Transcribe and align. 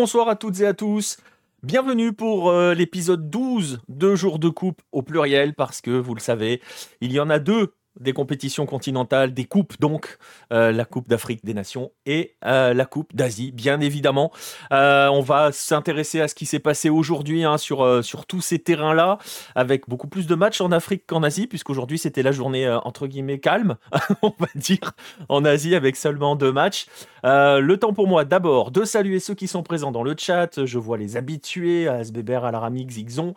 Bonsoir 0.00 0.28
à 0.28 0.36
toutes 0.36 0.60
et 0.60 0.66
à 0.66 0.74
tous. 0.74 1.16
Bienvenue 1.64 2.12
pour 2.12 2.50
euh, 2.50 2.72
l'épisode 2.72 3.30
12 3.30 3.80
de 3.88 4.14
Jours 4.14 4.38
de 4.38 4.48
Coupe 4.48 4.80
au 4.92 5.02
pluriel 5.02 5.54
parce 5.54 5.80
que 5.80 5.90
vous 5.90 6.14
le 6.14 6.20
savez, 6.20 6.62
il 7.00 7.10
y 7.10 7.18
en 7.18 7.28
a 7.30 7.40
deux 7.40 7.74
des 8.00 8.12
compétitions 8.12 8.66
continentales, 8.66 9.34
des 9.34 9.44
coupes 9.44 9.78
donc, 9.80 10.18
euh, 10.52 10.72
la 10.72 10.84
Coupe 10.84 11.08
d'Afrique 11.08 11.44
des 11.44 11.54
Nations 11.54 11.90
et 12.06 12.36
euh, 12.44 12.74
la 12.74 12.84
Coupe 12.84 13.14
d'Asie, 13.14 13.52
bien 13.52 13.80
évidemment. 13.80 14.32
Euh, 14.72 15.08
on 15.08 15.20
va 15.20 15.52
s'intéresser 15.52 16.20
à 16.20 16.28
ce 16.28 16.34
qui 16.34 16.46
s'est 16.46 16.58
passé 16.58 16.88
aujourd'hui 16.88 17.44
hein, 17.44 17.58
sur, 17.58 18.04
sur 18.04 18.26
tous 18.26 18.40
ces 18.40 18.58
terrains-là, 18.58 19.18
avec 19.54 19.88
beaucoup 19.88 20.08
plus 20.08 20.26
de 20.26 20.34
matchs 20.34 20.60
en 20.60 20.72
Afrique 20.72 21.04
qu'en 21.06 21.22
Asie, 21.22 21.46
puisqu'aujourd'hui 21.46 21.98
c'était 21.98 22.22
la 22.22 22.32
journée 22.32 22.68
entre 22.84 23.06
guillemets 23.06 23.38
calme, 23.38 23.76
on 24.22 24.32
va 24.38 24.48
dire, 24.54 24.92
en 25.28 25.44
Asie 25.44 25.74
avec 25.74 25.96
seulement 25.96 26.36
deux 26.36 26.52
matchs. 26.52 26.86
le 27.24 27.76
temps 27.76 27.92
pour 27.92 28.06
moi 28.06 28.24
d'abord 28.24 28.70
de 28.70 28.84
saluer 28.84 29.20
ceux 29.20 29.34
qui 29.34 29.48
sont 29.48 29.62
présents 29.62 29.92
dans 29.92 30.02
le 30.02 30.14
chat. 30.18 30.64
Je 30.64 30.78
vois 30.78 30.98
les 30.98 31.16
habitués, 31.16 31.88
Asbeber, 31.88 32.44
Alaramik, 32.44 32.90
Zigzon. 32.90 33.34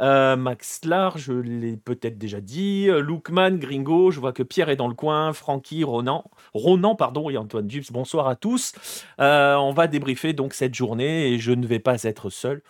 Euh, 0.00 0.36
Max 0.36 0.80
Lar, 0.84 1.18
je 1.18 1.32
l'ai 1.32 1.76
peut-être 1.76 2.18
déjà 2.18 2.40
dit. 2.40 2.88
Euh, 2.88 3.00
Lookman, 3.00 3.58
Gringo, 3.58 4.10
je 4.10 4.20
vois 4.20 4.32
que 4.32 4.42
Pierre 4.42 4.70
est 4.70 4.76
dans 4.76 4.88
le 4.88 4.94
coin. 4.94 5.32
Francky, 5.32 5.84
Ronan, 5.84 6.24
Ronan 6.54 6.94
pardon, 6.94 7.28
et 7.28 7.36
Antoine 7.36 7.66
Dubs, 7.66 7.90
bonsoir 7.90 8.28
à 8.28 8.36
tous. 8.36 8.72
Euh, 9.20 9.56
on 9.56 9.72
va 9.72 9.86
débriefer 9.86 10.32
donc 10.32 10.54
cette 10.54 10.74
journée 10.74 11.28
et 11.28 11.38
je 11.38 11.52
ne 11.52 11.66
vais 11.66 11.78
pas 11.78 12.02
être 12.04 12.30
seul 12.30 12.62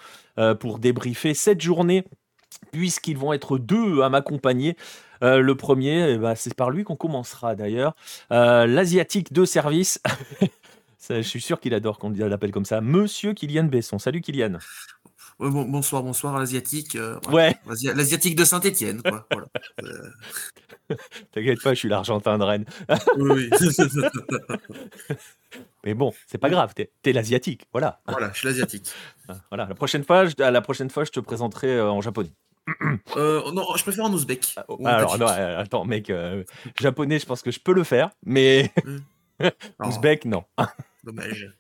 pour 0.59 0.79
débriefer 0.79 1.35
cette 1.35 1.61
journée 1.61 2.03
puisqu'ils 2.73 3.19
vont 3.19 3.35
être 3.35 3.59
deux 3.59 4.01
à 4.01 4.09
m'accompagner. 4.09 4.75
le 5.21 5.53
premier, 5.53 6.13
eh 6.13 6.17
ben, 6.17 6.35
c'est 6.35 6.55
par 6.55 6.71
lui 6.71 6.83
qu'on 6.83 6.97
commencera 6.97 7.55
d'ailleurs. 7.55 7.95
L'asiatique 8.31 9.35
de 9.35 9.45
service. 9.45 10.01
je 11.11 11.21
suis 11.21 11.43
sûr 11.43 11.61
qu'il 11.61 11.75
adore 11.75 11.99
qu'on 11.99 12.11
l'appelle 12.11 12.53
comme 12.53 12.65
ça. 12.65 12.81
Monsieur 12.81 13.35
Kylian 13.35 13.65
Besson. 13.65 13.99
Salut 13.99 14.23
Kylian 14.23 14.59
bonsoir, 15.49 16.03
bonsoir 16.03 16.37
à 16.37 16.39
l'asiatique. 16.39 16.97
Euh, 16.97 17.19
ouais. 17.31 17.57
L'asiatique 17.67 18.37
de 18.37 18.45
Saint-Etienne, 18.45 19.03
quoi. 19.03 19.27
T'inquiète 21.33 21.63
pas, 21.63 21.73
je 21.73 21.79
suis 21.79 21.89
l'Argentin 21.89 22.37
de 22.39 22.45
Rennes. 22.45 22.67
oui. 23.17 23.49
Mais 25.85 25.95
bon, 25.95 26.13
c'est 26.27 26.39
pas 26.39 26.51
grave, 26.51 26.75
t'es 26.75 26.91
es, 27.05 27.13
l'asiatique, 27.13 27.67
voilà. 27.73 28.01
Voilà, 28.07 28.31
je 28.33 28.39
suis 28.39 28.49
l'asiatique. 28.49 28.91
Voilà, 29.51 29.67
la 29.67 29.75
prochaine 29.75 30.05
fois, 30.05 30.27
je, 30.27 30.35
la 30.39 30.61
prochaine 30.61 30.91
fois, 30.91 31.05
je 31.05 31.11
te 31.11 31.21
présenterai 31.21 31.77
euh, 31.77 31.91
en 31.91 32.01
japonais. 32.01 32.33
Euh, 33.17 33.51
non, 33.53 33.65
je 33.77 33.83
préfère 33.83 34.05
en 34.05 34.13
ouzbek. 34.13 34.55
Ah, 34.57 34.65
alors, 34.85 35.19
non, 35.19 35.27
attends, 35.27 35.85
mec, 35.85 36.13
japonais, 36.79 37.19
je 37.19 37.27
pense 37.27 37.43
que 37.43 37.51
je 37.51 37.59
peux 37.59 37.73
le 37.73 37.83
faire, 37.83 38.11
mais 38.25 38.73
ouzbek, 39.83 40.25
non. 40.27 40.45
Dommage. 41.05 41.51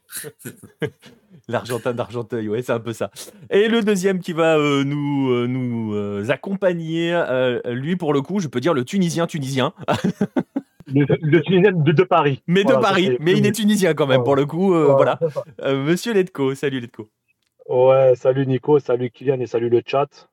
L'Argentin 1.49 1.93
d'Argenteuil, 1.93 2.49
ouais, 2.49 2.63
c'est 2.63 2.73
un 2.73 2.81
peu 2.81 2.93
ça. 2.93 3.11
Et 3.51 3.69
le 3.69 3.83
deuxième 3.83 4.21
qui 4.21 4.33
va 4.33 4.59
euh, 4.59 4.85
nous, 4.85 5.31
euh, 5.31 5.47
nous 5.47 5.95
euh, 5.95 6.29
accompagner, 6.29 7.19
lui 7.67 7.97
pour 7.97 8.13
le 8.13 8.23
coup, 8.23 8.41
je 8.41 8.49
peux 8.49 8.61
dire 8.61 8.75
le 8.75 8.85
Tunisien 8.85 9.27
tunisien. 9.27 9.73
le, 10.87 11.41
Tunisien 11.41 11.73
de, 11.73 12.03
Paris. 12.03 12.43
Mais 12.47 12.65
de 12.65 12.75
Paris, 12.75 13.17
mais 13.21 13.33
il 13.33 13.47
est 13.47 13.53
tunisien 13.53 13.95
quand 13.95 14.07
même 14.07 14.25
pour 14.25 14.37
le 14.37 14.47
coup. 14.47 14.75
voilà. 14.75 15.19
Monsieur 15.65 16.13
Letko, 16.13 16.55
salut 16.55 16.81
Letko. 16.81 17.09
Ouais, 17.69 18.15
salut 18.17 18.47
Nico, 18.47 18.79
salut 18.79 19.11
Kylian 19.11 19.41
et 19.41 19.47
salut 19.47 19.69
le 19.71 19.83
chat. 19.87 20.29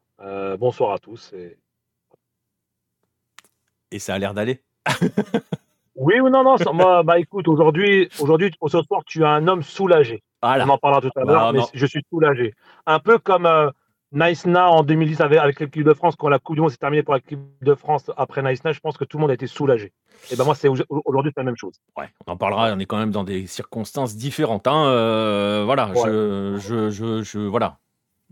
bonsoir 0.60 0.92
à 0.92 1.00
tous. 1.00 1.34
Et, 1.34 1.58
et 3.92 4.00
ça 4.00 4.16
a 4.16 4.20
l'air 4.20 4.34
d'aller. 4.34 4.62
Oui 5.98 6.20
ou 6.20 6.30
non, 6.30 6.44
non, 6.44 6.56
moi, 6.74 7.02
bah 7.02 7.18
écoute, 7.18 7.48
aujourd'hui, 7.48 8.08
aujourd'hui, 8.20 8.52
au 8.62 8.70
soir, 8.70 8.84
tu 9.06 9.22
es 9.24 9.26
un 9.26 9.48
homme 9.48 9.64
soulagé. 9.64 10.24
On 10.44 10.70
en 10.70 10.78
parlera 10.78 11.02
tout 11.02 11.10
à 11.16 11.24
l'heure, 11.24 11.52
mais 11.54 11.60
je 11.74 11.86
suis 11.86 12.04
soulagé. 12.10 12.54
Un 12.86 13.00
peu 13.00 13.18
comme 13.18 13.48
euh, 13.48 13.72
Nice 14.12 14.46
Na 14.46 14.70
en 14.70 14.84
2010 14.84 15.22
avec, 15.22 15.40
avec 15.40 15.60
l'équipe 15.60 15.84
de 15.84 15.94
France, 15.94 16.16
quand 16.16 16.30
la 16.30 16.38
Coupe 16.38 16.56
du 16.56 16.62
Monde 16.62 16.70
s'est 16.70 16.78
terminée 16.78 17.02
pour 17.02 17.16
l'équipe 17.16 17.40
de 17.62 17.74
France 17.74 18.12
après 18.16 18.44
Nice 18.44 18.64
Na, 18.64 18.72
je 18.74 18.80
pense 18.80 18.96
que 18.96 19.06
tout 19.06 19.18
le 19.18 19.22
monde 19.22 19.32
a 19.32 19.34
été 19.34 19.48
soulagé. 19.48 19.92
Et 20.32 20.36
ben 20.36 20.46
moi, 20.46 20.54
c'est 20.54 20.70
aujourd'hui, 20.70 21.32
c'est 21.34 21.42
la 21.42 21.46
même 21.46 21.58
chose. 21.58 21.74
Ouais, 21.98 22.10
on 22.28 22.34
en 22.34 22.38
parlera, 22.38 22.72
on 22.74 22.80
est 22.80 22.86
quand 22.86 22.98
même 22.98 23.12
dans 23.12 23.24
des 23.24 23.48
circonstances 23.48 24.16
différentes. 24.16 24.68
Hein, 24.68 24.86
euh, 24.86 25.64
voilà, 25.66 25.92
je, 25.96 26.58
je, 26.60 26.90
je, 26.92 27.24
je, 27.24 27.40
voilà. 27.40 27.80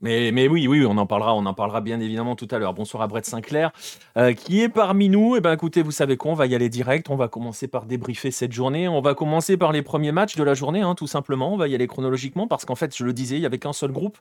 Mais, 0.01 0.31
mais, 0.33 0.50
oui, 0.50 0.67
oui, 0.67 0.85
on 0.85 0.97
en 0.97 1.06
parlera, 1.06 1.33
on 1.35 1.45
en 1.45 1.53
parlera 1.53 1.79
bien 1.79 2.00
évidemment 2.01 2.35
tout 2.35 2.47
à 2.51 2.59
l'heure. 2.59 2.73
Bonsoir 2.73 3.01
à 3.01 3.07
Brett 3.07 3.25
Sinclair, 3.25 3.72
euh, 4.17 4.33
qui 4.33 4.61
est 4.61 4.67
parmi 4.67 5.07
nous. 5.07 5.38
Eh 5.38 5.41
ben, 5.41 5.53
écoutez, 5.53 5.81
vous 5.81 5.91
savez 5.91 6.17
quoi, 6.17 6.31
on 6.31 6.35
va 6.35 6.47
y 6.47 6.56
aller 6.56 6.67
direct. 6.67 7.09
On 7.09 7.16
va 7.16 7.29
commencer 7.29 7.67
par 7.69 7.85
débriefer 7.85 8.29
cette 8.29 8.51
journée. 8.51 8.89
On 8.89 9.00
va 9.00 9.13
commencer 9.16 9.55
par 9.55 9.72
les 9.72 9.81
premiers 9.81 10.11
matchs 10.11 10.35
de 10.35 10.44
la 10.44 10.53
journée, 10.53 10.81
hein, 10.81 10.95
tout 10.95 11.07
simplement. 11.07 11.53
On 11.53 11.57
va 11.57 11.69
y 11.69 11.75
aller 11.75 11.88
chronologiquement 11.88 12.45
parce 12.45 12.66
qu'en 12.66 12.75
fait, 12.75 12.95
je 12.95 13.05
le 13.05 13.13
disais, 13.13 13.38
il 13.38 13.41
y 13.41 13.45
avait 13.45 13.57
qu'un 13.57 13.73
seul 13.73 13.91
groupe 13.91 14.17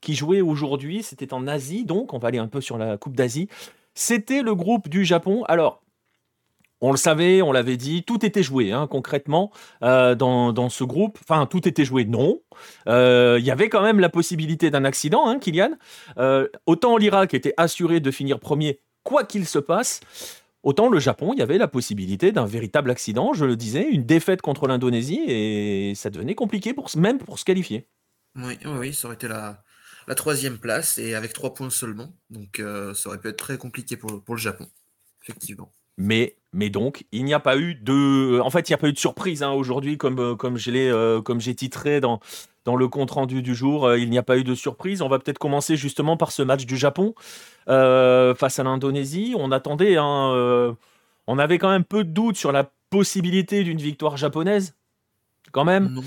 qui 0.00 0.14
jouait 0.14 0.40
aujourd'hui. 0.40 1.02
C'était 1.02 1.34
en 1.34 1.48
Asie, 1.48 1.84
donc 1.84 2.14
on 2.14 2.18
va 2.18 2.28
aller 2.28 2.38
un 2.38 2.46
peu 2.46 2.60
sur 2.60 2.78
la 2.78 2.96
Coupe 2.96 3.16
d'Asie. 3.16 3.48
C'était 3.94 4.42
le 4.42 4.54
groupe 4.54 4.88
du 4.88 5.04
Japon. 5.04 5.42
Alors, 5.48 5.82
on 6.80 6.90
le 6.90 6.96
savait, 6.96 7.42
on 7.42 7.52
l'avait 7.52 7.76
dit, 7.76 8.04
tout 8.04 8.24
était 8.24 8.42
joué 8.42 8.72
hein, 8.72 8.86
concrètement 8.86 9.50
euh, 9.82 10.14
dans, 10.14 10.68
ce 10.68 10.84
groupe. 10.84 11.18
Enfin, 11.22 11.46
tout 11.46 11.66
était 11.66 11.84
joué, 11.84 12.04
non. 12.04 12.40
Euh, 12.88 13.36
il 13.40 13.44
y 13.44 13.50
avait 13.50 13.68
quand 13.68 13.82
même 13.82 14.00
la 14.00 14.08
possibilité 14.08 14.70
d'un 14.70 14.84
accident, 14.84 15.28
hein, 15.28 15.38
Kylian. 15.38 15.72
Euh, 16.18 16.48
autant 16.66 16.96
l'Irak 16.96 17.34
était 17.34 17.54
assuré 17.56 18.00
de 18.00 18.10
finir 18.10 18.38
premier, 18.38 18.80
quoi 19.02 19.24
qu'il 19.24 19.46
se 19.46 19.58
passe. 19.58 20.00
Autant 20.62 20.88
le 20.88 20.98
Japon, 20.98 21.32
il 21.32 21.38
y 21.38 21.42
avait 21.42 21.58
la 21.58 21.68
possibilité 21.68 22.32
d'un 22.32 22.44
véritable 22.44 22.90
accident, 22.90 23.32
je 23.32 23.44
le 23.44 23.56
disais, 23.56 23.88
une 23.88 24.04
défaite 24.04 24.42
contre 24.42 24.66
l'Indonésie, 24.66 25.22
et 25.28 25.94
ça 25.94 26.10
devenait 26.10 26.34
compliqué 26.34 26.74
même 26.96 27.18
pour 27.18 27.38
se 27.38 27.44
qualifier. 27.44 27.86
Oui, 28.36 28.58
oui, 28.64 28.92
ça 28.92 29.06
aurait 29.06 29.14
été 29.14 29.28
la, 29.28 29.62
troisième 30.16 30.58
place, 30.58 30.98
et 30.98 31.14
avec 31.14 31.32
trois 31.32 31.54
points 31.54 31.70
seulement. 31.70 32.12
Donc 32.28 32.60
ça 32.94 33.08
aurait 33.08 33.18
pu 33.18 33.28
être 33.28 33.36
très 33.36 33.56
compliqué 33.56 33.96
pour 33.96 34.34
le 34.34 34.36
Japon, 34.36 34.66
effectivement. 35.22 35.72
Mais, 35.98 36.36
mais 36.52 36.70
donc, 36.70 37.04
il 37.12 37.24
n'y 37.24 37.34
a 37.34 37.40
pas 37.40 37.58
eu 37.58 37.74
de. 37.74 38.40
En 38.40 38.50
fait, 38.50 38.68
il 38.68 38.72
n'y 38.72 38.74
a 38.74 38.78
pas 38.78 38.88
eu 38.88 38.92
de 38.92 38.98
surprise 38.98 39.42
hein, 39.42 39.50
aujourd'hui, 39.50 39.98
comme, 39.98 40.20
euh, 40.20 40.36
euh, 40.40 41.20
comme 41.22 41.40
j'ai 41.40 41.54
titré 41.54 42.00
dans, 42.00 42.20
dans 42.64 42.76
le 42.76 42.88
compte 42.88 43.10
rendu 43.10 43.42
du 43.42 43.54
jour. 43.54 43.84
Euh, 43.84 43.98
il 43.98 44.08
n'y 44.08 44.16
a 44.16 44.22
pas 44.22 44.38
eu 44.38 44.44
de 44.44 44.54
surprise. 44.54 45.02
On 45.02 45.08
va 45.08 45.18
peut-être 45.18 45.38
commencer 45.38 45.76
justement 45.76 46.16
par 46.16 46.30
ce 46.30 46.42
match 46.42 46.64
du 46.64 46.78
Japon 46.78 47.14
face 47.66 48.58
à 48.58 48.62
l'Indonésie. 48.62 49.34
On 49.36 49.50
attendait, 49.52 49.96
hein, 49.96 50.76
on 51.26 51.38
avait 51.38 51.58
quand 51.58 51.68
même 51.68 51.84
peu 51.84 52.04
de 52.04 52.10
doutes 52.10 52.36
sur 52.36 52.52
la 52.52 52.70
possibilité 52.88 53.62
d'une 53.62 53.76
victoire 53.76 54.16
japonaise, 54.16 54.74
quand 55.52 55.66
même. 55.66 56.00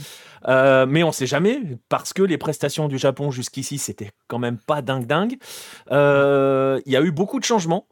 mais 0.47 1.03
on 1.03 1.07
ne 1.07 1.11
sait 1.11 1.27
jamais, 1.27 1.61
parce 1.87 2.13
que 2.13 2.23
les 2.23 2.39
prestations 2.39 2.87
du 2.87 2.97
Japon 2.97 3.29
jusqu'ici, 3.29 3.77
c'était 3.77 4.09
quand 4.27 4.39
même 4.39 4.57
pas 4.57 4.81
dingue 4.81 5.05
dingue. 5.05 5.37
Il 5.91 6.91
y 6.91 6.95
a 6.95 7.01
eu 7.01 7.11
beaucoup 7.11 7.39
de 7.39 7.45
changements 7.45 7.85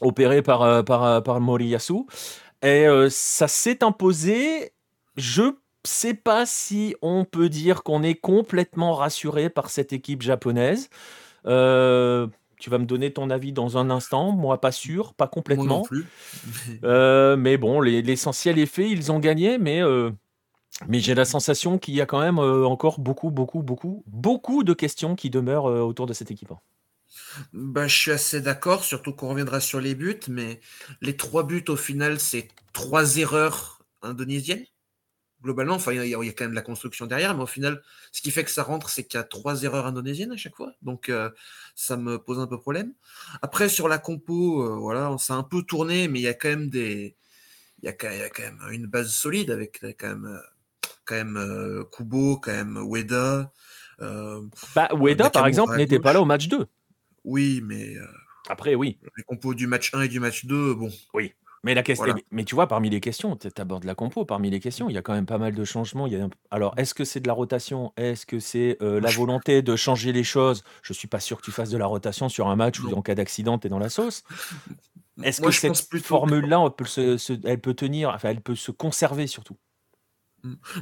opéré 0.00 0.42
par, 0.42 0.62
euh, 0.62 0.82
par, 0.82 1.04
euh, 1.04 1.20
par 1.20 1.40
Moriyasu. 1.40 2.04
Et 2.62 2.86
euh, 2.86 3.08
ça 3.10 3.48
s'est 3.48 3.82
imposé. 3.82 4.72
Je 5.16 5.42
sais 5.84 6.14
pas 6.14 6.46
si 6.46 6.94
on 7.02 7.24
peut 7.24 7.48
dire 7.48 7.82
qu'on 7.82 8.02
est 8.02 8.14
complètement 8.14 8.94
rassuré 8.94 9.50
par 9.50 9.70
cette 9.70 9.92
équipe 9.92 10.22
japonaise. 10.22 10.88
tu 11.44 11.50
vas 12.70 12.78
me 12.78 12.84
donner 12.84 13.12
ton 13.12 13.30
avis 13.30 13.52
dans 13.52 13.78
un 13.78 13.90
instant. 13.90 14.30
Moi, 14.30 14.60
pas 14.60 14.72
sûr, 14.72 15.14
pas 15.14 15.26
complètement. 15.26 15.64
Moi 15.64 15.76
non 15.78 15.82
plus. 15.82 16.06
mais 17.38 17.56
bon, 17.56 17.80
l'essentiel 17.80 18.58
est 18.58 18.66
fait. 18.66 18.88
Ils 18.88 19.10
ont 19.10 19.18
gagné, 19.18 19.58
mais, 19.58 19.80
mais 20.86 21.00
j'ai 21.00 21.16
la 21.16 21.24
sensation 21.24 21.78
qu'il 21.78 21.94
y 21.94 22.00
a 22.00 22.06
quand 22.06 22.20
même 22.20 22.38
encore 22.38 23.00
beaucoup, 23.00 23.32
beaucoup, 23.32 23.62
beaucoup, 23.62 24.04
beaucoup 24.06 24.62
de 24.62 24.72
questions 24.72 25.16
qui 25.16 25.30
demeurent 25.30 25.64
autour 25.64 26.06
de 26.06 26.12
cette 26.12 26.30
équipe. 26.30 26.52
Bah, 27.52 27.86
je 27.88 27.96
suis 27.96 28.10
assez 28.10 28.40
d'accord, 28.40 28.84
surtout 28.84 29.12
qu'on 29.12 29.28
reviendra 29.28 29.60
sur 29.60 29.80
les 29.80 29.94
buts, 29.94 30.20
mais 30.28 30.60
les 31.00 31.16
trois 31.16 31.44
buts 31.44 31.64
au 31.68 31.76
final, 31.76 32.20
c'est 32.20 32.48
trois 32.72 33.16
erreurs 33.16 33.84
indonésiennes. 34.02 34.64
Globalement, 35.42 35.74
enfin, 35.74 35.92
il 35.92 36.06
y, 36.06 36.14
a 36.14 36.18
quand 36.32 36.44
même 36.44 36.52
la 36.52 36.62
construction 36.62 37.06
derrière, 37.06 37.34
mais 37.34 37.42
au 37.42 37.46
final, 37.46 37.82
ce 38.12 38.22
qui 38.22 38.30
fait 38.30 38.44
que 38.44 38.50
ça 38.50 38.62
rentre, 38.62 38.88
c'est 38.88 39.02
qu'il 39.02 39.18
y 39.18 39.20
a 39.20 39.24
trois 39.24 39.64
erreurs 39.64 39.86
indonésiennes 39.86 40.30
à 40.30 40.36
chaque 40.36 40.54
fois. 40.54 40.72
Donc, 40.82 41.08
euh, 41.08 41.30
ça 41.74 41.96
me 41.96 42.18
pose 42.18 42.38
un 42.38 42.46
peu 42.46 42.60
problème. 42.60 42.92
Après, 43.42 43.68
sur 43.68 43.88
la 43.88 43.98
compo, 43.98 44.62
euh, 44.62 44.76
voilà, 44.76 45.10
on 45.10 45.18
s'est 45.18 45.32
un 45.32 45.42
peu 45.42 45.62
tourné, 45.62 46.06
mais 46.06 46.20
il 46.20 46.22
y 46.22 46.28
a 46.28 46.34
quand 46.34 46.48
même 46.48 46.70
des, 46.70 47.16
il 47.82 47.86
y, 47.86 47.88
a 47.88 47.92
quand 47.92 48.08
même 48.08 48.60
une 48.70 48.86
base 48.86 49.10
solide 49.10 49.50
avec 49.50 49.84
quand 49.98 50.08
même, 50.08 50.26
euh, 50.26 50.88
quand 51.04 51.16
même 51.16 51.84
Kubo, 51.90 52.36
quand 52.36 52.52
même 52.52 52.76
Weda. 52.76 53.50
bah, 53.98 54.90
Weda, 54.92 55.28
par 55.30 55.48
exemple, 55.48 55.76
n'était 55.76 55.98
pas 55.98 56.12
là 56.12 56.22
au 56.22 56.24
match 56.24 56.46
2. 56.46 56.68
Oui, 57.24 57.62
mais. 57.64 57.96
Euh, 57.96 58.06
Après, 58.48 58.74
oui. 58.74 58.98
Les 59.16 59.22
compos 59.24 59.54
du 59.54 59.66
match 59.66 59.94
1 59.94 60.02
et 60.02 60.08
du 60.08 60.20
match 60.20 60.44
2, 60.44 60.74
bon. 60.74 60.90
Oui. 61.14 61.32
Mais, 61.64 61.74
la 61.74 61.84
question, 61.84 62.12
mais 62.32 62.42
tu 62.42 62.56
vois, 62.56 62.66
parmi 62.66 62.90
les 62.90 62.98
questions, 62.98 63.36
tu 63.36 63.48
abordes 63.56 63.84
la 63.84 63.94
compo, 63.94 64.24
parmi 64.24 64.50
les 64.50 64.58
questions, 64.58 64.88
il 64.88 64.94
y 64.94 64.98
a 64.98 65.02
quand 65.02 65.12
même 65.12 65.26
pas 65.26 65.38
mal 65.38 65.54
de 65.54 65.64
changements. 65.64 66.08
Il 66.08 66.12
y 66.12 66.16
a 66.16 66.28
Alors, 66.50 66.74
est-ce 66.76 66.92
que 66.92 67.04
c'est 67.04 67.20
de 67.20 67.28
la 67.28 67.32
rotation? 67.34 67.92
Est-ce 67.96 68.26
que 68.26 68.40
c'est 68.40 68.78
euh, 68.82 69.00
la 69.00 69.10
volonté 69.10 69.62
de 69.62 69.76
changer 69.76 70.12
les 70.12 70.24
choses? 70.24 70.64
Je 70.82 70.92
suis 70.92 71.06
pas 71.06 71.20
sûr 71.20 71.36
que 71.36 71.44
tu 71.44 71.52
fasses 71.52 71.70
de 71.70 71.78
la 71.78 71.86
rotation 71.86 72.28
sur 72.28 72.48
un 72.48 72.56
match 72.56 72.80
où, 72.80 72.92
en 72.92 73.00
cas 73.00 73.14
d'accident, 73.14 73.58
tu 73.60 73.68
es 73.68 73.70
dans 73.70 73.78
la 73.78 73.90
sauce. 73.90 74.24
Est-ce 75.22 75.40
que 75.40 75.52
cette 75.52 76.02
formule-là, 76.02 76.64
elle, 76.64 76.72
peut 76.72 77.16
elle 77.44 77.60
peut 77.60 77.74
tenir, 77.74 78.08
enfin, 78.08 78.30
elle 78.30 78.40
peut 78.40 78.56
se 78.56 78.72
conserver 78.72 79.28
surtout? 79.28 79.56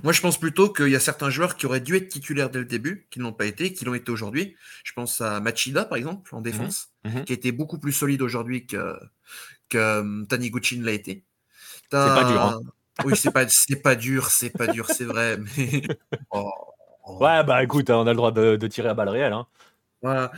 Moi, 0.02 0.12
je 0.12 0.20
pense 0.20 0.38
plutôt 0.38 0.72
qu'il 0.72 0.88
y 0.88 0.96
a 0.96 1.00
certains 1.00 1.28
joueurs 1.30 1.56
qui 1.56 1.66
auraient 1.66 1.80
dû 1.80 1.96
être 1.96 2.08
titulaires 2.08 2.48
dès 2.50 2.60
le 2.60 2.64
début, 2.64 3.06
qui 3.10 3.18
ne 3.18 3.24
l'ont 3.24 3.32
pas 3.32 3.44
été, 3.46 3.72
qui 3.74 3.84
l'ont 3.84 3.94
été 3.94 4.10
aujourd'hui. 4.10 4.56
Je 4.84 4.92
pense 4.94 5.20
à 5.20 5.40
Machida, 5.40 5.84
par 5.84 5.98
exemple, 5.98 6.34
en 6.34 6.40
défense, 6.40 6.88
Mhm. 7.04 7.14
Mhm. 7.14 7.24
qui 7.24 7.32
était 7.32 7.52
beaucoup 7.52 7.78
plus 7.78 7.92
solide 7.92 8.22
aujourd'hui 8.22 8.66
que, 8.66 8.96
que 9.68 9.78
euh, 9.78 10.24
Taniguchi 10.26 10.78
ne 10.78 10.84
l'a 10.86 10.92
été. 10.92 11.24
C'est 11.90 11.90
pas 11.90 12.24
dur, 12.24 12.42
hein. 12.42 12.60
Oui, 13.04 13.16
c'est 13.16 13.30
pas, 13.32 13.46
c'est 13.48 13.82
pas 13.82 13.94
dur, 13.96 14.26
c'est 14.30 14.50
pas 14.50 14.66
dur, 14.66 14.86
c'est 14.90 15.04
vrai. 15.06 15.38
Mais... 15.38 15.82
Oh, 16.30 16.50
oh. 17.04 17.18
Ouais, 17.24 17.42
bah 17.44 17.62
écoute, 17.62 17.88
on 17.90 18.06
a 18.06 18.10
le 18.10 18.16
droit 18.16 18.32
de, 18.32 18.56
de 18.56 18.66
tirer 18.68 18.88
à 18.90 18.94
balles 18.94 19.08
réelles. 19.08 19.32
Hein. 19.32 19.46
Voilà. 20.02 20.32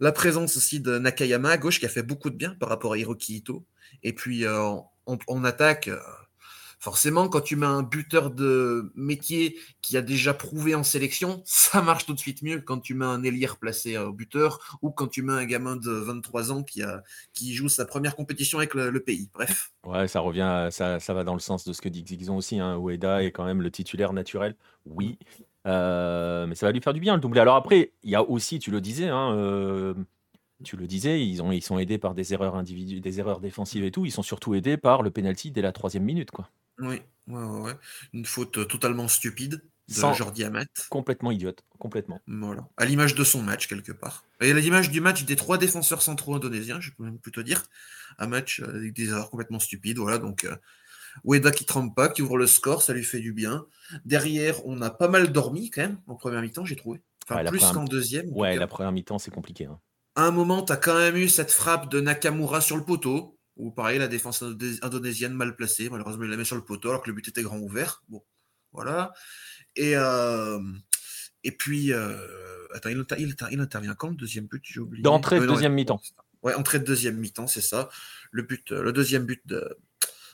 La 0.00 0.12
présence 0.12 0.56
aussi 0.56 0.80
de 0.80 0.98
Nakayama 0.98 1.50
à 1.50 1.56
gauche 1.58 1.80
qui 1.80 1.86
a 1.86 1.88
fait 1.90 2.02
beaucoup 2.02 2.30
de 2.30 2.36
bien 2.36 2.54
par 2.60 2.68
rapport 2.68 2.92
à 2.94 2.98
Hiroki 2.98 3.36
Ito. 3.36 3.64
Et 4.02 4.12
puis 4.14 4.44
euh, 4.44 4.58
en, 5.06 5.18
en 5.26 5.44
attaque, 5.44 5.88
euh, 5.88 5.98
forcément, 6.80 7.28
quand 7.28 7.42
tu 7.42 7.56
mets 7.56 7.66
un 7.66 7.82
buteur 7.82 8.30
de 8.30 8.90
métier 8.96 9.56
qui 9.82 9.96
a 9.96 10.02
déjà 10.02 10.34
prouvé 10.34 10.74
en 10.74 10.82
sélection, 10.82 11.42
ça 11.44 11.82
marche 11.82 12.06
tout 12.06 12.14
de 12.14 12.18
suite 12.18 12.42
mieux 12.42 12.60
quand 12.60 12.80
tu 12.80 12.94
mets 12.94 13.04
un 13.04 13.22
ailier 13.22 13.48
placé 13.60 13.96
au 13.98 14.12
buteur 14.12 14.78
ou 14.82 14.90
quand 14.90 15.06
tu 15.06 15.22
mets 15.22 15.32
un 15.32 15.44
gamin 15.44 15.76
de 15.76 15.90
23 15.90 16.52
ans 16.52 16.64
qui, 16.64 16.82
joue 17.54 17.68
sa 17.68 17.84
première 17.84 18.16
compétition 18.16 18.58
avec 18.58 18.74
le, 18.74 19.00
pays. 19.00 19.30
Bref. 19.32 19.72
Ouais, 19.84 20.08
ça 20.08 20.20
revient, 20.20 20.68
ça, 20.70 20.98
va 21.08 21.24
dans 21.24 21.34
le 21.34 21.40
sens 21.40 21.64
de 21.64 21.72
ce 21.72 21.80
que 21.80 21.88
dit 21.88 22.02
Xixon 22.02 22.36
aussi. 22.36 22.58
Hein. 22.58 22.78
Ueda 22.78 23.22
est 23.22 23.30
quand 23.30 23.44
même 23.44 23.62
le 23.62 23.70
titulaire 23.70 24.12
naturel. 24.12 24.56
Oui. 24.86 25.18
Euh, 25.66 26.46
mais 26.46 26.54
ça 26.54 26.66
va 26.66 26.72
lui 26.72 26.80
faire 26.80 26.94
du 26.94 27.00
bien 27.00 27.14
le 27.14 27.20
doublé. 27.20 27.40
Alors 27.40 27.56
après, 27.56 27.92
il 28.02 28.10
y 28.10 28.14
a 28.14 28.22
aussi, 28.22 28.58
tu 28.58 28.70
le 28.70 28.80
disais, 28.80 29.08
hein, 29.08 29.34
euh, 29.34 29.94
tu 30.64 30.76
le 30.76 30.86
disais, 30.86 31.24
ils, 31.24 31.42
ont, 31.42 31.52
ils 31.52 31.62
sont 31.62 31.78
aidés 31.78 31.98
par 31.98 32.14
des 32.14 32.32
erreurs 32.32 32.54
individuelles, 32.56 33.00
des 33.00 33.18
erreurs 33.20 33.40
défensives 33.40 33.84
et 33.84 33.90
tout. 33.90 34.04
Ils 34.06 34.10
sont 34.12 34.22
surtout 34.22 34.54
aidés 34.54 34.76
par 34.76 35.02
le 35.02 35.10
penalty 35.10 35.50
dès 35.50 35.62
la 35.62 35.72
troisième 35.72 36.04
minute, 36.04 36.30
quoi. 36.30 36.48
Oui, 36.78 37.00
ouais, 37.28 37.42
ouais, 37.44 37.60
ouais. 37.60 37.72
Une 38.12 38.24
faute 38.24 38.66
totalement 38.68 39.06
stupide 39.08 39.62
de 39.88 39.94
Sans- 39.94 40.14
Jordi 40.14 40.44
Amat. 40.44 40.66
Complètement 40.88 41.30
idiote, 41.30 41.62
complètement. 41.78 42.20
Voilà. 42.26 42.68
À 42.76 42.84
l'image 42.84 43.14
de 43.14 43.24
son 43.24 43.42
match, 43.42 43.66
quelque 43.66 43.92
part. 43.92 44.24
Et 44.40 44.50
à 44.50 44.54
l'image 44.54 44.90
du 44.90 45.00
match 45.00 45.24
des 45.24 45.36
trois 45.36 45.58
défenseurs 45.58 46.00
centraux 46.00 46.34
indonésiens, 46.36 46.80
je 46.80 46.90
peux 46.92 47.04
même 47.04 47.18
plutôt 47.18 47.42
dire. 47.42 47.64
Un 48.18 48.28
match 48.28 48.60
euh, 48.60 48.76
avec 48.76 48.94
des 48.94 49.08
erreurs 49.08 49.30
complètement 49.30 49.58
stupides. 49.58 49.98
Voilà, 49.98 50.18
donc 50.18 50.44
euh, 50.44 50.56
Ueda 51.24 51.50
qui 51.50 51.64
trempe 51.66 51.94
pas, 51.94 52.08
qui 52.08 52.22
ouvre 52.22 52.38
le 52.38 52.46
score, 52.46 52.82
ça 52.82 52.92
lui 52.92 53.04
fait 53.04 53.20
du 53.20 53.32
bien. 53.32 53.66
Derrière, 54.04 54.64
on 54.66 54.80
a 54.80 54.90
pas 54.90 55.08
mal 55.08 55.32
dormi 55.32 55.70
quand 55.70 55.82
même, 55.82 55.98
en 56.06 56.14
première 56.14 56.40
mi-temps, 56.42 56.64
j'ai 56.64 56.76
trouvé. 56.76 57.00
Enfin, 57.26 57.42
Ouais, 57.42 57.48
plus 57.50 57.60
qu'en 57.60 57.84
deuxième. 57.84 58.28
Ouais, 58.30 58.56
la 58.56 58.66
première 58.66 58.92
mi-temps, 58.92 59.18
c'est 59.18 59.30
compliqué. 59.30 59.66
hein. 59.66 59.78
À 60.20 60.24
un 60.24 60.32
moment, 60.32 60.62
tu 60.62 60.70
as 60.70 60.76
quand 60.76 60.98
même 60.98 61.16
eu 61.16 61.30
cette 61.30 61.50
frappe 61.50 61.90
de 61.90 61.98
Nakamura 61.98 62.60
sur 62.60 62.76
le 62.76 62.84
poteau, 62.84 63.38
où 63.56 63.70
pareil, 63.70 63.98
la 63.98 64.06
défense 64.06 64.44
indonésienne 64.82 65.32
mal 65.32 65.56
placée. 65.56 65.88
Malheureusement, 65.88 66.24
il 66.24 66.30
la 66.30 66.36
met 66.36 66.44
sur 66.44 66.56
le 66.56 66.62
poteau 66.62 66.90
alors 66.90 67.02
que 67.02 67.08
le 67.08 67.14
but 67.14 67.26
était 67.28 67.42
grand 67.42 67.58
ouvert. 67.58 68.02
Bon, 68.08 68.22
voilà. 68.70 69.14
Et, 69.76 69.96
euh, 69.96 70.60
et 71.42 71.52
puis, 71.52 71.94
euh, 71.94 72.66
attends, 72.74 72.90
il, 72.90 72.98
inter- 72.98 73.16
il 73.18 73.30
inter- 73.30 73.46
il 73.50 73.60
intervient 73.60 73.94
quand 73.94 74.10
le 74.10 74.14
deuxième 74.14 74.44
but? 74.46 74.62
J'ai 74.62 74.80
oublié. 74.80 75.02
D'entrée 75.02 75.38
de 75.38 75.44
Euh, 75.44 75.46
deuxième 75.46 75.72
mi-temps. 75.72 76.02
Ouais, 76.42 76.52
entrée 76.52 76.80
de 76.80 76.84
deuxième 76.84 77.16
mi-temps, 77.16 77.46
c'est 77.46 77.62
ça. 77.62 77.88
Le, 78.30 78.42
but, 78.42 78.72
le 78.72 78.92
deuxième 78.92 79.24
but 79.24 79.42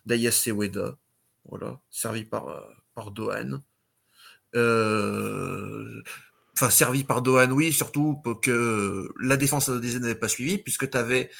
d'Ayase 0.04 0.48
Ueda. 0.48 0.98
Voilà, 1.44 1.80
servi 1.90 2.24
par, 2.24 2.60
par 2.92 3.12
Dohan. 3.12 3.62
Euh, 4.56 6.02
Enfin, 6.58 6.70
servi 6.70 7.04
par 7.04 7.20
Dohan, 7.20 7.50
oui, 7.50 7.70
surtout 7.70 8.16
pour 8.24 8.40
que 8.40 9.08
la 9.20 9.36
défense 9.36 9.68
indonésienne 9.68 10.02
n'avait 10.02 10.14
pas 10.14 10.28
suivi, 10.28 10.56
puisque 10.56 10.88
tu 10.88 10.96
avais 10.96 11.30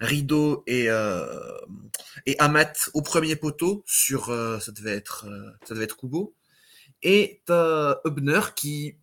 Rido 0.00 0.64
et, 0.66 0.88
euh, 0.88 1.26
et 2.24 2.38
Amat 2.38 2.72
au 2.94 3.02
premier 3.02 3.36
poteau 3.36 3.84
sur, 3.86 4.30
euh, 4.30 4.58
ça 4.58 4.72
devait 4.72 4.96
être, 4.96 5.26
euh, 5.28 5.50
ça 5.64 5.74
devait 5.74 5.84
être 5.84 5.96
Kubo. 5.96 6.34
Et 7.02 7.42
t'as 7.44 7.98
Hubner 8.04 8.40
qui 8.56 8.96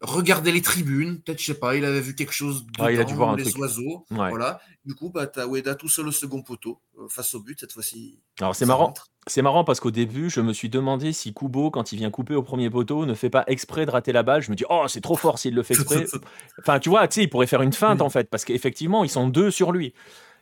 regardait 0.00 0.52
les 0.52 0.62
tribunes, 0.62 1.20
peut-être, 1.20 1.40
je 1.40 1.46
sais 1.46 1.58
pas, 1.58 1.76
il 1.76 1.84
avait 1.84 2.00
vu 2.00 2.14
quelque 2.14 2.32
chose 2.32 2.66
Ah, 2.78 2.90
il 2.92 3.00
a 3.00 3.04
dû 3.04 3.14
voir 3.14 3.30
un 3.30 3.36
les 3.36 3.44
truc. 3.44 3.58
oiseaux. 3.58 4.06
Ouais. 4.10 4.30
Voilà. 4.30 4.60
Du 4.84 4.94
coup, 4.94 5.10
bah, 5.10 5.26
t'as 5.26 5.46
Ueda 5.46 5.74
tout 5.74 5.88
seul 5.88 6.08
au 6.08 6.12
second 6.12 6.42
poteau, 6.42 6.80
euh, 6.98 7.08
face 7.08 7.34
au 7.34 7.40
but, 7.40 7.58
cette 7.60 7.72
fois-ci. 7.72 8.18
Alors 8.40 8.54
c'est 8.54 8.66
marrant. 8.66 8.92
C'est 9.26 9.40
marrant 9.40 9.64
parce 9.64 9.80
qu'au 9.80 9.90
début, 9.90 10.28
je 10.28 10.42
me 10.42 10.52
suis 10.52 10.68
demandé 10.68 11.14
si 11.14 11.32
Kubo, 11.32 11.70
quand 11.70 11.92
il 11.92 11.96
vient 11.96 12.10
couper 12.10 12.34
au 12.34 12.42
premier 12.42 12.68
poteau, 12.68 13.06
ne 13.06 13.14
fait 13.14 13.30
pas 13.30 13.44
exprès 13.46 13.86
de 13.86 13.90
rater 13.90 14.12
la 14.12 14.22
balle. 14.22 14.42
Je 14.42 14.50
me 14.50 14.56
dis, 14.56 14.64
oh, 14.68 14.84
c'est 14.86 15.00
trop 15.00 15.16
fort 15.16 15.38
s'il 15.38 15.54
le 15.54 15.62
fait 15.62 15.72
exprès. 15.74 16.04
Enfin, 16.60 16.78
tu 16.78 16.90
vois, 16.90 17.08
tu 17.08 17.14
sais, 17.14 17.22
il 17.22 17.30
pourrait 17.30 17.46
faire 17.46 17.62
une 17.62 17.72
feinte 17.72 18.02
en 18.02 18.10
fait, 18.10 18.28
parce 18.28 18.44
qu'effectivement, 18.44 19.02
ils 19.02 19.08
sont 19.08 19.28
deux 19.28 19.50
sur 19.50 19.72
lui. 19.72 19.94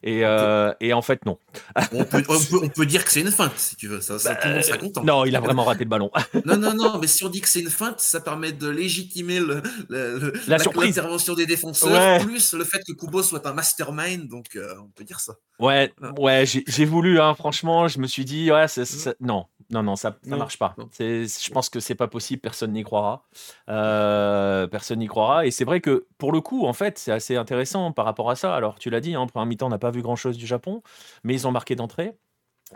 Et, 0.04 0.24
euh, 0.24 0.72
et 0.80 0.92
en 0.92 1.02
fait, 1.02 1.24
non. 1.26 1.38
on, 1.92 2.04
peut, 2.04 2.22
on, 2.28 2.38
peut, 2.38 2.60
on 2.64 2.68
peut 2.68 2.86
dire 2.86 3.04
que 3.04 3.10
c'est 3.12 3.20
une 3.20 3.30
feinte, 3.30 3.52
si 3.56 3.76
tu 3.76 3.86
veux. 3.88 4.00
Ça, 4.00 4.18
ça, 4.18 4.34
tout 4.34 4.48
le 4.48 4.54
monde 4.54 4.62
sera 4.64 4.78
content. 4.78 5.00
Bah, 5.02 5.12
Non, 5.12 5.24
il 5.24 5.36
a 5.36 5.40
vraiment 5.40 5.64
raté 5.64 5.84
le 5.84 5.90
ballon. 5.90 6.10
Non, 6.44 6.56
non, 6.56 6.74
non, 6.74 6.98
mais 6.98 7.06
si 7.06 7.24
on 7.24 7.28
dit 7.28 7.40
que 7.40 7.48
c'est 7.48 7.60
une 7.60 7.70
feinte, 7.70 8.00
ça 8.00 8.20
permet 8.20 8.52
de 8.52 8.68
légitimer 8.68 9.38
le, 9.38 9.62
le- 9.88 10.18
le- 10.18 10.32
La 10.48 10.58
surprise. 10.58 10.96
l'intervention 10.96 11.34
des 11.34 11.46
défenseurs, 11.46 11.92
Ouais. 11.92 12.24
plus 12.24 12.52
le 12.54 12.64
fait 12.64 12.80
que 12.86 12.92
Kubo 12.92 13.22
soit 13.22 13.46
un 13.46 13.52
mastermind, 13.52 14.28
donc 14.28 14.56
euh, 14.56 14.74
on 14.82 14.88
peut 14.90 15.04
dire 15.04 15.20
ça. 15.20 15.34
Ouais, 15.60 15.92
Ah. 16.02 16.12
ouais, 16.18 16.46
j'ai 16.46 16.64
j'ai 16.66 16.84
voulu, 16.84 17.20
hein, 17.20 17.34
franchement, 17.34 17.86
je 17.86 18.00
me 18.00 18.06
suis 18.08 18.24
dit, 18.24 18.50
ouais, 18.50 18.66
c'est- 18.68 18.84
c'est- 18.84 19.16
non, 19.20 19.44
non, 19.72 19.82
non, 19.82 19.96
ça, 19.96 20.10
ça 20.22 20.30
Non, 20.30 20.36
marche 20.36 20.58
pas. 20.58 20.76
Je 20.98 21.50
pense 21.50 21.70
que 21.70 21.80
c'est 21.80 21.94
pas 21.94 22.06
possible, 22.06 22.40
personne 22.40 22.72
n'y 22.72 22.84
croira. 22.84 23.24
Euh, 23.70 24.66
personne 24.66 24.98
n'y 24.98 25.06
croira. 25.06 25.46
Et 25.46 25.50
c'est 25.50 25.64
vrai 25.64 25.80
que 25.80 26.06
pour 26.18 26.30
le 26.30 26.40
coup, 26.42 26.66
en 26.66 26.74
fait, 26.74 26.98
c'est 26.98 27.12
assez 27.12 27.36
intéressant 27.36 27.90
par 27.92 28.04
rapport 28.04 28.30
à 28.30 28.36
ça. 28.36 28.54
Alors, 28.54 28.78
tu 28.78 28.90
l'as 28.90 29.00
dit, 29.00 29.14
hein, 29.14 29.20
en 29.20 29.26
première 29.26 29.46
mi-temps, 29.46 29.66
on 29.66 29.70
n'a 29.70 29.78
pas 29.78 29.90
vu 29.90 30.02
grand-chose 30.02 30.36
du 30.36 30.46
Japon, 30.46 30.82
mais 31.24 31.32
ils 31.34 31.46
ont 31.48 31.52
marqué 31.52 31.74
d'entrée. 31.74 32.16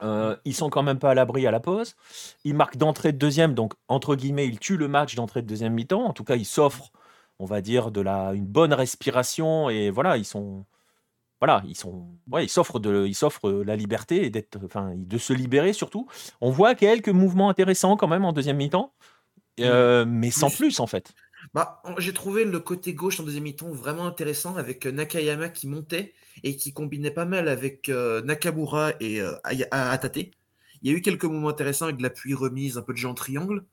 Euh, 0.03 0.37
ils 0.45 0.55
sont 0.55 0.71
quand 0.71 0.83
même 0.83 0.99
pas 0.99 1.11
à 1.11 1.15
l'abri 1.15 1.47
à 1.47 1.51
la 1.51 1.61
pause. 1.61 1.97
Ils 2.45 2.55
marquent 2.55 2.77
d'entrée 2.77 3.13
de 3.13 3.19
deuxième, 3.19 3.55
donc 3.55 3.75
entre 3.89 4.15
guillemets, 4.15 4.47
ils 4.47 4.59
tuent 4.59 4.77
le 4.77 4.89
match 4.89 5.15
d'entrée 5.15 5.43
de 5.43 5.47
deuxième 5.47 5.75
mi-temps. 5.75 6.05
En 6.05 6.13
tout 6.13 6.25
cas, 6.25 6.37
ils 6.37 6.45
s'offrent, 6.47 6.93
on 7.39 7.45
va 7.45 7.61
dire, 7.61 7.91
de 7.91 8.01
la, 8.01 8.33
une 8.33 8.47
bonne 8.47 8.73
respiration 8.73 9.69
et 9.71 9.91
voilà, 9.91 10.17
ils 10.17 10.25
sont, 10.25 10.65
voilà, 11.41 11.63
ils 11.67 11.77
sont, 11.77 12.09
ouais, 12.31 12.45
ils 12.45 12.49
s'offrent 12.49 12.79
de, 12.81 13.07
ils 13.07 13.15
s'offrent 13.15 13.51
la 13.51 13.77
liberté 13.77 14.25
et 14.25 14.31
d'être, 14.31 14.59
enfin, 14.65 14.93
de 14.97 15.19
se 15.19 15.33
libérer 15.33 15.73
surtout. 15.73 16.09
On 16.41 16.51
voit 16.51 16.75
quelques 16.75 17.09
mouvements 17.11 17.51
intéressants 17.51 17.97
quand 17.97 18.09
même 18.09 18.25
en 18.25 18.33
deuxième 18.33 18.57
mi-temps, 18.57 18.95
euh, 19.61 20.05
mais 20.07 20.31
sans 20.31 20.51
Plus. 20.51 20.81
en 20.81 20.87
fait. 20.87 21.13
Bah, 21.55 21.83
j'ai 21.99 22.13
trouvé 22.13 22.45
le 22.45 22.59
côté 22.61 22.95
gauche 22.95 23.21
en 23.21 23.23
deuxième 23.23 23.45
mi-temps 23.45 23.71
vraiment 23.71 24.07
intéressant 24.07 24.57
avec 24.57 24.87
euh, 24.87 24.91
Nakayama 24.93 25.49
qui 25.51 25.69
montait 25.69 26.15
et 26.43 26.57
qui 26.57 26.73
combinait 26.73 27.11
pas 27.11 27.25
mal 27.27 27.49
avec 27.49 27.89
euh, 27.89 28.23
Nakamura 28.23 28.93
et 29.01 29.21
euh, 29.21 29.35
Atate. 29.71 30.17
Il 30.83 30.91
y 30.91 30.95
a 30.95 30.97
eu 30.97 31.03
quelques 31.03 31.25
moments 31.25 31.49
intéressants 31.49 31.85
avec 31.87 31.99
de 31.99 32.03
l'appui 32.03 32.35
remise, 32.35 32.79
un 32.79 32.83
peu 32.83 32.93
de 32.93 32.99
jeu 32.99 33.09
en 33.09 33.15
triangle. 33.15 33.65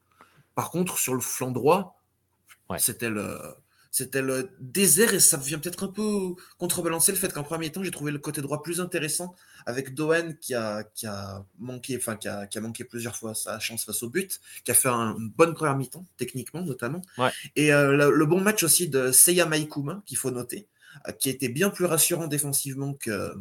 Par 0.55 0.69
contre, 0.71 0.97
sur 0.97 1.13
le 1.15 1.21
flanc 1.21 1.51
droit, 1.51 1.99
Ouais. 2.69 2.79
c'était 2.79 3.09
le, 3.09 3.39
c'était 3.95 4.23
le 4.23 4.49
désert 4.59 5.13
et 5.13 5.19
ça 5.19 5.37
vient 5.37 5.59
peut-être 5.59 5.83
un 5.83 5.87
peu 5.87 6.33
contrebalancer 6.57 7.11
le 7.11 7.17
fait 7.19 7.31
qu'en 7.31 7.43
premier 7.43 7.71
temps, 7.71 7.83
j'ai 7.83 7.91
trouvé 7.91 8.11
le 8.11 8.17
côté 8.17 8.41
droit 8.41 8.63
plus 8.63 8.81
intéressant 8.81 9.35
avec 9.67 9.93
Dohan 9.93 10.33
qui 10.41 10.55
a, 10.55 10.83
qui 10.95 11.05
a 11.05 11.45
manqué, 11.59 11.95
enfin, 11.97 12.15
qui 12.15 12.27
a, 12.27 12.47
qui 12.47 12.57
a 12.57 12.61
manqué 12.61 12.85
plusieurs 12.85 13.15
fois 13.15 13.35
sa 13.35 13.59
chance 13.59 13.85
face 13.85 14.01
au 14.01 14.09
but, 14.09 14.41
qui 14.65 14.71
a 14.71 14.73
fait 14.73 14.89
un- 14.89 15.15
une 15.17 15.29
bonne 15.29 15.53
première 15.53 15.77
mi-temps, 15.77 16.05
techniquement 16.17 16.63
notamment. 16.63 17.01
Et 17.55 17.71
euh, 17.71 17.91
le, 17.95 18.09
le 18.17 18.25
bon 18.25 18.41
match 18.41 18.63
aussi 18.63 18.89
de 18.89 19.11
Seiya 19.11 19.45
Maikuma, 19.45 20.01
qu'il 20.07 20.17
faut 20.17 20.31
noter, 20.31 20.67
euh, 21.07 21.11
qui 21.11 21.29
était 21.29 21.49
bien 21.49 21.69
plus 21.69 21.85
rassurant 21.85 22.25
défensivement 22.27 22.95
que, 22.95 23.35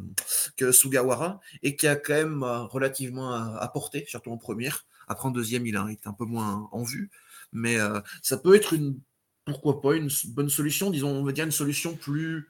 que 0.59 0.71
Sugawara 0.71 1.41
et 1.63 1.77
qui 1.77 1.89
a 1.89 1.97
quand 1.97 2.13
même 2.13 2.43
euh, 2.43 2.65
relativement 2.65 3.33
apporté, 3.57 4.05
surtout 4.07 4.31
en 4.33 4.37
première. 4.37 4.85
Après, 5.09 5.29
en 5.29 5.33
deuxième, 5.33 5.67
il 5.67 5.79
a 5.79 5.87
été 5.91 6.09
un 6.09 6.13
peu 6.13 6.27
moins 6.27 6.69
en 6.73 6.83
vue. 6.83 7.11
Mais 7.55 7.79
euh, 7.81 8.01
ça 8.23 8.37
peut 8.37 8.55
être 8.55 8.73
une, 8.75 8.99
pourquoi 9.45 9.81
pas, 9.81 9.95
une 9.95 10.11
bonne 10.29 10.49
solution, 10.49 10.91
disons, 10.91 11.11
on 11.11 11.25
va 11.25 11.33
dire 11.33 11.45
une 11.45 11.51
solution 11.53 11.97
plus 11.97 12.49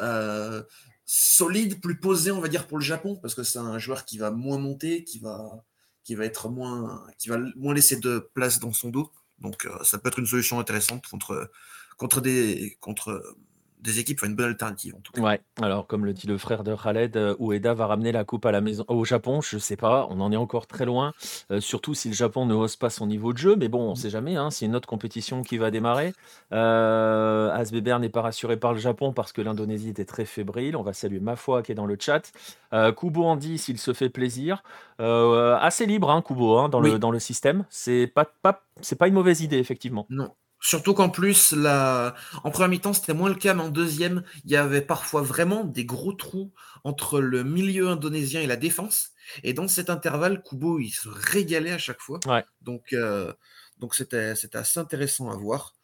euh, 0.00 0.62
solide, 1.04 1.80
plus 1.80 1.98
posée, 1.98 2.30
on 2.30 2.40
va 2.40 2.48
dire, 2.48 2.66
pour 2.66 2.78
le 2.78 2.84
Japon, 2.84 3.16
parce 3.16 3.34
que 3.34 3.42
c'est 3.42 3.58
un 3.58 3.78
joueur 3.78 4.04
qui 4.04 4.18
va 4.18 4.30
moins 4.30 4.58
monter, 4.58 5.04
qui 5.04 5.18
va, 5.18 5.64
qui 6.04 6.14
va 6.14 6.24
être 6.24 6.48
moins, 6.48 7.06
qui 7.18 7.28
va 7.28 7.38
moins 7.56 7.74
laisser 7.74 7.98
de 7.98 8.18
place 8.34 8.60
dans 8.60 8.72
son 8.72 8.90
dos. 8.90 9.10
Donc, 9.38 9.66
euh, 9.66 9.82
ça 9.84 9.98
peut 9.98 10.08
être 10.08 10.18
une 10.18 10.26
solution 10.26 10.60
intéressante 10.60 11.06
contre, 11.06 11.50
contre, 11.96 12.20
des, 12.20 12.76
contre 12.80 13.36
des 13.80 14.00
équipes, 14.00 14.18
enfin, 14.20 14.28
une 14.28 14.36
bonne 14.36 14.48
alternative 14.48 14.94
en 14.96 15.00
tout 15.00 15.12
cas. 15.12 15.20
Ouais, 15.20 15.40
alors 15.60 15.86
comme 15.86 16.04
le 16.04 16.12
dit 16.12 16.26
le 16.26 16.38
frère 16.38 16.64
de 16.64 16.74
Khaled, 16.74 17.16
euh, 17.16 17.36
Ueda 17.38 17.74
va 17.74 17.86
ramener 17.86 18.12
la 18.12 18.24
coupe 18.24 18.44
à 18.46 18.52
la 18.52 18.60
maison 18.60 18.84
au 18.88 19.04
Japon, 19.04 19.40
je 19.40 19.58
sais 19.58 19.76
pas, 19.76 20.06
on 20.10 20.20
en 20.20 20.32
est 20.32 20.36
encore 20.36 20.66
très 20.66 20.84
loin, 20.84 21.12
euh, 21.50 21.60
surtout 21.60 21.94
si 21.94 22.08
le 22.08 22.14
Japon 22.14 22.46
ne 22.46 22.54
hausse 22.54 22.76
pas 22.76 22.90
son 22.90 23.06
niveau 23.06 23.32
de 23.32 23.38
jeu, 23.38 23.56
mais 23.56 23.68
bon, 23.68 23.90
on 23.90 23.94
sait 23.94 24.10
jamais, 24.10 24.36
hein, 24.36 24.50
c'est 24.50 24.66
une 24.66 24.74
autre 24.74 24.88
compétition 24.88 25.42
qui 25.42 25.58
va 25.58 25.70
démarrer. 25.70 26.12
Euh, 26.52 27.50
Asbeber 27.52 27.98
n'est 28.00 28.08
pas 28.08 28.22
rassuré 28.22 28.56
par 28.56 28.72
le 28.72 28.78
Japon 28.78 29.12
parce 29.12 29.32
que 29.32 29.42
l'Indonésie 29.42 29.90
était 29.90 30.04
très 30.04 30.24
fébrile, 30.24 30.76
on 30.76 30.82
va 30.82 30.92
saluer 30.92 31.20
ma 31.20 31.36
foi 31.36 31.62
qui 31.62 31.72
est 31.72 31.76
dans 31.76 31.86
le 31.86 31.96
chat. 31.98 32.32
Euh, 32.72 32.92
Kubo 32.92 33.24
en 33.24 33.36
dit 33.36 33.58
s'il 33.58 33.78
se 33.78 33.92
fait 33.92 34.10
plaisir, 34.10 34.62
assez 34.98 35.86
libre 35.86 36.10
hein, 36.10 36.22
Kubo 36.22 36.58
hein, 36.58 36.68
dans, 36.68 36.80
le, 36.80 36.98
dans 36.98 37.10
le 37.10 37.20
système, 37.20 37.64
c'est 37.70 38.06
pas, 38.06 38.26
pas, 38.42 38.64
c'est 38.80 38.96
pas 38.96 39.08
une 39.08 39.14
mauvaise 39.14 39.40
idée 39.40 39.58
effectivement. 39.58 40.06
Non. 40.10 40.30
Surtout 40.60 40.92
qu'en 40.92 41.08
plus, 41.08 41.52
la... 41.52 42.14
en 42.42 42.50
première 42.50 42.68
mi-temps, 42.68 42.92
c'était 42.92 43.14
moins 43.14 43.28
le 43.28 43.36
cas, 43.36 43.54
mais 43.54 43.62
en 43.62 43.68
deuxième, 43.68 44.24
il 44.44 44.50
y 44.50 44.56
avait 44.56 44.82
parfois 44.82 45.22
vraiment 45.22 45.64
des 45.64 45.84
gros 45.84 46.12
trous 46.12 46.52
entre 46.84 47.20
le 47.20 47.44
milieu 47.44 47.88
indonésien 47.88 48.40
et 48.40 48.46
la 48.46 48.56
défense. 48.56 49.10
Et 49.44 49.52
dans 49.52 49.68
cet 49.68 49.88
intervalle, 49.90 50.42
Kubo, 50.42 50.80
il 50.80 50.90
se 50.90 51.08
régalait 51.08 51.72
à 51.72 51.78
chaque 51.78 52.00
fois. 52.00 52.18
Donc, 52.60 52.92
euh, 52.92 53.32
donc 53.78 53.94
c'était, 53.94 54.34
c'était 54.34 54.58
assez 54.58 54.80
intéressant 54.80 55.30
à 55.30 55.36
voir. 55.36 55.76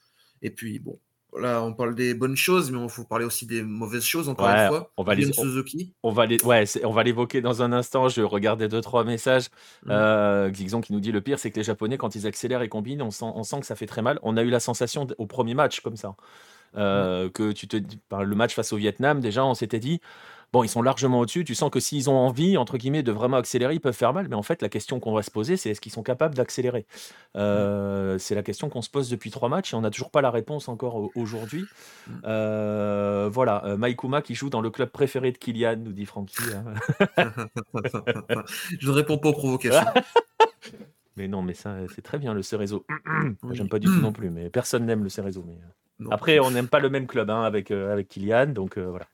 Et 0.43 0.51
puis, 0.51 0.79
bon, 0.81 0.99
là, 1.39 1.63
on 1.63 1.73
parle 1.73 1.95
des 1.95 2.15
bonnes 2.15 2.37
choses, 2.37 2.71
mais 2.71 2.83
il 2.83 2.89
faut 2.89 3.05
parler 3.05 3.25
aussi 3.25 3.47
des 3.47 3.63
mauvaises 3.63 4.05
choses, 4.05 4.29
encore 4.29 4.49
une 4.49 4.69
fois. 4.69 4.91
On 4.97 5.03
va, 5.03 5.15
les, 5.15 5.33
Suzuki. 5.33 5.93
On, 6.03 6.13
va 6.13 6.27
les, 6.27 6.43
ouais, 6.45 6.65
on 6.85 6.93
va 6.93 7.03
l'évoquer 7.03 7.41
dans 7.41 7.63
un 7.63 7.73
instant. 7.73 8.09
Je 8.09 8.23
regardais 8.23 8.69
deux, 8.69 8.81
trois 8.81 9.05
messages. 9.05 9.49
Mmh. 9.85 9.91
Euh, 9.91 10.51
Xixon 10.51 10.81
qui 10.81 10.93
nous 10.93 11.01
dit 11.01 11.13
le 11.13 11.21
pire, 11.21 11.39
c'est 11.39 11.51
que 11.51 11.57
les 11.57 11.65
Japonais, 11.65 11.99
quand 11.99 12.15
ils 12.15 12.27
accélèrent 12.27 12.63
et 12.63 12.69
combinent, 12.69 13.03
on 13.03 13.11
sent, 13.11 13.27
on 13.35 13.43
sent 13.43 13.61
que 13.61 13.67
ça 13.67 13.77
fait 13.77 13.87
très 13.87 14.03
mal. 14.03 14.19
On 14.23 14.37
a 14.37 14.43
eu 14.43 14.51
la 14.51 14.61
sensation 14.61 15.07
au 15.19 15.27
premier 15.27 15.55
match 15.55 15.81
comme 15.81 15.97
ça. 15.97 16.17
Euh, 16.77 17.27
mmh. 17.27 17.31
que 17.31 17.53
tu 17.53 17.69
te 17.69 17.77
le 17.77 18.35
match 18.35 18.55
face 18.55 18.73
au 18.73 18.77
Vietnam, 18.77 19.21
déjà, 19.21 19.45
on 19.45 19.55
s'était 19.55 19.79
dit 19.79 20.01
Bon, 20.55 20.63
ils 20.63 20.69
sont 20.69 20.83
largement 20.83 21.19
au-dessus. 21.19 21.43
Tu 21.43 21.57
sens 21.57 21.69
que 21.69 21.81
s'ils 21.81 22.09
ont 22.09 22.17
envie, 22.17 22.57
entre 22.57 22.79
guillemets, 22.79 23.03
de 23.03 23.11
vraiment 23.11 23.39
accélérer, 23.39 23.75
ils 23.75 23.81
peuvent 23.81 23.93
faire 23.93 24.13
mal. 24.13 24.29
Mais 24.29 24.37
en 24.37 24.45
fait, 24.45 24.63
la 24.63 24.69
question 24.69 25.01
qu'on 25.01 25.13
va 25.13 25.25
se 25.25 25.31
poser, 25.33 25.57
c'est 25.57 25.71
est-ce 25.71 25.81
qu'ils 25.81 25.91
sont 25.91 26.05
capables 26.05 26.37
d'accélérer? 26.37 26.87
Euh, 27.37 28.19
C'est 28.19 28.37
la 28.37 28.45
question 28.45 28.69
qu'on 28.69 28.81
se 28.81 28.89
pose 28.89 29.11
depuis 29.11 29.33
trois 29.33 29.49
matchs 29.49 29.73
et 29.73 29.77
on 29.77 29.81
n'a 29.81 29.91
toujours 29.91 30.13
pas 30.13 30.21
la 30.21 30.31
réponse 30.31 30.69
encore 30.69 31.11
aujourd'hui. 31.17 31.65
Mm. 32.07 32.13
Euh, 32.27 33.29
voilà, 33.33 33.65
euh, 33.65 33.77
Maikuma 33.77 34.23
qui 34.23 34.37
joue 34.37 34.49
dans 34.49 34.61
le 34.61 34.71
club 34.71 34.91
préféré 34.91 35.33
de 35.33 35.39
Kylian, 35.39 35.75
nous 35.75 35.93
dit 35.93 36.07
Francky. 36.07 36.37
Hein. 36.55 36.75
Je 38.79 38.89
ne 38.89 38.95
réponds 38.95 39.19
pas 39.19 39.31
aux 39.31 39.33
provocations. 39.33 39.91
mais 41.17 41.27
non, 41.27 41.43
mais 41.43 41.55
ça, 41.55 41.79
c'est 41.93 42.03
très 42.03 42.19
bien 42.19 42.33
le 42.33 42.43
Cerezo. 42.43 42.87
J'aime 43.51 43.69
pas 43.69 43.81
du 43.81 43.89
tout 43.89 43.93
non 44.01 44.13
plus, 44.13 44.31
mais 44.31 44.51
personne 44.51 44.87
n'aime 44.87 45.03
le 45.03 45.09
Cerezo. 45.09 45.45
Mais... 45.49 46.09
Après, 46.13 46.39
on 46.39 46.53
n'aime 46.53 46.69
pas 46.69 46.79
le 46.79 46.91
même 46.91 47.09
club 47.09 47.29
hein, 47.29 47.43
avec, 47.43 47.73
avec 47.73 48.07
Kylian, 48.07 48.47
donc 48.47 48.79
voilà. 48.79 49.07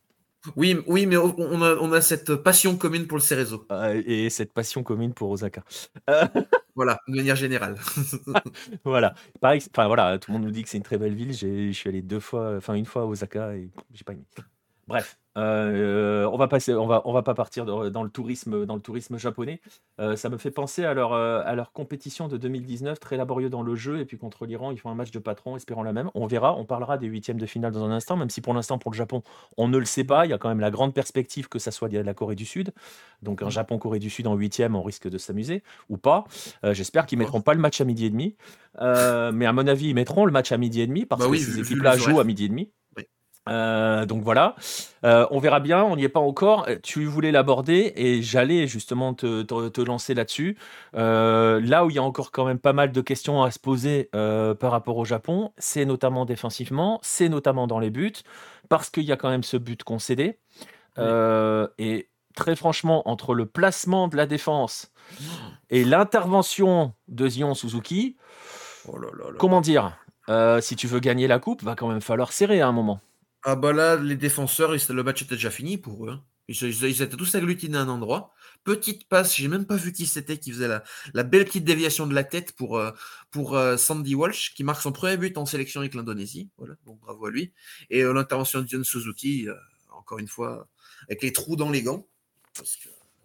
Oui, 0.57 0.79
oui, 0.87 1.07
mais 1.07 1.17
on 1.19 1.63
a, 1.63 1.77
on 1.77 1.93
a 1.93 2.01
cette 2.01 2.35
passion 2.37 2.77
commune 2.77 3.07
pour 3.07 3.19
le 3.19 3.23
Cerezo. 3.23 3.67
Ah, 3.69 3.95
et 3.95 4.31
cette 4.31 4.53
passion 4.55 4.83
commune 4.83 5.13
pour 5.13 5.31
Osaka. 5.31 5.63
voilà, 6.75 6.99
de 7.09 7.17
manière 7.17 7.37
générale. 7.37 7.77
voilà. 8.85 9.15
Pareil, 9.41 9.61
enfin 9.71 9.87
voilà, 9.87 10.19
tout 10.19 10.31
le 10.33 10.39
monde 10.39 10.47
nous 10.47 10.51
dit 10.51 10.63
que 10.63 10.71
c'est 10.71 10.79
une 10.79 10.83
très 10.83 10.97
belle 10.97 11.15
ville. 11.15 11.35
Je 11.35 11.73
suis 11.73 11.89
allé 11.89 12.01
deux 12.01 12.21
fois, 12.21 12.57
enfin 12.57 12.75
une 12.75 12.87
fois 12.87 13.03
à 13.03 13.05
Osaka 13.05 13.55
et 13.55 13.71
j'ai 13.93 14.05
pas 14.05 14.15
aimé. 14.15 14.25
Bref. 14.87 15.19
Euh, 15.37 16.29
on 16.33 16.37
va 16.37 16.49
passer, 16.49 16.75
on 16.75 16.87
va, 16.87 17.03
on 17.05 17.13
va 17.13 17.23
pas 17.23 17.35
partir 17.35 17.65
dans, 17.65 18.03
le 18.03 18.11
tourisme, 18.11 18.67
dans 18.67 18.75
le 18.75 18.81
tourisme 18.81 19.17
japonais. 19.17 19.61
Euh, 20.01 20.17
ça 20.17 20.29
me 20.29 20.39
fait 20.39 20.51
penser 20.51 20.85
à 20.85 20.93
leur, 20.93 21.13
euh, 21.13 21.43
à 21.45 21.55
leur 21.55 21.73
compétition 21.73 22.27
de 22.27 22.37
2019, 22.37 22.99
très 22.99 23.17
laborieux 23.17 23.49
dans 23.49 23.63
le 23.63 23.75
jeu, 23.77 24.01
et 24.01 24.05
puis 24.05 24.19
contre 24.19 24.45
l'Iran, 24.45 24.73
ils 24.73 24.79
font 24.79 24.91
un 24.91 24.95
match 24.95 25.11
de 25.13 25.19
patron, 25.19 25.57
espérant 25.57 25.83
la 25.83 25.93
même. 25.93 26.11
On 26.15 26.27
verra, 26.27 26.57
on 26.57 26.65
parlera 26.65 26.99
des 26.99 27.07
huitièmes 27.07 27.39
de 27.39 27.47
finale 27.47 27.73
dans 27.73 27.85
un 27.85 27.93
instant, 27.93 28.17
même 28.17 28.31
si 28.31 28.41
pour 28.41 28.55
l'instant 28.55 28.79
pour 28.79 28.91
le 28.91 28.97
Japon, 28.97 29.23
on 29.57 29.69
ne 29.69 29.79
le 29.79 29.85
sait 29.85 30.05
pas. 30.05 30.27
Il 30.27 30.31
y 30.31 30.33
a 30.33 30.39
quand 30.39 30.49
même 30.49 30.61
la 30.61 30.71
grande 30.71 30.95
perspective 30.95 31.49
que 31.49 31.59
ça 31.59 31.71
soit 31.71 31.89
la 31.91 32.15
Corée 32.15 32.35
du 32.35 32.45
Sud. 32.45 32.73
Donc 33.23 33.43
un 33.43 33.47
mmh. 33.47 33.51
Japon-Corée 33.51 33.99
du 33.99 34.11
Sud 34.11 34.27
en 34.27 34.35
huitième, 34.35 34.75
on 34.75 34.83
risque 34.83 35.09
de 35.09 35.19
s'amuser 35.19 35.63
ou 35.89 35.97
pas. 35.97 36.25
J'espère 36.65 37.07
qu'ils 37.07 37.19
mettront 37.19 37.41
pas 37.41 37.55
le 37.55 37.61
match 37.61 37.81
à 37.81 37.85
midi 37.85 38.07
et 38.07 38.11
demi, 38.11 38.37
mais 38.81 39.47
à 39.47 39.53
mon 39.53 39.67
avis, 39.67 39.89
ils 39.89 39.95
mettront 39.95 40.25
le 40.25 40.33
match 40.33 40.53
à 40.53 40.59
midi 40.59 40.81
et 40.81 40.87
demi 40.87 41.05
parce 41.07 41.23
bah 41.23 41.31
que 41.31 41.37
ces 41.37 41.61
équipes-là 41.61 41.97
jouent 41.97 42.21
à 42.21 42.25
midi 42.25 42.47
et 42.47 42.49
demi. 42.49 42.71
Euh, 43.51 44.07
donc 44.07 44.23
voilà, 44.23 44.55
euh, 45.05 45.27
on 45.31 45.41
verra 45.41 45.61
bien, 45.61 45.83
on 45.83 45.97
n'y 45.97 46.05
est 46.05 46.09
pas 46.09 46.21
encore. 46.21 46.69
Tu 46.83 47.05
voulais 47.05 47.33
l'aborder 47.33 47.93
et 47.97 48.23
j'allais 48.23 48.67
justement 48.67 49.13
te, 49.15 49.81
lancer 49.81 50.15
là-dessus. 50.15 50.57
Euh, 50.95 51.61
là 51.61 51.85
où 51.85 51.91
il 51.91 51.97
y 51.97 51.99
a 51.99 52.03
encore 52.03 52.31
quand 52.31 52.45
même 52.45 52.61
pas 52.61 52.73
mal 52.73 52.93
de 52.93 53.01
questions 53.01 53.43
à 53.43 53.51
se 53.51 53.59
poser 53.59 54.11
par 54.13 54.71
rapport 54.71 54.97
au 54.97 55.05
Japon, 55.05 55.53
c'est 55.59 55.85
notamment 55.85 56.25
défensivement, 56.25 57.01
c'est 57.03 57.29
notamment 57.29 57.67
dans 57.67 57.79
les 57.79 57.91
buts, 57.91 58.13
parce 58.69 58.91
qu'il 58.91 59.05
y 59.05 59.13
a 59.13 59.17
quand 59.17 59.31
même 59.31 59.43
ce 59.43 59.57
but 59.57 59.83
concédé. 59.83 60.39
et 60.99 62.09
très 62.37 62.55
franchement, 62.55 63.09
entre 63.09 63.35
le 63.35 63.47
placement 63.47 64.07
de 64.07 64.17
la 64.17 64.27
défense 64.27 64.93
et 65.71 65.85
l'intervention 65.85 66.95
de 67.09 67.29
Zion 67.29 67.55
Suzuki, 67.55 68.17
oh 68.89 68.97
comment 69.39 69.61
dire 69.61 69.97
si 70.61 70.77
tu 70.77 70.87
veux 70.87 71.01
gagner 71.01 71.27
la 71.27 71.41
coupe, 71.41 71.65
va 71.65 71.75
quand 71.75 71.89
même 71.89 72.01
falloir 72.01 72.33
serrer 72.33 72.61
à 72.61 72.69
un 72.69 72.73
moment. 72.73 73.01
Ah 73.43 73.57
bah 73.57 73.73
là, 73.73 73.97
les 73.97 74.17
défenseurs, 74.17 74.73
le 74.73 75.03
match 75.03 75.23
était 75.23 75.35
déjà 75.35 75.51
fini 75.51 75.79
pour 75.79 76.07
eux. 76.07 76.11
Hein. 76.11 76.25
Ils, 76.49 77.01
étaient 77.01 77.17
tous 77.17 77.35
agglutinés 77.37 77.79
à 77.79 77.83
un 77.83 77.89
endroit. 77.89 78.33
Petite 78.65 79.09
passe, 79.09 79.37
j'ai 79.37 79.49
même 79.49 79.67
pas 79.67 79.77
vu 79.77 79.93
qui 79.93 80.07
c'était 80.07 80.37
qui 80.37 80.51
faisait 80.51 80.69
la, 81.15 81.23
belle 81.23 81.45
petite 81.45 81.65
déviation 81.65 82.07
de 82.07 82.15
la 82.15 82.25
tête 82.25 82.53
pour, 82.53 82.77
euh, 82.77 82.91
pour 83.31 83.57
euh, 83.57 83.77
Sandy 83.77 84.15
Walsh, 84.15 84.53
qui 84.55 84.65
marque 84.65 84.83
son 84.83 84.93
premier 84.93 85.17
but 85.17 85.39
en 85.39 85.47
sélection 85.47 85.81
avec 85.81 85.95
l'Indonésie. 85.95 86.51
Voilà, 86.59 86.75
donc 86.85 86.99
bravo 87.01 87.27
à 87.27 87.31
lui. 87.31 87.53
Et 87.89 88.03
euh, 88.03 88.13
l'intervention 88.13 88.61
de 88.61 88.69
John 88.69 88.85
Suzuki, 88.85 89.47
encore 89.93 90.19
une 90.19 90.29
fois, 90.29 90.67
avec 91.09 91.23
les 91.23 91.33
trous 91.33 91.57
dans 91.57 91.71
les 91.71 91.83
gants. 91.83 92.07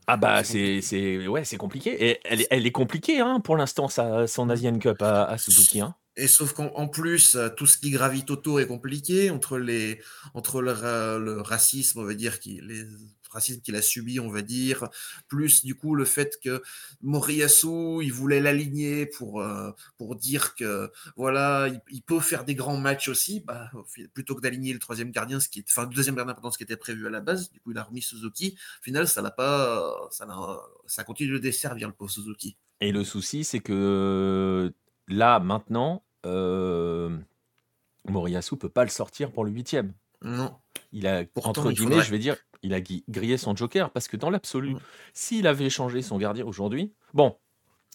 ah 0.07 0.17
bah 0.17 0.43
c'est 0.43 1.27
ouais 1.27 1.43
c'est 1.43 1.57
compliqué 1.57 2.10
et 2.10 2.19
elle, 2.25 2.45
elle 2.51 2.67
est 2.67 2.72
compliquée 2.72 3.22
hein, 3.22 3.39
pour 3.39 3.57
l'instant 3.57 3.88
son 3.88 4.50
Asian 4.51 4.77
Cup 4.77 5.01
à, 5.01 5.36
Suzuki 5.39 5.81
hein. 5.81 5.95
Et 6.17 6.27
sauf 6.27 6.53
qu'en 6.53 6.88
plus, 6.88 7.36
euh, 7.36 7.50
tout 7.50 7.65
ce 7.65 7.77
qui 7.77 7.91
gravite 7.91 8.31
autour 8.31 8.62
est 8.62 8.67
compliqué 8.67 9.29
entre 9.29 9.57
les 9.57 10.01
entre 10.34 10.62
le, 10.62 11.41
racisme, 11.41 12.00
on 12.00 12.05
va 12.05 12.13
dire, 12.13 12.38
les 12.45 12.86
racisme 13.36 13.62
qu'il 13.62 13.75
a 13.75 13.81
subi, 13.81 14.19
on 14.19 14.29
va 14.29 14.41
dire, 14.41 14.88
plus 15.27 15.65
du 15.65 15.75
coup 15.75 15.93
le 15.93 16.05
fait 16.05 16.39
que 16.41 16.63
Moriyasu, 17.01 18.01
il 18.01 18.13
voulait 18.13 18.39
l'aligner 18.39 19.05
pour 19.05 19.41
euh, 19.41 19.72
pour 19.98 20.15
dire 20.15 20.55
que 20.55 20.89
voilà, 21.17 21.67
il, 21.91 22.01
peut 22.01 22.22
faire 22.22 22.45
des 22.45 22.55
grands 22.55 22.77
matchs 22.77 23.10
aussi, 23.10 23.41
bah, 23.41 23.69
plutôt 24.13 24.36
que 24.36 24.41
d'aligner 24.41 24.72
le 24.72 24.79
troisième 24.79 25.12
gardien, 25.12 25.41
ce 25.41 25.50
qui 25.50 25.60
est, 25.60 25.65
enfin 25.69 25.86
deuxième 25.86 26.15
gardien 26.15 26.34
pendant 26.34 26.51
ce 26.51 26.57
qui 26.57 26.63
était 26.63 26.77
prévu 26.77 27.07
à 27.07 27.10
la 27.10 27.19
base, 27.19 27.51
du 27.51 27.60
coup 27.60 27.72
il 27.72 27.77
a 27.77 27.84
remis 27.84 28.01
Suzuki. 28.01 28.57
Au 28.79 28.84
final, 28.84 29.07
ça 29.07 29.22
n'a 29.22 29.31
pas, 29.31 30.07
ça 30.12 30.25
ça 30.86 31.03
continue 31.03 31.34
de 31.34 31.39
desservir 31.39 31.89
le 31.89 31.93
pauvre 31.93 32.12
Suzuki. 32.12 32.57
Et 32.79 32.93
le 32.93 33.03
souci, 33.03 33.43
c'est 33.43 33.60
que 33.60 34.74
là 35.07 35.39
maintenant, 35.39 36.04
euh, 36.25 37.15
Moriyasu 38.08 38.58
peut 38.58 38.70
pas 38.70 38.84
le 38.84 38.89
sortir 38.89 39.32
pour 39.32 39.46
le 39.46 39.51
huitième. 39.51 39.94
Non. 40.22 40.53
Il 40.91 41.08
a, 41.08 41.24
entre 41.44 41.72
guillemets, 41.72 42.01
je 42.01 42.12
vais 42.12 42.20
dire, 42.20 42.38
il 42.63 42.74
a 42.74 42.82
grillé 42.82 43.38
son 43.38 43.55
joker 43.55 43.89
parce 43.91 44.08
que 44.08 44.17
dans 44.17 44.29
l'absolu, 44.29 44.75
mm. 44.75 44.79
s'il 45.13 45.48
avait 45.48 45.70
changé 45.70 46.01
son 46.01 46.17
gardien 46.17 46.46
aujourd'hui, 46.46 46.94
bon, 47.13 47.36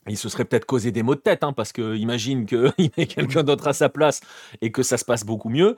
il 0.08 0.16
se 0.16 0.28
serait 0.28 0.44
peut-être 0.44 0.64
causé 0.64 0.92
des 0.92 1.02
maux 1.02 1.14
de 1.14 1.20
tête, 1.20 1.44
hein, 1.44 1.52
parce 1.52 1.72
que 1.72 1.96
imagine 1.96 2.46
qu'il 2.46 2.72
ait 2.96 3.06
quelqu'un 3.06 3.42
d'autre 3.42 3.68
à 3.68 3.72
sa 3.72 3.88
place 3.88 4.20
et 4.60 4.72
que 4.72 4.82
ça 4.82 4.96
se 4.96 5.04
passe 5.04 5.24
beaucoup 5.24 5.48
mieux. 5.48 5.76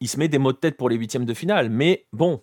Il 0.00 0.08
se 0.08 0.18
met 0.18 0.28
des 0.28 0.38
maux 0.38 0.52
de 0.52 0.58
tête 0.58 0.76
pour 0.76 0.88
les 0.88 0.96
huitièmes 0.96 1.26
de 1.26 1.34
finale, 1.34 1.68
mais 1.68 2.06
bon, 2.12 2.42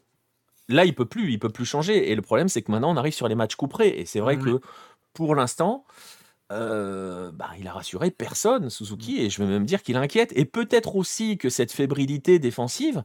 là 0.67 0.85
il 0.85 0.93
peut 0.93 1.05
plus, 1.05 1.31
il 1.31 1.39
peut 1.39 1.49
plus 1.49 1.65
changer. 1.65 2.11
Et 2.11 2.15
le 2.15 2.21
problème, 2.21 2.49
c'est 2.49 2.61
que 2.61 2.71
maintenant 2.71 2.91
on 2.91 2.97
arrive 2.97 3.13
sur 3.13 3.27
les 3.27 3.35
matchs 3.35 3.55
couperés, 3.55 3.99
et 3.99 4.05
c'est 4.05 4.19
vrai 4.19 4.37
que 4.37 4.61
pour 5.13 5.33
l'instant, 5.33 5.85
euh, 6.51 7.31
bah, 7.31 7.49
il 7.59 7.67
a 7.67 7.73
rassuré 7.73 8.11
personne, 8.11 8.69
Suzuki, 8.69 9.21
et 9.21 9.29
je 9.29 9.41
vais 9.41 9.49
même 9.49 9.65
dire 9.65 9.83
qu'il 9.83 9.97
inquiète. 9.97 10.31
Et 10.35 10.45
peut-être 10.45 10.95
aussi 10.95 11.37
que 11.37 11.49
cette 11.49 11.71
fébrilité 11.71 12.39
défensive, 12.39 13.03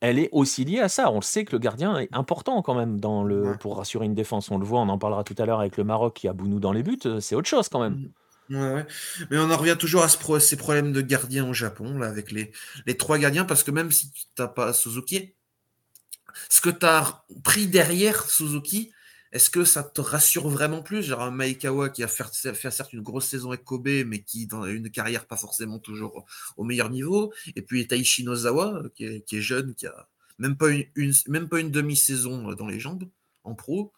elle 0.00 0.18
est 0.18 0.28
aussi 0.32 0.64
liée 0.64 0.80
à 0.80 0.88
ça. 0.88 1.10
On 1.10 1.16
le 1.16 1.22
sait 1.22 1.44
que 1.44 1.52
le 1.52 1.58
gardien 1.58 1.96
est 1.98 2.08
important 2.12 2.60
quand 2.62 2.74
même 2.74 3.00
dans 3.00 3.24
le, 3.24 3.56
pour 3.58 3.78
rassurer 3.78 4.04
une 4.06 4.14
défense. 4.14 4.50
On 4.50 4.58
le 4.58 4.66
voit, 4.66 4.80
on 4.80 4.88
en 4.88 4.98
parlera 4.98 5.24
tout 5.24 5.34
à 5.38 5.46
l'heure 5.46 5.60
avec 5.60 5.76
le 5.76 5.84
Maroc 5.84 6.14
qui 6.14 6.28
a 6.28 6.32
Bounou 6.32 6.60
dans 6.60 6.72
les 6.72 6.82
buts. 6.82 6.98
C'est 7.20 7.34
autre 7.34 7.48
chose 7.48 7.68
quand 7.68 7.80
même. 7.80 8.10
Mmh. 8.50 8.84
Mais 9.30 9.38
on 9.38 9.50
en 9.50 9.56
revient 9.56 9.76
toujours 9.78 10.02
à 10.02 10.08
ces 10.08 10.56
problèmes 10.56 10.92
de 10.92 11.00
gardien 11.00 11.48
au 11.48 11.54
Japon, 11.54 11.98
là, 11.98 12.08
avec 12.08 12.30
les, 12.30 12.52
les 12.84 12.96
trois 12.96 13.16
gardiens, 13.16 13.46
parce 13.46 13.62
que 13.62 13.70
même 13.70 13.90
si 13.90 14.10
tu 14.10 14.24
n'as 14.38 14.48
pas 14.48 14.74
Suzuki, 14.74 15.32
ce 16.50 16.60
que 16.60 16.68
tu 16.68 16.84
as 16.84 17.24
pris 17.42 17.66
derrière 17.66 18.28
Suzuki, 18.28 18.92
est-ce 19.34 19.50
que 19.50 19.64
ça 19.64 19.82
te 19.82 20.00
rassure 20.00 20.48
vraiment 20.48 20.80
plus? 20.80 21.02
Genre 21.02 21.20
un 21.20 21.32
Maekawa 21.32 21.88
qui 21.88 22.04
a 22.04 22.08
fait, 22.08 22.70
certes 22.70 22.92
une 22.92 23.02
grosse 23.02 23.26
saison 23.26 23.48
avec 23.50 23.64
Kobe, 23.64 23.88
mais 24.06 24.22
qui 24.22 24.46
dans 24.46 24.64
une 24.64 24.90
carrière 24.90 25.26
pas 25.26 25.36
forcément 25.36 25.80
toujours 25.80 26.24
au 26.56 26.62
meilleur 26.62 26.88
niveau. 26.88 27.32
Et 27.56 27.62
puis 27.62 27.86
Taishi 27.88 28.22
Nozawa, 28.22 28.84
qui 28.94 29.04
est, 29.04 29.40
jeune, 29.40 29.74
qui 29.74 29.88
a 29.88 30.08
même 30.38 30.56
pas 30.56 30.68
même 31.26 31.48
pas 31.48 31.58
une 31.58 31.72
demi-saison 31.72 32.52
dans 32.52 32.68
les 32.68 32.78
jambes 32.78 33.08
en 33.42 33.56
pro. 33.56 33.92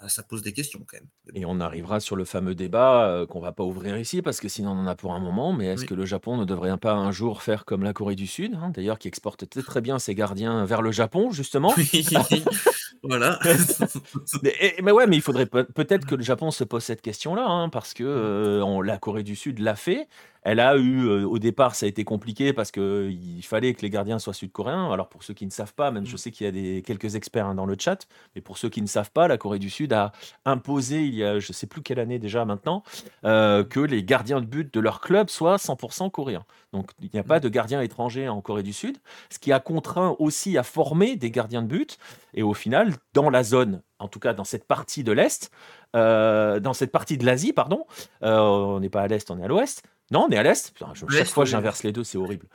Ah, 0.00 0.08
ça 0.08 0.22
pose 0.22 0.42
des 0.42 0.52
questions 0.52 0.80
quand 0.86 0.96
même. 0.96 1.08
Et 1.34 1.44
on 1.44 1.60
arrivera 1.60 2.00
sur 2.00 2.16
le 2.16 2.24
fameux 2.24 2.54
débat 2.54 3.06
euh, 3.06 3.26
qu'on 3.26 3.40
va 3.40 3.52
pas 3.52 3.64
ouvrir 3.64 3.98
ici 3.98 4.22
parce 4.22 4.40
que 4.40 4.48
sinon 4.48 4.72
on 4.72 4.80
en 4.80 4.86
a 4.86 4.94
pour 4.94 5.14
un 5.14 5.20
moment. 5.20 5.52
Mais 5.52 5.66
est-ce 5.66 5.84
que 5.84 5.94
le 5.94 6.04
Japon 6.04 6.36
ne 6.36 6.44
devrait 6.44 6.76
pas 6.78 6.94
un 6.94 7.10
jour 7.12 7.42
faire 7.42 7.64
comme 7.64 7.82
la 7.82 7.92
Corée 7.92 8.14
du 8.14 8.26
Sud, 8.26 8.54
hein, 8.54 8.70
d'ailleurs 8.74 8.98
qui 8.98 9.08
exporte 9.08 9.48
très, 9.48 9.62
très 9.62 9.80
bien 9.80 9.98
ses 9.98 10.14
gardiens 10.14 10.64
vers 10.64 10.82
le 10.82 10.92
Japon 10.92 11.30
justement 11.30 11.74
voilà. 13.02 13.38
mais, 14.82 14.92
ouais, 14.92 15.06
mais 15.06 15.16
il 15.16 15.22
faudrait 15.22 15.46
peut-être 15.46 16.06
que 16.06 16.14
le 16.14 16.22
Japon 16.22 16.50
se 16.50 16.64
pose 16.64 16.82
cette 16.82 17.02
question-là 17.02 17.46
hein, 17.46 17.68
parce 17.68 17.94
que 17.94 18.04
euh, 18.04 18.82
la 18.82 18.98
Corée 18.98 19.22
du 19.22 19.36
Sud 19.36 19.58
l'a 19.58 19.76
fait. 19.76 20.08
Elle 20.44 20.60
a 20.60 20.76
eu, 20.76 21.06
euh, 21.06 21.26
au 21.26 21.38
départ, 21.38 21.74
ça 21.74 21.86
a 21.86 21.88
été 21.88 22.04
compliqué 22.04 22.52
parce 22.52 22.70
qu'il 22.70 23.42
fallait 23.42 23.72
que 23.72 23.80
les 23.80 23.88
gardiens 23.88 24.18
soient 24.18 24.34
sud-coréens. 24.34 24.92
Alors 24.92 25.08
pour 25.08 25.22
ceux 25.22 25.32
qui 25.32 25.46
ne 25.46 25.50
savent 25.50 25.72
pas, 25.72 25.90
même 25.90 26.04
je 26.04 26.14
mm. 26.14 26.18
sais 26.18 26.30
qu'il 26.30 26.44
y 26.44 26.48
a 26.48 26.52
des, 26.52 26.82
quelques 26.82 27.14
experts 27.14 27.46
hein, 27.46 27.54
dans 27.54 27.64
le 27.64 27.76
chat, 27.78 28.06
mais 28.34 28.42
pour 28.42 28.58
ceux 28.58 28.68
qui 28.68 28.82
ne 28.82 28.86
savent 28.86 29.10
pas, 29.10 29.26
la 29.26 29.38
Corée 29.38 29.58
du 29.58 29.70
Sud 29.70 29.94
a 29.94 30.12
imposé, 30.44 31.02
il 31.02 31.14
y 31.14 31.24
a 31.24 31.38
je 31.38 31.48
ne 31.48 31.54
sais 31.54 31.66
plus 31.66 31.80
quelle 31.80 31.98
année 31.98 32.18
déjà 32.18 32.44
maintenant, 32.44 32.82
euh, 33.24 33.64
que 33.64 33.80
les 33.80 34.04
gardiens 34.04 34.42
de 34.42 34.46
but 34.46 34.72
de 34.72 34.80
leur 34.80 35.00
club 35.00 35.30
soient 35.30 35.56
100% 35.56 36.10
coréens. 36.10 36.44
Donc 36.74 36.90
il 37.00 37.08
n'y 37.14 37.20
a 37.20 37.24
pas 37.24 37.38
mm. 37.38 37.42
de 37.42 37.48
gardiens 37.48 37.80
étrangers 37.80 38.28
en 38.28 38.42
Corée 38.42 38.62
du 38.62 38.74
Sud, 38.74 38.98
ce 39.30 39.38
qui 39.38 39.50
a 39.50 39.60
contraint 39.60 40.14
aussi 40.18 40.58
à 40.58 40.62
former 40.62 41.16
des 41.16 41.30
gardiens 41.30 41.62
de 41.62 41.68
but. 41.68 41.96
Et 42.34 42.42
au 42.42 42.52
final, 42.52 42.92
dans 43.14 43.30
la 43.30 43.44
zone, 43.44 43.80
en 43.98 44.08
tout 44.08 44.20
cas 44.20 44.34
dans 44.34 44.44
cette 44.44 44.66
partie 44.66 45.04
de 45.04 45.12
l'Est, 45.12 45.50
euh, 45.96 46.60
dans 46.60 46.74
cette 46.74 46.92
partie 46.92 47.16
de 47.16 47.24
l'Asie, 47.24 47.54
pardon, 47.54 47.86
on 48.20 48.80
n'est 48.80 48.90
pas 48.90 49.02
à 49.02 49.06
l'Est, 49.06 49.30
on 49.30 49.38
est 49.38 49.44
à 49.44 49.48
l'Ouest, 49.48 49.84
non, 50.10 50.26
on 50.28 50.30
est 50.30 50.36
à 50.36 50.42
l'Est. 50.42 50.74
Chaque 51.10 51.28
fois, 51.28 51.44
j'inverse 51.44 51.82
les 51.82 51.92
deux, 51.92 52.04
c'est 52.04 52.18
horrible. 52.18 52.46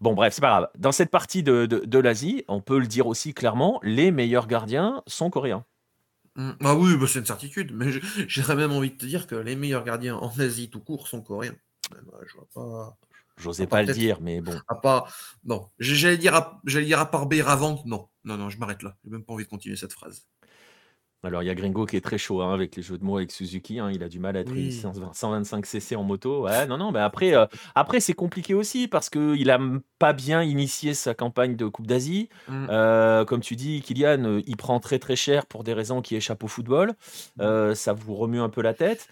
Bon, 0.00 0.14
bref, 0.14 0.34
c'est 0.34 0.40
pas 0.40 0.48
grave. 0.48 0.68
Dans 0.78 0.92
cette 0.92 1.10
partie 1.10 1.42
de, 1.42 1.66
de, 1.66 1.98
l'Asie, 1.98 2.44
on 2.48 2.60
peut 2.60 2.78
le 2.78 2.86
dire 2.86 3.06
aussi 3.06 3.32
clairement, 3.32 3.80
les 3.82 4.10
meilleurs 4.10 4.46
gardiens 4.46 5.02
sont 5.06 5.30
coréens. 5.30 5.64
Mmh. 6.34 6.50
Ah 6.64 6.74
oui, 6.74 6.96
bah, 6.98 7.06
c'est 7.08 7.20
une 7.20 7.26
certitude. 7.26 7.72
Mais 7.74 7.92
j'aurais 8.28 8.56
même 8.56 8.72
envie 8.72 8.90
de 8.90 8.96
te 8.96 9.06
dire 9.06 9.26
que 9.26 9.34
les 9.34 9.56
meilleurs 9.56 9.84
gardiens 9.84 10.16
en 10.16 10.28
Asie 10.38 10.68
tout 10.68 10.80
court 10.80 11.08
sont 11.08 11.22
coréens. 11.22 11.56
Je 11.92 12.34
vois 12.34 12.48
pas. 12.52 12.98
J'osais 13.38 13.66
pas 13.66 13.82
le 13.82 13.92
dire, 13.92 14.20
mais 14.20 14.40
bon. 14.40 14.58
À 14.66 14.74
pas... 14.74 15.06
Non, 15.44 15.68
j'allais 15.78 16.16
dire, 16.16 16.34
à... 16.34 16.60
dire 16.64 17.00
à 17.00 17.10
part 17.10 17.28
non. 17.84 18.08
Non, 18.24 18.36
non, 18.36 18.48
je 18.48 18.58
m'arrête 18.58 18.82
là. 18.82 18.96
J'ai 19.04 19.10
même 19.10 19.24
pas 19.24 19.34
envie 19.34 19.44
de 19.44 19.48
continuer 19.48 19.76
cette 19.76 19.92
phrase. 19.92 20.26
Alors, 21.22 21.42
il 21.42 21.46
y 21.46 21.50
a 21.50 21.54
Gringo 21.54 21.86
qui 21.86 21.96
est 21.96 22.00
très 22.00 22.18
chaud 22.18 22.40
hein, 22.42 22.54
avec 22.54 22.76
les 22.76 22.82
jeux 22.82 22.98
de 22.98 23.04
mots 23.04 23.16
avec 23.16 23.32
Suzuki. 23.32 23.80
Hein, 23.80 23.90
il 23.92 24.02
a 24.02 24.08
du 24.08 24.20
mal 24.20 24.36
à 24.36 24.40
être 24.40 24.52
125 25.12 25.66
cc 25.66 25.96
en 25.96 26.04
moto. 26.04 26.44
Ouais, 26.44 26.66
non, 26.66 26.76
non, 26.76 26.92
mais 26.92 27.00
après, 27.00 27.34
euh, 27.34 27.46
après 27.74 28.00
c'est 28.00 28.12
compliqué 28.12 28.54
aussi 28.54 28.86
parce 28.86 29.10
qu'il 29.10 29.50
a 29.50 29.58
pas 29.98 30.12
bien 30.12 30.42
initié 30.42 30.94
sa 30.94 31.14
campagne 31.14 31.56
de 31.56 31.66
Coupe 31.66 31.86
d'Asie. 31.86 32.28
Mmh. 32.48 32.66
Euh, 32.70 33.24
comme 33.24 33.40
tu 33.40 33.56
dis, 33.56 33.82
Kylian, 33.82 34.24
euh, 34.24 34.42
il 34.46 34.56
prend 34.56 34.78
très 34.78 34.98
très 34.98 35.16
cher 35.16 35.46
pour 35.46 35.64
des 35.64 35.72
raisons 35.72 36.00
qui 36.00 36.16
échappent 36.16 36.44
au 36.44 36.48
football. 36.48 36.92
Mmh. 37.38 37.74
ça 37.74 37.92
vous 37.92 38.14
remue 38.14 38.40
un 38.40 38.48
peu 38.48 38.62
la 38.62 38.74
tête. 38.74 39.08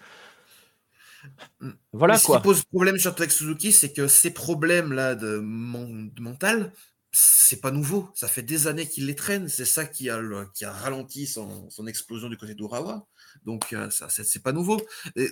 Mmh. 1.59 1.71
Voilà 1.91 2.17
Ce 2.17 2.31
qui 2.31 2.39
pose 2.41 2.63
problème 2.65 2.97
surtout 2.97 3.23
avec 3.23 3.31
Suzuki, 3.31 3.71
c'est 3.71 3.91
que 3.91 4.07
ces 4.07 4.31
problèmes-là 4.31 5.15
de, 5.15 5.39
de 5.39 6.21
mental, 6.21 6.71
c'est 7.17 7.61
pas 7.61 7.71
nouveau. 7.71 8.09
Ça 8.13 8.27
fait 8.27 8.41
des 8.41 8.67
années 8.67 8.87
qu'il 8.87 9.05
les 9.05 9.15
traîne. 9.15 9.47
C'est 9.47 9.65
ça 9.65 9.85
qui 9.85 10.09
a, 10.09 10.19
qui 10.53 10.65
a 10.65 10.71
ralenti 10.73 11.27
son, 11.27 11.69
explosion 11.87 12.27
du 12.27 12.35
côté 12.35 12.55
d'Urawa. 12.55 13.05
Donc, 13.45 13.71
euh, 13.71 13.89
ça, 13.89 14.09
c'est 14.09 14.43
pas 14.43 14.51
nouveau. 14.51 14.81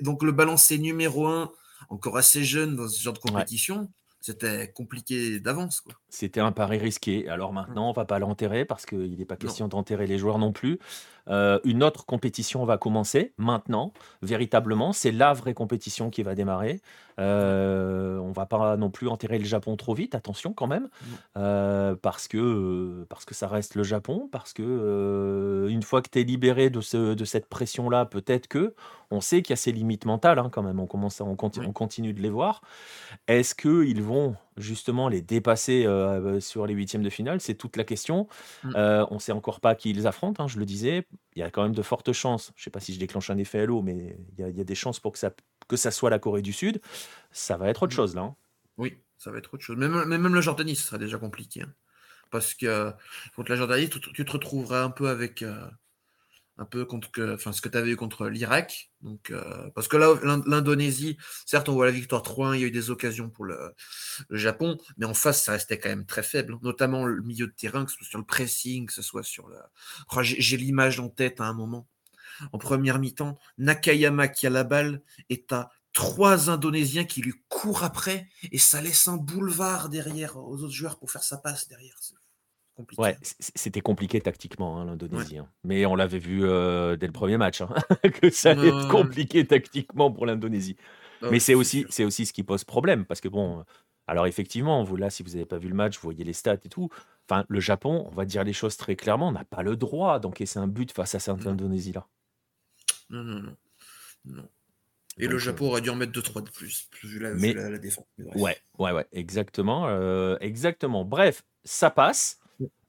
donc, 0.02 0.24
le 0.24 0.32
balancier 0.32 0.78
numéro 0.78 1.28
un, 1.28 1.52
encore 1.90 2.18
assez 2.18 2.46
jeune 2.46 2.78
dans 2.78 2.88
ce 2.88 3.02
genre 3.02 3.14
de 3.14 3.20
compétition, 3.20 3.92
c'était 4.22 4.72
compliqué 4.72 5.42
d'avance. 5.42 5.84
C'était 6.08 6.40
un 6.40 6.54
pari 6.54 6.78
risqué. 6.78 7.28
Alors 7.28 7.52
maintenant, 7.52 7.90
on 7.90 7.94
va 7.94 8.06
pas 8.06 8.20
l'enterrer 8.20 8.64
parce 8.64 8.86
qu'il 8.86 9.18
n'est 9.18 9.26
pas 9.26 9.36
question 9.36 9.68
d'enterrer 9.68 10.08
les 10.08 10.18
joueurs 10.18 10.40
non 10.40 10.54
plus. 10.54 10.80
Euh, 11.30 11.60
une 11.64 11.84
autre 11.84 12.06
compétition 12.06 12.66
va 12.66 12.78
commencer 12.78 13.34
maintenant, 13.38 13.94
véritablement. 14.22 14.94
C'est 14.94 15.12
la 15.12 15.34
vraie 15.34 15.54
compétition 15.54 16.10
qui 16.10 16.24
va 16.24 16.36
démarrer. 16.36 16.82
Euh, 17.20 18.18
on 18.18 18.32
va 18.32 18.46
pas 18.46 18.76
non 18.78 18.90
plus 18.90 19.08
enterrer 19.08 19.38
le 19.38 19.46
Japon 19.46 19.76
trop 19.76 19.94
vite, 19.94 20.16
attention 20.16 20.54
quand 20.54 20.68
même, 20.68 20.90
euh, 21.38 21.96
parce, 22.02 22.28
que, 22.28 23.06
parce 23.10 23.26
que 23.26 23.36
ça 23.36 23.48
reste 23.48 23.76
le 23.76 23.84
Japon, 23.84 24.28
parce 24.32 24.54
que 24.54 24.64
euh, 24.64 25.68
une 25.68 25.84
fois 25.84 26.02
que 26.02 26.10
tu 26.10 26.20
es 26.20 26.24
libéré 26.24 26.70
de, 26.70 26.82
ce, 26.82 27.14
de 27.14 27.26
cette 27.26 27.48
pression-là, 27.48 28.06
peut-être 28.06 28.48
que 28.48 28.74
on 29.12 29.22
sait 29.22 29.44
qu'il 29.44 29.52
y 29.52 29.54
a 29.54 29.58
ces 29.58 29.72
limites 29.72 30.06
mentales 30.06 30.40
hein, 30.40 30.50
quand 30.52 30.64
même, 30.64 30.80
on, 30.80 30.88
commence 30.88 31.22
on, 31.22 31.36
continue, 31.36 31.68
on 31.68 31.72
continue 31.72 32.14
de 32.14 32.22
les 32.22 32.32
voir. 32.32 32.62
Est-ce 33.28 33.54
qu'ils 33.54 34.02
vont 34.02 34.36
justement 34.58 35.10
les 35.10 35.22
dépasser 35.22 35.86
euh, 35.86 36.40
sur 36.40 36.66
les 36.66 36.74
huitièmes 36.74 37.04
de 37.04 37.10
finale 37.10 37.42
C'est 37.42 37.56
toute 37.56 37.78
la 37.78 37.84
question. 37.84 38.28
Mm. 38.64 38.74
Euh, 38.76 39.06
on 39.10 39.16
ne 39.16 39.20
sait 39.20 39.32
encore 39.32 39.60
pas 39.60 39.76
qui 39.76 39.90
ils 39.90 40.08
affrontent, 40.08 40.44
hein, 40.44 40.48
je 40.48 40.60
le 40.60 40.66
disais. 40.66 41.08
Il 41.36 41.40
y 41.40 41.44
a 41.44 41.52
quand 41.52 41.64
même 41.64 41.76
de 41.76 41.82
fortes 41.82 42.12
chances. 42.14 42.52
Je 42.56 42.62
ne 42.62 42.64
sais 42.66 42.70
pas 42.70 42.80
si 42.80 42.94
je 42.94 43.00
déclenche 43.00 43.30
un 43.30 43.38
effet 43.38 43.66
l'eau, 43.66 43.82
mais 43.82 44.18
il 44.38 44.58
y, 44.58 44.62
a, 44.62 44.64
des 44.64 44.76
chances 44.76 45.00
pour 45.00 45.12
que 45.12 45.20
ça, 45.20 45.32
que 45.68 45.76
ça 45.76 45.92
soit 45.92 46.10
la 46.10 46.20
Corée 46.20 46.42
du 46.42 46.54
Sud. 46.54 46.82
Ça 47.32 47.58
va 47.58 47.70
être 47.70 47.84
autre 47.84 47.94
mm. 47.94 47.96
chose 47.96 48.16
là. 48.16 48.22
Hein. 48.22 48.36
Oui, 48.78 48.98
ça 49.18 49.32
va 49.32 49.38
être 49.38 49.54
autre 49.54 49.64
chose. 49.64 49.78
Même, 49.78 50.06
même 50.06 50.28
le 50.28 50.42
Jordanie, 50.42 50.76
ce 50.76 50.88
sera 50.88 50.98
déjà 50.98 51.18
compliqué. 51.18 51.62
Hein. 51.62 51.74
Parce 52.32 52.54
que 52.56 52.92
contre 53.36 53.52
la 53.52 53.58
Jordanie, 53.58 53.90
tu, 53.90 54.26
te 54.26 54.32
retrouveras 54.32 54.84
un 54.84 54.90
peu 54.90 55.10
avec. 55.10 55.44
Un 56.58 56.66
peu 56.66 56.86
contre 56.86 57.10
enfin, 57.34 57.52
ce 57.52 57.62
que 57.62 57.70
tu 57.70 57.78
avais 57.78 57.92
eu 57.92 57.96
contre 57.96 58.28
l'Irak. 58.28 58.92
Euh, 59.32 59.70
parce 59.74 59.88
que 59.88 59.98
là, 59.98 60.14
l'Indonésie, 60.24 61.18
certes, 61.46 61.68
on 61.68 61.74
voit 61.74 61.88
la 61.88 61.92
victoire 61.92 62.22
3-1, 62.22 62.56
il 62.56 62.62
y 62.62 62.64
a 62.64 62.68
eu 62.68 62.72
des 62.72 62.92
occasions 62.92 63.30
pour 63.30 63.46
le, 63.46 63.74
Japon, 64.30 64.78
mais 64.98 65.08
en 65.08 65.16
face, 65.16 65.44
ça 65.44 65.54
restait 65.54 65.80
quand 65.80 65.90
même 65.90 66.06
très 66.06 66.22
faible, 66.22 66.58
notamment 66.62 67.06
le 67.06 67.22
milieu 67.24 67.48
de 67.48 67.54
terrain, 67.54 67.86
que 67.86 67.92
ce 67.92 67.98
soit 67.98 68.08
sur 68.08 68.20
le 68.20 68.26
pressing, 68.26 68.86
que 68.86 68.94
ce 68.94 69.02
soit 69.02 69.24
sur 69.24 69.48
le. 69.48 69.58
Oh, 70.16 70.20
j'ai 70.22 70.58
l'image 70.58 71.00
en 71.00 71.10
tête 71.10 71.42
à 71.42 71.46
un 71.46 71.54
moment. 71.54 71.88
En 72.52 72.58
première 72.58 73.00
mi-temps, 73.00 73.38
Nakayama 73.58 74.28
qui 74.28 74.48
a 74.48 74.50
la 74.50 74.64
balle 74.64 75.02
et 75.30 75.46
à 75.52 75.70
trois 75.94 76.50
Indonésiens 76.50 77.06
qui 77.06 77.22
lui 77.22 77.34
courent 77.50 77.84
après 77.84 78.28
et 78.52 78.58
ça 78.58 78.82
laisse 78.82 79.08
un 79.08 79.18
boulevard 79.18 79.90
derrière 79.90 80.38
aux 80.38 80.64
autres 80.64 80.74
joueurs 80.74 80.98
pour 80.98 81.12
faire 81.12 81.24
sa 81.24 81.38
passe 81.38 81.68
derrière. 81.68 81.96
Ouais, 82.98 83.18
c'était 83.22 83.82
compliqué 83.82 84.22
tactiquement, 84.22 84.80
hein, 84.80 84.86
l'Indonésie. 84.86 85.38
Hein. 85.38 85.48
Mais 85.64 85.86
on 85.86 85.96
l'avait 85.96 86.20
vu 86.20 86.46
euh, 86.46 86.96
dès 86.96 87.08
le 87.08 87.14
premier 87.14 87.38
match, 87.38 87.62
hein, 87.62 87.70
que 88.22 88.30
ça 88.30 88.52
allait 88.52 88.70
être 88.70 88.88
compliqué 88.90 89.46
tactiquement 89.46 90.12
pour 90.12 90.26
l'Indonésie. 90.26 90.78
Ah 91.22 91.28
Mais 91.32 91.40
c'est 91.40 91.54
aussi, 91.54 91.86
c'est 91.90 92.06
aussi 92.06 92.26
ce 92.26 92.34
qui 92.34 92.44
pose 92.44 92.64
problème, 92.64 93.06
parce 93.06 93.22
que 93.22 93.30
bon, 93.30 93.64
alors 94.08 94.28
effectivement, 94.28 94.84
vous 94.84 94.96
là, 94.96 95.10
si 95.10 95.24
vous 95.24 95.32
n'avez 95.32 95.46
pas 95.46 95.58
vu 95.58 95.70
le 95.70 95.76
match, 95.76 95.96
vous 95.96 96.04
voyez 96.04 96.24
les 96.24 96.34
stats 96.34 96.54
et 96.54 96.70
tout. 96.70 96.90
Enfin, 97.30 97.46
le 97.48 97.60
Japon, 97.60 98.08
on 98.12 98.16
va 98.16 98.26
dire 98.26 98.44
les 98.44 98.54
choses 98.54 98.76
très 98.76 98.96
clairement, 98.96 99.32
n'a 99.32 99.46
pas 99.46 99.64
le 99.64 99.78
droit 99.78 100.20
d'encaisser 100.20 100.60
un 100.60 100.68
but 100.68 100.92
face 100.92 101.16
à 101.16 101.20
cette 101.20 101.48
Indonésie-là. 101.48 102.08
Non, 103.10 103.24
non, 103.24 103.40
non. 103.40 103.56
non. 104.26 104.50
Et 105.18 105.28
le 105.28 105.38
Japon 105.38 105.68
aurait 105.68 105.82
dû 105.82 105.90
en 105.90 105.96
mettre 105.96 106.12
2-3 106.12 106.44
de 106.44 106.50
plus, 106.50 106.90
vu 107.04 107.20
la, 107.20 107.34
mais, 107.36 107.54
la, 107.54 107.78
défense. 107.78 108.06
Ouais, 108.18 108.58
ouais, 108.80 108.92
ouais, 108.92 109.06
exactement, 109.12 109.88
euh, 109.88 110.38
exactement. 110.42 111.06
Bref, 111.06 111.44
ça 111.64 111.92
passe. 111.92 112.40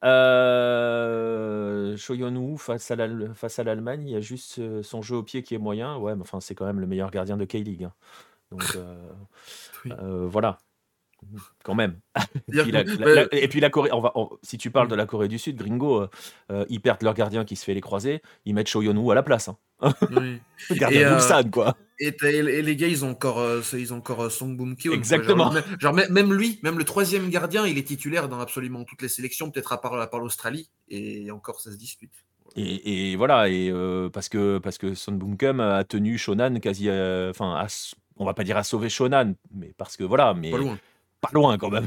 Euh, 0.05 1.97
Shoyonu 1.97 2.59
face 2.59 2.91
à 2.91 2.97
l'Allemagne, 3.65 4.03
il 4.07 4.13
y 4.13 4.17
a 4.17 4.21
juste 4.21 4.59
euh, 4.59 4.83
son 4.83 5.01
jeu 5.01 5.17
au 5.17 5.23
pied 5.23 5.43
qui 5.43 5.55
est 5.55 5.59
moyen. 5.59 5.97
Ouais, 5.97 6.15
mais 6.15 6.23
enfin, 6.23 6.41
c'est 6.41 6.55
quand 6.55 6.67
même 6.67 6.81
le 6.81 6.87
meilleur 6.87 7.11
gardien 7.11 7.37
de 7.37 7.45
K-League. 7.45 7.85
Hein. 7.85 7.93
Donc 8.51 8.63
euh, 8.77 8.97
euh, 9.87 10.27
voilà, 10.29 10.59
quand 11.63 11.75
même. 11.75 11.99
et 12.53 13.49
puis 13.49 13.61
la 13.61 13.71
Corée, 13.71 13.91
on 13.93 14.01
va, 14.01 14.13
si 14.43 14.59
tu 14.59 14.71
parles 14.71 14.89
de 14.89 14.95
la 14.95 15.07
Corée 15.07 15.29
du 15.29 15.39
Sud, 15.39 15.57
Gringo, 15.57 16.07
ils 16.69 16.81
perdent 16.81 17.03
leur 17.03 17.15
gardien 17.15 17.45
qui 17.45 17.57
se 17.57 17.65
fait 17.65 17.75
les 17.75 17.81
croiser, 17.81 18.21
ils 18.45 18.55
mettent 18.55 18.69
Shoyonu 18.69 19.11
à 19.11 19.15
la 19.15 19.23
place. 19.23 19.49
Hein. 19.49 19.57
Oui. 20.11 20.41
gardien 20.77 21.17
de 21.17 21.51
quoi. 21.51 21.77
Et, 22.01 22.13
les 22.43 22.77
gars, 22.77 22.89
ils 22.89 23.05
ont 23.05 23.11
encore, 23.11 23.39
euh, 23.39 23.61
ils 23.73 23.95
ont 23.95 23.99
encore 23.99 24.25
euh, 24.25 24.29
Song 24.29 24.57
Boom 24.57 24.77
Kyo. 24.77 24.93
Exactement. 24.93 25.53
Genre, 25.79 25.93
même 25.93 26.33
lui, 26.33 26.59
même 26.63 26.79
le 26.79 26.85
troisième 26.85 27.31
gardien, 27.31 27.67
il 27.67 27.79
est 27.79 27.87
titulaire 27.87 28.29
dans 28.29 28.41
absolument 28.41 28.85
toutes 28.85 29.03
les 29.03 29.09
sélections, 29.09 29.51
peut-être 29.51 29.73
à 29.73 29.81
part, 29.81 30.19
l'Australie. 30.19 30.69
Et 30.89 31.31
encore, 31.31 31.61
ça 31.61 31.71
se 31.71 31.77
discute. 31.77 32.13
Et, 32.57 33.17
voilà, 33.17 33.49
et 33.49 33.71
euh, 33.71 34.09
parce 34.11 34.29
que 34.29 34.59
parce 34.59 34.79
que 34.79 34.95
Son 34.95 35.13
Boom 35.13 35.61
a 35.61 35.83
tenu 35.83 36.19
Shonan 36.19 36.61
quasi, 36.61 36.89
enfin, 36.89 37.67
on 38.17 38.25
va 38.25 38.35
pas 38.35 38.45
dire 38.45 38.57
à 38.57 38.63
sauver 38.63 38.89
Shonan, 38.89 39.35
mais 39.53 39.73
parce 39.77 39.97
que 39.97 40.05
voilà, 40.05 40.35
mais 40.35 40.51
pas 40.51 40.59
loin, 40.59 40.79
pas 41.21 41.31
loin 41.33 41.59
quand 41.59 41.71
même. 41.71 41.87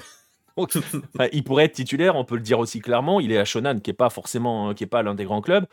il 1.31 1.43
pourrait 1.43 1.65
être 1.65 1.73
titulaire, 1.73 2.15
on 2.15 2.25
peut 2.25 2.35
le 2.35 2.41
dire 2.41 2.59
aussi 2.59 2.79
clairement. 2.79 3.19
Il 3.19 3.31
est 3.31 3.37
à 3.37 3.45
Shonan, 3.45 3.79
qui 3.79 3.91
est 3.91 3.93
pas 3.93 4.09
forcément, 4.09 4.73
qui 4.73 4.83
est 4.83 4.87
pas 4.87 5.03
l'un 5.03 5.15
des 5.15 5.25
grands 5.25 5.41
clubs 5.41 5.65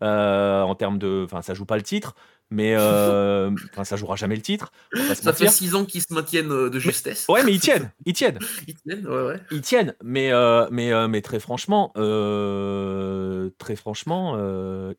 en 0.00 0.74
termes 0.74 0.98
de, 0.98 1.22
enfin, 1.26 1.42
ça 1.42 1.54
joue 1.54 1.66
pas 1.66 1.76
le 1.76 1.82
titre, 1.82 2.14
mais 2.50 2.74
euh, 2.74 3.50
ça 3.84 3.96
jouera 3.96 4.16
jamais 4.16 4.34
le 4.34 4.42
titre. 4.42 4.72
Ça 5.14 5.32
fait 5.32 5.48
6 5.48 5.74
ans 5.74 5.84
qu'ils 5.84 6.02
se 6.02 6.12
maintiennent 6.12 6.50
euh, 6.50 6.68
de 6.68 6.78
justesse. 6.78 7.26
ouais, 7.28 7.44
mais 7.44 7.54
ils 7.54 7.60
tiennent, 7.60 7.92
ils 8.04 8.12
tiennent. 8.12 8.38
ils 8.66 8.74
tiennent, 8.74 9.06
ouais, 9.06 9.22
ouais. 9.22 9.40
Ils 9.50 9.60
tiennent, 9.60 9.94
mais, 10.02 10.32
euh, 10.32 10.66
mais, 10.70 11.08
mais 11.08 11.22
très 11.22 11.40
franchement, 11.40 11.92
très 11.94 13.76
franchement, 13.76 14.36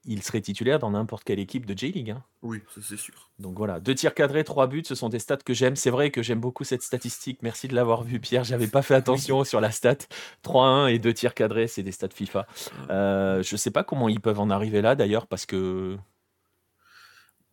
il 0.05 0.23
serait 0.23 0.41
titulaire 0.41 0.79
dans 0.79 0.91
n'importe 0.91 1.23
quelle 1.23 1.39
équipe 1.39 1.65
de 1.65 1.77
J-League. 1.77 2.11
Hein. 2.11 2.23
Oui, 2.41 2.61
c'est 2.81 2.97
sûr. 2.97 3.29
Donc 3.37 3.57
voilà, 3.57 3.79
deux 3.79 3.93
tirs 3.93 4.13
cadrés, 4.13 4.43
trois 4.43 4.67
buts, 4.67 4.83
ce 4.85 4.95
sont 4.95 5.09
des 5.09 5.19
stats 5.19 5.37
que 5.37 5.53
j'aime. 5.53 5.75
C'est 5.75 5.89
vrai 5.89 6.09
que 6.09 6.23
j'aime 6.23 6.39
beaucoup 6.39 6.63
cette 6.63 6.81
statistique. 6.81 7.39
Merci 7.43 7.67
de 7.67 7.75
l'avoir 7.75 8.03
vu, 8.03 8.19
Pierre. 8.19 8.43
J'avais 8.43 8.67
pas 8.67 8.81
fait 8.81 8.95
attention 8.95 9.43
sur 9.43 9.61
la 9.61 9.71
stat. 9.71 9.97
3-1 10.43 10.91
et 10.91 10.99
deux 10.99 11.13
tirs 11.13 11.33
cadrés, 11.33 11.67
c'est 11.67 11.83
des 11.83 11.91
stats 11.91 12.09
FIFA. 12.13 12.47
je 12.89 13.55
sais 13.57 13.71
pas 13.71 13.83
comment 13.83 14.09
ils 14.09 14.21
peuvent 14.21 14.39
en 14.39 14.49
arriver 14.49 14.81
là 14.81 14.95
d'ailleurs, 14.95 15.27
parce 15.27 15.45
que 15.45 15.97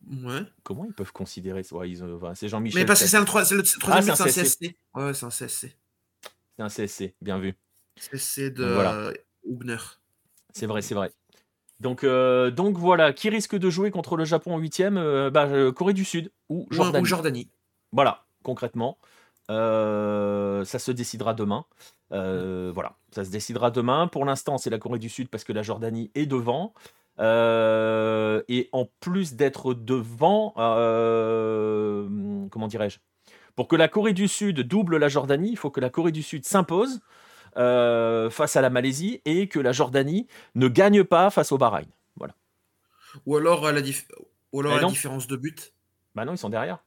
Ouais. 0.07 0.41
Comment 0.63 0.85
ils 0.85 0.93
peuvent 0.93 1.11
considérer 1.11 1.63
ça? 1.63 1.75
Ouais, 1.75 1.93
C'est 2.35 2.47
Jean-Michel. 2.47 2.81
Mais 2.81 2.85
parce 2.85 3.01
que 3.01 3.07
c'est 3.07 3.19
le, 3.19 3.25
troisième 3.25 3.61
ah, 3.61 4.15
c'est 4.15 4.23
un 4.23 4.25
CSC. 4.25 4.75
Ouais, 4.95 5.13
c'est 5.13 5.25
un 5.25 5.29
CSC. 5.29 5.75
C'est 6.57 6.63
un 6.63 6.69
CSC, 6.69 7.15
bien 7.21 7.39
vu. 7.39 7.55
CSC 7.97 8.51
de 8.51 8.65
voilà. 8.65 9.11
Hubner. 9.45 9.77
C'est 10.53 10.65
vrai, 10.65 10.81
c'est 10.81 10.95
vrai. 10.95 11.11
Donc, 11.79 12.03
euh, 12.03 12.51
donc 12.51 12.77
voilà, 12.77 13.13
qui 13.13 13.29
risque 13.29 13.55
de 13.57 13.69
jouer 13.69 13.91
contre 13.91 14.17
le 14.17 14.25
Japon 14.25 14.55
en 14.55 14.57
huitième? 14.57 14.97
Euh, 14.97 15.29
bah, 15.29 15.45
euh, 15.45 15.71
Corée 15.71 15.93
du 15.93 16.03
Sud 16.03 16.31
ou 16.49 16.67
Jordanie. 16.71 17.03
ou 17.03 17.05
Jordanie. 17.05 17.49
Voilà, 17.91 18.25
concrètement. 18.43 18.97
ça 19.47 20.63
se 20.65 20.91
décidera 20.91 21.33
demain. 21.33 21.65
voilà, 22.11 22.97
ça 23.11 23.23
se 23.23 23.29
décidera 23.29 23.71
demain. 23.71 24.07
Pour 24.07 24.25
l'instant, 24.25 24.57
c'est 24.57 24.69
la 24.69 24.77
Corée 24.77 24.99
du 24.99 25.09
Sud 25.09 25.29
parce 25.29 25.43
que 25.43 25.53
la 25.53 25.63
Jordanie 25.63 26.11
est 26.15 26.25
devant. 26.25 26.73
Et 27.19 28.69
en 28.71 28.85
plus 28.99 29.35
d'être 29.35 29.73
devant, 29.73 30.53
comment 32.49 32.67
dirais-je 32.67 32.99
Pour 33.55 33.67
que 33.67 33.75
la 33.75 33.87
Corée 33.87 34.13
du 34.13 34.27
Sud 34.27 34.61
double 34.61 34.97
la 34.97 35.09
Jordanie, 35.09 35.51
il 35.51 35.57
faut 35.57 35.71
que 35.71 35.81
la 35.81 35.89
Corée 35.89 36.11
du 36.11 36.23
Sud 36.23 36.45
s'impose 36.45 37.01
face 37.55 38.55
à 38.55 38.61
la 38.61 38.69
Malaisie 38.69 39.21
et 39.25 39.47
que 39.47 39.59
la 39.59 39.71
Jordanie 39.71 40.27
ne 40.55 40.67
gagne 40.67 41.03
pas 41.03 41.29
face 41.29 41.51
au 41.51 41.57
Bahreïn. 41.57 41.87
Voilà. 42.15 42.33
Ou 43.25 43.35
alors 43.37 43.67
à 43.67 43.71
la, 43.71 43.81
Ou 44.53 44.59
alors 44.61 44.77
la 44.77 44.87
différence 44.87 45.27
de 45.27 45.35
but. 45.35 45.73
Bah 46.15 46.25
non, 46.25 46.33
ils 46.33 46.37
sont 46.37 46.49
derrière. 46.49 46.79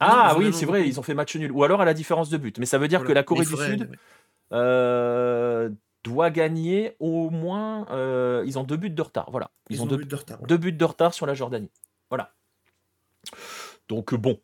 Ah 0.00 0.36
oui, 0.38 0.52
c'est 0.52 0.66
vrai, 0.66 0.86
ils 0.86 1.00
ont 1.00 1.02
fait 1.02 1.14
match 1.14 1.34
nul. 1.36 1.50
Ou 1.50 1.64
alors 1.64 1.80
à 1.80 1.84
la 1.84 1.94
différence 1.94 2.30
de 2.30 2.36
but. 2.36 2.58
Mais 2.58 2.66
ça 2.66 2.78
veut 2.78 2.88
dire 2.88 3.04
que 3.04 3.12
la 3.12 3.22
Corée 3.22 3.44
du 3.44 3.56
Sud 3.56 3.90
euh, 4.52 5.70
doit 6.08 6.30
gagner 6.30 6.96
au 7.00 7.30
moins. 7.30 7.86
Euh, 7.90 8.42
ils 8.46 8.58
ont 8.58 8.64
deux 8.64 8.76
buts 8.76 8.90
de 8.90 9.02
retard. 9.02 9.30
Voilà. 9.30 9.50
Ils, 9.70 9.82
ont, 9.82 9.86
deux, 9.86 9.96
buts 9.96 10.06
de 10.06 10.16
retard, 10.16 10.38
deux 10.42 10.56
buts 10.56 10.72
de 10.72 10.84
retard 10.84 11.14
sur 11.14 11.26
la 11.26 11.34
Jordanie. 11.34 11.70
Voilà. 12.10 12.32
Donc 13.88 14.14
bon, 14.14 14.38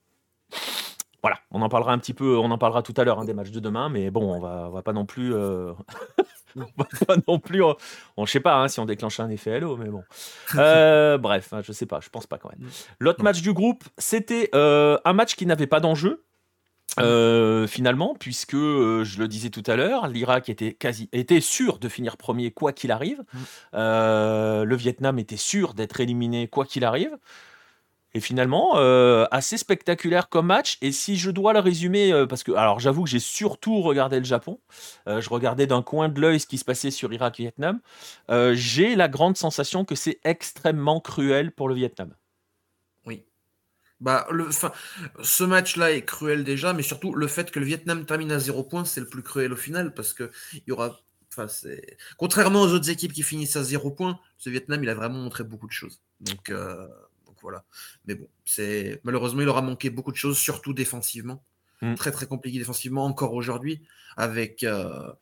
voilà, 1.24 1.38
on 1.50 1.62
en 1.62 1.70
parlera 1.70 1.92
un 1.92 1.98
petit 1.98 2.12
peu, 2.12 2.36
on 2.36 2.50
en 2.50 2.58
parlera 2.58 2.82
tout 2.82 2.92
à 2.98 3.02
l'heure 3.02 3.18
hein, 3.18 3.24
des 3.24 3.32
matchs 3.32 3.50
de 3.50 3.58
demain, 3.58 3.88
mais 3.88 4.10
bon, 4.10 4.34
on 4.34 4.40
va, 4.40 4.66
on 4.68 4.72
va 4.72 4.82
pas 4.82 4.92
non 4.92 5.06
plus, 5.06 5.34
euh, 5.34 5.72
on 6.56 6.66
va 6.76 6.86
pas 7.06 7.16
non 7.26 7.38
plus, 7.38 7.62
on, 7.62 7.74
ne 8.18 8.26
sait 8.26 8.40
pas 8.40 8.56
hein, 8.56 8.68
si 8.68 8.78
on 8.78 8.84
déclenche 8.84 9.20
un 9.20 9.30
effet 9.30 9.54
Halo, 9.54 9.78
mais 9.78 9.88
bon. 9.88 10.04
Euh, 10.56 11.16
bref, 11.16 11.54
hein, 11.54 11.62
je 11.64 11.72
sais 11.72 11.86
pas, 11.86 12.00
je 12.00 12.10
pense 12.10 12.26
pas 12.26 12.36
quand 12.36 12.50
même. 12.50 12.68
L'autre 13.00 13.24
match 13.24 13.40
du 13.40 13.54
groupe, 13.54 13.84
c'était 13.96 14.50
euh, 14.54 14.98
un 15.06 15.14
match 15.14 15.34
qui 15.34 15.46
n'avait 15.46 15.66
pas 15.66 15.80
d'enjeu. 15.80 16.22
Finalement, 17.66 18.14
puisque 18.18 18.54
je 18.56 19.18
le 19.18 19.26
disais 19.26 19.50
tout 19.50 19.64
à 19.66 19.76
l'heure, 19.76 20.06
l'Irak 20.06 20.48
était 20.48 20.72
quasi 20.72 21.08
était 21.12 21.40
sûr 21.40 21.78
de 21.78 21.88
finir 21.88 22.16
premier 22.16 22.50
quoi 22.50 22.72
qu'il 22.72 22.92
arrive. 22.92 23.22
le 23.72 24.74
Vietnam 24.74 25.18
était 25.18 25.36
sûr 25.36 25.74
d'être 25.74 26.00
éliminé 26.00 26.48
quoi 26.48 26.64
qu'il 26.64 26.84
arrive. 26.84 27.16
Et 28.14 28.20
finalement, 28.20 28.76
euh, 28.76 29.26
assez 29.32 29.58
spectaculaire 29.58 30.28
comme 30.28 30.46
match. 30.46 30.78
Et 30.80 30.92
si 30.92 31.16
je 31.16 31.30
dois 31.32 31.52
le 31.52 31.58
résumer, 31.58 32.12
euh, 32.12 32.26
parce 32.26 32.44
que, 32.44 32.52
alors 32.52 32.78
j'avoue 32.78 33.02
que 33.02 33.10
j'ai 33.10 33.18
surtout 33.18 33.82
regardé 33.82 34.18
le 34.18 34.24
Japon, 34.24 34.60
euh, 35.08 35.20
je 35.20 35.28
regardais 35.30 35.66
d'un 35.66 35.82
coin 35.82 36.08
de 36.08 36.20
l'œil 36.20 36.38
ce 36.38 36.46
qui 36.46 36.58
se 36.58 36.64
passait 36.64 36.92
sur 36.92 37.12
Irak-Vietnam, 37.12 37.80
j'ai 38.52 38.94
la 38.94 39.08
grande 39.08 39.36
sensation 39.36 39.84
que 39.84 39.96
c'est 39.96 40.20
extrêmement 40.24 41.00
cruel 41.00 41.50
pour 41.50 41.68
le 41.68 41.74
Vietnam. 41.74 42.14
Bah, 44.00 44.26
le, 44.30 44.48
ce 45.22 45.44
match-là 45.44 45.92
est 45.92 46.04
cruel 46.04 46.44
déjà, 46.44 46.72
mais 46.72 46.82
surtout 46.82 47.14
le 47.14 47.26
fait 47.28 47.50
que 47.50 47.58
le 47.58 47.66
Vietnam 47.66 48.04
termine 48.06 48.32
à 48.32 48.38
zéro 48.38 48.62
point, 48.64 48.84
c'est 48.84 49.00
le 49.00 49.08
plus 49.08 49.22
cruel 49.22 49.52
au 49.52 49.56
final, 49.56 49.94
parce 49.94 50.12
que 50.12 50.30
il 50.54 50.62
y 50.66 50.72
aura. 50.72 51.00
Enfin, 51.36 51.46
Contrairement 52.16 52.62
aux 52.62 52.72
autres 52.72 52.90
équipes 52.90 53.12
qui 53.12 53.24
finissent 53.24 53.56
à 53.56 53.64
zéro 53.64 53.90
point, 53.90 54.20
ce 54.38 54.50
Vietnam, 54.50 54.84
il 54.84 54.88
a 54.88 54.94
vraiment 54.94 55.18
montré 55.18 55.42
beaucoup 55.42 55.66
de 55.66 55.72
choses. 55.72 56.00
Donc, 56.20 56.52
voilà. 57.44 57.62
Mais 58.06 58.14
bon, 58.14 58.26
c'est 58.44 59.00
malheureusement, 59.04 59.42
il 59.42 59.48
aura 59.48 59.62
manqué 59.62 59.90
beaucoup 59.90 60.10
de 60.10 60.16
choses, 60.16 60.38
surtout 60.38 60.72
défensivement. 60.72 61.44
Mm. 61.82 61.94
Très 61.94 62.10
très 62.10 62.26
compliqué 62.26 62.58
défensivement 62.58 63.04
encore 63.04 63.34
aujourd'hui, 63.34 63.82
avec 64.16 64.64
euh, 64.64 65.12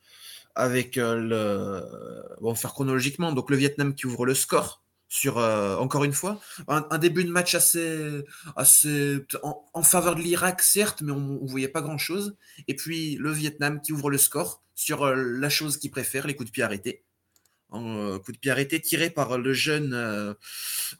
avec 0.55 0.97
euh, 0.97 1.15
le. 1.15 2.39
Bon, 2.41 2.55
faire 2.55 2.73
chronologiquement. 2.73 3.33
Donc 3.33 3.51
le 3.51 3.57
Vietnam 3.57 3.93
qui 3.93 4.07
ouvre 4.07 4.25
le 4.25 4.33
score 4.33 4.82
sur 5.13 5.37
euh, 5.37 5.75
encore 5.77 6.03
une 6.03 6.13
fois 6.13 6.41
un, 6.67 6.97
début 6.97 7.23
de 7.23 7.29
match 7.29 7.53
assez 7.53 8.23
en, 8.55 9.83
faveur 9.83 10.15
de 10.15 10.21
l'Irak 10.21 10.61
certes, 10.61 11.01
mais 11.01 11.11
on, 11.11 11.41
ne 11.41 11.49
voyait 11.49 11.67
pas 11.67 11.81
grand 11.81 11.97
chose. 11.97 12.35
Et 12.67 12.75
puis 12.75 13.15
le 13.17 13.31
Vietnam 13.31 13.81
qui 13.81 13.93
ouvre 13.93 14.09
le 14.09 14.17
score 14.17 14.63
sur 14.73 15.05
la 15.15 15.49
chose 15.49 15.77
qu'il 15.77 15.91
préfère, 15.91 16.25
les 16.25 16.35
coups 16.35 16.49
de 16.49 16.53
pied 16.53 16.63
arrêtés 16.63 17.03
en 17.73 17.97
euh, 17.97 18.19
coup 18.19 18.31
de 18.31 18.37
pied 18.37 18.51
arrêté, 18.51 18.79
tiré 18.79 19.09
par 19.09 19.37
le 19.37 19.53
jeune, 19.53 19.93
euh, 19.93 20.33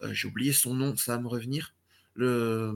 euh, 0.02 0.12
j'ai 0.12 0.28
oublié 0.28 0.52
son 0.52 0.74
nom, 0.74 0.96
ça 0.98 1.16
va 1.16 1.22
me 1.22 1.28
revenir, 1.28 1.74
le 2.16 2.74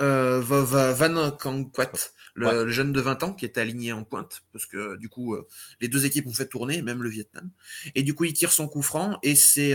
Van 0.00 1.30
Kangquat, 1.30 1.92
le, 2.34 2.68
jeune 2.68 2.92
de 2.92 3.00
20 3.00 3.22
ans 3.22 3.32
qui 3.32 3.44
était 3.44 3.60
aligné 3.60 3.92
en 3.92 4.04
pointe, 4.04 4.42
parce 4.52 4.66
que 4.66 4.96
du 4.96 5.08
coup, 5.08 5.36
les 5.80 5.88
deux 5.88 6.06
équipes 6.06 6.26
ont 6.26 6.32
fait 6.32 6.48
tourner, 6.48 6.82
même 6.82 7.02
le 7.02 7.08
Vietnam. 7.08 7.50
Et 7.94 8.02
du 8.02 8.14
coup, 8.14 8.24
il 8.24 8.32
tire 8.32 8.52
son 8.52 8.68
coup 8.68 8.82
franc, 8.82 9.18
et 9.22 9.34
c'est... 9.34 9.74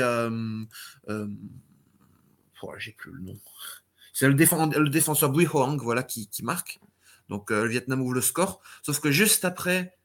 Oh, 2.62 2.74
j'ai 2.78 2.92
plus 2.92 3.12
le 3.12 3.22
nom. 3.22 3.38
C'est 4.12 4.28
le, 4.28 4.34
le, 4.34 4.90
défenseur 4.90 5.30
Bui 5.32 5.48
Hoang 5.48 5.82
voilà, 5.82 6.04
qui, 6.04 6.28
qui 6.28 6.44
marque. 6.44 6.80
Donc 7.30 7.52
le 7.52 7.68
Vietnam 7.68 8.02
ouvre 8.02 8.16
le 8.16 8.22
score. 8.22 8.60
Sauf 8.84 9.00
que 9.00 9.12
juste 9.12 9.46
après, 9.46 9.98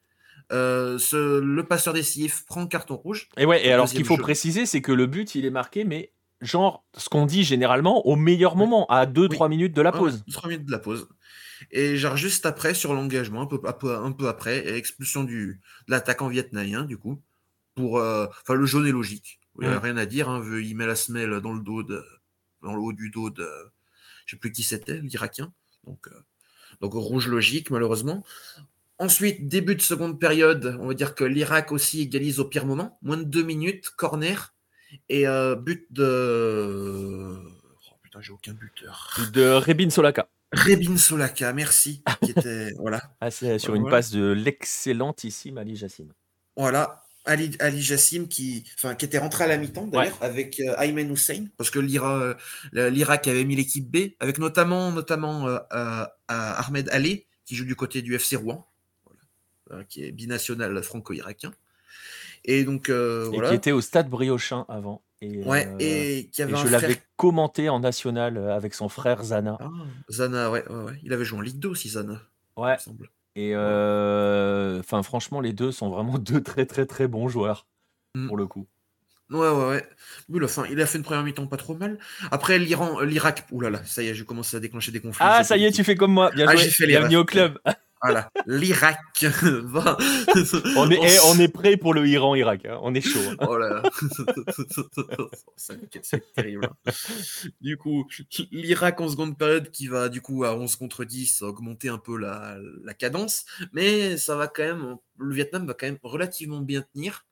euh, 0.51 0.99
le 1.13 1.63
passeur 1.63 1.93
décisif 1.93 2.45
prend 2.45 2.67
carton 2.67 2.95
rouge. 2.95 3.29
Et 3.37 3.45
ouais, 3.45 3.65
et 3.65 3.71
alors 3.71 3.89
ce 3.89 3.95
qu'il 3.95 4.05
faut 4.05 4.17
préciser, 4.17 4.65
c'est 4.65 4.81
que 4.81 4.91
le 4.91 5.07
but, 5.07 5.35
il 5.35 5.45
est 5.45 5.51
marqué, 5.51 5.83
mais 5.83 6.11
genre 6.41 6.85
ce 6.95 7.09
qu'on 7.09 7.25
dit 7.25 7.43
généralement 7.43 8.05
au 8.05 8.15
meilleur 8.15 8.55
moment, 8.55 8.85
à 8.87 9.05
2-3 9.05 9.49
minutes 9.49 9.73
de 9.73 9.81
la 9.81 9.91
pause. 9.91 10.23
3 10.31 10.49
minutes 10.49 10.65
de 10.65 10.71
la 10.71 10.79
pause. 10.79 11.07
Et 11.71 11.97
genre 11.97 12.17
juste 12.17 12.45
après, 12.45 12.73
sur 12.73 12.93
l'engagement, 12.93 13.41
un 13.41 13.45
peu, 13.47 13.59
un 13.95 14.11
peu 14.11 14.27
après, 14.27 14.77
expulsion 14.77 15.23
du, 15.23 15.61
de 15.87 15.91
l'attaquant 15.91 16.27
vietnamien, 16.27 16.83
du 16.83 16.97
coup. 16.97 17.21
Pour, 17.75 17.99
euh, 17.99 18.27
enfin, 18.41 18.53
le 18.53 18.65
jaune 18.65 18.87
est 18.87 18.91
logique. 18.91 19.39
Il 19.59 19.67
n'y 19.67 19.73
a 19.73 19.79
rien 19.79 19.97
à 19.97 20.05
dire. 20.05 20.29
Hein, 20.29 20.43
il 20.61 20.75
met 20.75 20.85
la 20.85 20.95
semelle 20.95 21.41
dans 21.41 21.53
le 21.53 21.61
dos 21.61 21.83
de, 21.83 22.03
dans 22.61 22.73
le 22.73 22.79
haut 22.79 22.93
du 22.93 23.09
dos 23.09 23.29
de, 23.29 23.47
je 24.25 24.35
sais 24.35 24.39
plus 24.39 24.51
qui 24.51 24.63
c'était, 24.63 24.99
l'Irakien. 25.01 25.53
Donc, 25.85 26.07
euh, 26.07 26.23
donc 26.81 26.93
rouge 26.93 27.27
logique, 27.27 27.69
malheureusement. 27.69 28.23
Ensuite, 28.97 29.47
début 29.47 29.75
de 29.75 29.81
seconde 29.81 30.19
période, 30.19 30.77
on 30.79 30.87
va 30.87 30.93
dire 30.93 31.15
que 31.15 31.25
l'Irak 31.25 31.71
aussi 31.71 32.01
égalise 32.01 32.39
au 32.39 32.45
pire 32.45 32.65
moment. 32.65 32.97
Moins 33.01 33.17
de 33.17 33.23
deux 33.23 33.43
minutes, 33.43 33.89
corner 33.89 34.54
et 35.09 35.27
euh, 35.27 35.55
but 35.55 35.87
de. 35.91 37.37
Oh 37.91 37.95
putain, 38.01 38.21
j'ai 38.21 38.31
aucun 38.31 38.53
buteur. 38.53 39.17
De 39.33 39.51
Rebin 39.51 39.89
Solaka. 39.89 40.27
Rebin 40.51 40.97
Solaka, 40.97 41.53
merci. 41.53 42.03
Qui 42.23 42.31
était, 42.31 42.71
voilà. 42.79 43.01
Ah, 43.21 43.31
c'est 43.31 43.59
sur 43.59 43.75
une 43.75 43.89
passe 43.89 44.11
de 44.11 44.31
l'excellentissime 44.31 45.57
Ali 45.57 45.75
Jassim. 45.75 46.07
Voilà. 46.55 47.01
Ali, 47.27 47.57
Ali 47.59 47.81
Jassim 47.81 48.27
qui, 48.27 48.63
enfin, 48.75 48.93
qui 48.93 49.05
était 49.05 49.17
rentré 49.17 49.45
à 49.45 49.47
la 49.47 49.57
mi-temps 49.57 49.87
d'ailleurs 49.87 50.15
avec 50.21 50.59
euh, 50.59 50.75
Ayman 50.77 51.11
Hussein 51.11 51.47
parce 51.57 51.71
que 51.71 51.79
euh, 51.79 52.35
l'Irak 52.91 53.27
avait 53.27 53.43
mis 53.45 53.55
l'équipe 53.55 53.89
B 53.89 54.11
avec 54.19 54.37
notamment 54.37 54.91
notamment 54.91 55.47
Ahmed 56.27 56.87
Ali 56.91 57.25
qui 57.43 57.55
joue 57.55 57.65
du 57.65 57.75
côté 57.75 58.03
du 58.03 58.13
FC 58.13 58.35
Rouen 58.35 58.67
qui 59.89 60.03
est 60.03 60.11
binational 60.11 60.83
franco-irakien. 60.83 61.51
Et 62.47 62.63
donc, 62.63 62.89
euh, 62.89 63.31
et 63.31 63.49
qui 63.49 63.53
était 63.55 63.71
au 63.71 63.81
stade 63.81 64.09
Briochin 64.09 64.65
avant. 64.69 65.03
Et, 65.21 65.43
ouais, 65.43 65.67
euh, 65.67 65.77
et 65.79 66.29
qui 66.31 66.43
avait 66.43 66.55
je 66.55 66.67
l'avais 66.67 67.01
commenté 67.15 67.69
en 67.69 67.79
national 67.79 68.37
euh, 68.37 68.55
avec 68.55 68.75
son 68.75 68.87
frère 68.87 69.23
Zana. 69.23 69.57
Ah, 69.59 69.69
Zana, 70.11 70.51
ouais, 70.51 70.63
ouais, 70.69 70.93
Il 71.03 71.11
avait 71.11 71.25
joué 71.25 71.39
en 71.39 71.41
Ligue 71.41 71.57
2 71.57 71.69
aussi, 71.69 71.89
Zana. 71.89 72.21
Ouais. 72.55 72.77
Et 73.35 73.55
enfin, 73.55 75.01
franchement, 75.01 75.41
les 75.41 75.53
deux 75.53 75.71
sont 75.71 75.89
vraiment 75.89 76.17
deux 76.19 76.41
très 76.41 76.65
très 76.65 76.85
très 76.85 77.07
bons 77.07 77.27
joueurs 77.27 77.65
mm. 78.13 78.27
pour 78.27 78.37
le 78.37 78.45
coup. 78.45 78.67
Ouais, 79.31 79.49
ouais, 79.49 79.67
ouais. 79.69 79.89
Mais 80.29 80.39
la 80.39 80.47
fin, 80.47 80.65
il 80.69 80.79
a 80.79 80.85
fait 80.85 80.99
une 80.99 81.03
première 81.03 81.23
mi-temps 81.23 81.47
pas 81.47 81.57
trop 81.57 81.73
mal. 81.73 81.97
Après, 82.29 82.59
l'Iran, 82.59 83.01
l'Irak, 83.01 83.47
oulala, 83.51 83.83
ça 83.83 84.03
y 84.03 84.07
est, 84.07 84.13
j'ai 84.13 84.23
commencé 84.23 84.55
à 84.55 84.59
déclencher 84.59 84.91
des 84.91 85.01
conflits. 85.01 85.25
Ah, 85.27 85.43
ça 85.43 85.57
y 85.57 85.65
est, 85.65 85.71
tu 85.71 85.83
fais 85.83 85.95
comme 85.95 86.11
moi. 86.11 86.29
Bien 86.29 86.45
ah, 86.47 86.55
joué. 86.55 86.69
Fait 86.69 86.85
Bienvenue 86.85 87.17
au 87.17 87.25
club. 87.25 87.57
Voilà, 88.05 88.31
l'Irak. 88.45 88.99
on, 90.75 90.91
est, 90.91 90.99
eh, 91.01 91.17
on 91.25 91.39
est 91.39 91.47
prêt 91.47 91.77
pour 91.77 91.93
le 91.93 92.07
Iran-Irak. 92.07 92.65
Hein. 92.65 92.79
On 92.81 92.93
est 92.93 93.01
chaud. 93.01 93.19
Hein. 93.31 93.45
Oh 93.47 93.57
là 93.57 93.81
C'est 95.57 96.33
terrible. 96.33 96.65
Hein. 96.65 96.91
Du 97.61 97.77
coup, 97.77 98.07
l'Irak 98.51 99.01
en 99.01 99.09
seconde 99.09 99.37
période 99.37 99.71
qui 99.71 99.87
va 99.87 100.09
du 100.09 100.21
coup 100.21 100.43
à 100.43 100.55
11 100.55 100.75
contre 100.75 101.05
10 101.05 101.41
augmenter 101.41 101.89
un 101.89 101.97
peu 101.97 102.17
la, 102.17 102.57
la 102.83 102.93
cadence. 102.93 103.45
Mais 103.73 104.17
ça 104.17 104.35
va 104.35 104.47
quand 104.47 104.63
même. 104.63 104.97
Le 105.17 105.33
Vietnam 105.33 105.65
va 105.65 105.73
quand 105.73 105.87
même 105.87 105.99
relativement 106.03 106.61
bien 106.61 106.83
tenir 106.93 107.25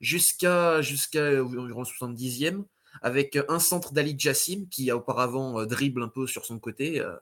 jusqu'à 0.00 0.80
jusqu'à 0.80 1.42
environ 1.42 1.82
70e 1.82 2.64
avec 3.02 3.38
un 3.48 3.58
centre 3.58 3.92
d'Ali 3.92 4.14
Jassim 4.18 4.66
qui 4.70 4.90
a 4.90 4.96
auparavant 4.96 5.60
euh, 5.60 5.66
dribble 5.66 6.02
un 6.02 6.08
peu 6.08 6.26
sur 6.26 6.44
son 6.44 6.58
côté. 6.58 7.00
Euh, 7.00 7.14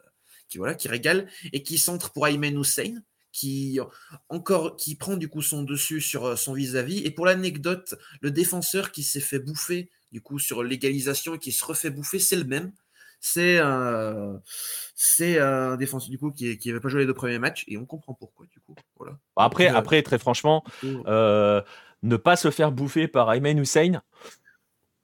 qui 0.52 0.58
voilà, 0.58 0.74
qui 0.74 0.88
régale 0.88 1.28
et 1.52 1.62
qui 1.62 1.78
centre 1.78 2.12
pour 2.12 2.26
Ayman 2.26 2.58
Hussein, 2.60 3.02
qui 3.32 3.80
encore 4.28 4.76
qui 4.76 4.94
prend 4.94 5.16
du 5.16 5.28
coup 5.28 5.40
son 5.40 5.62
dessus 5.62 6.02
sur 6.02 6.26
euh, 6.26 6.36
son 6.36 6.52
vis-à-vis. 6.52 6.98
Et 6.98 7.10
pour 7.10 7.24
l'anecdote, 7.24 7.94
le 8.20 8.30
défenseur 8.30 8.92
qui 8.92 9.02
s'est 9.02 9.20
fait 9.20 9.38
bouffer 9.38 9.90
du 10.12 10.20
coup 10.20 10.38
sur 10.38 10.62
l'égalisation 10.62 11.34
et 11.34 11.38
qui 11.38 11.52
se 11.52 11.64
refait 11.64 11.88
bouffer, 11.88 12.18
c'est 12.18 12.36
le 12.36 12.44
même. 12.44 12.72
C'est 13.18 13.58
un, 13.58 14.42
c'est 14.94 15.38
un 15.38 15.76
défenseur 15.76 16.10
du 16.10 16.18
coup 16.18 16.32
qui 16.32 16.58
n'avait 16.66 16.80
pas 16.80 16.88
joué 16.88 17.00
les 17.02 17.06
deux 17.06 17.14
premiers 17.14 17.38
matchs 17.38 17.64
et 17.68 17.78
on 17.78 17.86
comprend 17.86 18.14
pourquoi 18.14 18.46
du 18.46 18.60
coup. 18.60 18.74
Voilà. 18.96 19.16
Après, 19.36 19.70
euh, 19.70 19.76
après 19.76 20.02
très 20.02 20.18
franchement, 20.18 20.64
euh, 20.84 21.62
ne 22.02 22.16
pas 22.16 22.36
se 22.36 22.50
faire 22.50 22.72
bouffer 22.72 23.08
par 23.08 23.32
Ayman 23.32 23.58
Hussein. 23.58 24.02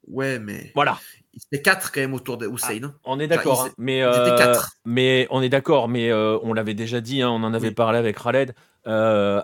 Ouais, 0.09 0.39
mais. 0.39 0.73
Voilà. 0.75 0.99
C'était 1.39 1.63
quatre 1.63 1.93
quand 1.93 2.01
même 2.01 2.15
autour 2.15 2.39
de 2.39 2.47
Hussein. 2.47 2.81
Hein. 2.83 2.95
on 3.05 3.19
est 3.21 3.27
d'accord, 3.27 3.65
hein, 3.65 3.73
mais, 3.79 4.03
euh, 4.03 4.55
mais 4.85 5.27
on 5.31 5.43
est 5.43 5.49
d'accord, 5.49 5.89
mais 5.89 6.11
euh, 6.11 6.39
on 6.43 6.53
l'avait 6.53 6.75
déjà 6.75 7.01
dit, 7.01 7.23
hein, 7.23 7.31
on 7.31 7.43
en 7.43 7.55
avait 7.55 7.71
parlé 7.71 7.99
avec 7.99 8.19
Khaled. 8.19 8.55
Euh, 8.87 9.43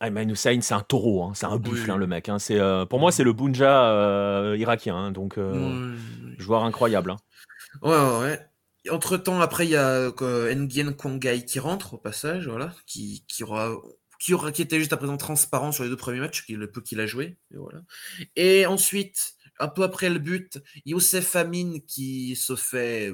Ayman 0.00 0.30
Hussein, 0.30 0.60
c'est 0.60 0.74
un 0.74 0.80
taureau, 0.80 1.22
hein, 1.22 1.32
c'est 1.34 1.46
un 1.46 1.56
buffle, 1.56 1.94
le 1.96 2.06
mec. 2.06 2.30
c'est, 2.38 2.58
pour 2.88 2.98
moi, 2.98 3.12
c'est 3.12 3.24
le 3.24 3.32
Bunja 3.32 4.54
irakien, 4.56 5.10
donc 5.10 5.38
joueur 6.38 6.64
incroyable. 6.64 7.16
Ouais, 7.82 7.90
ouais, 7.90 8.20
ouais. 8.20 8.40
Entre 8.90 9.16
temps, 9.16 9.40
après, 9.40 9.66
il 9.66 9.70
y 9.70 9.76
a 9.76 10.10
Nguyen 10.10 10.92
Kwangai 10.92 11.44
qui 11.44 11.58
rentre 11.58 11.94
au 11.94 11.98
passage, 11.98 12.46
voilà, 12.46 12.72
qui, 12.86 13.24
qui 13.26 13.42
aura 13.42 13.72
qui, 14.18 14.34
aura, 14.34 14.52
qui 14.52 14.62
était 14.62 14.78
juste 14.78 14.92
à 14.92 14.96
présent 14.96 15.16
transparent 15.16 15.72
sur 15.72 15.84
les 15.84 15.90
deux 15.90 15.96
premiers 15.96 16.20
matchs, 16.20 16.44
le 16.48 16.70
peu 16.70 16.80
qu'il 16.80 17.00
a 17.00 17.06
joué. 17.06 17.36
Et, 17.52 17.56
voilà. 17.56 17.80
et 18.34 18.66
ensuite, 18.66 19.35
un 19.58 19.68
peu 19.68 19.82
après 19.82 20.10
le 20.10 20.18
but, 20.18 20.58
Youssef 20.84 21.36
Amin 21.36 21.78
qui 21.86 22.36
se 22.36 22.56
fait 22.56 23.12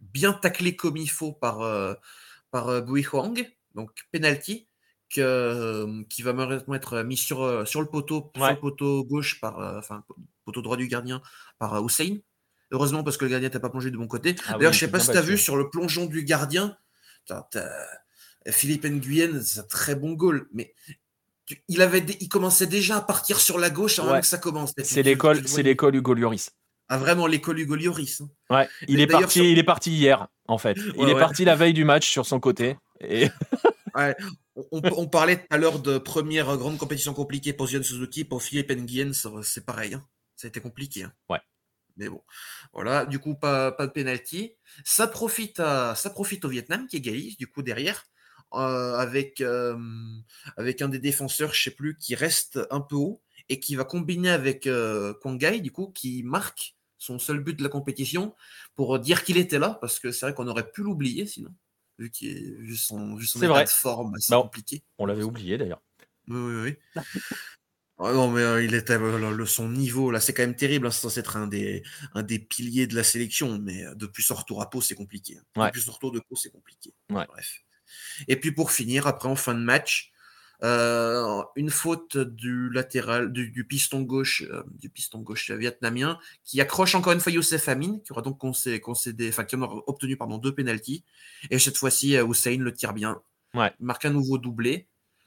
bien 0.00 0.32
tacler 0.32 0.76
comme 0.76 0.96
il 0.96 1.10
faut 1.10 1.32
par, 1.32 1.62
euh, 1.62 1.94
par 2.50 2.68
euh, 2.68 2.80
Bui 2.80 3.02
Huang, 3.02 3.46
donc 3.74 3.90
penalty, 4.12 4.68
que, 5.12 5.20
euh, 5.20 6.02
qui 6.08 6.22
va 6.22 6.32
malheureusement 6.32 6.74
être 6.74 7.02
mis 7.02 7.16
sur, 7.16 7.66
sur 7.66 7.80
le 7.80 7.88
poteau, 7.88 8.30
sur 8.34 8.48
le 8.48 8.60
poteau 8.60 9.04
gauche, 9.04 9.40
par, 9.40 9.58
enfin, 9.76 10.04
poteau 10.44 10.62
droit 10.62 10.76
du 10.76 10.88
gardien, 10.88 11.22
par 11.58 11.84
Hussein. 11.84 12.18
Heureusement 12.72 13.02
parce 13.02 13.16
que 13.16 13.24
le 13.24 13.32
gardien 13.32 13.48
n'était 13.48 13.58
pas 13.58 13.70
plongé 13.70 13.90
de 13.90 13.96
bon 13.96 14.06
côté. 14.06 14.36
Ah 14.46 14.52
D'ailleurs, 14.52 14.72
je 14.72 14.78
sais 14.78 14.90
pas 14.90 15.00
si 15.00 15.10
tu 15.10 15.16
as 15.16 15.22
vu 15.22 15.36
sur 15.36 15.56
le 15.56 15.70
plongeon 15.70 16.06
du 16.06 16.22
gardien, 16.22 16.76
Philippe 18.48 18.84
Nguyen, 18.84 19.42
c'est 19.42 19.60
un 19.60 19.64
très 19.64 19.96
bon 19.96 20.12
goal, 20.12 20.48
mais 20.52 20.72
il, 21.68 21.82
avait, 21.82 22.04
il 22.20 22.28
commençait 22.28 22.66
déjà 22.66 22.96
à 22.96 23.00
partir 23.00 23.40
sur 23.40 23.58
la 23.58 23.70
gauche 23.70 23.98
avant 23.98 24.20
que 24.20 24.26
ça 24.26 24.38
commence. 24.38 24.72
C'est 24.82 25.02
l'école, 25.02 25.46
c'est 25.46 25.62
l'école 25.62 25.96
Hugo 25.96 26.14
Lloris. 26.14 26.50
Ah 26.88 26.98
vraiment 26.98 27.26
l'école 27.26 27.60
Hugo 27.60 27.76
Lloris. 27.76 28.20
Hein. 28.20 28.28
Ouais, 28.50 28.68
il 28.88 29.00
est 29.00 29.06
parti, 29.06 29.52
il 29.52 29.58
est 29.58 29.64
parti 29.64 29.92
hier 29.92 30.26
en 30.48 30.58
fait. 30.58 30.76
il 30.98 31.08
est 31.08 31.18
parti 31.18 31.44
la 31.44 31.54
veille 31.54 31.72
du 31.72 31.84
match 31.84 32.08
sur 32.08 32.26
son 32.26 32.40
côté. 32.40 32.76
Et... 33.00 33.28
on, 34.72 35.06
parlait 35.08 35.38
tout 35.38 35.46
à 35.50 35.56
l'heure 35.56 35.78
de 35.78 35.98
première 35.98 36.56
grande 36.56 36.78
compétition 36.78 37.14
compliquée 37.14 37.52
pour 37.52 37.68
Zion 37.68 37.82
Suzuki, 37.82 38.24
pour 38.24 38.42
Philippe 38.42 38.70
Nguyen, 38.70 39.12
c'est 39.42 39.64
pareil. 39.64 39.94
Hein. 39.94 40.04
Ça 40.36 40.46
a 40.46 40.48
été 40.48 40.60
compliqué. 40.60 41.04
Hein. 41.04 41.12
Ouais. 41.28 41.40
Mais 41.96 42.08
bon, 42.08 42.22
voilà, 42.72 43.04
du 43.04 43.18
coup, 43.18 43.34
pas, 43.34 43.72
pas 43.72 43.86
de 43.86 43.92
penalty. 43.92 44.54
Ça 44.84 45.06
profite, 45.06 45.60
à, 45.60 45.94
ça 45.94 46.10
profite 46.10 46.44
au 46.44 46.48
Vietnam 46.48 46.86
qui 46.86 46.96
égalise, 46.96 47.36
du 47.36 47.46
coup, 47.46 47.62
derrière. 47.62 48.04
Euh, 48.52 48.96
avec, 48.96 49.40
euh, 49.40 49.78
avec 50.56 50.82
un 50.82 50.88
des 50.88 50.98
défenseurs, 50.98 51.54
je 51.54 51.62
sais 51.62 51.70
plus, 51.70 51.96
qui 51.96 52.16
reste 52.16 52.58
un 52.70 52.80
peu 52.80 52.96
haut 52.96 53.22
et 53.48 53.60
qui 53.60 53.76
va 53.76 53.84
combiner 53.84 54.30
avec 54.30 54.66
euh, 54.66 55.14
Kwangai, 55.14 55.60
du 55.60 55.70
coup, 55.70 55.92
qui 55.94 56.24
marque 56.24 56.74
son 56.98 57.20
seul 57.20 57.38
but 57.38 57.56
de 57.56 57.62
la 57.62 57.68
compétition 57.68 58.34
pour 58.74 58.98
dire 58.98 59.22
qu'il 59.22 59.36
était 59.36 59.60
là, 59.60 59.78
parce 59.80 60.00
que 60.00 60.10
c'est 60.10 60.26
vrai 60.26 60.34
qu'on 60.34 60.48
aurait 60.48 60.68
pu 60.68 60.82
l'oublier 60.82 61.26
sinon, 61.26 61.54
vu, 61.98 62.10
qu'il 62.10 62.56
vu 62.56 62.76
son, 62.76 63.14
vu 63.14 63.24
son 63.24 63.40
état 63.40 63.62
de 63.62 63.68
forme, 63.68 64.16
c'est 64.18 64.32
bah, 64.32 64.42
compliqué. 64.42 64.82
On 64.98 65.06
l'avait 65.06 65.22
oublié 65.22 65.56
d'ailleurs. 65.56 65.82
Oui, 66.26 66.38
oui, 66.38 66.76
oui. 66.96 67.02
Ah 68.02 68.12
non, 68.12 68.30
mais 68.30 68.64
il 68.64 68.74
était 68.74 68.98
le, 68.98 69.46
son 69.46 69.68
niveau 69.68 70.10
là, 70.10 70.20
c'est 70.20 70.32
quand 70.32 70.42
même 70.42 70.56
terrible. 70.56 70.86
Hein, 70.86 70.90
c'est 70.90 71.02
censé 71.02 71.20
être 71.20 71.36
un 71.36 71.46
des, 71.46 71.84
un 72.14 72.22
des 72.22 72.38
piliers 72.38 72.86
de 72.86 72.96
la 72.96 73.04
sélection, 73.04 73.58
mais 73.58 73.84
depuis 73.94 74.22
son 74.22 74.34
retour 74.34 74.60
à 74.60 74.70
Pau, 74.70 74.80
c'est 74.80 74.94
compliqué. 74.94 75.38
Hein. 75.54 75.66
Depuis 75.66 75.82
son 75.82 75.92
retour 75.92 76.10
de 76.10 76.18
Pau, 76.18 76.34
c'est 76.34 76.50
compliqué. 76.50 76.94
Bref. 77.08 77.62
Et 78.28 78.36
puis 78.36 78.52
pour 78.52 78.70
finir, 78.72 79.06
après 79.06 79.28
en 79.28 79.36
fin 79.36 79.54
de 79.54 79.60
match, 79.60 80.10
euh, 80.62 81.42
une 81.56 81.70
faute 81.70 82.18
du 82.18 82.70
latéral, 82.70 83.32
du, 83.32 83.64
piston 83.64 84.02
gauche, 84.02 84.42
euh, 84.50 84.62
du 84.78 84.90
piston 84.90 85.20
gauche 85.20 85.50
vietnamien, 85.50 86.18
qui 86.44 86.60
accroche 86.60 86.94
encore 86.94 87.14
une 87.14 87.20
fois 87.20 87.32
Youssef 87.32 87.68
Amin, 87.68 87.98
qui 88.04 88.12
aura 88.12 88.20
donc 88.20 88.38
concédé, 88.38 89.28
enfin 89.30 89.44
qui 89.44 89.56
aura 89.56 89.82
obtenu 89.86 90.16
pardon 90.16 90.36
deux 90.36 90.54
pénalties. 90.54 91.02
Et 91.50 91.58
cette 91.58 91.78
fois-ci, 91.78 92.16
euh, 92.16 92.26
Hussein 92.26 92.58
le 92.58 92.74
tire 92.74 92.92
bien. 92.92 93.22
Ouais. 93.54 93.72
Il 93.80 93.86
marque 93.86 94.04
un 94.04 94.10
nouveau 94.10 94.38
doublé. 94.38 94.86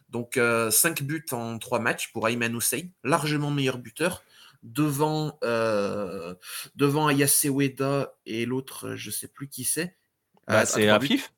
Donc 0.10 0.40
5 0.70 1.02
buts 1.02 1.26
en 1.32 1.58
3 1.58 1.80
matchs 1.80 2.12
pour 2.12 2.28
Ayman 2.28 2.56
Hussein, 2.56 2.84
largement 3.04 3.50
meilleur 3.50 3.80
buteur 3.80 4.24
devant 4.62 5.40
devant 6.76 7.10
Ayase 7.10 7.46
Weda 7.46 8.14
et 8.28 8.46
l'autre, 8.46 8.96
je 8.96 9.10
sais 9.10 9.28
plus 9.28 9.50
qui 9.50 9.64
c'est. 9.64 9.98
Bah, 10.48 10.68
c'est 10.68 10.88
Afif. 10.88 11.34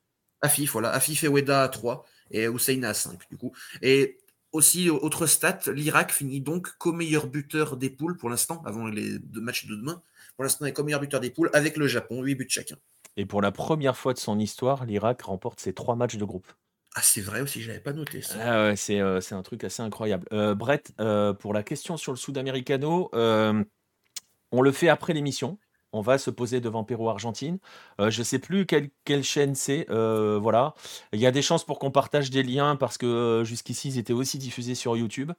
Afif, 0.46 0.72
voilà. 0.72 0.92
Afif 0.92 1.24
et 1.24 1.28
Weda 1.28 1.64
à 1.64 1.70
3 1.70 2.06
et 2.32 2.48
Hussein 2.48 2.82
à 2.84 2.94
5, 2.94 3.30
du 3.30 3.38
coup. 3.38 3.52
Et 3.82 4.18
aussi, 4.52 4.90
autre 4.90 5.26
stat, 5.28 5.60
l'Irak 5.68 6.12
finit 6.12 6.42
donc 6.42 6.70
co-meilleur 6.78 7.28
buteur 7.28 7.78
des 7.78 7.90
poules 7.90 8.18
pour 8.18 8.30
l'instant, 8.30 8.62
avant 8.66 8.88
les 8.88 9.20
deux 9.20 9.42
matchs 9.42 9.66
de 9.68 9.76
demain. 9.76 10.02
Pour 10.36 10.44
l'instant, 10.44 10.66
il 10.66 10.70
est 10.70 10.74
co-meilleur 10.74 11.02
buteur 11.02 11.20
des 11.20 11.30
poules 11.30 11.50
avec 11.54 11.78
le 11.78 11.88
Japon, 11.88 12.22
8 12.22 12.36
buts 12.36 12.48
chacun. 12.50 12.78
Et 13.18 13.26
pour 13.26 13.42
la 13.42 13.52
première 13.52 13.98
fois 13.98 14.14
de 14.14 14.20
son 14.20 14.40
histoire, 14.40 14.86
l'Irak 14.86 15.22
remporte 15.22 15.60
ses 15.60 15.74
trois 15.74 15.96
matchs 15.96 16.18
de 16.18 16.26
groupe. 16.26 16.48
Ah, 16.96 17.02
c'est 17.04 17.22
vrai 17.22 17.42
aussi, 17.42 17.62
je 17.62 17.68
n'avais 17.68 17.82
pas 17.82 17.92
noté 17.92 18.22
ça. 18.22 18.36
Ah 18.42 18.64
ouais, 18.68 18.76
c'est, 18.78 19.02
euh, 19.02 19.20
un 19.32 19.44
truc 19.44 19.66
assez 19.66 19.82
incroyable. 19.82 20.26
Euh, 20.32 20.56
Brett, 20.56 20.94
euh, 21.02 21.34
pour 21.34 21.54
la 21.54 21.62
question 21.62 21.98
sur 21.98 22.14
le 22.14 22.18
Sud-Americano, 22.18 23.10
on 23.14 24.62
le 24.62 24.72
fait 24.72 24.88
après 24.88 25.14
l'émission 25.14 25.58
on 25.96 26.02
va 26.02 26.18
se 26.18 26.30
poser 26.30 26.60
devant 26.62 26.84
Pérou-Argentine. 26.84 27.58
Euh, 28.02 28.10
je 28.10 28.20
ne 28.20 28.24
sais 28.24 28.40
plus 28.40 28.66
quelle, 28.66 29.24
chaîne 29.24 29.56
c'est. 29.56 29.88
Euh, 29.90 30.38
voilà. 30.42 30.74
Il 31.14 31.20
y 31.20 31.26
a 31.26 31.32
des 31.32 31.42
chances 31.42 31.64
pour 31.64 31.80
qu'on 31.80 31.92
partage 31.92 32.30
des 32.30 32.44
liens 32.44 32.76
parce 32.76 32.98
que 32.98 33.06
euh, 33.06 33.44
jusqu'ici, 33.46 33.90
ils 33.90 33.98
étaient 33.98 34.14
aussi 34.14 34.38
diffusés 34.38 34.76
sur 34.76 34.98
YouTube. 34.98 35.32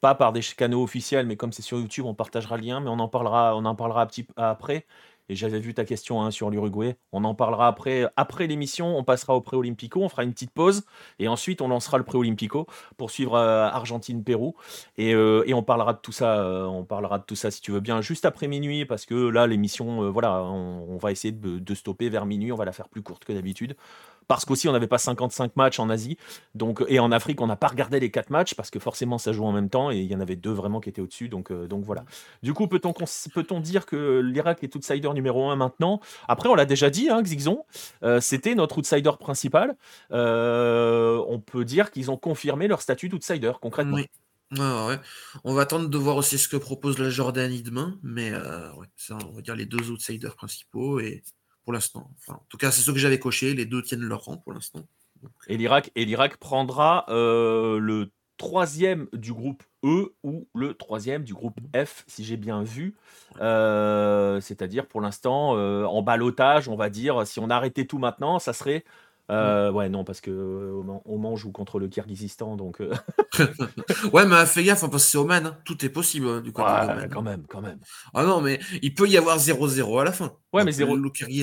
Pas 0.00 0.14
par 0.14 0.32
des 0.32 0.40
canaux 0.40 0.82
officiels, 0.82 1.26
mais 1.26 1.36
comme 1.36 1.52
c'est 1.52 1.62
sur 1.62 1.78
YouTube, 1.78 2.06
on 2.06 2.14
partagera 2.14 2.56
le 2.56 2.62
lien, 2.64 2.80
mais 2.80 2.88
on 2.88 2.98
en 3.00 3.08
parlera, 3.08 3.50
un 3.52 4.06
petit, 4.06 4.26
après. 4.36 4.86
Et 5.30 5.36
j'avais 5.36 5.60
vu 5.60 5.74
ta 5.74 5.84
question 5.84 6.22
hein, 6.22 6.32
sur 6.32 6.50
l'Uruguay. 6.50 6.96
On 7.12 7.22
en 7.22 7.36
parlera 7.36 7.68
après, 7.68 8.46
l'émission. 8.48 8.98
On 8.98 9.04
passera 9.04 9.36
au 9.36 9.40
pré-olympico. 9.40 10.02
On 10.02 10.08
fera 10.08 10.24
une 10.24 10.32
petite 10.32 10.50
pause. 10.50 10.82
Et 11.20 11.28
ensuite, 11.28 11.62
on 11.62 11.68
lancera 11.68 11.98
le 11.98 12.04
pré-olympico 12.04 12.66
pour 12.96 13.12
suivre 13.12 13.36
euh, 13.36 13.68
Argentine-Pérou. 13.68 14.56
Euh, 14.98 15.44
et, 15.46 15.54
on 15.54 15.62
parlera 15.62 15.92
de 15.92 16.00
tout 16.00 16.10
ça. 16.10 16.40
Euh, 16.40 16.64
on 16.64 16.82
parlera 16.82 17.20
de 17.20 17.24
tout 17.24 17.36
ça 17.36 17.52
si 17.52 17.60
tu 17.60 17.70
veux 17.70 17.78
bien, 17.78 18.00
juste 18.00 18.24
après 18.24 18.48
minuit. 18.48 18.84
Parce 18.86 19.06
que 19.06 19.14
là, 19.14 19.46
l'émission, 19.46 20.10
voilà, 20.10 20.42
on, 20.42 20.96
va 20.96 21.12
essayer 21.12 21.32
de, 21.32 21.74
stopper 21.76 22.08
vers 22.08 22.26
minuit. 22.26 22.50
On 22.50 22.56
va 22.56 22.64
la 22.64 22.72
faire 22.72 22.88
plus 22.88 23.02
courte 23.02 23.24
que 23.24 23.32
d'habitude 23.32 23.76
parce 24.30 24.44
qu'aussi 24.44 24.68
on 24.68 24.72
n'avait 24.72 24.86
pas 24.86 24.98
55 24.98 25.56
matchs 25.56 25.80
en 25.80 25.90
Asie. 25.90 26.16
Donc, 26.54 26.84
et 26.86 27.00
en 27.00 27.10
Afrique, 27.10 27.40
on 27.40 27.48
n'a 27.48 27.56
pas 27.56 27.66
regardé 27.66 27.98
les 27.98 28.12
4 28.12 28.30
matchs 28.30 28.54
parce 28.54 28.70
que 28.70 28.78
forcément 28.78 29.18
ça 29.18 29.32
joue 29.32 29.44
en 29.44 29.50
même 29.50 29.68
temps 29.68 29.90
et 29.90 29.96
il 29.96 30.06
y 30.06 30.14
en 30.14 30.20
avait 30.20 30.36
deux 30.36 30.52
vraiment 30.52 30.78
qui 30.78 30.88
étaient 30.88 31.00
au-dessus. 31.02 31.28
Donc, 31.28 31.50
euh, 31.50 31.66
donc 31.66 31.82
voilà. 31.82 32.04
Du 32.44 32.54
coup, 32.54 32.68
peut-on 32.68 32.92
peut 32.92 33.44
dire 33.60 33.86
que 33.86 34.20
l'Irak 34.20 34.62
est 34.62 34.76
outsider 34.76 35.12
numéro 35.14 35.50
1 35.50 35.56
maintenant? 35.56 36.00
Après, 36.28 36.48
on 36.48 36.54
l'a 36.54 36.64
déjà 36.64 36.90
dit, 36.90 37.08
hein, 37.10 37.24
euh, 38.04 38.20
c'était 38.20 38.54
notre 38.54 38.78
outsider 38.78 39.10
principal. 39.18 39.74
Euh, 40.12 41.20
on 41.26 41.40
peut 41.40 41.64
dire 41.64 41.90
qu'ils 41.90 42.12
ont 42.12 42.16
confirmé 42.16 42.68
leur 42.68 42.82
statut 42.82 43.08
d'outsider 43.08 43.50
concrètement. 43.60 43.96
Oui. 43.96 44.06
On 45.42 45.54
va 45.54 45.62
attendre 45.62 45.88
de 45.88 45.98
voir 45.98 46.16
aussi 46.16 46.38
ce 46.38 46.48
que 46.48 46.56
propose 46.56 46.98
la 47.00 47.10
Jordanie 47.10 47.62
demain, 47.62 47.98
mais 48.04 48.32
ça, 48.94 49.18
on 49.28 49.32
va 49.32 49.42
dire 49.42 49.56
les 49.56 49.66
deux 49.66 49.90
outsiders 49.90 50.36
principaux 50.36 51.00
et 51.00 51.24
pour 51.70 51.74
l'instant. 51.74 52.10
Enfin, 52.18 52.32
en 52.32 52.46
tout 52.48 52.56
cas, 52.56 52.72
c'est 52.72 52.82
ce 52.82 52.90
que 52.90 52.98
j'avais 52.98 53.20
coché. 53.20 53.54
Les 53.54 53.64
deux 53.64 53.80
tiennent 53.80 54.02
leur 54.02 54.24
rang 54.24 54.36
pour 54.36 54.52
l'instant. 54.52 54.80
Et 55.46 55.56
l'Irak 55.56 55.92
et 55.94 56.04
l'Irak 56.04 56.36
prendra 56.36 57.06
euh, 57.10 57.78
le 57.78 58.10
troisième 58.38 59.06
du 59.12 59.32
groupe 59.32 59.62
E 59.84 60.12
ou 60.24 60.48
le 60.52 60.74
troisième 60.74 61.22
du 61.22 61.32
groupe 61.32 61.60
F, 61.76 62.02
si 62.08 62.24
j'ai 62.24 62.36
bien 62.36 62.64
vu. 62.64 62.96
Euh, 63.40 64.40
c'est-à-dire 64.40 64.88
pour 64.88 65.00
l'instant 65.00 65.56
euh, 65.56 65.84
en 65.84 66.02
balotage, 66.02 66.68
on 66.68 66.74
va 66.74 66.90
dire, 66.90 67.24
si 67.24 67.38
on 67.38 67.50
arrêtait 67.50 67.84
tout 67.84 67.98
maintenant, 67.98 68.40
ça 68.40 68.52
serait 68.52 68.82
euh, 69.30 69.70
ouais, 69.70 69.88
non, 69.88 70.04
parce 70.04 70.20
que 70.20 70.30
euh, 70.30 71.00
Oman 71.04 71.36
joue 71.36 71.52
contre 71.52 71.78
le 71.78 71.88
Kirghizistan, 71.88 72.56
donc. 72.56 72.80
Euh. 72.80 72.92
ouais, 74.12 74.26
mais 74.26 74.44
fais 74.46 74.64
gaffe, 74.64 74.80
parce 74.80 74.92
que 74.92 74.98
c'est 74.98 75.18
Oman, 75.18 75.46
hein. 75.46 75.56
tout 75.64 75.84
est 75.84 75.88
possible 75.88 76.26
hein, 76.28 76.40
du 76.40 76.52
coup. 76.52 76.62
Ouais, 76.62 77.08
quand 77.10 77.22
même, 77.22 77.44
quand 77.48 77.60
même. 77.60 77.78
Ah 78.12 78.24
non, 78.24 78.40
mais 78.40 78.58
il 78.82 78.92
peut 78.94 79.08
y 79.08 79.16
avoir 79.16 79.38
0-0 79.38 80.00
à 80.00 80.04
la 80.04 80.12
fin. 80.12 80.32
Ouais, 80.52 80.64
mais 80.64 80.72
0. 80.72 80.96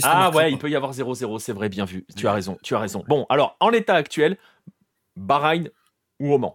Ah 0.03 0.31
ouais, 0.31 0.51
il 0.51 0.57
peut 0.57 0.69
y 0.69 0.75
avoir 0.75 0.91
0-0, 0.91 1.39
c'est 1.39 1.53
vrai, 1.53 1.69
bien 1.69 1.85
vu. 1.85 2.05
Tu 2.15 2.27
as 2.27 2.33
raison, 2.33 2.57
tu 2.61 2.75
as 2.75 2.79
raison. 2.79 3.03
Bon, 3.07 3.25
alors, 3.29 3.55
en 3.59 3.69
l'état 3.69 3.95
actuel, 3.95 4.37
Bahreïn 5.15 5.69
ou 6.19 6.33
Oman? 6.33 6.53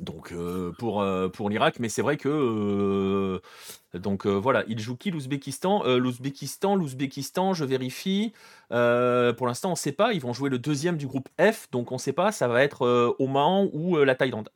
Donc 0.00 0.32
euh, 0.32 0.72
pour, 0.78 1.00
euh, 1.00 1.28
pour 1.28 1.48
l'Irak, 1.50 1.78
mais 1.78 1.88
c'est 1.88 2.02
vrai 2.02 2.16
que 2.16 2.28
euh, 2.28 3.98
donc 3.98 4.26
voilà, 4.26 4.64
il 4.68 4.78
joue 4.78 4.96
qui 4.96 5.10
l'Ouzbékistan? 5.10 5.84
L'Ouzbékistan, 5.84 6.76
l'Ouzbékistan, 6.76 7.54
je 7.54 7.64
vérifie. 7.64 8.32
pour 8.68 9.46
l'instant, 9.46 9.68
on 9.68 9.72
ne 9.72 9.76
sait 9.76 9.92
pas. 9.92 10.12
Ils 10.12 10.20
vont 10.20 10.32
jouer 10.32 10.50
le 10.50 10.58
deuxième 10.58 10.96
du 10.96 11.06
groupe 11.06 11.28
F, 11.40 11.70
donc 11.70 11.92
on 11.92 11.96
ne 11.96 12.00
sait 12.00 12.12
pas. 12.12 12.32
Ça 12.32 12.48
va 12.48 12.62
être 12.62 13.14
Oman 13.18 13.68
ou 13.72 13.96
la 13.96 14.14
Thaïlande. 14.14 14.50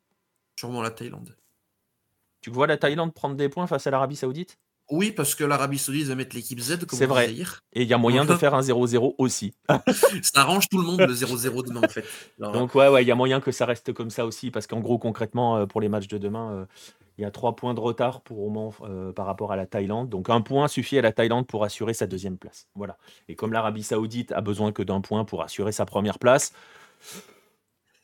Sûrement 0.56 0.82
la 0.82 0.90
Thaïlande. 0.90 1.36
Tu 2.40 2.50
vois 2.50 2.66
la 2.66 2.76
Thaïlande 2.76 3.14
prendre 3.14 3.36
des 3.36 3.48
points 3.48 3.66
face 3.66 3.86
à 3.86 3.90
l'Arabie 3.90 4.16
Saoudite? 4.16 4.58
Oui, 4.90 5.12
parce 5.12 5.36
que 5.36 5.44
l'Arabie 5.44 5.78
Saoudite 5.78 6.08
va 6.08 6.16
mettre 6.16 6.34
l'équipe 6.34 6.58
Z, 6.58 6.84
comme 6.84 6.98
C'est 6.98 7.06
vrai. 7.06 7.32
Et 7.72 7.82
il 7.82 7.88
y 7.88 7.94
a 7.94 7.98
moyen 7.98 8.24
de 8.24 8.34
faire 8.34 8.54
un 8.54 8.60
0-0 8.60 9.14
aussi. 9.18 9.54
ça 10.22 10.40
arrange 10.40 10.68
tout 10.68 10.78
le 10.78 10.84
monde 10.84 11.00
le 11.00 11.14
0-0 11.14 11.66
demain, 11.66 11.82
en 11.84 11.88
fait. 11.88 12.04
Donc, 12.38 12.74
ouais, 12.74 12.88
ouais, 12.88 13.04
il 13.04 13.08
y 13.08 13.12
a 13.12 13.14
moyen 13.14 13.40
que 13.40 13.52
ça 13.52 13.66
reste 13.66 13.92
comme 13.92 14.10
ça 14.10 14.26
aussi, 14.26 14.50
parce 14.50 14.66
qu'en 14.66 14.80
gros, 14.80 14.98
concrètement, 14.98 15.58
euh, 15.58 15.66
pour 15.66 15.80
les 15.80 15.88
matchs 15.88 16.08
de 16.08 16.18
demain, 16.18 16.52
euh, 16.52 16.64
il 17.18 17.22
y 17.22 17.24
a 17.24 17.30
trois 17.30 17.54
points 17.54 17.74
de 17.74 17.80
retard 17.80 18.20
pour 18.22 18.44
Oman 18.44 18.72
euh, 18.82 19.12
par 19.12 19.26
rapport 19.26 19.52
à 19.52 19.56
la 19.56 19.66
Thaïlande. 19.66 20.08
Donc, 20.08 20.28
un 20.28 20.40
point 20.40 20.66
suffit 20.66 20.98
à 20.98 21.02
la 21.02 21.12
Thaïlande 21.12 21.46
pour 21.46 21.62
assurer 21.62 21.94
sa 21.94 22.08
deuxième 22.08 22.36
place. 22.36 22.66
Voilà. 22.74 22.96
Et 23.28 23.36
comme 23.36 23.52
l'Arabie 23.52 23.84
Saoudite 23.84 24.32
a 24.32 24.40
besoin 24.40 24.72
que 24.72 24.82
d'un 24.82 25.00
point 25.00 25.24
pour 25.24 25.42
assurer 25.42 25.70
sa 25.70 25.86
première 25.86 26.18
place. 26.18 26.52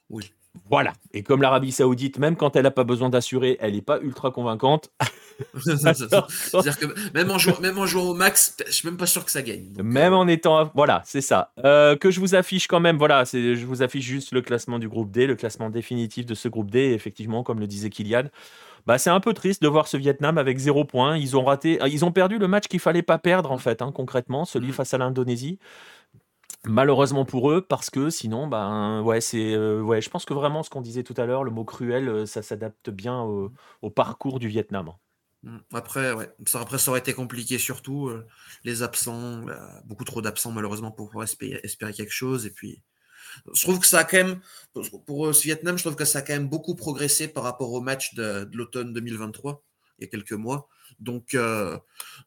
Oui. 0.08 0.32
Voilà. 0.70 0.92
Et 1.12 1.22
comme 1.22 1.42
l'Arabie 1.42 1.72
Saoudite, 1.72 2.18
même 2.18 2.36
quand 2.36 2.56
elle 2.56 2.64
n'a 2.64 2.70
pas 2.70 2.84
besoin 2.84 3.10
d'assurer, 3.10 3.56
elle 3.60 3.74
n'est 3.74 3.82
pas 3.82 3.98
ultra 4.00 4.30
convaincante. 4.30 4.90
C'est-à-dire 5.64 6.78
que 6.78 6.86
même 7.14 7.30
en, 7.30 7.38
jouant, 7.38 7.60
même 7.60 7.78
en 7.78 7.86
jouant 7.86 8.04
au 8.04 8.14
max, 8.14 8.56
je 8.66 8.72
suis 8.72 8.88
même 8.88 8.96
pas 8.96 9.06
sûr 9.06 9.24
que 9.24 9.30
ça 9.30 9.42
gagne. 9.42 9.66
même 9.82 10.12
euh, 10.12 10.16
en 10.16 10.28
étant. 10.28 10.70
Voilà, 10.74 11.02
c'est 11.04 11.20
ça. 11.20 11.52
Euh, 11.64 11.96
que 11.96 12.10
je 12.10 12.20
vous 12.20 12.34
affiche 12.34 12.66
quand 12.66 12.80
même, 12.80 12.96
voilà, 12.96 13.24
je 13.24 13.64
vous 13.66 13.82
affiche 13.82 14.04
juste 14.04 14.32
le 14.32 14.40
classement 14.40 14.78
du 14.78 14.88
groupe 14.88 15.10
D, 15.10 15.26
le 15.26 15.36
classement 15.36 15.70
définitif 15.70 16.26
de 16.26 16.34
ce 16.34 16.48
groupe 16.48 16.70
D. 16.70 16.92
effectivement, 16.92 17.42
comme 17.42 17.60
le 17.60 17.66
disait 17.66 17.90
Kylian, 17.90 18.24
bah, 18.86 18.98
c'est 18.98 19.10
un 19.10 19.20
peu 19.20 19.34
triste 19.34 19.62
de 19.62 19.68
voir 19.68 19.88
ce 19.88 19.96
Vietnam 19.96 20.38
avec 20.38 20.58
zéro 20.58 20.84
point. 20.84 21.16
Ils 21.16 21.36
ont 21.36 21.44
raté, 21.44 21.78
ils 21.86 22.04
ont 22.04 22.12
perdu 22.12 22.38
le 22.38 22.48
match 22.48 22.68
qu'il 22.68 22.80
fallait 22.80 23.02
pas 23.02 23.18
perdre 23.18 23.50
en 23.50 23.58
fait, 23.58 23.82
hein, 23.82 23.92
concrètement, 23.92 24.44
celui 24.44 24.68
mm. 24.68 24.72
face 24.72 24.94
à 24.94 24.98
l'Indonésie. 24.98 25.58
Malheureusement 26.68 27.24
pour 27.24 27.50
eux, 27.50 27.60
parce 27.60 27.90
que 27.90 28.10
sinon, 28.10 28.48
ben 28.48 29.00
ouais, 29.02 29.20
c'est 29.20 29.54
euh, 29.54 29.80
ouais, 29.80 30.00
je 30.00 30.10
pense 30.10 30.24
que 30.24 30.34
vraiment 30.34 30.62
ce 30.62 30.70
qu'on 30.70 30.80
disait 30.80 31.04
tout 31.04 31.14
à 31.16 31.24
l'heure, 31.24 31.44
le 31.44 31.50
mot 31.50 31.64
cruel, 31.64 32.08
euh, 32.08 32.26
ça 32.26 32.42
s'adapte 32.42 32.90
bien 32.90 33.20
au, 33.20 33.90
parcours 33.90 34.40
du 34.40 34.48
Vietnam. 34.48 34.92
Mmh. 35.44 35.58
Après, 35.72 36.12
ouais, 36.12 36.28
ça, 36.46 36.60
après, 36.60 36.78
ça 36.78 36.90
aurait 36.90 37.00
été 37.00 37.14
compliqué, 37.14 37.58
surtout 37.58 38.08
euh, 38.08 38.26
les 38.64 38.82
absents, 38.82 39.42
beaucoup 39.84 40.04
trop 40.04 40.22
d'absents 40.22 40.50
malheureusement 40.50 40.90
pour 40.90 41.22
espérer, 41.22 41.60
quelque 41.62 42.10
chose. 42.10 42.46
Et 42.46 42.50
puis, 42.50 42.82
je 43.54 43.62
trouve 43.62 43.78
que 43.78 43.86
ça 43.86 44.00
a 44.00 44.04
quand 44.04 44.16
même, 44.16 44.40
pour, 45.06 45.34
ce 45.34 45.42
Vietnam, 45.42 45.78
je 45.78 45.84
trouve 45.84 45.96
que 45.96 46.04
ça 46.04 46.18
a 46.18 46.22
quand 46.22 46.32
même 46.32 46.48
beaucoup 46.48 46.74
progressé 46.74 47.28
par 47.28 47.44
rapport 47.44 47.72
au 47.72 47.80
match 47.80 48.14
de, 48.14 48.44
de 48.44 48.56
l'automne 48.56 48.92
2023, 48.92 49.62
il 49.98 50.04
y 50.04 50.06
a 50.06 50.10
quelques 50.10 50.32
mois. 50.32 50.68
Donc, 51.00 51.36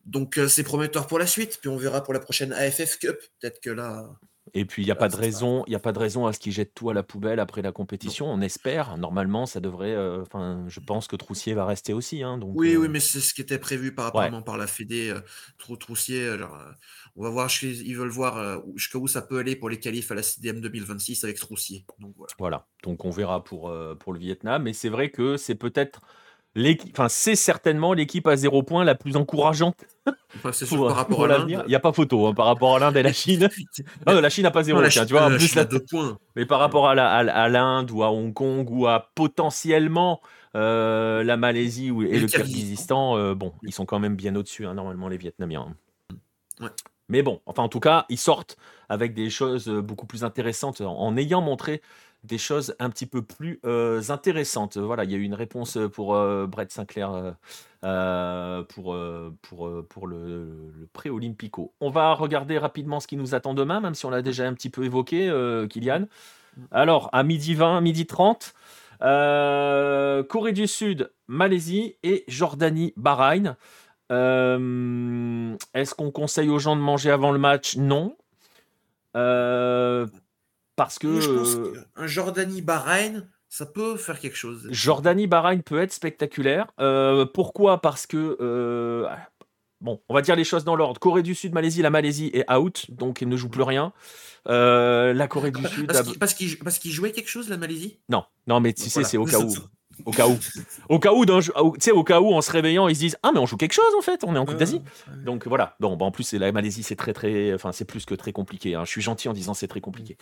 donc 0.06 0.40
c'est 0.48 0.64
prometteur 0.64 1.08
pour 1.08 1.20
la 1.20 1.28
suite. 1.28 1.60
Puis 1.62 1.70
on 1.70 1.78
verra 1.78 2.04
pour 2.04 2.14
la 2.14 2.20
prochaine 2.20 2.54
AFF 2.54 3.00
Cup. 3.00 3.18
Peut-être 3.40 3.60
que 3.62 3.70
là, 3.70 4.10
et 4.54 4.66
puis, 4.66 4.82
il 4.82 4.86
n'y 4.86 4.92
a, 4.92 4.96
pas 4.96 5.10
de 5.10 5.16
raison, 5.16 5.64
il 5.68 5.74
y 5.74 5.76
a 5.76 5.80
pas 5.80 5.92
de 5.92 6.00
raison 6.00 6.26
à 6.26 6.34
ce 6.34 6.40
qu'ils 6.40 6.52
jettent 6.52 6.74
tout 6.74 6.90
à 6.90 6.94
la 6.94 7.04
poubelle 7.04 7.40
après 7.40 7.62
la 7.62 7.72
compétition. 7.72 8.28
On 8.28 8.42
espère. 8.42 8.98
Normalement, 8.98 9.46
ça 9.46 9.60
devrait. 9.60 9.94
Euh, 9.94 10.22
enfin, 10.22 10.66
je 10.68 10.80
pense 10.80 11.08
que 11.08 11.16
Troussier 11.16 11.54
va 11.54 11.66
rester 11.66 11.94
aussi. 11.94 12.24
Hein, 12.24 12.38
donc, 12.38 12.54
oui, 12.56 12.76
oui, 12.76 12.86
euh, 12.86 12.90
mais 12.90 13.00
c'est 13.00 13.20
ce 13.20 13.34
qui 13.34 13.42
était 13.42 13.60
prévu 13.60 13.94
par, 13.94 14.08
apparemment 14.08 14.42
par 14.42 14.58
la 14.58 14.68
Fédé. 14.68 15.10
Euh, 15.10 15.20
Troussier, 15.78 16.36
on 17.16 17.24
va 17.24 17.30
voir, 17.30 17.50
ils 17.62 17.96
veulent 17.96 18.10
voir 18.10 18.62
jusqu'à 18.76 18.98
où 18.98 19.08
ça 19.08 19.22
peut 19.22 19.40
aller 19.40 19.56
pour 19.56 19.70
les 19.70 19.80
qualifs 19.80 20.12
à 20.12 20.16
la 20.16 20.24
CDM 20.24 20.62
2026 20.62 21.24
avec 21.24 21.38
Troussier. 21.38 21.86
Donc, 22.00 22.14
voilà. 22.18 22.34
voilà. 22.40 22.68
Donc, 22.84 23.06
on 23.06 23.12
verra 23.12 23.44
pour, 23.44 23.74
pour 24.00 24.14
le 24.14 24.20
Vietnam. 24.20 24.64
Mais 24.64 24.74
c'est 24.74 24.90
vrai 24.90 25.10
que 25.10 25.38
c'est 25.38 25.56
peut-être 25.56 26.02
Enfin, 26.58 27.08
c'est 27.10 27.36
certainement 27.36 27.94
l'équipe 27.94 28.28
à 28.28 28.36
zéro 28.36 28.64
point 28.64 28.84
la 28.84 28.96
plus 28.96 29.16
encourageante. 29.16 29.86
c'est 30.52 30.66
sûr, 30.66 30.88
par 30.88 30.96
rapport 30.96 31.24
à 31.26 31.28
l'Inde. 31.28 31.50
Il 31.50 31.70
n'y 31.70 31.76
a 31.76 31.80
pas 31.80 31.94
photo 31.94 32.28
hein, 32.28 32.34
par 32.34 32.48
rapport 32.48 32.76
à 32.76 32.80
l'Inde 32.80 32.98
et 32.98 33.04
la 33.04 33.14
Chine. 33.14 33.50
non, 34.08 34.20
la 34.20 34.30
Chine 34.30 34.44
n'a 34.44 34.52
pas 34.52 34.64
zéro. 34.64 34.82
tu 34.82 35.00
vois, 35.12 35.30
plus 35.30 35.56
la... 35.56 35.66
deux 35.66 35.84
points. 35.90 36.18
Mais 36.36 36.46
par 36.46 36.60
rapport 36.60 36.90
à 36.90 37.50
l'Inde 37.50 37.92
ou 37.92 38.04
à 38.04 38.12
Hong 38.12 38.34
Kong 38.34 38.68
ou 38.72 38.88
à 38.88 39.12
potentiellement 39.14 40.22
euh, 40.56 41.24
la 41.24 41.38
Malaisie 41.38 41.92
ou, 41.92 42.02
et, 42.02 42.20
le 42.20 42.28
Kyrgyzstan, 42.28 43.18
euh, 43.18 43.36
bon, 43.36 43.54
ils 43.64 43.74
sont 43.74 43.86
quand 43.86 44.00
même 44.00 44.16
bien 44.16 44.36
au-dessus, 44.36 44.66
hein, 44.66 44.74
normalement, 44.74 45.08
les 45.08 45.18
Vietnamiens. 45.18 45.76
Ouais. 46.60 46.70
Mais 47.10 47.22
bon, 47.22 47.42
enfin, 47.46 47.64
en 47.64 47.70
tout 47.70 47.80
cas, 47.80 48.06
ils 48.10 48.18
sortent 48.18 48.58
avec 48.88 49.14
des 49.14 49.30
choses 49.30 49.68
beaucoup 49.68 50.08
plus 50.08 50.24
intéressantes 50.24 50.82
en 50.82 51.16
ayant 51.16 51.42
montré 51.42 51.82
des 52.24 52.38
choses 52.38 52.76
un 52.80 52.90
petit 52.90 53.06
peu 53.06 53.22
plus 53.22 53.60
euh, 53.66 54.02
intéressantes. 54.10 54.78
Voilà, 54.78 55.04
il 55.04 55.12
y 55.12 55.14
a 55.14 55.18
eu 55.18 55.24
une 55.24 55.34
réponse 55.34 55.78
pour 55.94 56.16
euh, 56.16 56.48
Brett 56.48 56.72
Sinclair 56.72 57.36
euh, 57.86 58.64
pour, 58.64 58.94
le, 58.94 60.88
pré-olympico. 60.94 61.74
On 61.80 61.90
va 61.90 62.14
regarder 62.14 62.58
rapidement 62.58 63.00
ce 63.00 63.08
qui 63.08 63.16
nous 63.16 63.36
attend 63.36 63.54
demain, 63.54 63.80
même 63.80 63.96
si 63.96 64.06
on 64.06 64.10
l'a 64.10 64.22
déjà 64.22 64.46
un 64.48 64.54
petit 64.54 64.70
peu 64.70 64.84
évoqué, 64.84 65.32
Kylian. 65.70 66.08
Alors, 66.72 67.10
à 67.14 67.24
midi 67.24 67.54
20, 67.54 67.80
midi 67.82 68.06
30, 68.06 68.54
Corée 69.00 70.52
du 70.54 70.68
Sud, 70.68 71.12
Malaisie 71.28 71.96
et 72.04 72.26
Jordanie, 72.28 72.94
Bahreïn. 72.98 73.56
Est-ce 74.10 75.96
qu'on 75.96 76.12
conseille 76.12 76.50
aux 76.50 76.60
gens 76.60 76.76
de 76.76 76.82
manger 76.82 77.12
avant 77.12 77.32
le 77.32 77.40
match? 77.40 77.78
Non. 77.78 78.18
Parce 80.80 80.98
que. 80.98 81.20
Je 81.20 81.30
pense 81.30 81.56
euh, 81.56 81.74
qu'un 81.98 82.08
Jordanie-Bahreïn, 82.08 83.28
ça 83.50 83.66
peut 83.66 83.98
faire 83.98 84.18
quelque 84.18 84.38
chose. 84.38 84.66
Jordanie-Bahreïn 84.72 85.62
peut 85.62 85.82
être 85.82 85.92
spectaculaire. 85.92 86.68
Euh, 86.80 87.26
pourquoi? 87.26 87.82
Parce 87.82 88.08
que. 88.08 88.38
Euh, 88.40 89.06
bon, 89.82 90.00
on 90.08 90.14
va 90.14 90.22
dire 90.22 90.38
les 90.38 90.46
choses 90.46 90.64
dans 90.64 90.78
l'ordre. 90.78 90.98
Corée 90.98 91.22
du 91.22 91.36
Sud, 91.36 91.54
Malaisie, 91.54 91.82
la 91.82 91.90
Malaisie 91.90 92.32
est 92.34 92.50
out, 92.50 92.86
donc 92.92 93.22
elle 93.22 93.28
ne 93.28 93.36
joue 93.36 93.50
plus 93.50 93.64
rien. 93.64 93.92
la 94.46 95.28
Corée 95.28 95.52
du 95.52 95.68
Sud. 95.68 95.92
Parce 96.18 96.34
qu'il 96.34 96.92
jouait 96.94 97.12
quelque 97.12 97.30
chose, 97.30 97.50
la 97.50 97.58
Malaisie? 97.58 98.00
Non, 98.08 98.24
non, 98.48 98.62
mais 98.62 98.72
tu 98.72 98.90
sais, 98.90 99.04
c'est 99.04 99.18
au 99.18 99.26
cas 99.26 99.40
où. 99.40 99.54
Au 100.06 100.12
cas 100.12 100.28
où. 100.28 100.38
Au 100.90 101.00
cas 101.00 101.14
où, 101.14 101.26
tu 101.26 101.34
sais, 101.80 101.92
au 101.92 102.04
cas 102.04 102.20
où, 102.20 102.34
en 102.34 102.42
se 102.42 102.52
réveillant, 102.52 102.88
ils 102.88 102.96
se 102.96 103.00
disent 103.02 103.18
Ah, 103.24 103.32
mais 103.34 103.40
on 103.40 103.46
joue 103.46 103.58
quelque 103.58 103.74
chose 103.74 103.94
en 103.98 104.02
fait, 104.02 104.24
on 104.24 104.36
est 104.36 104.40
en 104.40 104.46
Coupe 104.46 104.58
d'Asie. 104.58 104.82
Donc 105.26 105.48
voilà. 105.48 105.76
Bon, 105.80 105.96
bah, 105.96 106.06
en 106.06 106.12
plus, 106.12 106.34
la 106.34 106.52
Malaisie, 106.52 106.84
c'est 106.84 106.96
très, 106.96 107.14
très. 107.14 107.54
Enfin, 107.54 107.72
c'est 107.72 107.86
plus 107.86 108.06
que 108.06 108.16
très 108.16 108.32
compliqué. 108.32 108.76
Hein. 108.76 108.86
Je 108.86 108.92
suis 108.92 109.02
gentil 109.02 109.30
en 109.30 109.34
disant 109.34 109.54
c'est 109.54 109.68
très 109.68 109.82
compliqué. 109.82 110.18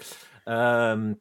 Euh, 0.47 1.13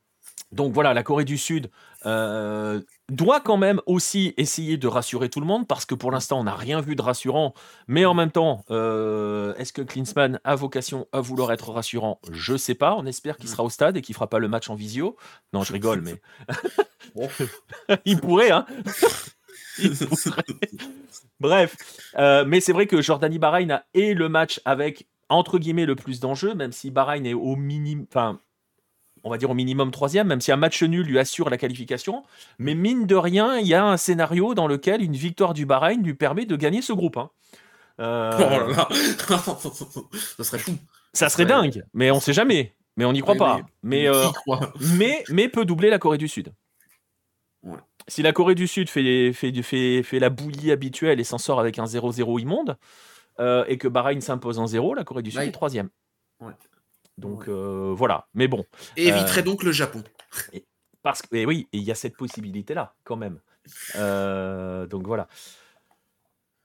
donc 0.52 0.72
voilà, 0.72 0.94
la 0.94 1.02
Corée 1.02 1.24
du 1.24 1.38
Sud 1.38 1.70
euh, 2.06 2.80
doit 3.10 3.40
quand 3.40 3.56
même 3.56 3.80
aussi 3.86 4.32
essayer 4.36 4.76
de 4.76 4.86
rassurer 4.86 5.28
tout 5.28 5.40
le 5.40 5.46
monde 5.46 5.66
parce 5.66 5.84
que 5.84 5.94
pour 5.94 6.12
l'instant 6.12 6.38
on 6.38 6.44
n'a 6.44 6.54
rien 6.54 6.80
vu 6.80 6.94
de 6.94 7.02
rassurant. 7.02 7.52
Mais 7.88 8.04
en 8.04 8.14
même 8.14 8.30
temps, 8.30 8.64
euh, 8.70 9.54
est-ce 9.56 9.72
que 9.72 9.82
Klinsmann 9.82 10.38
a 10.44 10.54
vocation 10.54 11.08
à 11.12 11.20
vouloir 11.20 11.52
être 11.52 11.70
rassurant? 11.70 12.20
Je 12.30 12.52
ne 12.52 12.58
sais 12.58 12.74
pas. 12.74 12.94
On 12.94 13.06
espère 13.06 13.36
qu'il 13.38 13.48
sera 13.48 13.64
au 13.64 13.70
stade 13.70 13.96
et 13.96 14.02
qu'il 14.02 14.14
fera 14.14 14.28
pas 14.28 14.38
le 14.38 14.48
match 14.48 14.70
en 14.70 14.76
visio. 14.76 15.16
Non, 15.52 15.64
je 15.64 15.72
rigole, 15.72 16.00
mais 16.00 16.20
il 18.04 18.20
pourrait, 18.20 18.50
hein. 18.50 18.66
Bref, 21.40 21.76
euh, 22.18 22.44
mais 22.46 22.60
c'est 22.60 22.72
vrai 22.72 22.86
que 22.86 23.02
Jordanie 23.02 23.38
Bahreïn 23.38 23.70
a 23.70 23.84
et 23.94 24.14
le 24.14 24.28
match 24.28 24.60
avec 24.64 25.06
entre 25.28 25.58
guillemets 25.58 25.86
le 25.86 25.96
plus 25.96 26.20
d'enjeux, 26.20 26.54
même 26.54 26.72
si 26.72 26.90
Bahreïn 26.90 27.26
est 27.26 27.34
au 27.34 27.56
minimum, 27.56 28.06
enfin 28.08 28.40
on 29.26 29.30
va 29.30 29.38
dire 29.38 29.50
au 29.50 29.54
minimum 29.54 29.90
troisième, 29.90 30.28
même 30.28 30.40
si 30.40 30.52
un 30.52 30.56
match 30.56 30.82
nul 30.84 31.04
lui 31.04 31.18
assure 31.18 31.50
la 31.50 31.58
qualification. 31.58 32.22
Mais 32.58 32.74
mine 32.74 33.06
de 33.06 33.16
rien, 33.16 33.58
il 33.58 33.66
y 33.66 33.74
a 33.74 33.84
un 33.84 33.96
scénario 33.96 34.54
dans 34.54 34.68
lequel 34.68 35.02
une 35.02 35.16
victoire 35.16 35.52
du 35.52 35.66
Bahreïn 35.66 36.02
lui 36.02 36.14
permet 36.14 36.46
de 36.46 36.54
gagner 36.54 36.80
ce 36.80 36.92
groupe. 36.92 37.16
Hein. 37.16 37.30
Euh, 37.98 38.30
oh 38.36 38.40
là 38.40 38.66
là. 38.68 38.88
ça 40.36 40.44
serait 40.44 40.58
fou. 40.58 40.76
Ça, 41.12 41.28
serait, 41.28 41.46
dingue, 41.46 41.82
mais 41.92 42.10
on 42.10 42.20
sait 42.20 42.32
jamais. 42.32 42.74
Mais 42.96 43.04
on 43.04 43.12
n'y 43.12 43.20
croit 43.20 43.34
pas. 43.34 43.60
Mais, 43.82 44.06
euh, 44.06 44.26
mais, 44.96 45.24
mais, 45.28 45.48
peut 45.48 45.64
doubler 45.64 45.90
la 45.90 45.98
Corée 45.98 46.18
du 46.18 46.28
Sud. 46.28 46.52
Si 48.06 48.22
la 48.22 48.32
Corée 48.32 48.54
du 48.54 48.68
Sud 48.68 48.88
fait, 48.88 49.32
fait, 49.32 49.52
fait, 49.62 50.02
fait 50.04 50.18
la 50.20 50.30
bouillie 50.30 50.70
habituelle 50.70 51.18
et 51.18 51.24
s'en 51.24 51.38
sort 51.38 51.58
avec 51.58 51.80
un 51.80 51.84
0-0 51.84 52.40
immonde, 52.40 52.76
euh, 53.40 53.64
et 53.66 53.76
que 53.76 53.88
Bahreïn 53.88 54.20
s'impose 54.20 54.60
en 54.60 54.66
0, 54.66 54.94
la 54.94 55.02
Corée 55.02 55.22
du 55.22 55.32
Sud 55.32 55.40
est 55.40 55.50
troisième. 55.50 55.88
Ouais. 56.40 56.52
Donc 57.18 57.48
euh, 57.48 57.94
voilà, 57.96 58.26
mais 58.34 58.48
bon. 58.48 58.64
Et 58.96 59.08
éviterait 59.08 59.40
euh, 59.40 59.44
donc 59.44 59.62
le 59.62 59.72
Japon. 59.72 60.02
parce 61.02 61.22
que, 61.22 61.34
et 61.36 61.46
oui, 61.46 61.68
il 61.72 61.82
y 61.82 61.90
a 61.90 61.94
cette 61.94 62.16
possibilité-là, 62.16 62.94
quand 63.04 63.16
même. 63.16 63.40
Euh, 63.96 64.86
donc 64.86 65.06
voilà. 65.06 65.28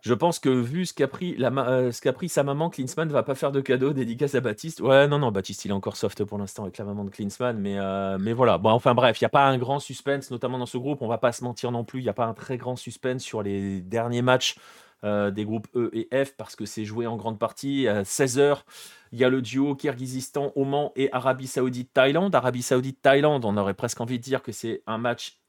Je 0.04 0.16
pense 0.16 0.40
que 0.40 0.50
vu 0.50 0.88
ce 0.88 0.96
qu'a 0.96 1.08
pris, 1.08 1.36
la, 1.38 1.52
ce 1.92 2.02
qu'a 2.02 2.12
pris 2.12 2.28
sa 2.28 2.42
maman, 2.42 2.72
Klinsmann 2.72 3.08
ne 3.08 3.14
va 3.14 3.22
pas 3.22 3.36
faire 3.36 3.52
de 3.52 3.62
cadeau 3.62 3.94
dédicace 3.94 4.34
à 4.34 4.42
Baptiste. 4.42 4.80
Ouais, 4.82 5.08
non, 5.08 5.20
non, 5.20 5.32
Baptiste, 5.32 5.64
il 5.66 5.70
est 5.70 5.76
encore 5.76 5.96
soft 5.96 6.24
pour 6.24 6.40
l'instant 6.40 6.64
avec 6.64 6.80
la 6.80 6.86
maman 6.86 7.06
de 7.06 7.12
Klinsmann, 7.12 7.60
mais, 7.60 7.78
mais 8.18 8.34
voilà. 8.34 8.58
Bon, 8.58 8.72
enfin 8.72 8.96
bref, 8.96 9.22
il 9.22 9.24
n'y 9.24 9.28
a 9.28 9.30
pas 9.30 9.46
un 9.46 9.60
grand 9.60 9.80
suspense, 9.80 10.32
notamment 10.32 10.58
dans 10.58 10.66
ce 10.66 10.80
groupe. 10.80 11.04
On 11.04 11.08
va 11.08 11.20
pas 11.20 11.32
se 11.32 11.44
mentir 11.44 11.72
non 11.72 11.84
plus, 11.84 12.00
il 12.00 12.04
n'y 12.04 12.10
a 12.10 12.14
pas 12.14 12.26
un 12.26 12.34
très 12.34 12.58
grand 12.58 12.76
suspense 12.76 13.22
sur 13.22 13.44
les 13.44 13.82
derniers 13.82 14.24
matchs 14.24 14.56
des 15.04 15.46
groupes 15.46 15.68
E 15.76 15.90
et 15.94 16.08
F 16.24 16.36
parce 16.38 16.56
que 16.56 16.66
c'est 16.66 16.86
joué 16.86 17.08
en 17.08 17.18
grande 17.18 17.40
partie 17.40 17.88
à 17.88 18.04
16h. 18.04 18.64
Il 19.12 19.20
y 19.20 19.24
a 19.24 19.30
le 19.30 19.42
duo 19.42 19.76
Kirghizistan, 19.76 20.52
Oman 20.56 20.92
et 20.96 21.12
Arabie 21.12 21.48
Saoudite-Thaïlande. 21.48 22.34
Arabie 22.34 22.62
Saoudite-Thaïlande, 22.62 23.44
on 23.46 23.58
aurait 23.58 23.74
presque 23.74 24.00
envie 24.00 24.20
de 24.20 24.24
dire 24.24 24.42
que 24.42 24.52
c'est 24.52 24.84
un 24.88 24.98
match 24.98 25.42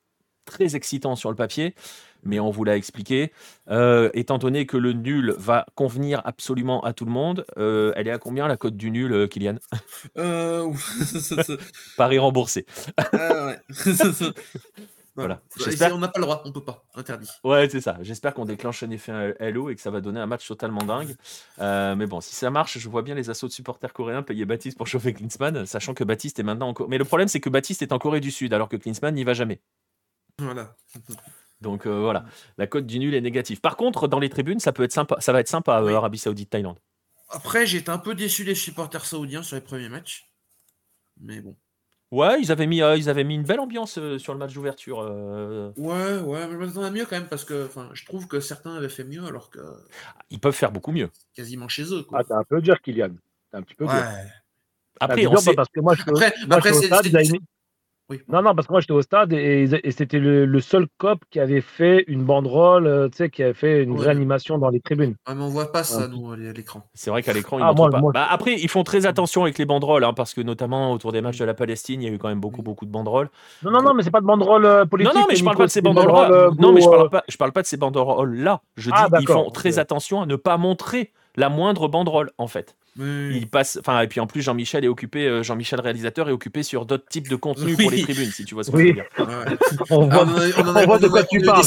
très 0.44 0.76
excitant 0.76 1.16
sur 1.16 1.30
le 1.30 1.36
papier, 1.36 1.74
mais 2.24 2.40
on 2.40 2.50
vous 2.50 2.64
l'a 2.64 2.76
expliqué. 2.76 3.32
Euh, 3.70 4.10
étant 4.14 4.38
donné 4.38 4.66
que 4.66 4.76
le 4.76 4.92
nul 4.92 5.34
va 5.38 5.66
convenir 5.74 6.20
absolument 6.24 6.82
à 6.82 6.92
tout 6.92 7.04
le 7.04 7.10
monde, 7.10 7.44
euh, 7.58 7.92
elle 7.96 8.08
est 8.08 8.12
à 8.12 8.18
combien 8.18 8.48
la 8.48 8.56
cote 8.56 8.76
du 8.76 8.90
nul, 8.90 9.12
euh, 9.12 9.26
Kylian? 9.26 9.56
Euh... 10.18 10.72
Paris 11.96 12.18
remboursé. 12.18 12.66
Ah, 12.96 13.54
Voilà. 15.14 15.42
On 15.92 15.98
n'a 15.98 16.08
pas 16.08 16.18
le 16.18 16.24
droit, 16.24 16.42
on 16.46 16.52
peut 16.52 16.64
pas, 16.64 16.84
interdit. 16.94 17.28
Ouais, 17.44 17.68
c'est 17.68 17.82
ça. 17.82 17.98
J'espère 18.00 18.32
qu'on 18.32 18.46
déclenche 18.46 18.82
un 18.82 18.90
effet 18.90 19.36
Hello 19.38 19.68
et 19.68 19.74
que 19.74 19.80
ça 19.82 19.90
va 19.90 20.00
donner 20.00 20.20
un 20.20 20.26
match 20.26 20.48
totalement 20.48 20.82
dingue. 20.82 21.14
Euh, 21.58 21.94
mais 21.94 22.06
bon, 22.06 22.22
si 22.22 22.34
ça 22.34 22.50
marche, 22.50 22.78
je 22.78 22.88
vois 22.88 23.02
bien 23.02 23.14
les 23.14 23.28
assauts 23.28 23.46
de 23.46 23.52
supporters 23.52 23.92
coréens 23.92 24.22
payer 24.22 24.46
Baptiste 24.46 24.78
pour 24.78 24.86
chauffer 24.86 25.12
Klinsmann, 25.12 25.66
sachant 25.66 25.92
que 25.92 26.02
Baptiste 26.02 26.38
est 26.38 26.42
maintenant 26.42 26.68
en 26.68 26.74
Corée. 26.74 26.88
Mais 26.88 26.98
le 26.98 27.04
problème, 27.04 27.28
c'est 27.28 27.40
que 27.40 27.50
Baptiste 27.50 27.82
est 27.82 27.92
en 27.92 27.98
Corée 27.98 28.20
du 28.20 28.30
Sud, 28.30 28.54
alors 28.54 28.70
que 28.70 28.76
Klinsmann 28.76 29.14
n'y 29.14 29.24
va 29.24 29.34
jamais. 29.34 29.60
Voilà. 30.38 30.74
Donc 31.60 31.86
euh, 31.86 32.00
voilà, 32.00 32.24
la 32.56 32.66
cote 32.66 32.86
du 32.86 32.98
nul 32.98 33.14
est 33.14 33.20
négative. 33.20 33.60
Par 33.60 33.76
contre, 33.76 34.08
dans 34.08 34.18
les 34.18 34.30
tribunes, 34.30 34.60
ça 34.60 34.72
peut 34.72 34.82
être 34.82 34.92
sympa. 34.92 35.16
Ça 35.20 35.32
va 35.32 35.40
être 35.40 35.48
sympa, 35.48 35.82
euh, 35.82 35.94
Arabie 35.94 36.18
Saoudite, 36.18 36.50
Thaïlande. 36.50 36.78
Après, 37.28 37.66
j'étais 37.66 37.90
un 37.90 37.98
peu 37.98 38.14
déçu 38.14 38.44
des 38.44 38.54
supporters 38.54 39.04
saoudiens 39.04 39.42
sur 39.42 39.56
les 39.56 39.62
premiers 39.62 39.88
matchs. 39.88 40.32
Mais 41.20 41.40
bon. 41.40 41.56
Ouais, 42.12 42.42
ils 42.42 42.52
avaient 42.52 42.66
mis, 42.66 42.82
euh, 42.82 42.94
ils 42.98 43.08
avaient 43.08 43.24
mis 43.24 43.36
une 43.36 43.42
belle 43.42 43.58
ambiance 43.58 43.96
euh, 43.96 44.18
sur 44.18 44.34
le 44.34 44.38
match 44.38 44.52
d'ouverture. 44.52 45.00
Euh. 45.00 45.72
Ouais, 45.78 46.18
ouais, 46.18 46.46
mais 46.46 46.52
je 46.52 46.56
m'attendais 46.58 46.90
mieux 46.90 47.06
quand 47.06 47.16
même 47.16 47.26
parce 47.26 47.46
que 47.46 47.70
je 47.94 48.04
trouve 48.04 48.28
que 48.28 48.38
certains 48.38 48.76
avaient 48.76 48.90
fait 48.90 49.04
mieux 49.04 49.24
alors 49.24 49.48
que. 49.48 49.60
Ils 50.28 50.38
peuvent 50.38 50.54
faire 50.54 50.72
beaucoup 50.72 50.92
mieux. 50.92 51.08
Quasiment 51.34 51.68
chez 51.68 51.84
eux. 51.84 52.02
Quoi. 52.02 52.18
Ah, 52.20 52.24
t'es 52.24 52.34
un 52.34 52.44
peu 52.44 52.60
dur, 52.60 52.78
Kylian. 52.82 53.14
T'es 53.50 53.56
un 53.56 53.62
petit 53.62 53.74
peu 53.74 53.86
ouais. 53.86 53.92
Après, 55.00 55.26
on 55.26 55.36
sait... 55.38 55.54
parce 55.54 55.70
que 55.70 55.80
moi, 55.80 55.94
je, 55.94 56.02
après, 56.02 56.34
après, 56.50 56.72
c'est, 56.74 56.90
non, 58.28 58.42
non, 58.42 58.54
parce 58.54 58.66
que 58.66 58.72
moi 58.72 58.80
j'étais 58.80 58.92
au 58.92 59.02
stade 59.02 59.32
et, 59.32 59.66
c'était 59.90 60.18
le, 60.18 60.60
seul 60.60 60.86
cop 60.98 61.20
qui 61.30 61.40
avait 61.40 61.60
fait 61.60 62.04
une 62.06 62.24
banderole, 62.24 62.86
euh, 62.86 63.08
tu 63.08 63.16
sais, 63.18 63.30
qui 63.30 63.42
avait 63.42 63.54
fait 63.54 63.82
une 63.82 63.96
vraie 63.96 64.10
animation 64.10 64.58
dans 64.58 64.68
les 64.68 64.80
tribunes. 64.80 65.14
Ah, 65.26 65.34
mais 65.34 65.42
on 65.42 65.48
voit 65.48 65.72
pas 65.72 65.82
ça, 65.84 66.08
nous, 66.08 66.32
à 66.32 66.36
l'écran. 66.36 66.82
C'est 66.94 67.10
vrai 67.10 67.22
qu'à 67.22 67.32
l'écran, 67.32 67.58
ils 67.58 67.64
ah, 67.64 67.74
pas. 67.74 67.88
Bah, 68.12 68.26
après, 68.30 68.54
ils 68.54 68.68
font 68.68 68.84
très 68.84 69.06
attention 69.06 69.42
avec 69.42 69.58
les 69.58 69.64
banderoles, 69.64 70.04
hein, 70.04 70.12
parce 70.12 70.34
que 70.34 70.40
notamment 70.40 70.92
autour 70.92 71.12
des 71.12 71.20
matchs 71.20 71.38
de 71.38 71.44
la 71.44 71.54
Palestine, 71.54 72.02
il 72.02 72.08
y 72.08 72.10
a 72.10 72.14
eu 72.14 72.18
quand 72.18 72.28
même 72.28 72.40
beaucoup, 72.40 72.62
beaucoup 72.62 72.86
de 72.86 72.90
banderoles. 72.90 73.30
Non, 73.62 73.70
non, 73.70 73.82
non, 73.82 73.94
mais 73.94 74.02
c'est 74.02 74.10
pas 74.10 74.20
de 74.20 74.26
banderoles 74.26 74.64
euh, 74.64 74.84
politiques. 74.84 75.14
Non, 75.14 75.20
non, 75.20 75.26
mais 75.28 75.36
je 75.36 75.44
parle 75.44 75.56
pas 75.56 75.66
de 75.66 75.70
ces 75.70 75.82
banderoles. 75.82 76.32
Euh, 76.32 76.50
non, 76.58 76.72
mais 76.72 76.80
je 76.80 76.88
parle 76.88 77.10
pas, 77.10 77.24
je 77.28 77.36
parle 77.36 77.52
pas 77.52 77.62
de 77.62 77.66
ces 77.66 77.76
banderoles 77.76 78.36
là. 78.36 78.60
Je 78.76 78.90
ah, 78.92 79.08
dis, 79.10 79.22
ils 79.22 79.26
font 79.28 79.50
très 79.50 79.78
attention 79.78 80.22
à 80.22 80.26
ne 80.26 80.36
pas 80.36 80.56
montrer 80.56 81.12
la 81.36 81.48
moindre 81.48 81.88
banderole, 81.88 82.30
en 82.38 82.46
fait. 82.46 82.76
Il 82.98 83.48
passe, 83.48 83.78
enfin, 83.80 84.00
et 84.02 84.08
puis 84.08 84.20
en 84.20 84.26
plus, 84.26 84.42
Jean-Michel 84.42 84.84
est 84.84 84.88
occupé, 84.88 85.26
euh, 85.26 85.42
Jean-Michel 85.42 85.80
réalisateur 85.80 86.28
est 86.28 86.32
occupé 86.32 86.62
sur 86.62 86.84
d'autres 86.84 87.08
types 87.08 87.28
de 87.28 87.36
contenus 87.36 87.76
pour 87.76 87.90
les 87.90 88.02
tribunes, 88.02 88.30
si 88.30 88.44
tu 88.44 88.54
vois 88.54 88.64
ce 88.64 88.70
que 88.70 88.78
je 88.78 88.84
veux 88.84 88.92
dire. 88.92 89.04
on, 89.90 90.08
voit, 90.08 90.98
de 90.98 91.08
quoi 91.08 91.22
tu 91.24 91.40
parles. 91.40 91.64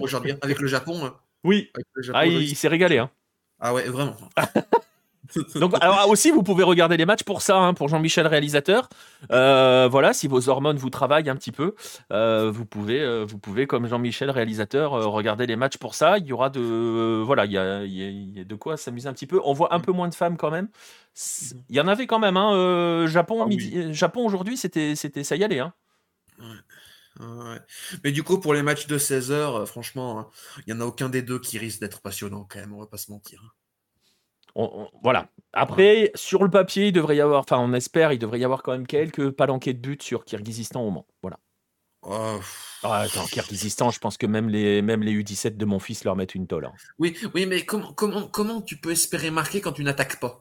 aujourd'hui 0.00 0.34
avec 0.42 0.58
le 0.58 0.66
Japon. 0.66 1.04
Hein. 1.04 1.14
Oui. 1.44 1.70
ah, 2.12 2.26
il 2.26 2.54
s'est 2.56 2.68
régalé. 2.68 2.98
Hein. 2.98 3.10
Ah 3.58 3.72
ouais, 3.72 3.84
vraiment. 3.84 4.16
Donc, 5.54 5.74
alors 5.80 6.08
aussi, 6.08 6.30
vous 6.30 6.42
pouvez 6.42 6.64
regarder 6.64 6.96
les 6.96 7.06
matchs 7.06 7.22
pour 7.22 7.42
ça, 7.42 7.56
hein, 7.56 7.74
pour 7.74 7.88
Jean-Michel 7.88 8.26
réalisateur. 8.26 8.88
Euh, 9.30 9.88
voilà, 9.90 10.12
si 10.12 10.28
vos 10.28 10.48
hormones 10.48 10.76
vous 10.76 10.90
travaillent 10.90 11.28
un 11.28 11.36
petit 11.36 11.52
peu, 11.52 11.74
euh, 12.12 12.50
vous 12.50 12.64
pouvez, 12.64 13.00
euh, 13.00 13.24
vous 13.28 13.38
pouvez 13.38 13.66
comme 13.66 13.86
Jean-Michel 13.86 14.30
réalisateur 14.30 14.92
regarder 14.92 15.46
les 15.46 15.56
matchs 15.56 15.76
pour 15.76 15.94
ça. 15.94 16.18
Il 16.18 16.26
y 16.26 16.32
aura 16.32 16.50
de, 16.50 17.22
voilà, 17.24 17.44
il 17.44 17.52
y 17.52 17.58
a, 17.58 17.84
il 17.84 18.36
y 18.36 18.40
a 18.40 18.44
de 18.44 18.54
quoi 18.54 18.76
s'amuser 18.76 19.08
un 19.08 19.12
petit 19.12 19.26
peu. 19.26 19.40
On 19.44 19.52
voit 19.52 19.74
un 19.74 19.80
peu 19.80 19.92
moins 19.92 20.08
de 20.08 20.14
femmes 20.14 20.36
quand 20.36 20.50
même. 20.50 20.68
Il 21.68 21.76
y 21.76 21.80
en 21.80 21.88
avait 21.88 22.06
quand 22.06 22.18
même. 22.18 22.36
Hein, 22.36 23.06
Japon, 23.06 23.46
ah 23.46 23.92
Japon 23.92 24.24
aujourd'hui, 24.24 24.56
c'était, 24.56 24.94
c'était, 24.94 25.24
ça 25.24 25.36
y 25.36 25.44
allait. 25.44 25.60
Hein. 25.60 25.72
Mais 28.02 28.12
du 28.12 28.22
coup, 28.22 28.40
pour 28.40 28.54
les 28.54 28.62
matchs 28.62 28.86
de 28.86 28.96
16 28.96 29.32
h 29.32 29.66
franchement, 29.66 30.20
hein, 30.20 30.28
il 30.66 30.72
n'y 30.72 30.80
en 30.80 30.82
a 30.82 30.86
aucun 30.86 31.08
des 31.08 31.22
deux 31.22 31.38
qui 31.38 31.58
risque 31.58 31.80
d'être 31.80 32.00
passionnant 32.00 32.46
quand 32.48 32.60
même, 32.60 32.72
on 32.72 32.80
va 32.80 32.86
pas 32.86 32.96
se 32.96 33.10
mentir 33.10 33.54
voilà. 35.02 35.28
Après, 35.52 36.10
sur 36.14 36.44
le 36.44 36.50
papier, 36.50 36.88
il 36.88 36.92
devrait 36.92 37.16
y 37.16 37.20
avoir, 37.20 37.40
enfin, 37.40 37.58
on 37.58 37.72
espère, 37.72 38.12
il 38.12 38.18
devrait 38.18 38.38
y 38.38 38.44
avoir 38.44 38.62
quand 38.62 38.72
même 38.72 38.86
quelques 38.86 39.30
palanquets 39.30 39.74
de 39.74 39.80
buts 39.80 39.98
sur 40.00 40.24
Kirghizistan 40.24 40.82
au 40.82 40.90
Mans. 40.90 41.06
Voilà. 41.22 41.38
Oh. 42.02 42.40
Ah, 42.82 43.00
attends, 43.00 43.26
Kirghizistan, 43.26 43.90
je 43.90 43.98
pense 43.98 44.16
que 44.16 44.26
même 44.26 44.48
les, 44.48 44.80
même 44.80 45.02
les 45.02 45.12
U17 45.12 45.56
de 45.56 45.64
mon 45.64 45.78
fils 45.78 46.04
leur 46.04 46.16
mettent 46.16 46.34
une 46.34 46.46
tôle. 46.46 46.64
Hein. 46.64 46.72
Oui, 46.98 47.16
oui, 47.34 47.46
mais 47.46 47.64
comment, 47.64 47.92
comment, 47.92 48.26
comment 48.26 48.62
tu 48.62 48.78
peux 48.78 48.92
espérer 48.92 49.30
marquer 49.30 49.60
quand 49.60 49.72
tu 49.72 49.84
n'attaques 49.84 50.18
pas? 50.18 50.40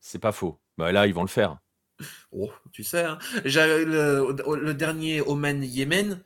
C'est 0.00 0.20
pas 0.20 0.32
faux. 0.32 0.60
Bah, 0.76 0.92
là, 0.92 1.06
ils 1.06 1.14
vont 1.14 1.22
le 1.22 1.28
faire. 1.28 1.58
Oh, 2.30 2.50
tu 2.72 2.84
sais, 2.84 3.04
hein. 3.04 3.18
le, 3.44 4.56
le, 4.56 4.74
dernier 4.74 5.20
Oman-Yémen, 5.20 6.22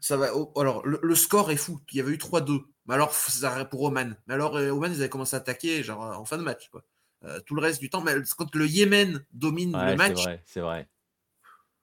ça 0.00 0.16
va. 0.16 0.36
Oh, 0.36 0.52
alors, 0.56 0.86
le, 0.86 1.14
score 1.16 1.50
est 1.50 1.56
fou. 1.56 1.80
Il 1.92 1.98
y 1.98 2.00
avait 2.00 2.12
eu 2.12 2.18
3-2. 2.18 2.62
Mais 2.90 2.96
alors, 2.96 3.14
ça 3.14 3.64
pour 3.66 3.82
Oman. 3.82 4.16
Mais 4.26 4.34
alors, 4.34 4.56
euh, 4.56 4.70
Oman, 4.70 4.92
ils 4.92 4.98
avaient 4.98 5.08
commencé 5.08 5.36
à 5.36 5.38
attaquer 5.38 5.84
genre 5.84 6.00
en 6.00 6.24
fin 6.24 6.36
de 6.36 6.42
match. 6.42 6.68
Quoi. 6.70 6.82
Euh, 7.24 7.38
tout 7.46 7.54
le 7.54 7.62
reste 7.62 7.80
du 7.80 7.88
temps. 7.88 8.00
Mais 8.00 8.14
quand 8.36 8.52
le 8.56 8.66
Yémen 8.66 9.24
domine 9.30 9.70
le 9.70 9.94
match. 9.94 10.16
C'est 10.16 10.24
vrai, 10.24 10.42
c'est 10.44 10.60
vrai. 10.60 10.88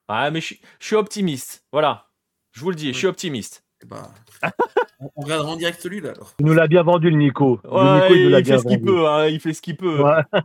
Ah, 0.09 0.29
mais 0.31 0.41
je, 0.41 0.55
suis 0.81 0.95
optimiste. 0.97 1.65
Voilà. 1.71 2.11
Je 2.51 2.59
vous 2.59 2.71
le 2.71 2.75
dis, 2.75 2.91
je 2.91 2.97
suis 2.97 3.07
optimiste. 3.07 3.63
Bah, 3.85 4.09
on, 4.99 5.21
regardera 5.21 5.51
en 5.51 5.55
direct 5.55 5.79
celui-là. 5.79 6.13
Il 6.39 6.47
nous 6.47 6.53
l'a 6.53 6.67
bien 6.67 6.81
vendu, 6.81 7.11
le 7.11 7.17
Nico. 7.17 7.59
il, 7.63 8.43
fait 8.43 8.57
ce 8.57 8.67
qu'il 8.67 8.81
peut. 8.81 9.07
Hein, 9.07 9.27
il 9.27 9.39
fait 9.39 9.53
ce 9.53 9.61
qu'il 9.61 9.77
peut. 9.77 10.03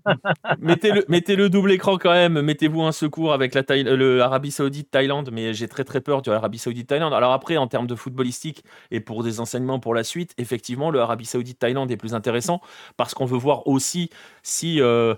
mettez, 0.61 0.93
le, 0.93 1.05
mettez 1.09 1.35
le 1.35 1.49
double 1.49 1.73
écran 1.73 1.97
quand 1.97 2.13
même. 2.13 2.43
Mettez-vous 2.43 2.83
un 2.83 2.93
secours 2.93 3.33
avec 3.33 3.55
la 3.55 3.63
le 3.71 4.21
Arabie 4.21 4.51
Saoudite-Thaïlande. 4.51 5.31
Mais 5.33 5.55
j'ai 5.55 5.67
très 5.67 5.85
très 5.85 6.03
peur 6.03 6.21
de 6.21 6.31
l'Arabie 6.31 6.59
Saoudite-Thaïlande. 6.59 7.15
Alors 7.15 7.33
après, 7.33 7.57
en 7.57 7.69
termes 7.69 7.87
de 7.87 7.95
footballistique 7.95 8.65
et 8.91 9.01
pour 9.01 9.23
des 9.23 9.41
enseignements 9.41 9.81
pour 9.81 9.95
la 9.95 10.05
suite, 10.05 10.35
effectivement, 10.37 10.91
le 10.91 11.01
Arabie 11.01 11.25
Saoudite-Thaïlande 11.25 11.91
est 11.91 11.97
plus 11.97 12.15
intéressant 12.15 12.61
parce 12.99 13.15
qu'on 13.15 13.27
veut 13.27 13.39
voir 13.39 13.67
aussi 13.67 14.11
si. 14.43 14.81
Euh, 14.83 15.15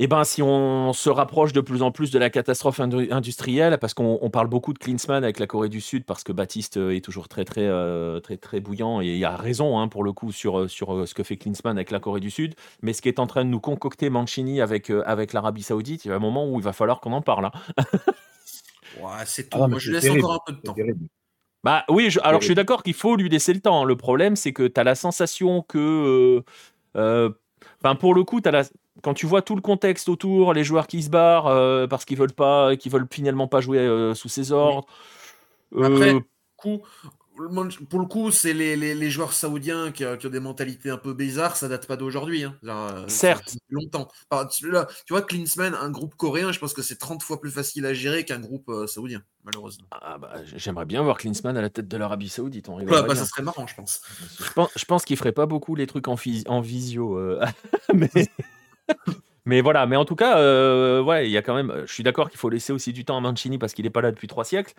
eh 0.00 0.06
ben, 0.06 0.22
si 0.22 0.42
on 0.42 0.92
se 0.92 1.10
rapproche 1.10 1.52
de 1.52 1.60
plus 1.60 1.82
en 1.82 1.90
plus 1.90 2.12
de 2.12 2.20
la 2.20 2.30
catastrophe 2.30 2.78
industrielle, 2.78 3.78
parce 3.78 3.94
qu'on 3.94 4.30
parle 4.30 4.46
beaucoup 4.46 4.72
de 4.72 4.78
Klinsmann 4.78 5.24
avec 5.24 5.40
la 5.40 5.48
Corée 5.48 5.68
du 5.68 5.80
Sud, 5.80 6.04
parce 6.04 6.22
que 6.22 6.30
Baptiste 6.30 6.76
euh, 6.76 6.94
est 6.94 7.04
toujours 7.04 7.26
très 7.26 7.44
très 7.44 7.66
euh, 7.66 8.20
très 8.20 8.36
très 8.36 8.60
bouillant 8.60 9.00
et 9.00 9.16
il 9.16 9.24
a 9.24 9.36
raison 9.36 9.80
hein, 9.80 9.88
pour 9.88 10.04
le 10.04 10.12
coup 10.12 10.30
sur 10.30 10.60
euh, 10.60 10.68
sur 10.68 11.06
ce 11.06 11.14
que 11.14 11.24
fait 11.24 11.36
Klinsmann 11.36 11.76
avec 11.76 11.90
la 11.90 11.98
Corée 11.98 12.20
du 12.20 12.30
Sud, 12.30 12.54
mais 12.80 12.92
ce 12.92 13.02
qui 13.02 13.08
est 13.08 13.18
en 13.18 13.26
train 13.26 13.44
de 13.44 13.50
nous 13.50 13.58
concocter 13.58 14.08
Mancini 14.08 14.60
avec 14.60 14.88
avec 14.90 15.32
l'Arabie 15.32 15.64
Saoudite, 15.64 16.04
il 16.04 16.08
y 16.08 16.12
a 16.12 16.14
un 16.14 16.20
moment 16.20 16.48
où 16.48 16.60
il 16.60 16.64
va 16.64 16.72
falloir 16.72 17.00
qu'on 17.00 17.12
en 17.12 17.22
parle. 17.22 17.46
Hein. 17.46 17.52
c'est 19.26 19.50
tout. 19.50 19.58
Ah, 19.60 19.66
Moi, 19.66 19.80
je 19.80 19.90
laisse 19.90 20.08
encore 20.08 20.34
un 20.34 20.40
peu 20.46 20.52
de 20.52 20.60
temps. 20.60 20.76
Bah 21.64 21.84
oui, 21.88 22.08
alors 22.22 22.40
je 22.40 22.46
suis 22.46 22.54
d'accord 22.54 22.84
qu'il 22.84 22.94
faut 22.94 23.16
lui 23.16 23.28
laisser 23.28 23.52
le 23.52 23.60
temps. 23.60 23.84
Le 23.84 23.96
problème, 23.96 24.36
c'est 24.36 24.52
que 24.52 24.68
tu 24.68 24.80
as 24.80 24.84
la 24.84 24.94
sensation 24.94 25.62
que. 25.62 26.44
Enfin, 26.94 27.96
pour 27.96 28.14
le 28.14 28.22
coup, 28.22 28.40
tu 28.40 28.48
as 28.48 28.52
la 28.52 28.62
quand 29.02 29.14
tu 29.14 29.26
vois 29.26 29.42
tout 29.42 29.54
le 29.54 29.60
contexte 29.60 30.08
autour, 30.08 30.52
les 30.52 30.64
joueurs 30.64 30.86
qui 30.86 31.02
se 31.02 31.10
barrent 31.10 31.46
euh, 31.46 31.86
parce 31.86 32.04
qu'ils 32.04 32.18
veulent 32.18 32.32
pas, 32.32 32.76
qu'ils 32.76 32.92
veulent 32.92 33.08
finalement 33.10 33.48
pas 33.48 33.60
jouer 33.60 33.78
euh, 33.78 34.14
sous 34.14 34.28
ses 34.28 34.52
ordres. 34.52 34.86
Après, 35.76 36.14
euh, 36.14 36.20
coup, 36.56 36.82
pour 37.88 38.00
le 38.00 38.06
coup, 38.06 38.32
c'est 38.32 38.52
les, 38.52 39.10
joueurs 39.10 39.32
saoudiens 39.32 39.92
qui, 39.92 40.04
ont 40.04 40.16
des 40.16 40.40
mentalités 40.40 40.90
un 40.90 40.96
peu 40.96 41.14
bizarres, 41.14 41.56
ça 41.56 41.68
date 41.68 41.86
pas 41.86 41.96
d'aujourd'hui. 41.96 42.42
Hein. 42.42 43.04
Certes. 43.06 43.56
longtemps. 43.70 44.08
tu 44.56 44.66
vois, 45.10 45.22
Klinsmann, 45.22 45.74
un 45.74 45.90
groupe 45.90 46.16
coréen, 46.16 46.50
je 46.50 46.58
pense 46.58 46.74
que 46.74 46.82
c'est 46.82 46.96
30 46.96 47.22
fois 47.22 47.40
plus 47.40 47.52
facile 47.52 47.86
à 47.86 47.94
gérer 47.94 48.24
qu'un 48.24 48.40
groupe 48.40 48.72
saoudien, 48.88 49.22
malheureusement. 49.44 49.86
Ah 49.92 50.18
bah, 50.18 50.32
J'aimerais 50.56 50.86
bien 50.86 51.02
voir 51.02 51.18
Klinsmann 51.18 51.56
à 51.56 51.62
la 51.62 51.70
tête 51.70 51.86
de 51.86 51.96
l'Arabie 51.96 52.28
Saoudite. 52.28 52.68
On 52.68 52.82
bah, 52.82 53.14
ça 53.14 53.24
serait 53.24 53.42
marrant, 53.42 53.68
je 53.68 53.74
pense. 53.76 54.00
Je 54.40 54.52
pense, 54.52 54.70
je 54.74 54.84
pense 54.84 55.04
qu'il 55.04 55.16
ferait 55.16 55.30
pas 55.30 55.46
beaucoup 55.46 55.76
les 55.76 55.86
trucs 55.86 56.08
en, 56.08 56.16
en 56.46 56.60
visio. 56.60 57.20
mais. 57.94 58.10
mais 59.44 59.60
voilà, 59.60 59.86
mais 59.86 59.96
en 59.96 60.04
tout 60.04 60.16
cas, 60.16 60.38
euh, 60.38 61.02
ouais, 61.02 61.28
il 61.28 61.30
y 61.30 61.36
a 61.36 61.42
quand 61.42 61.54
même. 61.54 61.84
Je 61.86 61.92
suis 61.92 62.02
d'accord 62.02 62.30
qu'il 62.30 62.38
faut 62.38 62.50
laisser 62.50 62.72
aussi 62.72 62.92
du 62.92 63.04
temps 63.04 63.16
à 63.16 63.20
Mancini 63.20 63.58
parce 63.58 63.72
qu'il 63.74 63.84
n'est 63.84 63.90
pas 63.90 64.02
là 64.02 64.10
depuis 64.10 64.28
trois 64.28 64.44
siècles, 64.44 64.74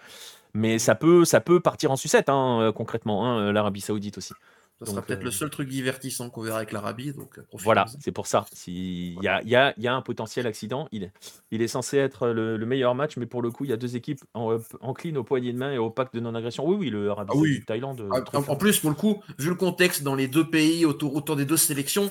mais 0.54 0.80
ça 0.80 0.96
peut, 0.96 1.26
ça 1.26 1.42
peut 1.42 1.60
partir 1.60 1.92
en 1.92 1.96
sucette 1.96 2.30
hein, 2.30 2.60
euh, 2.62 2.72
concrètement, 2.72 3.26
hein, 3.26 3.52
l'Arabie 3.52 3.82
Saoudite 3.82 4.18
aussi. 4.18 4.34
Ça 4.82 4.92
sera 4.92 5.02
peut-être 5.02 5.24
le 5.24 5.28
euh, 5.28 5.32
seul 5.32 5.50
truc 5.50 5.68
divertissant 5.68 6.30
qu'on 6.30 6.42
verra 6.42 6.58
avec 6.58 6.72
l'Arabie. 6.72 7.12
Donc 7.12 7.38
voilà, 7.52 7.86
c'est 8.00 8.14
pour 8.14 8.28
ça. 8.28 8.46
Il 8.66 9.22
y 9.22 9.28
a, 9.28 9.42
y, 9.44 9.56
a, 9.56 9.74
y 9.78 9.88
a, 9.88 9.94
un 9.94 10.02
potentiel 10.02 10.48
accident. 10.48 10.88
Il 10.94 11.04
est, 11.04 11.12
il 11.52 11.62
est 11.62 11.68
censé 11.68 11.98
être 11.98 12.30
le, 12.30 12.58
meilleur 12.66 12.96
match, 12.96 13.18
mais 13.18 13.26
pour 13.26 13.42
le 13.42 13.52
coup, 13.52 13.66
il 13.66 13.72
y 13.72 13.74
a 13.74 13.78
deux 13.78 13.98
équipes 13.98 14.22
en, 14.34 14.58
enclines 14.80 15.18
au 15.18 15.24
poignet 15.26 15.52
de 15.52 15.58
main 15.58 15.74
et 15.74 15.78
au 15.78 15.90
pacte 15.90 16.14
de 16.14 16.22
non-agression. 16.22 16.66
Oui, 16.66 16.78
oui, 16.80 16.90
le 16.90 17.10
Arabie 17.10 17.32
ah 17.34 17.38
oui. 17.38 17.62
Thaïlande. 17.66 18.08
Ah, 18.12 18.40
en, 18.48 18.56
plus, 18.56 18.80
pour 18.80 18.90
le 18.90 18.96
coup, 18.96 19.22
vu 19.38 19.50
le 19.50 19.56
contexte 19.56 20.04
dans 20.04 20.16
les 20.16 20.30
deux 20.30 20.50
pays 20.50 20.86
autour, 20.86 21.14
autour 21.14 21.36
des 21.36 21.46
deux 21.46 21.58
sélections, 21.58 22.06
euh, 22.06 22.08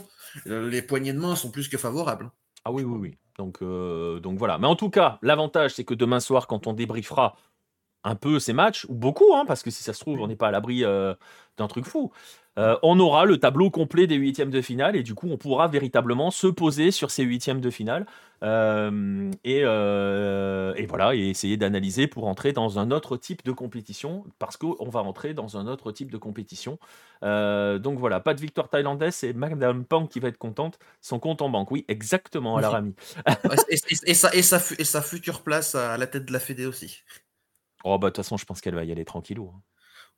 les 0.47 0.83
poignées 0.83 1.13
de 1.13 1.19
main 1.19 1.37
sont 1.37 1.51
plus 1.51 1.69
que 1.69 1.79
favorables. 1.79 2.31
Ah 2.65 2.73
oui, 2.73 2.83
oui, 2.83 2.99
oui. 2.99 3.19
Donc, 3.39 3.63
euh, 3.63 4.21
donc 4.21 4.39
voilà. 4.39 4.59
Mais 4.59 4.67
en 4.67 4.77
tout 4.77 4.91
cas, 4.91 5.19
l'avantage, 5.23 5.75
c'est 5.75 5.85
que 5.85 5.95
demain 5.95 6.21
soir, 6.21 6.47
quand 6.47 6.67
on 6.67 6.73
débriefera 6.73 7.37
un 8.05 8.15
peu 8.15 8.39
ces 8.39 8.53
matchs, 8.53 8.85
ou 8.89 8.95
beaucoup, 8.95 9.35
hein, 9.35 9.45
parce 9.47 9.63
que 9.63 9.71
si 9.71 9.83
ça 9.83 9.93
se 9.93 10.01
trouve, 10.01 10.21
on 10.21 10.27
n'est 10.27 10.37
pas 10.37 10.49
à 10.49 10.51
l'abri 10.51 10.85
euh, 10.85 11.15
d'un 11.57 11.69
truc 11.69 11.85
fou, 11.85 12.13
euh, 12.59 12.77
on 12.83 12.99
aura 12.99 13.25
le 13.25 13.39
tableau 13.39 13.71
complet 13.71 14.09
des 14.09 14.17
huitièmes 14.17 14.51
de 14.51 14.61
finale 14.61 14.97
et 14.97 15.05
du 15.05 15.15
coup 15.15 15.29
on 15.31 15.37
pourra 15.37 15.69
véritablement 15.69 16.33
se 16.33 16.49
poser 16.49 16.91
sur 16.91 17.13
ces 17.13 17.23
huitièmes 17.23 17.61
de 17.61 17.71
finale 17.71 18.05
euh, 18.43 19.31
euh, 19.47 20.75
et, 20.75 20.87
voilà 20.87 21.15
et 21.15 21.29
essayer 21.29 21.57
d'analyser 21.57 22.09
pour 22.09 22.27
entrer 22.27 22.53
dans 22.53 22.81
un 22.81 22.91
autre 22.91 23.17
type 23.17 23.45
de 23.45 23.53
compétition 23.53 24.25
parce 24.41 24.57
qu'on 24.57 24.89
va 24.89 25.01
entrer 25.01 25.35
dans 25.35 25.57
un 25.57 25.69
autre 25.69 25.93
type 25.93 26.11
de 26.11 26.19
compétition. 26.19 26.79
donc 27.23 27.99
voilà, 27.99 28.21
pas 28.21 28.35
de 28.35 28.41
victoire 28.41 28.69
thaïlandaise, 28.69 29.15
c'est 29.15 29.33
Madame 29.33 29.85
Pang 29.85 30.09
qui 30.09 30.19
va 30.19 30.29
être 30.29 30.39
contente. 30.39 30.79
Son 31.01 31.21
compte 31.21 31.43
en 31.43 31.51
banque, 31.51 31.71
oui, 31.71 31.85
exactement, 31.89 32.57
à 32.57 32.61
la 32.61 32.83
et, 33.71 33.77
et, 34.07 34.15
sa, 34.15 34.35
et, 34.35 34.43
sa, 34.43 35.03
future 35.03 35.43
place 35.43 35.75
à 35.75 35.97
la 35.97 36.07
tête 36.07 36.25
de 36.25 36.33
la 36.33 36.41
Fédé 36.41 36.67
aussi. 36.67 37.03
Oh, 37.85 37.99
bah, 37.99 38.09
de 38.09 38.11
toute 38.11 38.25
façon, 38.25 38.37
je 38.37 38.45
pense 38.45 38.61
qu'elle 38.61 38.75
va 38.75 38.85
y 38.85 38.93
aller 38.93 39.05
tranquillou. 39.05 39.53
Hein. 39.55 39.63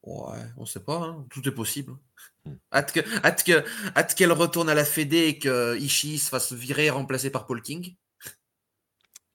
Ouais, 0.02 0.38
on 0.56 0.64
sait 0.64 0.80
pas, 0.80 0.96
hein. 0.96 1.26
tout 1.30 1.46
est 1.46 1.52
possible. 1.52 1.92
Hmm. 2.44 2.54
Hâte 2.72 4.14
qu'elle 4.14 4.32
retourne 4.32 4.70
à 4.70 4.74
la 4.74 4.84
Fédé 4.84 5.26
et 5.26 5.38
que 5.38 5.78
Ishii 5.78 6.18
se 6.18 6.30
fasse 6.30 6.52
virer 6.52 6.86
et 6.86 6.90
remplacer 6.90 7.30
par 7.30 7.46
Paul 7.46 7.60
King. 7.60 7.96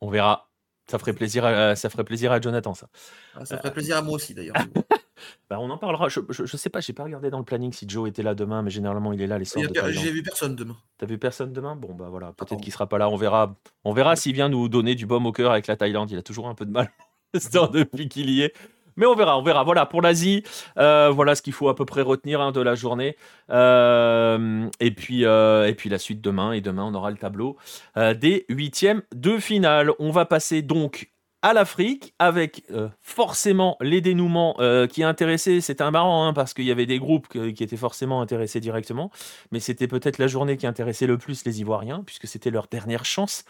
On 0.01 0.09
verra. 0.09 0.49
Ça 0.89 0.99
ferait 0.99 1.13
plaisir 1.13 1.45
à, 1.45 1.75
ça 1.75 1.89
ferait 1.89 2.03
plaisir 2.03 2.31
à 2.31 2.39
Jonathan, 2.39 2.75
ça. 2.75 2.89
Ah, 3.33 3.45
ça 3.45 3.57
ferait 3.57 3.73
plaisir 3.73 3.97
à 3.97 4.03
moi 4.03 4.15
aussi, 4.15 4.35
d'ailleurs. 4.35 4.55
bah, 5.49 5.57
on 5.59 5.69
en 5.71 5.79
parlera. 5.79 6.09
Je, 6.09 6.19
je, 6.29 6.57
sais 6.57 6.69
pas, 6.69 6.79
j'ai 6.79 6.93
pas 6.93 7.03
regardé 7.03 7.31
dans 7.31 7.39
le 7.39 7.43
planning 7.43 7.73
si 7.73 7.89
Joe 7.89 8.07
était 8.07 8.21
là 8.21 8.35
demain, 8.35 8.61
mais 8.61 8.69
généralement 8.69 9.11
il 9.11 9.21
est 9.21 9.27
là 9.27 9.39
les 9.39 9.45
soirs 9.45 9.65
J'ai 9.87 10.11
vu 10.11 10.21
personne 10.21 10.55
demain. 10.55 10.77
T'as 10.99 11.07
vu 11.07 11.17
personne 11.17 11.53
demain? 11.53 11.75
Bon, 11.75 11.95
bah 11.95 12.09
voilà, 12.09 12.33
peut-être 12.33 12.61
qu'il 12.61 12.71
sera 12.71 12.87
pas 12.87 12.99
là. 12.99 13.09
On 13.09 13.15
verra. 13.15 13.55
On 13.83 13.93
verra 13.93 14.15
s'il 14.15 14.33
vient 14.33 14.49
nous 14.49 14.69
donner 14.69 14.93
du 14.93 15.07
baume 15.07 15.25
au 15.25 15.31
cœur 15.31 15.51
avec 15.51 15.65
la 15.65 15.75
Thaïlande. 15.75 16.11
Il 16.11 16.17
a 16.19 16.23
toujours 16.23 16.47
un 16.47 16.55
peu 16.55 16.65
de 16.65 16.71
mal 16.71 16.91
depuis 17.33 18.07
qu'il 18.07 18.29
y 18.29 18.41
est. 18.41 18.53
Mais 18.97 19.05
on 19.05 19.15
verra, 19.15 19.37
on 19.37 19.41
verra. 19.41 19.63
Voilà, 19.63 19.85
pour 19.85 20.01
l'Asie, 20.01 20.43
euh, 20.77 21.09
voilà 21.09 21.35
ce 21.35 21.41
qu'il 21.41 21.53
faut 21.53 21.69
à 21.69 21.75
peu 21.75 21.85
près 21.85 22.01
retenir 22.01 22.41
hein, 22.41 22.51
de 22.51 22.61
la 22.61 22.75
journée. 22.75 23.15
Euh, 23.49 24.67
et, 24.79 24.91
puis, 24.91 25.25
euh, 25.25 25.67
et 25.67 25.73
puis 25.73 25.89
la 25.89 25.99
suite 25.99 26.21
demain. 26.21 26.53
Et 26.53 26.61
demain, 26.61 26.83
on 26.83 26.93
aura 26.93 27.11
le 27.11 27.17
tableau 27.17 27.57
des 27.95 28.45
huitièmes 28.49 29.01
de 29.13 29.37
finale. 29.37 29.91
On 29.99 30.11
va 30.11 30.25
passer 30.25 30.61
donc 30.61 31.11
à 31.41 31.53
l'Afrique 31.53 32.13
avec 32.17 32.63
forcément 33.01 33.77
les 33.81 34.01
dénouements 34.01 34.57
qui 34.89 35.03
intéressaient. 35.03 35.61
C'était 35.61 35.83
un 35.83 35.91
marrant 35.91 36.27
hein, 36.27 36.33
parce 36.33 36.53
qu'il 36.53 36.65
y 36.65 36.71
avait 36.71 36.85
des 36.85 36.99
groupes 36.99 37.27
qui 37.27 37.63
étaient 37.63 37.77
forcément 37.77 38.21
intéressés 38.21 38.59
directement, 38.59 39.11
mais 39.51 39.59
c'était 39.59 39.87
peut-être 39.87 40.17
la 40.17 40.27
journée 40.27 40.57
qui 40.57 40.67
intéressait 40.67 41.07
le 41.07 41.17
plus 41.17 41.45
les 41.45 41.61
Ivoiriens 41.61 42.03
puisque 42.05 42.27
c'était 42.27 42.49
leur 42.49 42.67
dernière 42.67 43.05
chance 43.05 43.45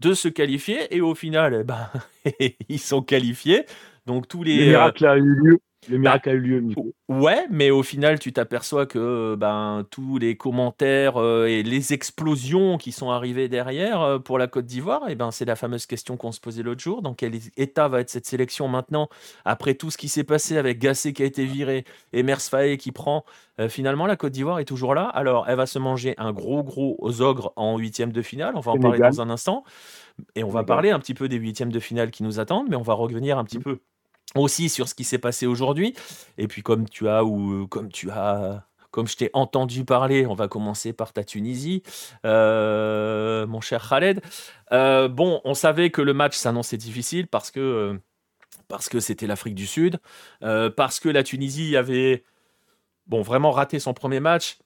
de 0.00 0.14
se 0.14 0.28
qualifier 0.28 0.94
et 0.94 1.00
au 1.00 1.14
final, 1.14 1.58
eh 1.60 1.64
ben, 1.64 1.90
ils 2.68 2.80
sont 2.80 3.02
qualifiés. 3.02 3.64
Donc 4.06 4.28
tous 4.28 4.42
les. 4.42 4.58
Le 4.58 4.66
miracle 4.66 5.06
a 5.06 5.16
eu 5.16 5.34
lieu. 5.34 5.60
Le 5.88 5.98
miracle 5.98 6.30
a 6.30 6.32
eu 6.32 6.40
lieu, 6.40 6.60
Nico. 6.60 6.92
Ouais, 7.08 7.46
mais 7.50 7.70
au 7.70 7.82
final, 7.82 8.18
tu 8.18 8.32
t'aperçois 8.32 8.86
que 8.86 9.36
ben, 9.36 9.86
tous 9.90 10.18
les 10.18 10.36
commentaires 10.36 11.16
euh, 11.20 11.46
et 11.46 11.62
les 11.62 11.92
explosions 11.92 12.76
qui 12.76 12.92
sont 12.92 13.10
arrivées 13.10 13.48
derrière 13.48 14.00
euh, 14.00 14.18
pour 14.18 14.38
la 14.38 14.48
Côte 14.48 14.66
d'Ivoire, 14.66 15.08
et 15.08 15.12
eh 15.12 15.14
ben, 15.14 15.30
c'est 15.30 15.44
la 15.44 15.54
fameuse 15.54 15.86
question 15.86 16.16
qu'on 16.16 16.32
se 16.32 16.40
posait 16.40 16.62
l'autre 16.62 16.80
jour. 16.80 17.02
Dans 17.02 17.14
quel 17.14 17.34
état 17.56 17.88
va 17.88 18.00
être 18.00 18.10
cette 18.10 18.26
sélection 18.26 18.66
maintenant, 18.68 19.08
après 19.44 19.74
tout 19.74 19.90
ce 19.90 19.96
qui 19.96 20.08
s'est 20.08 20.24
passé 20.24 20.56
avec 20.56 20.78
Gassé 20.78 21.12
qui 21.12 21.22
a 21.22 21.26
été 21.26 21.44
viré 21.44 21.84
et 22.12 22.22
Mers 22.22 22.40
qui 22.78 22.90
prend 22.90 23.24
euh, 23.60 23.68
Finalement, 23.68 24.06
la 24.06 24.16
Côte 24.16 24.32
d'Ivoire 24.32 24.58
est 24.58 24.64
toujours 24.64 24.94
là. 24.94 25.04
Alors, 25.04 25.48
elle 25.48 25.56
va 25.56 25.66
se 25.66 25.78
manger 25.78 26.14
un 26.18 26.32
gros, 26.32 26.64
gros 26.64 26.96
aux 26.98 27.22
ogres 27.22 27.52
en 27.54 27.78
huitième 27.78 28.12
de 28.12 28.22
finale. 28.22 28.54
On 28.56 28.60
va 28.60 28.72
en 28.72 28.78
parler 28.78 28.98
dans 28.98 29.20
un 29.20 29.30
instant. 29.30 29.62
Et 30.34 30.42
on 30.42 30.48
va 30.48 30.64
parler 30.64 30.90
un 30.90 30.98
petit 30.98 31.14
peu 31.14 31.28
des 31.28 31.36
huitièmes 31.36 31.70
de 31.70 31.78
finale 31.78 32.10
qui 32.10 32.22
nous 32.22 32.40
attendent, 32.40 32.68
mais 32.70 32.76
on 32.76 32.82
va 32.82 32.94
revenir 32.94 33.38
un 33.38 33.44
petit 33.44 33.58
mmh. 33.58 33.62
peu 33.62 33.78
aussi 34.34 34.68
sur 34.68 34.88
ce 34.88 34.94
qui 34.94 35.04
s'est 35.04 35.18
passé 35.18 35.46
aujourd'hui. 35.46 35.94
Et 36.38 36.48
puis 36.48 36.62
comme 36.62 36.88
tu 36.88 37.08
as 37.08 37.24
ou 37.24 37.66
comme 37.68 37.90
tu 37.90 38.10
as 38.10 38.66
comme 38.96 39.06
je 39.06 39.16
t'ai 39.16 39.30
entendu 39.34 39.84
parler, 39.84 40.24
on 40.24 40.32
va 40.32 40.48
commencer 40.48 40.94
par 40.94 41.12
ta 41.12 41.22
Tunisie, 41.22 41.82
euh, 42.24 43.46
mon 43.46 43.60
cher 43.60 43.86
Khaled. 43.86 44.22
Euh, 44.72 45.06
bon, 45.06 45.42
on 45.44 45.52
savait 45.52 45.90
que 45.90 46.00
le 46.00 46.14
match 46.14 46.34
s'annonçait 46.34 46.78
difficile 46.78 47.26
parce 47.26 47.50
que 47.50 47.60
euh, 47.60 47.98
parce 48.68 48.88
que 48.88 48.98
c'était 48.98 49.26
l'Afrique 49.26 49.54
du 49.54 49.66
Sud, 49.66 50.00
parce 50.40 50.98
que 50.98 51.10
la 51.10 51.22
Tunisie 51.22 51.76
avait 51.76 52.24
bon 53.06 53.20
vraiment 53.20 53.50
raté 53.50 53.78
son 53.78 53.92
premier 53.92 54.18
match, 54.18 54.58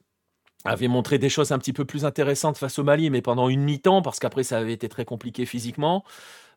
avait 0.64 0.88
montré 0.88 1.18
des 1.18 1.28
choses 1.28 1.50
un 1.50 1.58
petit 1.58 1.72
peu 1.72 1.84
plus 1.84 2.04
intéressantes 2.04 2.56
face 2.56 2.78
au 2.78 2.84
Mali, 2.84 3.10
mais 3.10 3.20
pendant 3.20 3.48
une 3.48 3.62
mi-temps, 3.62 4.00
parce 4.00 4.20
qu'après 4.20 4.44
ça 4.44 4.58
avait 4.58 4.72
été 4.72 4.88
très 4.88 5.04
compliqué 5.04 5.44
physiquement. 5.44 6.04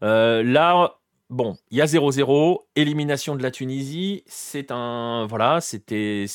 là, 0.02 1.00
Bon, 1.30 1.58
il 1.72 1.78
y 1.78 1.82
a 1.82 1.86
0-0, 1.86 2.60
élimination 2.76 3.36
de 3.36 3.42
la 3.42 3.52
Tunisie, 3.52 4.24
c'est 4.28 4.72
un... 4.72 5.26
Voilà, 5.28 5.62
c'était... 5.62 6.26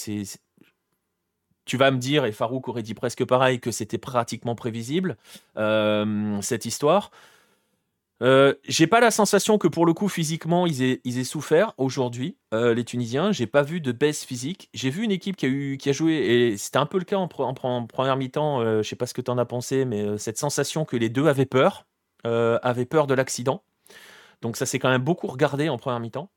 Tu 1.64 1.76
vas 1.76 1.90
me 1.90 1.98
dire, 1.98 2.24
et 2.24 2.32
Farouk 2.32 2.66
aurait 2.68 2.82
dit 2.82 2.94
presque 2.94 3.24
pareil, 3.26 3.60
que 3.60 3.70
c'était 3.70 3.98
pratiquement 3.98 4.54
prévisible, 4.54 5.18
euh, 5.58 6.40
cette 6.40 6.64
histoire. 6.64 7.10
Euh, 8.22 8.54
j'ai 8.64 8.86
pas 8.86 9.00
la 9.00 9.10
sensation 9.10 9.58
que 9.58 9.68
pour 9.68 9.86
le 9.86 9.92
coup 9.92 10.08
physiquement 10.08 10.66
ils 10.66 10.82
aient, 10.82 11.00
ils 11.04 11.24
souffert 11.24 11.74
aujourd'hui 11.76 12.36
euh, 12.54 12.74
les 12.74 12.84
Tunisiens. 12.84 13.32
J'ai 13.32 13.46
pas 13.46 13.62
vu 13.62 13.80
de 13.82 13.92
baisse 13.92 14.24
physique. 14.24 14.70
J'ai 14.72 14.90
vu 14.90 15.04
une 15.04 15.12
équipe 15.12 15.36
qui 15.36 15.46
a 15.46 15.48
eu 15.48 15.76
qui 15.76 15.90
a 15.90 15.92
joué 15.92 16.14
et 16.14 16.56
c'était 16.56 16.78
un 16.78 16.86
peu 16.86 16.98
le 16.98 17.04
cas 17.04 17.18
en, 17.18 17.28
première 17.28 18.16
mi-temps. 18.16 18.82
je 18.82 18.88
sais 18.88 18.96
pas 18.96 19.06
ce 19.06 19.14
que 19.14 19.20
tu 19.20 19.30
en 19.30 19.38
as 19.38 19.44
pensé, 19.44 19.84
mais 19.84 20.16
cette 20.18 20.38
sensation 20.38 20.84
que 20.86 20.96
les 20.96 21.10
deux 21.10 21.26
avaient 21.28 21.46
peur, 21.46 21.86
avaient 22.24 22.86
peur 22.86 23.06
de 23.06 23.14
l'accident. 23.14 23.62
Donc 24.42 24.56
ça 24.56 24.66
s'est 24.66 24.78
quand 24.78 24.90
même 24.90 25.02
beaucoup 25.02 25.26
regardé 25.26 25.68
en 25.68 25.78
première 25.78 26.00
mi-temps. 26.00 26.30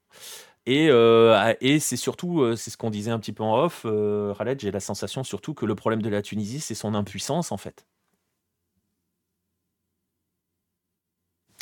Et, 0.66 0.89
euh, 0.89 1.54
et 1.60 1.80
c'est 1.80 1.97
surtout, 1.97 2.41
euh, 2.41 2.56
c'est 2.56 2.70
ce 2.70 2.78
qu'on 2.78 2.91
disait 2.91 3.10
un 3.12 3.20
petit 3.20 3.34
peu 3.34 3.43
en 3.43 3.64
off, 3.64 3.82
euh, 3.86 4.34
Khaled, 4.36 4.60
j'ai 4.60 4.70
la 4.70 4.80
sensation 4.80 5.24
surtout 5.24 5.56
que 5.56 5.66
le 5.66 5.74
problème 5.74 6.04
de 6.04 6.10
la 6.10 6.22
Tunisie, 6.22 6.60
c'est 6.60 6.76
son 6.76 6.93
impuissance 6.93 7.52
en 7.52 7.58
fait. 7.58 7.88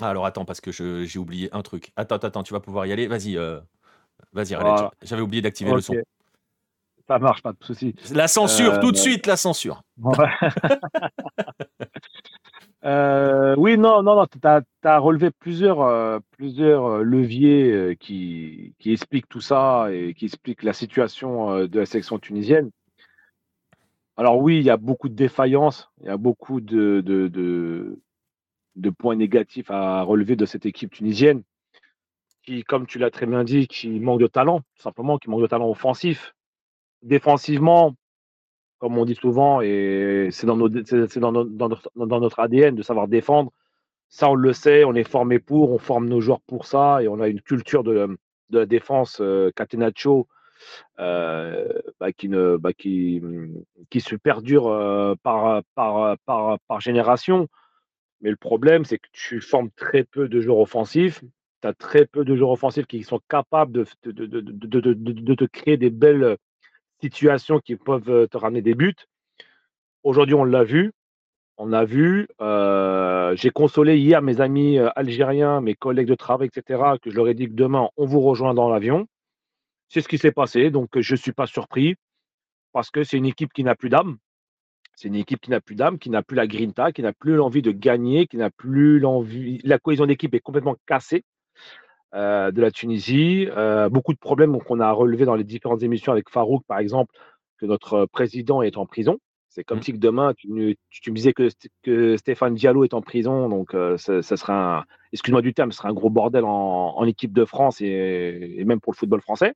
Ah, 0.01 0.09
alors 0.09 0.25
attends, 0.25 0.45
parce 0.45 0.61
que 0.61 0.71
j'ai 0.71 1.19
oublié 1.19 1.49
un 1.53 1.61
truc. 1.61 1.91
Attends, 1.95 2.17
attends, 2.17 2.43
tu 2.43 2.53
vas 2.53 2.59
pouvoir 2.59 2.85
y 2.85 2.93
aller. 2.93 3.07
Vas-y, 3.07 3.35
vas-y, 4.33 4.49
Khaled. 4.49 4.89
J'avais 5.01 5.21
oublié 5.21 5.41
d'activer 5.41 5.71
le 5.73 5.81
son. 5.81 5.95
Ça 7.07 7.19
marche, 7.19 7.41
pas 7.41 7.53
de 7.53 7.63
souci. 7.63 7.95
La 8.11 8.27
censure, 8.27 8.79
tout 8.79 8.91
de 8.91 8.97
suite, 8.97 9.25
la 9.25 9.35
censure. 9.35 9.81
Euh, 12.85 13.55
oui, 13.57 13.77
non, 13.77 14.01
non, 14.03 14.15
non, 14.15 14.25
tu 14.25 14.39
as, 14.43 14.99
relevé 14.99 15.31
plusieurs, 15.31 15.81
euh, 15.81 16.19
plusieurs 16.31 16.85
euh, 16.85 17.03
leviers 17.03 17.97
qui, 17.99 18.73
expliquent 18.85 19.27
tout 19.27 19.41
ça 19.41 19.87
et 19.91 20.13
qui 20.13 20.25
expliquent 20.25 20.63
la 20.63 20.73
situation 20.73 21.67
de 21.67 21.79
la 21.79 21.85
sélection 21.85 22.19
tunisienne. 22.19 22.71
Alors 24.15 24.37
oui, 24.39 24.57
il 24.59 24.63
y 24.63 24.69
a 24.69 24.77
beaucoup 24.77 25.09
de 25.09 25.13
défaillances, 25.15 25.89
il 26.01 26.07
y 26.07 26.09
a 26.09 26.17
beaucoup 26.17 26.61
de, 26.61 27.01
points 28.97 29.15
négatifs 29.15 29.71
à 29.71 30.01
relever 30.03 30.35
de 30.35 30.45
cette 30.45 30.65
équipe 30.65 30.91
tunisienne 30.91 31.43
qui, 32.43 32.63
comme 32.63 32.87
tu 32.87 32.97
l'as 32.99 33.11
très 33.11 33.25
bien 33.25 33.43
dit, 33.43 33.67
qui 33.67 33.99
manque 33.99 34.21
de 34.21 34.27
talent, 34.27 34.61
simplement, 34.75 35.17
qui 35.17 35.29
manque 35.29 35.41
de 35.41 35.47
talent 35.47 35.69
offensif. 35.69 36.33
Défensivement, 37.03 37.95
comme 38.79 38.97
on 38.97 39.05
dit 39.05 39.15
souvent, 39.15 39.61
et 39.61 40.29
c'est 40.31 40.47
dans, 40.47 40.57
notre, 40.57 42.39
ADN 42.39 42.75
de 42.75 42.81
savoir 42.81 43.07
défendre. 43.07 43.51
Ça, 44.07 44.29
on 44.29 44.35
le 44.35 44.53
sait, 44.53 44.85
on 44.85 44.95
est 44.95 45.07
formé 45.07 45.37
pour, 45.39 45.71
on 45.71 45.77
forme 45.77 46.07
nos 46.07 46.21
joueurs 46.21 46.41
pour 46.41 46.65
ça, 46.65 47.03
et 47.03 47.07
on 47.07 47.19
a 47.19 47.27
une 47.27 47.41
culture 47.41 47.83
de, 47.83 48.17
la 48.49 48.65
défense 48.65 49.19
euh, 49.21 49.51
Catenaccio 49.55 50.27
euh, 50.99 51.67
bah, 51.99 52.07
bah, 52.59 52.73
qui, 52.73 53.21
se 53.99 54.15
perdure 54.15 54.67
euh, 54.67 55.13
par, 55.23 55.61
génération. 56.79 57.47
Mais 58.21 58.31
le 58.31 58.37
problème, 58.37 58.85
c'est 58.85 58.97
que 58.97 59.07
tu 59.11 59.41
formes 59.41 59.69
très 59.71 60.03
peu 60.03 60.27
de 60.27 60.41
joueurs 60.41 60.59
offensifs. 60.59 61.21
Tu 61.61 61.67
as 61.67 61.73
très 61.73 62.05
peu 62.05 62.23
de 62.23 62.35
joueurs 62.35 62.51
offensifs 62.51 62.87
qui 62.87 63.03
sont 63.03 63.19
capables 63.29 63.73
de, 63.73 63.85
de 64.05 65.35
te 65.35 65.45
créer 65.45 65.77
des 65.77 65.89
belles, 65.89 66.37
situations 67.01 67.59
qui 67.59 67.75
peuvent 67.75 68.09
euh, 68.09 68.27
te 68.27 68.37
ramener 68.37 68.61
des 68.61 68.75
buts. 68.75 68.95
Aujourd'hui, 70.03 70.35
on 70.35 70.43
l'a 70.43 70.63
vu. 70.63 70.91
On 71.57 71.73
a 71.73 71.83
vu. 71.83 72.27
Euh, 72.41 73.35
j'ai 73.35 73.49
consolé 73.49 73.97
hier 73.97 74.21
mes 74.21 74.41
amis 74.41 74.77
euh, 74.77 74.89
algériens, 74.95 75.61
mes 75.61 75.75
collègues 75.75 76.07
de 76.07 76.15
travail, 76.15 76.49
etc., 76.53 76.81
que 77.01 77.09
je 77.09 77.15
leur 77.15 77.27
ai 77.27 77.33
dit 77.33 77.47
que 77.47 77.53
demain, 77.53 77.89
on 77.97 78.05
vous 78.05 78.21
rejoint 78.21 78.53
dans 78.53 78.69
l'avion. 78.69 79.07
C'est 79.89 80.01
ce 80.01 80.07
qui 80.07 80.17
s'est 80.17 80.31
passé. 80.31 80.69
Donc, 80.71 80.99
je 80.99 81.13
ne 81.13 81.17
suis 81.17 81.33
pas 81.33 81.47
surpris 81.47 81.95
parce 82.71 82.91
que 82.91 83.03
c'est 83.03 83.17
une 83.17 83.25
équipe 83.25 83.51
qui 83.53 83.63
n'a 83.63 83.75
plus 83.75 83.89
d'âme. 83.89 84.17
C'est 84.95 85.07
une 85.07 85.15
équipe 85.15 85.41
qui 85.41 85.49
n'a 85.49 85.61
plus 85.61 85.75
d'âme, 85.75 85.97
qui 85.97 86.09
n'a 86.09 86.23
plus 86.23 86.35
la 86.35 86.45
grinta, 86.45 86.91
qui 86.91 87.01
n'a 87.01 87.13
plus 87.13 87.35
l'envie 87.35 87.61
de 87.61 87.71
gagner, 87.71 88.27
qui 88.27 88.37
n'a 88.37 88.49
plus 88.49 88.99
l'envie. 88.99 89.59
La 89.63 89.79
cohésion 89.79 90.05
d'équipe 90.05 90.33
est 90.35 90.41
complètement 90.41 90.75
cassée. 90.85 91.23
Euh, 92.15 92.51
de 92.51 92.59
la 92.59 92.71
Tunisie. 92.71 93.47
Euh, 93.55 93.87
beaucoup 93.87 94.13
de 94.13 94.17
problèmes 94.17 94.57
qu'on 94.63 94.79
a 94.79 94.91
relevés 94.91 95.25
dans 95.25 95.35
les 95.35 95.43
différentes 95.43 95.83
émissions 95.83 96.11
avec 96.11 96.27
Farouk, 96.31 96.63
par 96.65 96.79
exemple, 96.79 97.13
que 97.59 97.67
notre 97.67 98.07
président 98.07 98.63
est 98.63 98.77
en 98.77 98.87
prison. 98.87 99.19
C'est 99.47 99.63
comme 99.63 99.77
mmh. 99.77 99.83
si 99.83 99.93
que 99.93 99.97
demain, 99.97 100.33
tu, 100.35 100.47
me 100.49 100.75
disais 101.11 101.33
que, 101.33 101.49
que, 101.83 102.17
Stéphane 102.17 102.55
Diallo 102.55 102.83
est 102.83 102.95
en 102.95 103.01
prison, 103.01 103.47
donc 103.47 103.75
euh, 103.75 103.95
ça, 103.97 104.21
sera 104.23 104.85
excuse-moi 105.13 105.43
du 105.43 105.53
terme, 105.53 105.71
ce 105.71 105.77
sera 105.77 105.89
un 105.89 105.93
gros 105.93 106.09
bordel 106.09 106.45
en, 106.45 107.05
équipe 107.05 107.33
de 107.33 107.45
France 107.45 107.79
et, 107.79 108.63
même 108.65 108.79
pour 108.79 108.93
le 108.93 108.97
football 108.97 109.21
français. 109.21 109.53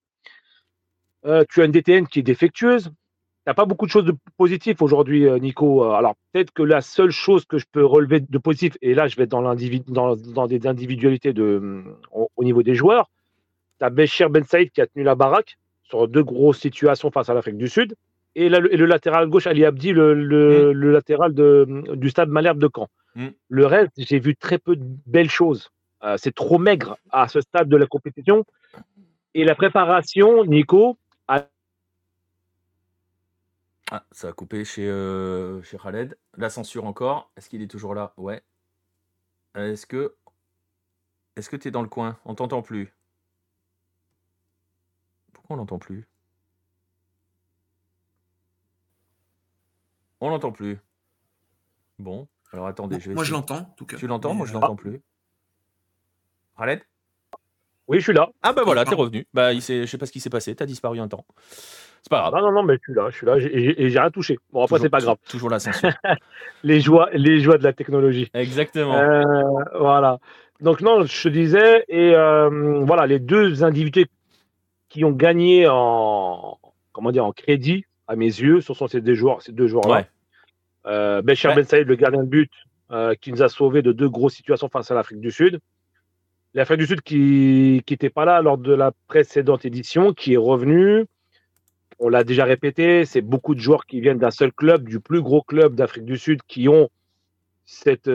tu 1.50 1.62
as 1.62 1.66
une 1.66 1.72
DTN 1.72 2.08
qui 2.08 2.20
est 2.20 2.24
défectueuse, 2.24 2.92
n'y 3.48 3.52
a 3.52 3.54
pas 3.54 3.66
beaucoup 3.66 3.86
de 3.86 3.92
choses 3.92 4.06
de 4.06 4.16
positives 4.38 4.82
aujourd'hui, 4.82 5.28
euh, 5.28 5.38
Nico. 5.38 5.84
Euh, 5.84 5.92
alors, 5.92 6.16
peut-être 6.32 6.52
que 6.52 6.64
la 6.64 6.82
seule 6.82 7.12
chose 7.12 7.46
que 7.46 7.58
je 7.58 7.66
peux 7.72 7.86
relever 7.86 8.22
de 8.22 8.38
positif, 8.38 8.78
et 8.82 8.94
là, 8.94 9.08
je 9.08 9.16
vais 9.18 9.24
être 9.24 9.32
dans, 9.32 9.42
dans, 9.88 10.16
dans 10.16 10.48
des 10.48 10.66
individualités 10.68 11.34
de, 11.34 11.60
mm, 11.60 11.96
au, 12.12 12.44
niveau 12.44 12.64
des 12.64 12.76
joueurs, 12.76 13.10
tu 13.80 13.86
as 13.86 13.90
Béchir 13.90 14.30
Ben 14.30 14.44
Saïd 14.44 14.72
qui 14.72 14.82
a 14.82 14.88
tenu 14.88 15.04
la 15.04 15.16
baraque 15.16 15.58
sur 15.84 16.08
deux 16.08 16.24
grosses 16.24 16.60
situations 16.60 17.12
face 17.12 17.30
à 17.30 17.34
l'Afrique 17.34 17.58
du 17.58 17.68
Sud, 17.68 17.96
et, 18.36 18.50
le, 18.50 18.86
latéral 18.86 19.28
gauche, 19.30 19.46
Ali 19.46 19.64
Abdi, 19.64 19.92
le, 19.92 20.14
le, 20.14 20.74
mm. 20.74 20.92
latéral 20.92 21.34
de, 21.34 21.66
mm, 21.68 21.96
du 21.96 22.10
stade 22.10 22.30
Malherbe 22.30 22.60
de 22.60 22.70
Caen. 22.74 22.88
Le 23.48 23.66
reste, 23.68 23.92
j'ai 23.98 24.20
vu 24.20 24.36
très 24.36 24.58
peu 24.58 24.76
de 24.76 24.84
belles 25.06 25.30
choses. 25.30 25.70
Euh, 26.04 26.16
c'est 26.18 26.34
trop 26.34 26.58
maigre 26.58 26.98
à 27.12 27.28
ce 27.28 27.42
stade 27.42 27.70
de 27.70 27.78
la 27.78 27.86
compétition. 27.86 28.44
Et 29.36 29.46
la 29.46 29.56
préparation, 29.56 30.44
Nico, 30.46 30.98
Ah, 33.92 34.06
ça 34.12 34.30
a 34.30 34.34
coupé 34.34 34.66
chez, 34.66 34.90
euh, 34.90 35.62
chez 35.62 35.78
Khaled. 35.78 36.18
La 36.36 36.50
censure 36.50 36.86
encore. 36.86 37.32
Est-ce 37.36 37.50
qu'il 37.50 37.62
est 37.62 37.68
toujours 37.68 37.94
là? 37.94 38.14
Ouais. 38.18 38.44
Est-ce 39.56 39.86
que. 39.86 40.16
Est-ce 41.36 41.50
que 41.50 41.56
tu 41.56 41.68
es 41.68 41.72
dans 41.72 41.82
le 41.82 41.90
coin? 41.90 42.20
On 42.26 42.36
t'entend 42.36 42.62
plus. 42.62 42.94
Pourquoi 45.34 45.56
on 45.56 45.58
l'entend 45.58 45.80
plus? 45.80 46.08
On 50.22 50.30
l'entend 50.30 50.52
plus. 50.52 50.80
Bon, 52.00 52.28
alors 52.52 52.68
attendez, 52.68 53.00
je 53.00 53.10
vais. 53.10 53.16
Moi, 53.16 53.24
je 53.24 53.34
l'entends, 53.34 53.58
en 53.58 53.76
tout 53.76 53.86
cas. 53.86 53.98
Tu 53.98 54.08
l'entends? 54.08 54.34
Moi, 54.34 54.48
je 54.48 54.54
l'entends 54.54 54.76
plus. 54.76 55.02
Khaled? 56.58 56.84
Oui, 57.88 58.00
je 58.00 58.04
suis 58.04 58.14
là. 58.14 58.30
Ah, 58.42 58.54
bah 58.54 58.62
voilà, 58.64 58.86
t'es 58.86 58.96
revenu. 58.96 59.28
Bah, 59.34 59.54
il 59.54 59.62
je 59.62 59.86
sais 59.86 59.98
pas 59.98 60.06
ce 60.06 60.12
qui 60.12 60.20
s'est 60.20 60.30
passé, 60.30 60.56
t'as 60.56 60.66
disparu 60.66 61.00
un 61.00 61.08
temps. 61.08 61.26
C'est 62.02 62.10
pas 62.10 62.20
grave. 62.20 62.34
Non, 62.34 62.42
non, 62.42 62.52
non, 62.52 62.64
mais 62.64 62.76
je 62.76 62.84
suis 62.84 62.94
là, 62.94 63.10
je 63.10 63.16
suis 63.16 63.26
là, 63.26 63.38
et 63.38 63.90
j'ai 63.90 64.00
rien 64.00 64.12
touché. 64.12 64.38
Bon, 64.52 64.64
après, 64.64 64.80
c'est 64.80 64.90
pas 64.90 65.00
grave. 65.00 65.18
Toujours 65.30 65.50
la 65.50 65.60
censure. 65.60 65.90
les, 66.64 66.82
joies, 66.82 67.10
les 67.14 67.40
joies 67.40 67.58
de 67.58 67.64
la 67.64 67.74
technologie. 67.74 68.30
Exactement. 68.34 68.96
Euh, 68.96 69.44
voilà. 69.78 70.20
Donc, 70.60 70.82
non, 70.82 71.06
je 71.06 71.24
te 71.24 71.30
disais, 71.30 71.86
et 71.88 72.14
euh, 72.14 72.84
voilà, 72.86 73.06
les 73.06 73.20
deux 73.20 73.64
individus 73.64 74.08
qui 74.90 75.04
ont 75.04 75.12
gagné 75.12 75.68
en, 75.68 76.58
comment 76.92 77.12
dire, 77.12 77.26
en 77.26 77.32
crédit, 77.32 77.86
à 78.08 78.16
mes 78.16 78.26
yeux, 78.26 78.62
ce 78.62 78.74
sont 78.74 78.88
ces 78.88 79.02
deux 79.02 79.16
joueurs, 79.16 79.42
ces 79.42 79.52
deux 79.52 79.68
joueurs-là. 79.68 79.96
Ouais. 79.96 80.08
Euh, 80.86 81.22
Ben 81.22 81.36
Saïd, 81.36 81.88
le 81.88 81.96
gardien 81.96 82.24
de 82.24 82.28
but, 82.28 82.52
euh, 82.92 83.16
qui 83.16 83.32
nous 83.32 83.42
a 83.42 83.50
sauvés 83.50 83.82
de 83.82 83.92
deux 83.92 84.10
grosses 84.10 84.36
situations 84.36 84.70
face 84.70 84.92
à 84.92 84.96
l'Afrique 84.96 85.20
du 85.20 85.32
Sud. 85.32 85.60
L'Afrique 86.56 86.80
du 86.80 86.86
Sud 86.86 87.02
qui 87.02 87.84
n'était 87.90 88.10
pas 88.12 88.26
là 88.26 88.42
lors 88.42 88.58
de 88.58 88.74
la 88.74 88.92
précédente 89.08 89.66
édition, 89.66 90.14
qui 90.14 90.34
est 90.34 90.38
revenu. 90.38 91.06
On 92.00 92.10
l'a 92.10 92.24
déjà 92.24 92.46
répété, 92.46 93.06
c'est 93.06 93.22
beaucoup 93.22 93.56
de 93.56 93.60
joueurs 93.60 93.86
qui 93.86 94.02
viennent 94.02 94.20
d'un 94.20 94.32
seul 94.32 94.52
club, 94.52 94.88
du 94.88 95.00
plus 95.00 95.22
gros 95.22 95.42
club 95.42 95.76
d'Afrique 95.76 96.06
du 96.06 96.18
Sud, 96.18 96.42
qui 96.48 96.70
ont 96.70 96.90
cette, 97.66 98.08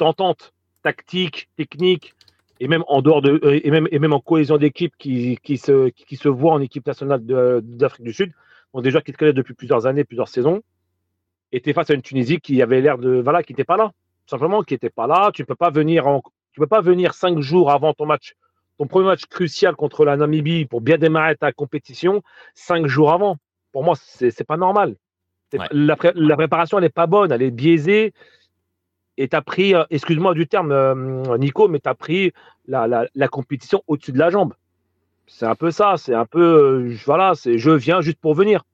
entente 0.00 0.54
tactique, 0.82 1.48
technique, 1.56 2.14
et 2.60 2.68
même 2.68 2.84
en 2.88 3.02
dehors 3.02 3.22
de, 3.22 3.40
et 3.42 3.70
même, 3.70 4.12
en 4.12 4.20
cohésion 4.20 4.56
d'équipe 4.56 4.94
qui, 4.96 5.38
se, 5.58 5.90
se 6.10 6.28
voit 6.28 6.52
en 6.52 6.60
équipe 6.60 6.86
nationale 6.86 7.20
d'Afrique 7.24 8.04
du 8.04 8.12
Sud. 8.12 8.32
Donc 8.72 8.82
des 8.82 8.90
joueurs 8.90 9.04
qui 9.04 9.12
te 9.12 9.18
connaissent 9.18 9.34
depuis 9.34 9.54
plusieurs 9.54 9.86
années, 9.86 10.04
plusieurs 10.04 10.28
saisons 10.28 10.62
était 11.52 11.72
face 11.72 11.90
à 11.90 11.94
une 11.94 12.02
Tunisie 12.02 12.40
qui 12.40 12.62
avait 12.62 12.80
l'air 12.80 12.98
de 12.98 13.20
voilà 13.20 13.42
qui 13.42 13.52
n'était 13.52 13.64
pas 13.64 13.76
là 13.76 13.92
simplement 14.26 14.62
qui 14.62 14.74
n'était 14.74 14.90
pas 14.90 15.06
là 15.06 15.30
tu 15.32 15.44
peux 15.44 15.54
pas 15.54 15.70
venir 15.70 16.06
en, 16.06 16.20
tu 16.52 16.60
peux 16.60 16.66
pas 16.66 16.80
venir 16.80 17.14
cinq 17.14 17.40
jours 17.40 17.70
avant 17.70 17.94
ton 17.94 18.06
match 18.06 18.34
ton 18.78 18.86
premier 18.86 19.06
match 19.06 19.26
crucial 19.26 19.74
contre 19.74 20.04
la 20.04 20.16
Namibie 20.16 20.64
pour 20.64 20.80
bien 20.80 20.98
démarrer 20.98 21.36
ta 21.36 21.52
compétition 21.52 22.22
cinq 22.54 22.86
jours 22.86 23.12
avant. 23.12 23.36
Pour 23.72 23.84
moi 23.84 23.94
c'est 23.96 24.30
c'est 24.30 24.44
pas 24.44 24.56
normal. 24.56 24.96
La, 25.72 25.96
la, 26.14 26.36
préparation 26.36 26.78
n'est 26.78 26.90
pas 26.90 27.06
bonne 27.06 27.32
elle 27.32 27.42
est 27.42 27.50
biaisée. 27.50 28.12
Et 29.16 29.28
tu 29.28 29.34
as 29.34 29.42
pris 29.42 29.74
euh, 29.74 29.84
excuse-moi 29.90 30.34
du 30.34 30.46
terme 30.46 30.70
euh, 30.70 31.36
Nico 31.38 31.66
mais 31.68 31.80
tu 31.80 31.88
as 31.88 31.94
pris 31.94 32.32
la, 32.66 32.86
la, 32.86 33.06
la 33.14 33.28
compétition 33.28 33.82
au-dessus 33.88 34.12
de 34.12 34.18
la 34.18 34.30
jambe. 34.30 34.54
C'est 35.26 35.46
un 35.46 35.56
peu 35.56 35.70
ça 35.70 35.96
c'est 35.96 36.14
un 36.14 36.26
peu 36.26 36.40
euh, 36.88 36.96
voilà 37.04 37.34
c'est 37.34 37.58
je 37.58 37.70
viens 37.70 38.00
juste 38.00 38.20
pour 38.20 38.34
venir. 38.34 38.64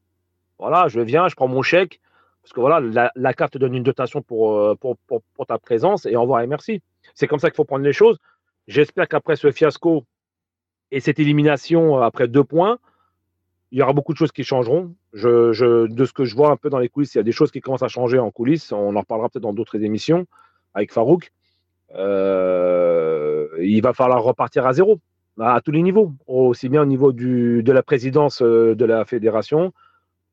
Voilà 0.59 0.89
je 0.89 1.01
viens 1.01 1.29
je 1.29 1.35
prends 1.35 1.49
mon 1.49 1.63
chèque 1.63 2.01
parce 2.45 2.53
que 2.53 2.61
voilà, 2.61 3.11
la, 3.15 3.33
carte 3.33 3.55
te 3.55 3.59
donne 3.59 3.75
une 3.75 3.83
dotation 3.83 4.19
euh, 4.21 4.75
pour, 4.75 4.99
pour, 5.07 5.23
pour, 5.35 5.47
ta 5.47 5.59
présence 5.59 6.05
et 6.05 6.15
au 6.15 6.21
revoir 6.21 6.43
et 6.43 6.47
merci. 6.47 6.83
C'est 7.15 7.27
comme 7.27 7.39
ça 7.39 7.51
qu'il 7.51 7.57
faut 7.57 7.65
prendre 7.65 7.85
les 7.85 7.93
choses. 7.93 8.19
J'espère 8.67 9.09
qu'après 9.09 9.37
ce 9.37 9.51
fiasco 9.51 10.05
et 10.91 11.01
cette 11.01 11.19
élimination 11.19 11.99
euh, 11.99 12.03
après 12.03 12.29
deux 12.29 12.45
points, 12.45 12.79
il 13.71 13.79
y 13.79 13.83
aura 13.83 13.93
beaucoup 13.93 14.13
de 14.13 14.19
choses 14.19 14.33
qui 14.33 14.45
changeront. 14.45 14.95
De 15.13 15.53
ce 15.53 16.13
que 16.13 16.25
je 16.25 16.35
vois 16.35 16.51
un 16.51 16.57
peu 16.57 16.71
dans 16.71 16.79
les 16.79 16.89
coulisses, 16.89 17.15
il 17.15 17.19
y 17.19 17.21
a 17.21 17.25
des 17.25 17.33
choses 17.33 17.51
qui 17.51 17.61
commencent 17.61 17.83
à 17.83 17.89
changer 17.89 18.19
en 18.19 18.31
coulisses. 18.31 18.73
On 18.73 18.95
en 18.95 19.01
reparlera 19.01 19.29
peut-être 19.29 19.43
dans 19.43 19.53
d'autres 19.53 19.83
émissions 19.83 20.27
avec 20.75 20.93
Farouk. 20.93 21.33
Euh, 21.95 23.49
il 23.61 23.81
va 23.81 23.93
falloir 23.93 24.23
repartir 24.23 24.67
à 24.67 24.73
zéro 24.73 25.01
à 25.41 25.61
tous 25.61 25.73
les 25.73 25.83
niveaux, 25.83 26.13
aussi 26.29 26.69
bien 26.69 26.83
au 26.83 26.87
niveau 26.87 27.13
de 27.13 27.73
la 27.73 27.83
présidence 27.83 28.41
de 28.41 28.85
la 28.85 29.05
fédération, 29.05 29.73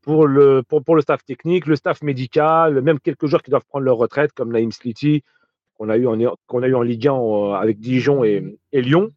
pour 0.01 0.27
le, 0.27 0.61
pour, 0.61 0.84
pour, 0.84 0.95
le 0.95 1.01
staff 1.01 1.25
technique, 1.25 1.65
le 1.65 1.75
staff 1.75 2.03
médical, 2.03 2.82
même 2.82 2.99
quelques 2.99 3.25
joueurs 3.25 3.41
qui 3.41 3.49
doivent 3.49 3.65
prendre 3.65 3.86
leur 3.86 3.97
retraite, 3.97 4.32
comme 4.34 4.51
Naïm 4.51 4.71
Sliti, 4.71 5.23
qu'on 5.82 5.89
a, 5.89 5.97
eu 5.97 6.05
en, 6.05 6.36
qu'on 6.45 6.61
a 6.61 6.67
eu 6.67 6.75
en 6.75 6.84
Ligue 6.84 7.07
1 7.07 7.13
euh, 7.13 7.53
avec 7.53 7.79
Dijon 7.79 8.23
et, 8.23 8.55
et 8.71 8.84
Lyon. 8.84 9.09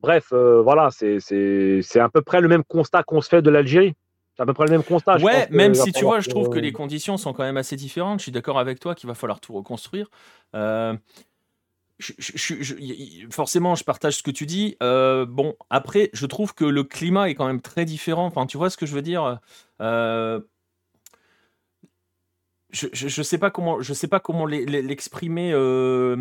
Bref, 0.00 0.28
euh, 0.34 0.60
voilà, 0.60 0.90
c'est, 0.90 1.80
à 1.98 2.08
peu 2.10 2.20
près 2.20 2.42
le 2.42 2.48
même 2.48 2.62
constat 2.64 3.02
qu'on 3.02 3.22
se 3.22 3.30
fait 3.30 3.40
de 3.40 3.48
l'Algérie. 3.48 3.94
C'est 4.36 4.42
à 4.42 4.46
peu 4.46 4.52
près 4.52 4.66
le 4.66 4.72
même 4.72 4.84
constat. 4.84 5.16
Ouais, 5.16 5.48
même 5.50 5.74
si 5.74 5.90
tu 5.92 6.04
vois, 6.04 6.20
je 6.20 6.28
trouve 6.28 6.50
que 6.50 6.58
les 6.58 6.72
conditions 6.72 7.16
sont 7.16 7.32
quand 7.32 7.44
même 7.44 7.56
assez 7.56 7.76
différentes. 7.76 8.18
Je 8.18 8.24
suis 8.24 8.32
d'accord 8.32 8.58
avec 8.58 8.78
toi 8.78 8.94
qu'il 8.94 9.08
va 9.08 9.14
falloir 9.14 9.40
tout 9.40 9.54
reconstruire. 9.54 10.10
Euh, 10.54 10.94
forcément, 13.30 13.74
je 13.74 13.84
partage 13.84 14.18
ce 14.18 14.22
que 14.22 14.30
tu 14.30 14.44
dis. 14.44 14.76
Euh, 14.82 15.24
bon, 15.24 15.56
après, 15.70 16.10
je 16.12 16.26
trouve 16.26 16.52
que 16.54 16.66
le 16.66 16.84
climat 16.84 17.30
est 17.30 17.34
quand 17.34 17.46
même 17.46 17.62
très 17.62 17.86
différent. 17.86 18.26
Enfin, 18.26 18.44
tu 18.44 18.58
vois 18.58 18.68
ce 18.68 18.76
que 18.76 18.84
je 18.84 18.94
veux 18.94 19.02
dire? 19.02 19.40
Je, 22.70 22.88
je, 22.92 23.22
sais 23.22 23.38
pas 23.38 23.50
comment, 23.50 23.80
je 23.80 23.92
sais 23.92 24.08
pas 24.08 24.20
comment 24.20 24.46
l'exprimer. 24.46 25.52
Euh, 25.52 26.16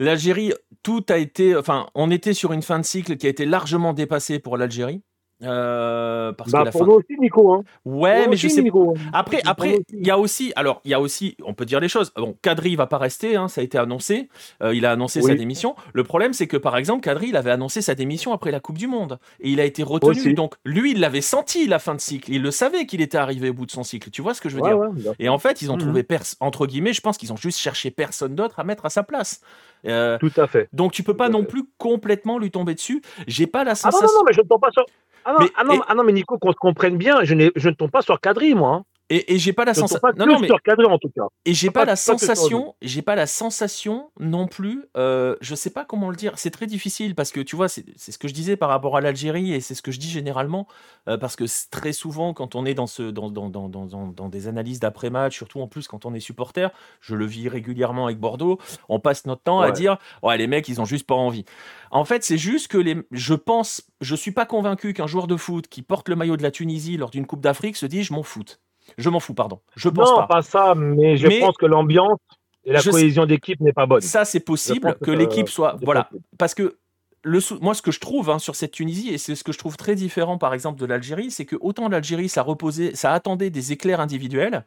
L'Algérie, 0.00 0.52
tout 0.82 1.04
a 1.08 1.18
été, 1.18 1.56
enfin, 1.56 1.88
on 1.94 2.10
était 2.10 2.34
sur 2.34 2.52
une 2.52 2.62
fin 2.62 2.78
de 2.78 2.84
cycle 2.84 3.16
qui 3.16 3.26
a 3.26 3.30
été 3.30 3.44
largement 3.44 3.92
dépassée 3.92 4.40
pour 4.40 4.56
l'Algérie. 4.56 5.02
Euh, 5.42 6.32
parce 6.32 6.50
bah, 6.50 6.60
que 6.60 6.64
la 6.66 6.70
pour 6.70 6.80
fin... 6.80 6.86
nous 6.86 6.92
aussi, 6.92 7.16
Nico. 7.18 7.52
Hein. 7.52 7.64
Ouais, 7.84 8.28
mais 8.28 8.36
je 8.36 8.48
sais. 8.48 8.62
Nico. 8.62 8.94
Après, 9.12 9.40
après, 9.44 9.80
il 9.92 10.06
y 10.06 10.10
a 10.10 10.18
aussi, 10.18 10.52
alors, 10.56 10.80
il 10.84 10.92
y 10.92 10.94
a 10.94 11.00
aussi, 11.00 11.36
on 11.44 11.54
peut 11.54 11.66
dire 11.66 11.80
les 11.80 11.88
choses. 11.88 12.12
Bon, 12.16 12.36
Kadri 12.40 12.76
va 12.76 12.86
pas 12.86 12.98
rester, 12.98 13.36
hein, 13.36 13.48
ça 13.48 13.60
a 13.60 13.64
été 13.64 13.76
annoncé. 13.76 14.28
Euh, 14.62 14.74
il 14.74 14.86
a 14.86 14.92
annoncé 14.92 15.20
sa 15.20 15.34
démission. 15.34 15.74
Le 15.92 16.04
problème, 16.04 16.32
c'est 16.32 16.46
que 16.46 16.56
par 16.56 16.76
exemple, 16.76 17.02
Kadri, 17.02 17.28
il 17.28 17.36
avait 17.36 17.50
annoncé 17.50 17.82
sa 17.82 17.94
démission 17.94 18.32
après 18.32 18.50
la 18.50 18.60
Coupe 18.60 18.78
du 18.78 18.86
Monde 18.86 19.18
et 19.40 19.50
il 19.50 19.60
a 19.60 19.64
été 19.64 19.82
retenu. 19.82 20.34
Donc, 20.34 20.54
lui, 20.64 20.92
il 20.92 21.00
l'avait 21.00 21.20
senti 21.20 21.66
la 21.66 21.78
fin 21.78 21.94
de 21.94 22.00
cycle. 22.00 22.32
Il 22.32 22.42
le 22.42 22.50
savait 22.50 22.86
qu'il 22.86 23.00
était 23.00 23.18
arrivé 23.18 23.50
au 23.50 23.54
bout 23.54 23.66
de 23.66 23.70
son 23.70 23.82
cycle. 23.82 24.10
Tu 24.10 24.22
vois 24.22 24.34
ce 24.34 24.40
que 24.40 24.48
je 24.48 24.56
veux 24.56 24.62
dire? 24.62 24.78
Et 25.18 25.28
en 25.28 25.38
fait, 25.38 25.60
ils 25.62 25.70
ont 25.70 25.74
mhm. 25.74 25.80
trouvé 25.80 26.04
entre 26.40 26.66
guillemets, 26.66 26.92
je 26.92 27.00
pense 27.00 27.16
qu'ils 27.16 27.32
ont 27.32 27.36
juste 27.36 27.58
cherché 27.58 27.90
personne 27.90 28.34
d'autre 28.34 28.60
à 28.60 28.64
mettre 28.64 28.86
à 28.86 28.90
sa 28.90 29.02
place. 29.02 29.40
Euh, 29.86 30.18
Tout 30.18 30.32
à 30.36 30.46
fait. 30.46 30.68
Donc, 30.72 30.92
tu 30.92 31.02
peux 31.02 31.16
pas 31.16 31.28
non 31.28 31.44
plus 31.44 31.64
complètement 31.78 32.38
lui 32.38 32.50
tomber 32.50 32.74
dessus. 32.74 33.02
J'ai 33.26 33.46
pas 33.46 33.64
la 33.64 33.74
sensation. 33.74 34.06
Ah 34.08 34.12
non, 34.12 34.18
non, 34.18 34.24
mais 34.26 34.32
je 34.32 34.40
ne 34.40 34.46
tombe 34.46 34.60
pas 34.60 34.70
sur. 34.70 34.84
Ah 35.24 35.32
non, 35.32 35.38
mais, 35.40 35.50
ah, 35.56 35.64
non, 35.64 35.82
ah 35.86 35.94
non, 35.94 36.04
mais 36.04 36.12
Nico, 36.12 36.38
qu'on 36.38 36.52
se 36.52 36.56
comprenne 36.56 36.98
bien, 36.98 37.24
je, 37.24 37.34
je 37.56 37.68
ne 37.68 37.74
tombe 37.74 37.90
pas 37.90 38.02
sur 38.02 38.20
Kadri, 38.20 38.54
moi. 38.54 38.84
Et, 39.10 39.38
j'ai 39.38 39.52
pas 39.52 39.66
la 39.66 39.74
sensation. 39.74 40.08
Non, 40.16 40.26
non, 40.26 40.40
mais... 40.40 40.46
sur 40.46 40.62
cadré 40.62 40.86
en 40.86 40.98
tout 40.98 41.10
cas. 41.10 41.26
Et 41.44 41.52
j'ai 41.52 41.70
pas, 41.70 41.84
la 41.84 41.94
sensation. 41.94 42.74
J'ai 42.80 43.02
pas 43.02 43.14
la 43.14 43.26
sensation 43.26 44.10
non 44.18 44.46
plus. 44.46 44.86
Euh, 44.96 45.36
je 45.42 45.54
sais 45.54 45.68
pas 45.68 45.84
comment 45.84 46.08
le 46.08 46.16
dire. 46.16 46.32
C'est 46.36 46.50
très 46.50 46.66
difficile 46.66 47.14
parce 47.14 47.30
que 47.30 47.40
tu 47.40 47.54
vois, 47.54 47.68
c'est 47.68 47.84
ce 47.96 48.16
que 48.16 48.28
je 48.28 48.32
disais 48.32 48.56
par 48.56 48.70
rapport 48.70 48.96
à 48.96 49.02
l'Algérie 49.02 49.52
et 49.52 49.60
c'est 49.60 49.74
ce 49.74 49.82
que 49.82 49.92
je 49.92 50.00
dis 50.00 50.08
généralement 50.08 50.66
euh, 51.06 51.18
parce 51.18 51.36
que 51.36 51.44
très 51.70 51.92
souvent 51.92 52.32
quand 52.32 52.54
on 52.54 52.64
est 52.64 52.72
dans 52.72 52.86
ce 52.86 53.02
dans 53.02 53.28
dans, 53.30 53.50
dans, 53.50 53.68
dans, 53.68 53.86
dans 53.86 54.28
des 54.30 54.48
analyses 54.48 54.80
d'après 54.80 55.10
match, 55.10 55.36
surtout 55.36 55.60
en 55.60 55.68
plus 55.68 55.86
quand 55.86 56.06
on 56.06 56.14
est 56.14 56.20
supporter, 56.20 56.72
je 57.00 57.14
le 57.14 57.26
vis 57.26 57.50
régulièrement 57.50 58.06
avec 58.06 58.18
Bordeaux. 58.18 58.58
On 58.88 59.00
passe 59.00 59.26
notre 59.26 59.42
temps 59.42 59.60
à 59.60 59.70
dire 59.70 59.98
ouais 60.22 60.38
les 60.38 60.46
mecs 60.46 60.66
ils 60.68 60.80
ont 60.80 60.86
juste 60.86 61.06
pas 61.06 61.14
envie. 61.14 61.44
En 61.90 62.06
fait 62.06 62.24
c'est 62.24 62.38
juste 62.38 62.68
que 62.68 62.78
les. 62.78 62.96
Je 63.10 63.34
pense, 63.34 63.82
je 64.00 64.14
suis 64.14 64.32
pas 64.32 64.46
convaincu 64.46 64.94
qu'un 64.94 65.06
joueur 65.06 65.26
de 65.26 65.36
foot 65.36 65.68
qui 65.68 65.82
porte 65.82 66.08
le 66.08 66.16
maillot 66.16 66.38
de 66.38 66.42
la 66.42 66.50
Tunisie 66.50 66.96
lors 66.96 67.10
d'une 67.10 67.26
Coupe 67.26 67.42
d'Afrique 67.42 67.76
se 67.76 67.86
dise 67.86 68.06
je 68.06 68.14
m'en 68.14 68.22
foute. 68.22 68.60
Je 68.98 69.10
m'en 69.10 69.20
fous, 69.20 69.34
pardon. 69.34 69.60
Je 69.76 69.88
pense 69.88 70.10
non, 70.10 70.26
pas. 70.26 70.42
ça, 70.42 70.74
mais 70.74 71.16
je 71.16 71.40
pense 71.40 71.56
que 71.56 71.66
l'ambiance 71.66 72.18
et 72.64 72.72
la 72.72 72.82
cohésion 72.82 73.26
d'équipe 73.26 73.60
n'est 73.60 73.72
pas 73.72 73.86
bonne. 73.86 74.00
Ça, 74.00 74.24
c'est 74.24 74.40
possible 74.40 74.96
que, 75.02 75.10
l'équipe 75.10 75.48
soit. 75.48 75.76
Voilà. 75.82 76.08
Parce 76.38 76.54
que 76.54 76.76
le, 77.22 77.40
moi, 77.60 77.74
ce 77.74 77.82
que 77.82 77.90
je 77.90 78.00
trouve 78.00 78.30
hein, 78.30 78.38
sur 78.38 78.54
cette 78.54 78.72
Tunisie, 78.72 79.10
et 79.10 79.18
c'est 79.18 79.34
ce 79.34 79.44
que 79.44 79.52
je 79.52 79.58
trouve 79.58 79.76
très 79.76 79.94
différent, 79.94 80.38
par 80.38 80.54
exemple, 80.54 80.78
de 80.78 80.86
l'Algérie, 80.86 81.30
c'est 81.30 81.44
que 81.44 81.56
autant 81.60 81.88
l'Algérie, 81.88 82.28
ça 82.28 82.42
reposait, 82.42 82.94
ça 82.94 83.12
attendait 83.12 83.50
des 83.50 83.72
éclairs 83.72 84.00
individuels 84.00 84.64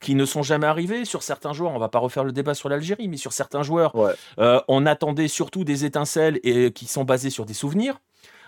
qui 0.00 0.16
ne 0.16 0.24
sont 0.24 0.42
jamais 0.42 0.66
arrivés 0.66 1.04
sur 1.04 1.22
certains 1.22 1.52
joueurs. 1.52 1.72
On 1.72 1.78
va 1.78 1.88
pas 1.88 2.00
refaire 2.00 2.24
le 2.24 2.32
débat 2.32 2.54
sur 2.54 2.68
l'Algérie, 2.68 3.08
mais 3.08 3.16
sur 3.16 3.32
certains 3.32 3.62
joueurs, 3.62 3.94
euh, 4.38 4.60
on 4.66 4.84
attendait 4.84 5.28
surtout 5.28 5.62
des 5.64 5.84
étincelles 5.84 6.40
et 6.42 6.72
qui 6.72 6.86
sont 6.86 7.04
basées 7.04 7.30
sur 7.30 7.46
des 7.46 7.54
souvenirs. 7.54 8.00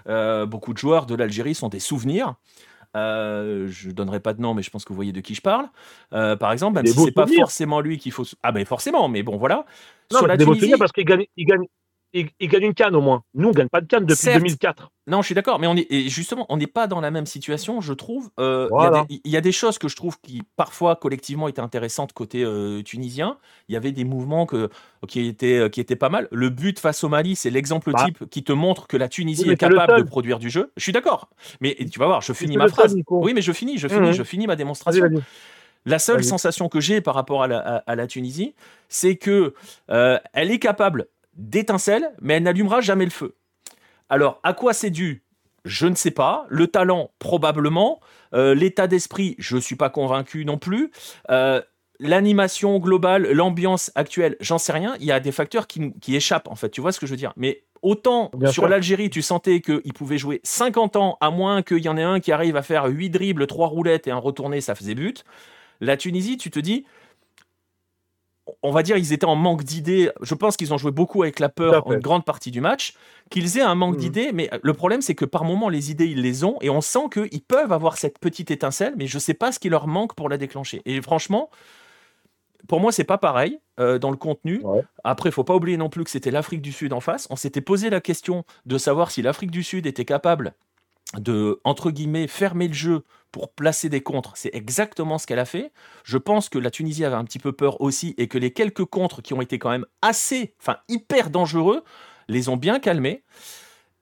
Euh, 0.09 0.47
beaucoup 0.47 0.73
de 0.73 0.79
joueurs 0.79 1.07
de 1.07 1.15
l'Algérie 1.15 1.55
sont 1.55 1.69
des 1.69 1.81
souvenirs. 1.81 2.35
Euh, 2.97 3.67
je 3.69 3.91
donnerai 3.91 4.21
pas 4.21 4.35
de 4.35 4.41
nom, 4.41 4.55
mais 4.55 4.63
je 4.63 4.71
pense 4.71 4.85
que 4.85 4.91
vous 4.91 4.95
voyez 4.95 5.13
de 5.13 5.21
qui 5.21 5.35
je 5.35 5.43
parle. 5.43 5.67
Euh, 6.13 6.37
par 6.37 6.53
exemple, 6.53 6.77
même 6.77 6.87
si 6.87 6.99
c'est 6.99 7.13
pas 7.13 7.27
forcément 7.27 7.81
lui 7.81 7.99
qu'il 7.99 8.13
faut. 8.13 8.25
Ah 8.43 8.53
ben 8.53 8.65
forcément, 8.65 9.09
mais 9.09 9.23
bon 9.23 9.37
voilà. 9.37 9.65
Non, 10.13 10.19
Sur 10.19 10.27
la 10.27 10.37
Tunisie... 10.37 10.75
parce 10.79 10.93
qu'il 10.93 11.05
gagne, 11.05 11.27
il 11.37 11.47
gagne, 11.47 11.65
ils, 12.15 12.49
gagnent 12.49 12.65
une 12.65 12.75
canne 12.75 12.95
au 12.95 13.01
moins. 13.01 13.23
Nous, 13.35 13.49
on 13.49 13.51
ne 13.51 13.57
gagne 13.57 13.69
pas 13.69 13.81
de 13.81 13.87
canne 13.87 14.07
depuis 14.07 14.33
2004. 14.33 14.91
Non, 15.07 15.21
je 15.21 15.27
suis 15.27 15.35
d'accord, 15.35 15.59
mais 15.59 15.67
on 15.67 15.77
est, 15.77 15.87
et 15.91 16.09
justement, 16.09 16.47
on 16.49 16.57
n'est 16.57 16.67
pas 16.67 16.87
dans 16.87 17.01
la 17.01 17.11
même 17.11 17.27
situation, 17.27 17.81
je 17.81 17.93
trouve. 17.93 18.31
Euh, 18.41 18.69
il 19.09 19.31
y, 19.31 19.37
a 19.37 19.41
des 19.41 19.53
choses 19.53 19.79
que 19.79 19.89
je 19.89 19.97
trouve 19.97 20.19
qui, 20.21 20.43
parfois, 20.57 20.97
collectivement, 20.97 21.49
étaient 21.49 21.61
intéressantes 21.61 22.13
côté 22.13 22.43
euh, 22.45 22.83
tunisien. 22.83 23.37
Il 23.69 23.75
y 23.75 23.77
avait 23.77 23.93
des 23.93 24.05
mouvements 24.05 24.47
que, 24.47 24.71
qui, 25.09 25.27
étaient, 25.27 25.69
qui 25.71 25.81
étaient 25.81 25.97
pas 25.97 26.09
mal. 26.09 26.29
Le 26.31 26.49
but 26.49 26.79
face 26.79 27.05
au 27.05 27.09
Mali, 27.09 27.37
c'est 27.37 27.51
l'exemple 27.51 27.91
bah. 27.93 28.05
type 28.05 28.31
qui 28.31 28.45
te 28.45 28.53
montre 28.53 28.87
que 28.87 28.97
la 28.97 29.09
Tunisie 29.09 29.51
est 29.51 29.57
capable 29.57 29.99
de 29.99 30.09
produire 30.09 30.39
du 30.39 30.51
jeu. 30.51 30.73
Je 30.77 30.83
suis 30.83 30.93
d'accord, 30.93 31.29
mais 31.61 31.77
tu 31.91 31.99
vas 31.99 32.07
voir, 32.07 32.23
je 32.23 32.33
finis 32.33 32.57
ma 32.57 32.69
phrase. 32.69 32.97
oui, 33.11 33.35
mais 33.35 33.43
je 33.43 33.53
finis, 33.53 33.77
je 33.79 33.89
finis, 33.89 34.11
mmh. 34.11 34.13
je 34.13 34.23
finis 34.23 34.47
ma 34.47 34.57
démonstration. 34.57 35.05
La 35.87 35.99
seule 35.99 36.25
sensation 36.25 36.69
que 36.69 36.81
j'ai 36.81 37.01
par 37.03 37.15
rapport 37.15 37.43
à 37.43 37.47
la, 37.95 38.07
Tunisie, 38.07 38.55
c'est 38.89 39.17
que 39.17 39.55
euh, 39.91 40.19
elle 40.33 40.51
est 40.51 40.59
capable 40.59 41.09
d'étincelles, 41.37 42.11
mais 42.21 42.35
elle 42.35 42.43
n'allumera 42.43 42.81
jamais 42.81 43.05
le 43.05 43.11
feu. 43.11 43.37
Alors, 44.09 44.41
à 44.43 44.53
quoi 44.53 44.73
c'est 44.73 44.91
dû 44.91 45.25
Je 45.65 45.87
ne 45.87 45.95
sais 45.95 46.11
pas. 46.11 46.47
Le 46.49 46.67
talent, 46.67 47.11
probablement. 47.19 48.01
Euh, 48.35 48.55
l'état 48.55 48.87
d'esprit, 48.87 49.37
je 49.39 49.57
ne 49.57 49.61
suis 49.61 49.77
pas 49.77 49.91
convaincu 49.91 50.45
non 50.45 50.59
plus. 50.59 50.91
Euh, 51.31 51.61
l'animation 52.01 52.79
globale, 52.79 53.31
l'ambiance 53.33 53.91
actuelle, 53.95 54.37
j'en 54.41 54.59
sais 54.59 54.73
rien. 54.73 54.97
Il 55.01 55.07
y 55.07 55.13
a 55.13 55.21
des 55.21 55.33
facteurs 55.33 55.67
qui, 55.67 55.93
échappent, 56.09 56.49
en 56.49 56.55
fait. 56.55 56.71
Tu 56.71 56.81
vois 56.81 56.93
ce 56.93 57.01
que 57.01 57.07
je 57.07 57.13
veux 57.13 57.17
dire? 57.17 57.33
Mais 57.37 57.65
autant 57.83 58.31
sur 58.51 58.69
l'Algérie, 58.69 59.11
tu 59.11 59.23
sentais 59.23 59.61
qu'il 59.61 59.93
pouvait 59.93 60.19
jouer 60.19 60.41
50 60.45 60.97
ans, 60.97 61.17
à 61.21 61.31
moins 61.31 61.63
qu'il 61.63 61.79
y 61.79 61.89
en 61.89 61.97
ait 61.97 62.03
un 62.03 62.21
qui 62.21 62.33
arrive 62.33 62.57
à 62.57 62.63
faire 62.63 62.87
8 62.87 63.11
dribbles, 63.11 63.47
3 63.47 63.69
roulettes 63.69 64.07
et 64.07 64.11
un 64.11 64.19
retourné, 64.19 64.61
ça 64.61 64.75
faisait 64.75 64.95
but. 64.95 65.25
La 65.81 65.97
Tunisie, 65.97 66.37
tu 66.37 66.51
te 66.51 66.59
dis, 66.59 66.85
on 68.63 68.73
va 68.73 68.83
dire, 68.83 68.97
ils 68.97 69.13
étaient 69.13 69.27
en 69.27 69.37
manque 69.37 69.65
d'idées. 69.65 70.11
Je 70.21 70.35
pense 70.35 70.57
qu'ils 70.57 70.73
ont 70.75 70.79
joué 70.79 70.91
beaucoup 70.91 71.23
avec 71.23 71.41
la 71.41 71.49
peur 71.49 71.87
en 71.87 71.93
une 71.93 72.01
grande 72.01 72.25
partie 72.25 72.51
du 72.51 72.61
match. 72.61 72.95
Qu'ils 73.31 73.59
aient 73.59 73.63
un 73.63 73.75
manque 73.75 73.97
mmh. 73.97 74.01
d'idées, 74.01 74.33
mais 74.33 74.51
le 74.63 74.73
problème, 74.75 75.01
c'est 75.01 75.15
que 75.15 75.25
par 75.25 75.45
moment, 75.45 75.69
les 75.69 75.91
idées, 75.91 76.07
ils 76.07 76.21
les 76.21 76.45
ont, 76.45 76.59
et 76.61 76.69
on 76.69 76.81
sent 76.81 77.09
qu'ils 77.13 77.43
peuvent 77.43 77.73
avoir 77.73 77.97
cette 77.97 78.19
petite 78.19 78.51
étincelle, 78.51 78.95
mais 78.97 79.07
je 79.07 79.17
ne 79.17 79.21
sais 79.21 79.35
pas 79.35 79.51
ce 79.51 79.59
qui 79.59 79.69
leur 79.71 79.87
manque 79.87 80.15
pour 80.15 80.29
la 80.29 80.37
déclencher. 80.37 80.83
Et 80.85 81.01
franchement, 81.01 81.49
pour 82.69 82.81
moi, 82.81 82.93
c'est 82.93 83.05
pas 83.05 83.19
pareil 83.19 83.59
euh, 83.81 83.99
dans 83.99 84.11
le 84.11 84.17
contenu. 84.17 84.63
Après, 85.05 85.31
il 85.31 85.33
faut 85.33 85.45
pas 85.45 85.55
oublier 85.55 85.77
non 85.77 85.89
plus 85.89 86.05
que 86.05 86.11
c'était 86.11 86.31
l'Afrique 86.31 86.63
du 86.63 86.73
Sud 86.73 86.93
en 86.93 87.01
face. 87.01 87.27
On 87.31 87.37
s'était 87.37 87.61
posé 87.61 87.91
la 87.91 88.01
question 88.01 88.45
de 88.67 88.79
savoir 88.79 89.11
si 89.11 89.23
l'Afrique 89.23 89.51
du 89.51 89.63
Sud 89.63 89.87
était 89.87 90.05
capable 90.05 90.55
de, 91.21 91.61
entre 91.65 91.91
guillemets, 91.91 92.27
fermer 92.27 92.69
le 92.69 92.75
jeu 92.75 93.05
pour 93.33 93.53
placer 93.53 93.89
des 93.89 94.01
contres. 94.01 94.33
C'est 94.37 94.55
exactement 94.55 95.19
ce 95.19 95.27
qu'elle 95.27 95.39
a 95.39 95.45
fait. 95.45 95.73
Je 96.05 96.19
pense 96.19 96.49
que 96.49 96.59
la 96.59 96.71
Tunisie 96.71 97.05
avait 97.05 97.17
un 97.17 97.25
petit 97.25 97.41
peu 97.41 97.53
peur 97.53 97.81
aussi 97.81 98.15
et 98.17 98.29
que 98.29 98.39
les 98.39 98.53
quelques 98.53 98.85
contres 98.85 99.23
qui 99.23 99.35
ont 99.35 99.41
été 99.41 99.59
quand 99.59 99.71
même 99.71 99.87
assez, 100.03 100.55
enfin 100.61 100.77
hyper 100.89 101.31
dangereux, 101.31 101.83
les 102.29 102.49
ont 102.49 102.57
bien 102.57 102.79
calmés. 102.79 103.25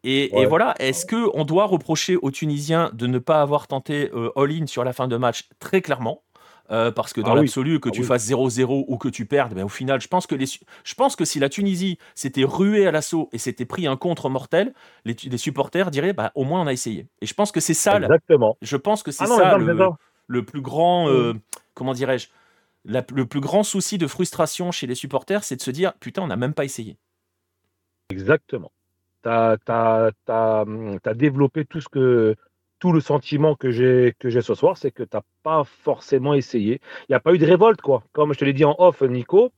Et, 0.04 0.46
voilà, 0.46 0.74
est-ce 0.80 1.06
que 1.06 1.30
on 1.34 1.44
doit 1.44 1.64
reprocher 1.64 2.16
aux 2.16 2.32
Tunisiens 2.32 2.90
de 2.92 3.06
ne 3.06 3.18
pas 3.18 3.40
avoir 3.40 3.68
tenté 3.68 4.10
euh, 4.12 4.32
all-in 4.36 4.66
sur 4.66 4.82
la 4.82 4.92
fin 4.92 5.06
de 5.06 5.16
match? 5.16 5.48
Très 5.60 5.80
clairement. 5.80 6.24
Euh, 6.70 6.90
parce 6.90 7.12
que 7.12 7.20
dans 7.20 7.32
ah 7.32 7.36
l'absolu, 7.36 7.80
que 7.80 7.88
ah 7.88 7.92
tu 7.92 8.04
fasses 8.04 8.28
0-0 8.30 8.84
ou 8.86 8.96
que 8.96 9.08
tu 9.08 9.26
perdes, 9.26 9.54
ben, 9.54 9.64
au 9.64 9.68
final, 9.68 10.00
je 10.00 10.08
pense, 10.08 10.26
que 10.26 10.34
les, 10.34 10.46
je 10.46 10.94
pense 10.94 11.16
que 11.16 11.24
si 11.24 11.38
la 11.38 11.48
Tunisie 11.48 11.98
s'était 12.14 12.44
ruée 12.44 12.86
à 12.86 12.92
l'assaut 12.92 13.28
et 13.32 13.38
s'était 13.38 13.64
pris 13.64 13.86
un 13.86 13.96
contre 13.96 14.28
mortel, 14.28 14.72
les, 15.04 15.16
supporters 15.36 15.90
diraient 15.90 16.12
bah, 16.12 16.32
au 16.34 16.44
moins 16.44 16.62
on 16.62 16.66
a 16.66 16.72
essayé. 16.72 17.08
Et 17.20 17.26
je 17.26 17.34
pense 17.34 17.52
que 17.52 17.60
c'est 17.60 17.74
ça. 17.74 17.98
Exactement. 17.98 18.56
Je 18.62 18.76
pense 18.76 19.02
que 19.02 19.10
c'est 19.10 19.24
ah 19.24 19.26
ça 19.26 19.58
le, 20.28 20.44
plus 20.44 20.60
grand. 20.60 21.08
Euh, 21.08 21.34
comment 21.74 21.92
dirais-je 21.92 22.28
Le 22.86 23.26
plus 23.26 23.40
grand 23.40 23.64
souci 23.64 23.98
de 23.98 24.06
frustration 24.06 24.70
chez 24.70 24.86
les 24.86 24.94
supporters, 24.94 25.44
c'est 25.44 25.56
de 25.56 25.62
se 25.62 25.70
dire 25.70 25.92
putain, 26.00 26.22
on 26.22 26.28
n'a 26.28 26.36
même 26.36 26.54
pas 26.54 26.64
essayé. 26.64 26.96
Exactement. 28.10 28.70
Tu 29.22 29.28
as, 29.28 29.56
as, 30.28 31.14
développé 31.14 31.64
tout 31.64 31.80
ce 31.80 31.88
que 31.88 32.36
tout 32.82 32.90
le 32.90 32.98
sentiment 33.00 33.54
que 33.54 33.70
j'ai 33.70 34.12
que 34.18 34.28
j'ai 34.28 34.40
ce 34.40 34.56
soir, 34.56 34.76
c'est 34.76 34.90
que 34.90 35.04
tu 35.04 35.16
n'as 35.16 35.22
pas 35.44 35.62
forcément 35.62 36.34
essayé. 36.34 36.80
Il 37.02 37.12
n'y 37.12 37.14
a 37.14 37.20
pas 37.20 37.32
eu 37.32 37.38
de 37.38 37.46
révolte, 37.46 37.80
quoi. 37.80 38.02
Comme 38.10 38.32
je 38.32 38.40
te 38.40 38.44
l'ai 38.44 38.52
dit 38.52 38.64
en 38.64 38.74
off, 38.76 39.02
Nico, 39.02 39.52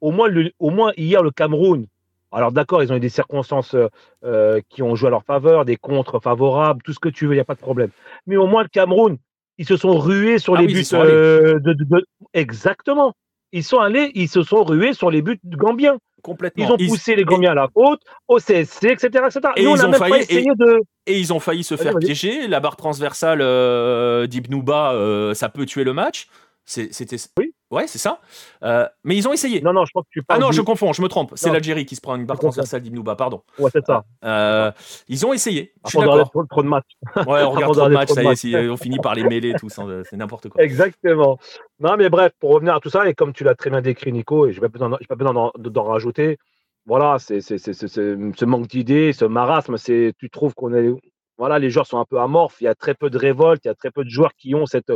au 0.00 0.12
moins, 0.12 0.30
au 0.58 0.70
moins 0.70 0.90
hier, 0.96 1.22
le 1.22 1.30
Cameroun, 1.30 1.86
alors 2.32 2.52
d'accord, 2.52 2.82
ils 2.82 2.90
ont 2.90 2.96
eu 2.96 3.00
des 3.00 3.10
circonstances 3.10 3.76
euh, 4.24 4.60
qui 4.70 4.82
ont 4.82 4.94
joué 4.94 5.08
à 5.08 5.10
leur 5.10 5.24
faveur, 5.24 5.66
des 5.66 5.76
contres 5.76 6.22
favorables, 6.22 6.80
tout 6.82 6.94
ce 6.94 6.98
que 6.98 7.10
tu 7.10 7.26
veux, 7.26 7.32
il 7.32 7.36
n'y 7.36 7.42
a 7.42 7.44
pas 7.44 7.54
de 7.54 7.60
problème. 7.60 7.90
Mais 8.26 8.38
au 8.38 8.46
moins, 8.46 8.62
le 8.62 8.70
Cameroun, 8.70 9.18
ils 9.58 9.66
se 9.66 9.76
sont 9.76 9.98
rués 9.98 10.38
sur 10.38 10.56
ah 10.56 10.62
les 10.62 10.66
buts 10.66 10.82
euh, 10.94 11.58
de, 11.60 12.06
Exactement. 12.32 13.12
Ils 13.52 13.64
sont 13.64 13.80
allés, 13.80 14.10
ils 14.14 14.30
se 14.30 14.42
sont 14.42 14.64
rués 14.64 14.94
sur 14.94 15.10
les 15.10 15.20
buts 15.20 15.38
gambiens. 15.44 15.98
Complètement. 16.22 16.76
Ils 16.78 16.86
ont 16.86 16.88
poussé 16.88 17.14
les 17.14 17.24
Gambiens 17.24 17.52
à 17.52 17.54
la 17.54 17.68
faute, 17.72 18.00
au 18.28 18.38
CSC, 18.38 18.84
etc. 18.84 19.08
etc. 19.26 19.40
Et, 19.56 19.62
ils 19.62 19.68
ont 19.68 19.92
failli, 19.92 20.26
de... 20.26 20.80
et, 21.06 21.18
ils 21.18 21.32
ont 21.32 21.40
failli 21.40 21.64
se 21.64 21.76
faire 21.76 21.96
piéger. 21.96 22.46
La 22.48 22.60
barre 22.60 22.76
transversale 22.76 23.40
euh, 23.42 24.26
d'Ibnouba, 24.26 24.92
euh, 24.92 25.34
ça 25.34 25.48
peut 25.48 25.66
tuer 25.66 25.84
le 25.84 25.92
match. 25.92 26.28
C'était. 26.64 27.16
Oui. 27.38 27.54
Ouais, 27.70 27.86
c'est 27.86 27.98
ça. 27.98 28.20
Euh, 28.64 28.86
mais 29.04 29.16
ils 29.16 29.28
ont 29.28 29.32
essayé. 29.32 29.60
Non, 29.60 29.72
non, 29.72 29.84
je 29.84 29.92
pense 29.92 30.04
que 30.04 30.20
tu 30.20 30.24
Ah 30.28 30.38
non, 30.38 30.50
je 30.50 30.60
confonds, 30.60 30.92
je 30.92 31.02
me 31.02 31.08
trompe. 31.08 31.32
C'est 31.36 31.52
l'Algérie 31.52 31.86
qui 31.86 31.94
se 31.94 32.00
prend 32.00 32.16
une 32.16 32.26
barre 32.26 32.38
transversale 32.38 32.82
d'Ibnouba, 32.82 33.14
pardon. 33.14 33.42
Ouais, 33.58 33.70
c'est 33.72 33.84
ça. 33.86 34.04
Euh, 34.24 34.72
ils 35.08 35.24
ont 35.24 35.32
essayé. 35.32 35.72
Je 35.84 35.90
suis 35.90 35.98
d'accord. 36.00 36.30
Trop, 36.30 36.44
trop, 36.44 36.62
de 36.62 36.68
matchs. 36.68 36.96
Ouais, 37.16 37.42
on 37.44 37.50
regarde 37.50 37.74
trop 37.74 37.88
de 37.88 37.94
matchs, 37.94 38.10
ça 38.10 38.22
y 38.22 38.54
est, 38.54 38.68
on 38.68 38.76
finit 38.76 38.98
par 38.98 39.14
les 39.14 39.22
mêler, 39.22 39.54
tout 39.58 39.68
ça, 39.68 39.84
c'est 40.08 40.16
n'importe 40.16 40.48
quoi. 40.48 40.62
Exactement. 40.62 41.38
Non, 41.78 41.96
mais 41.96 42.08
bref, 42.08 42.32
pour 42.40 42.50
revenir 42.50 42.74
à 42.74 42.80
tout 42.80 42.90
ça, 42.90 43.08
et 43.08 43.14
comme 43.14 43.32
tu 43.32 43.44
l'as 43.44 43.54
très 43.54 43.70
bien 43.70 43.80
décrit, 43.80 44.12
Nico, 44.12 44.46
et 44.46 44.52
je 44.52 44.60
n'ai 44.60 44.68
pas 44.68 45.14
besoin 45.14 45.50
d'en 45.56 45.84
rajouter, 45.84 46.38
voilà, 46.86 47.18
c'est 47.18 47.40
ce 47.40 48.44
manque 48.44 48.66
d'idées, 48.66 49.12
ce 49.12 49.24
marasme, 49.24 49.76
c'est 49.76 50.12
tu 50.18 50.28
trouves 50.28 50.54
qu'on 50.54 50.74
est 50.74 50.92
voilà, 51.38 51.58
les 51.58 51.70
joueurs 51.70 51.86
sont 51.86 51.98
un 51.98 52.04
peu 52.04 52.20
amorphes, 52.20 52.60
il 52.60 52.64
y 52.64 52.68
a 52.68 52.74
très 52.74 52.92
peu 52.92 53.08
de 53.08 53.16
révolte, 53.16 53.64
il 53.64 53.68
y 53.68 53.70
a 53.70 53.74
très 53.74 53.90
peu 53.90 54.04
de 54.04 54.10
joueurs 54.10 54.34
qui 54.34 54.54
ont 54.54 54.66
cette 54.66 54.92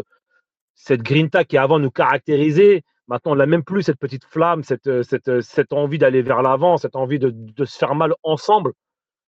cette 0.74 1.02
grinta 1.02 1.44
qui 1.44 1.56
avant 1.56 1.78
nous 1.78 1.90
caractérisait. 1.90 2.82
Maintenant, 3.06 3.32
on 3.32 3.36
n'a 3.36 3.46
même 3.46 3.64
plus 3.64 3.82
cette 3.82 3.98
petite 3.98 4.24
flamme, 4.24 4.62
cette, 4.62 5.02
cette, 5.02 5.40
cette 5.40 5.72
envie 5.72 5.98
d'aller 5.98 6.22
vers 6.22 6.42
l'avant, 6.42 6.78
cette 6.78 6.96
envie 6.96 7.18
de, 7.18 7.30
de, 7.30 7.64
se 7.64 7.76
faire 7.76 7.94
mal 7.94 8.14
ensemble. 8.22 8.72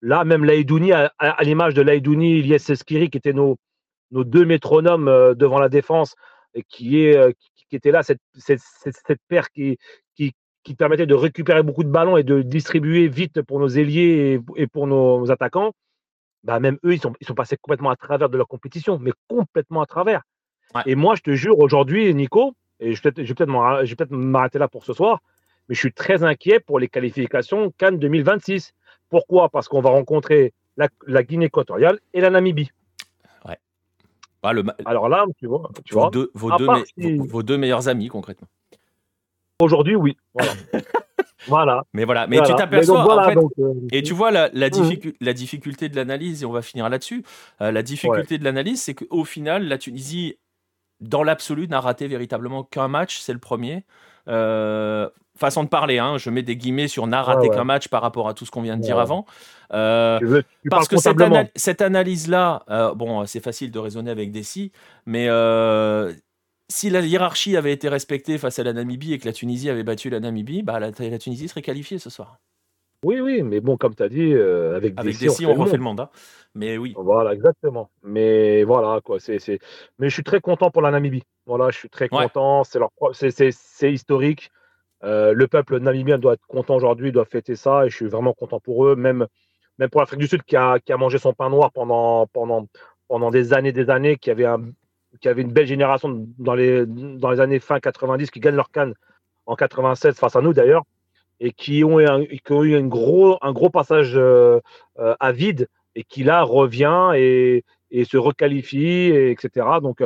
Là, 0.02 0.24
même 0.24 0.44
Laïdouni, 0.44 0.92
à, 0.92 1.12
l'image 1.42 1.72
de 1.72 1.80
Laïdouni, 1.80 2.40
Ilyes 2.40 2.58
Skiri, 2.58 3.08
qui 3.08 3.16
étaient 3.16 3.32
nos, 3.32 3.56
nos 4.10 4.24
deux 4.24 4.44
métronomes 4.44 5.08
euh, 5.08 5.34
devant 5.34 5.58
la 5.58 5.70
défense, 5.70 6.14
et 6.52 6.62
qui, 6.62 7.00
est, 7.00 7.16
euh, 7.16 7.32
qui, 7.68 7.76
était 7.76 7.90
là, 7.90 8.02
cette, 8.02 8.20
cette, 8.36 8.60
cette 8.60 9.20
paire 9.28 9.48
qui, 9.50 9.78
qui, 10.14 10.34
qui 10.62 10.74
permettait 10.74 11.06
de 11.06 11.14
récupérer 11.14 11.62
beaucoup 11.62 11.84
de 11.84 11.88
ballons 11.88 12.16
et 12.16 12.22
de 12.22 12.42
distribuer 12.42 13.08
vite 13.08 13.42
pour 13.42 13.60
nos 13.60 13.68
ailiers 13.68 14.40
et, 14.56 14.66
pour 14.66 14.86
nos 14.86 15.30
attaquants, 15.30 15.72
bah 16.42 16.60
même 16.60 16.78
eux, 16.84 16.94
ils 16.94 17.00
sont, 17.00 17.14
ils 17.20 17.26
sont 17.26 17.34
passés 17.34 17.56
complètement 17.56 17.90
à 17.90 17.96
travers 17.96 18.28
de 18.28 18.36
leur 18.36 18.48
compétition, 18.48 18.98
mais 18.98 19.12
complètement 19.28 19.82
à 19.82 19.86
travers. 19.86 20.22
Et 20.86 20.94
moi, 20.94 21.14
je 21.14 21.22
te 21.22 21.30
jure, 21.32 21.58
aujourd'hui, 21.58 22.12
Nico, 22.14 22.54
et 22.80 22.94
je 22.94 23.02
vais 23.02 23.12
peut-être 23.12 24.10
m'arrêter 24.10 24.58
là 24.58 24.68
pour 24.68 24.84
ce 24.84 24.92
soir, 24.92 25.20
mais 25.68 25.74
je 25.74 25.80
suis 25.80 25.92
très 25.92 26.24
inquiet 26.24 26.60
pour 26.60 26.78
les 26.78 26.88
qualifications 26.88 27.72
Cannes 27.78 27.98
2026. 27.98 28.74
Pourquoi? 29.08 29.48
Parce 29.48 29.68
qu'on 29.68 29.80
va 29.80 29.90
rencontrer 29.90 30.52
la, 30.76 31.22
Guinée 31.22 31.46
équatoriale 31.46 32.00
et 32.12 32.20
la 32.20 32.30
Namibie. 32.30 32.70
Ouais. 33.46 33.58
Bah, 34.42 34.52
Alors 34.84 35.08
là, 35.08 35.24
tu 35.38 35.46
vois, 35.46 35.70
tu 35.84 35.94
vos, 35.94 36.10
deux, 36.10 36.30
vos, 36.34 37.42
deux 37.42 37.56
meilleurs 37.56 37.88
amis, 37.88 38.08
concrètement. 38.08 38.48
Aujourd'hui, 39.60 39.94
oui. 39.94 40.16
Voilà. 40.34 40.52
Mais 41.92 42.04
voilà, 42.04 42.26
mais 42.26 42.40
tu 42.42 42.54
t'aperçois. 42.54 43.28
Euh, 43.58 43.74
et 43.92 44.02
tu 44.02 44.14
vois 44.14 44.30
la, 44.30 44.48
la, 44.52 44.68
mmh. 44.68 45.12
la 45.20 45.32
difficulté 45.32 45.88
de 45.88 45.96
l'analyse, 45.96 46.42
et 46.42 46.46
on 46.46 46.52
va 46.52 46.62
finir 46.62 46.88
là-dessus. 46.88 47.22
Euh, 47.60 47.70
la 47.70 47.82
difficulté 47.82 48.38
de 48.38 48.44
l'analyse, 48.44 48.82
c'est 48.82 48.94
qu'au 48.94 49.24
final, 49.24 49.68
la 49.68 49.78
Tunisie, 49.78 50.38
dans 51.00 51.22
l'absolu, 51.22 51.68
n'a 51.68 51.80
raté 51.80 52.06
véritablement 52.08 52.64
qu'un 52.64 52.88
match, 52.88 53.18
c'est 53.18 53.32
le 53.32 53.38
premier. 53.38 53.84
Euh, 54.28 55.08
façon 55.36 55.64
de 55.64 55.68
parler, 55.68 55.98
hein, 55.98 56.16
je 56.16 56.30
mets 56.30 56.42
des 56.42 56.56
guillemets 56.56 56.88
sur 56.88 57.06
n'a 57.06 57.22
raté 57.22 57.48
qu'un 57.48 57.64
match 57.64 57.88
par 57.88 58.02
rapport 58.02 58.28
à 58.28 58.34
tout 58.34 58.46
ce 58.46 58.50
qu'on 58.50 58.62
vient 58.62 58.76
de 58.76 58.82
dire 58.82 58.98
avant. 58.98 59.26
parce 59.68 60.88
que 60.88 60.96
cette, 60.96 61.18
cette 61.56 61.82
analyse-là, 61.82 62.92
bon, 62.94 63.26
c'est 63.26 63.40
facile 63.40 63.70
de 63.70 63.78
raisonner 63.78 64.10
avec 64.10 64.30
des 64.30 64.42
si, 64.42 64.72
mais 65.06 65.28
si 66.68 66.90
la 66.90 67.00
hiérarchie 67.00 67.56
avait 67.56 67.72
été 67.72 67.88
respectée 67.88 68.38
face 68.38 68.58
à 68.58 68.64
la 68.64 68.72
Namibie 68.72 69.12
et 69.12 69.18
que 69.18 69.26
la 69.26 69.32
Tunisie 69.32 69.70
avait 69.70 69.82
battu 69.82 70.10
la 70.10 70.20
Namibie, 70.20 70.62
bah, 70.62 70.80
la, 70.80 70.92
Tunisie 70.92 71.48
serait 71.48 71.62
qualifiée 71.62 71.98
ce 71.98 72.10
soir. 72.10 72.38
Oui, 73.04 73.20
oui, 73.20 73.42
mais 73.42 73.60
bon, 73.60 73.76
comme 73.76 73.94
tu 73.94 74.02
as 74.02 74.08
dit, 74.08 74.32
euh, 74.32 74.76
avec, 74.76 74.94
avec 74.96 75.18
des 75.18 75.28
si, 75.28 75.46
on, 75.46 75.54
refait 75.54 75.76
le 75.76 75.82
mandat. 75.82 76.10
Mais 76.54 76.78
oui. 76.78 76.94
Voilà, 76.96 77.34
exactement. 77.34 77.90
Mais 78.02 78.64
voilà, 78.64 79.00
quoi. 79.02 79.20
C'est, 79.20 79.38
Mais 79.98 80.08
je 80.08 80.14
suis 80.14 80.24
très 80.24 80.40
content 80.40 80.70
pour 80.70 80.82
la 80.82 80.90
Namibie. 80.90 81.24
Voilà, 81.46 81.70
je 81.70 81.78
suis 81.78 81.90
très 81.90 82.08
content. 82.08 82.64
C'est, 82.64 82.78
leur... 82.78 82.90
c'est, 83.12 83.92
historique. 83.92 84.50
Euh, 85.02 85.34
le 85.34 85.46
peuple 85.48 85.78
namibien 85.80 86.16
doit 86.16 86.32
être 86.32 86.46
content 86.46 86.76
aujourd'hui, 86.76 87.12
doit 87.12 87.26
fêter 87.26 87.56
ça. 87.56 87.84
Et 87.84 87.90
je 87.90 87.96
suis 87.96 88.06
vraiment 88.06 88.32
content 88.32 88.58
pour 88.58 88.86
eux. 88.86 88.96
Même, 88.96 89.26
même 89.78 89.90
pour 89.90 90.00
l'Afrique 90.00 90.20
du 90.20 90.26
Sud 90.26 90.42
qui 90.44 90.56
a, 90.56 90.78
qui 90.78 90.92
a 90.92 90.96
mangé 90.96 91.18
son 91.18 91.34
pain 91.34 91.50
noir 91.50 91.72
pendant, 91.72 92.26
pendant, 92.28 92.66
pendant 93.08 93.30
des 93.30 93.52
années, 93.52 93.72
des 93.72 93.90
années, 93.90 94.16
qui 94.16 94.30
avait 94.30 94.46
un, 94.46 94.62
qui 95.20 95.28
avait 95.28 95.42
une 95.42 95.52
belle 95.52 95.66
génération 95.66 96.26
dans 96.38 96.54
les, 96.54 96.86
dans 96.86 97.30
les 97.30 97.40
années 97.40 97.60
fin 97.60 97.80
90 97.80 98.30
qui 98.30 98.40
gagnent 98.40 98.56
leur 98.56 98.70
canne 98.70 98.94
en 99.46 99.56
96 99.56 100.16
face 100.16 100.36
à 100.36 100.40
nous 100.40 100.52
d'ailleurs. 100.52 100.84
Et 101.40 101.52
qui 101.52 101.84
ont, 101.84 102.00
eu 102.00 102.06
un 102.76 102.86
gros, 102.86 103.38
un 103.42 103.52
gros 103.52 103.70
passage 103.70 104.18
à 104.96 105.32
vide 105.32 105.68
et 105.94 106.04
qui 106.04 106.24
là 106.24 106.42
revient 106.42 107.12
et, 107.14 107.64
se 108.04 108.16
requalifie, 108.16 109.10
etc. 109.10 109.66
Donc 109.82 110.02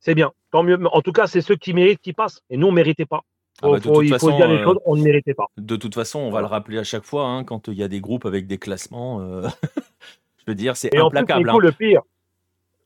c'est 0.00 0.14
bien. 0.14 0.32
Tant 0.50 0.62
mieux. 0.62 0.78
En 0.92 1.00
tout 1.00 1.12
cas, 1.12 1.26
c'est 1.26 1.40
ceux 1.40 1.56
qui 1.56 1.74
méritent 1.74 2.00
qui 2.00 2.12
passent. 2.12 2.42
Et 2.48 2.56
nous, 2.56 2.68
on 2.68 2.70
ne 2.70 2.76
méritait 2.76 3.06
pas. 3.06 3.22
Ah 3.62 3.68
bah, 3.70 3.78
il 4.02 4.18
faut 4.18 4.32
dire 4.32 4.48
les 4.48 4.62
choses, 4.62 4.78
on 4.84 4.96
ne 4.96 5.02
méritait 5.02 5.34
pas. 5.34 5.46
De 5.56 5.76
toute 5.76 5.94
façon, 5.94 6.18
on 6.18 6.30
va 6.30 6.40
le 6.40 6.46
rappeler 6.46 6.78
à 6.78 6.84
chaque 6.84 7.04
fois, 7.04 7.26
hein, 7.26 7.44
quand 7.44 7.68
il 7.68 7.74
y 7.74 7.82
a 7.82 7.88
des 7.88 8.00
groupes 8.00 8.26
avec 8.26 8.46
des 8.46 8.58
classements, 8.58 9.20
je 10.38 10.44
veux 10.46 10.54
dire, 10.54 10.76
c'est 10.76 10.96
implacable. 10.96 11.46
Nico, 11.46 11.58
hein. 11.58 11.62
le 11.62 11.72
pire, 11.72 12.02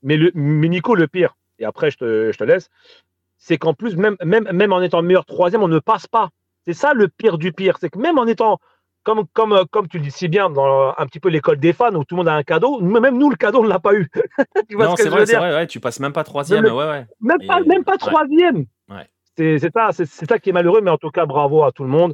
mais, 0.03 0.17
le, 0.17 0.31
Nico, 0.35 0.95
le 0.95 1.07
pire, 1.07 1.35
et 1.57 1.65
après 1.65 1.91
je 1.91 1.97
te, 1.97 2.31
je 2.31 2.37
te 2.37 2.43
laisse, 2.43 2.69
c'est 3.37 3.57
qu'en 3.57 3.73
plus, 3.73 3.95
même, 3.95 4.15
même, 4.23 4.49
même 4.51 4.73
en 4.73 4.81
étant 4.81 5.01
meilleur 5.01 5.25
troisième, 5.25 5.63
on 5.63 5.67
ne 5.67 5.79
passe 5.79 6.07
pas. 6.07 6.29
C'est 6.65 6.73
ça 6.73 6.93
le 6.93 7.07
pire 7.07 7.37
du 7.37 7.53
pire. 7.53 7.77
C'est 7.79 7.89
que 7.89 7.99
même 7.99 8.17
en 8.17 8.27
étant, 8.27 8.59
comme, 9.03 9.25
comme, 9.33 9.65
comme 9.71 9.87
tu 9.87 9.97
le 9.97 10.03
dis 10.03 10.11
si 10.11 10.27
bien, 10.27 10.49
dans 10.49 10.93
un 10.97 11.05
petit 11.05 11.19
peu 11.19 11.29
l'école 11.29 11.59
des 11.59 11.73
fans 11.73 11.93
où 11.95 12.03
tout 12.03 12.15
le 12.15 12.17
monde 12.17 12.27
a 12.27 12.33
un 12.33 12.43
cadeau, 12.43 12.79
même 12.81 13.17
nous, 13.17 13.29
le 13.29 13.35
cadeau, 13.35 13.59
on 13.59 13.63
ne 13.63 13.69
l'a 13.69 13.79
pas 13.79 13.93
eu. 13.93 14.07
non, 14.71 14.95
c'est 14.95 15.09
vrai, 15.09 15.25
c'est 15.25 15.37
vrai, 15.37 15.53
ouais, 15.53 15.67
tu 15.67 15.79
passes 15.79 15.99
même 15.99 16.13
pas 16.13 16.23
troisième. 16.23 16.65
ouais, 16.65 16.71
ouais. 16.71 17.05
Même, 17.21 17.47
pas, 17.47 17.61
même 17.61 17.83
pas 17.83 17.97
troisième. 17.97 18.65
C'est 19.37 19.59
ça, 19.59 19.91
ça 19.93 20.39
qui 20.39 20.49
est 20.49 20.53
malheureux, 20.53 20.81
mais 20.81 20.91
en 20.91 20.97
tout 20.97 21.11
cas, 21.11 21.25
bravo 21.25 21.63
à 21.63 21.71
tout 21.71 21.83
le 21.83 21.89
monde. 21.89 22.13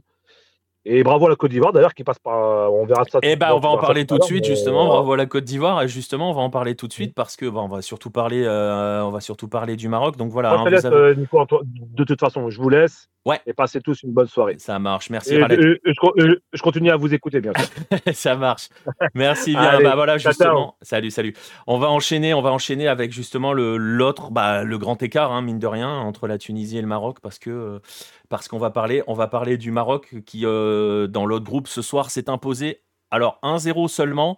Et 0.87 1.03
bravo 1.03 1.25
à 1.25 1.29
la 1.29 1.35
Côte 1.35 1.49
d'Ivoire 1.49 1.73
d'ailleurs 1.73 1.95
qui 1.95 2.03
passe 2.03 2.19
par. 2.19 2.71
On 2.71 2.85
verra 2.85 3.03
ça. 3.05 3.19
Eh 3.23 3.35
ben, 3.35 3.53
on 3.53 3.59
va 3.59 3.69
en 3.69 3.77
parler 3.77 4.05
tout 4.05 4.19
de 4.19 4.23
suite 4.23 4.45
justement. 4.45 4.85
Bravo 4.85 5.13
à 5.13 5.17
la 5.17 5.25
Côte 5.25 5.43
d'Ivoire 5.43 5.81
et 5.81 5.87
justement, 5.87 6.29
on 6.29 6.33
va 6.33 6.41
en 6.41 6.51
parler 6.51 6.75
tout 6.75 6.87
de 6.87 6.93
suite 6.93 7.15
parce 7.15 7.35
que 7.35 7.45
on 7.45 7.67
va 7.67 7.81
surtout 7.81 8.11
parler, 8.11 8.43
euh, 8.45 9.01
on 9.03 9.09
va 9.09 9.19
surtout 9.19 9.47
parler 9.47 9.75
du 9.75 9.87
Maroc. 9.87 10.15
Donc 10.15 10.31
voilà. 10.31 10.53
Hein, 10.53 10.65
euh, 10.85 11.15
Nico, 11.15 11.43
de 11.71 12.03
toute 12.03 12.19
façon, 12.19 12.49
je 12.51 12.61
vous 12.61 12.69
laisse. 12.69 13.09
Ouais. 13.25 13.41
Et 13.47 13.53
passez 13.53 13.81
tous 13.81 14.03
une 14.03 14.11
bonne 14.11 14.27
soirée. 14.27 14.55
Ça 14.59 14.77
marche. 14.77 15.09
Merci. 15.09 15.33
je, 15.33 16.61
continue 16.61 16.91
à 16.91 16.95
vous 16.95 17.11
écouter 17.15 17.41
bien 17.41 17.53
sûr. 17.57 17.67
ça 18.13 18.35
marche. 18.35 18.69
Merci 19.15 19.53
bien. 19.53 19.81
bah 19.81 19.95
voilà 19.95 20.19
justement. 20.19 20.75
Salut, 20.83 21.09
salut. 21.09 21.33
On 21.65 21.79
va 21.79 21.89
enchaîner, 21.89 22.35
on 22.35 22.43
va 22.43 22.51
enchaîner 22.51 22.87
avec 22.87 23.11
justement 23.11 23.53
le 23.53 23.77
l'autre, 23.77 24.29
bah, 24.29 24.63
le 24.63 24.77
grand 24.77 25.01
écart, 25.01 25.31
hein, 25.31 25.41
mine 25.41 25.57
de 25.57 25.65
rien, 25.65 25.89
entre 25.89 26.27
la 26.27 26.37
Tunisie 26.37 26.77
et 26.77 26.81
le 26.81 26.87
Maroc 26.87 27.17
parce 27.21 27.39
que. 27.39 27.81
Parce 28.29 28.47
qu'on 28.47 28.57
va 28.57 28.69
parler, 28.69 29.03
on 29.07 29.13
va 29.13 29.27
parler 29.27 29.57
du 29.57 29.71
Maroc 29.71 30.15
qui, 30.25 30.45
euh, 30.45 31.07
dans 31.07 31.25
l'autre 31.25 31.45
groupe 31.45 31.67
ce 31.67 31.81
soir, 31.81 32.09
s'est 32.09 32.29
imposé. 32.29 32.81
Alors 33.11 33.39
1-0 33.43 33.87
seulement, 33.87 34.35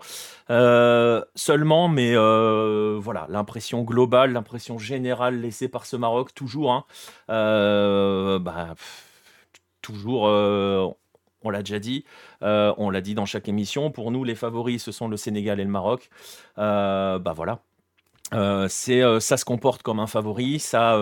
euh, 0.49 1.23
seulement, 1.35 1.87
mais 1.87 2.11
euh, 2.15 2.97
voilà, 3.01 3.25
l'impression 3.29 3.81
globale, 3.83 4.33
l'impression 4.33 4.77
générale 4.77 5.39
laissée 5.39 5.69
par 5.69 5.85
ce 5.85 5.95
Maroc, 5.95 6.33
toujours, 6.33 6.73
hein, 6.73 6.85
bah, 7.27 8.75
toujours, 9.81 10.23
on 10.23 11.49
l'a 11.49 11.59
déjà 11.59 11.79
dit, 11.79 12.03
on 12.41 12.89
l'a 12.89 13.01
dit 13.01 13.15
dans 13.15 13.25
chaque 13.25 13.47
émission. 13.47 13.89
Pour 13.89 14.11
nous, 14.11 14.23
les 14.23 14.35
favoris, 14.35 14.83
ce 14.83 14.91
sont 14.91 15.07
le 15.07 15.17
Sénégal 15.17 15.59
et 15.59 15.63
le 15.63 15.71
Maroc. 15.71 16.09
bah 16.57 17.33
voilà, 17.35 17.59
c'est, 18.67 19.01
ça 19.21 19.37
se 19.37 19.45
comporte 19.45 19.81
comme 19.81 19.99
un 19.99 20.07
favori, 20.07 20.59
ça 20.59 20.99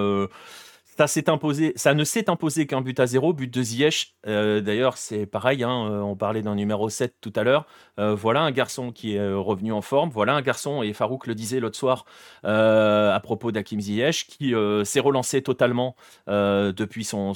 ça 0.97 1.93
ne 1.93 2.03
s'est 2.03 2.29
imposé 2.29 2.67
qu'un 2.67 2.81
but 2.81 2.99
à 2.99 3.05
zéro, 3.05 3.33
but 3.33 3.53
de 3.53 3.61
Ziyech. 3.61 4.15
Euh, 4.27 4.61
d'ailleurs, 4.61 4.97
c'est 4.97 5.25
pareil, 5.25 5.63
hein, 5.63 5.89
euh, 5.89 5.99
on 5.99 6.15
parlait 6.15 6.41
d'un 6.41 6.55
numéro 6.55 6.89
7 6.89 7.15
tout 7.19 7.33
à 7.35 7.43
l'heure. 7.43 7.65
Euh, 7.99 8.15
voilà 8.15 8.41
un 8.41 8.51
garçon 8.51 8.91
qui 8.91 9.15
est 9.15 9.33
revenu 9.33 9.73
en 9.73 9.81
forme. 9.81 10.09
Voilà 10.09 10.35
un 10.35 10.41
garçon, 10.41 10.83
et 10.83 10.93
Farouk 10.93 11.27
le 11.27 11.35
disait 11.35 11.59
l'autre 11.59 11.77
soir 11.77 12.05
à 12.43 13.19
propos 13.21 13.51
d'Hakim 13.51 13.79
Ziyech, 13.81 14.27
qui 14.27 14.53
s'est 14.83 14.99
relancé 14.99 15.41
totalement 15.41 15.95
depuis 16.27 17.03
son, 17.03 17.33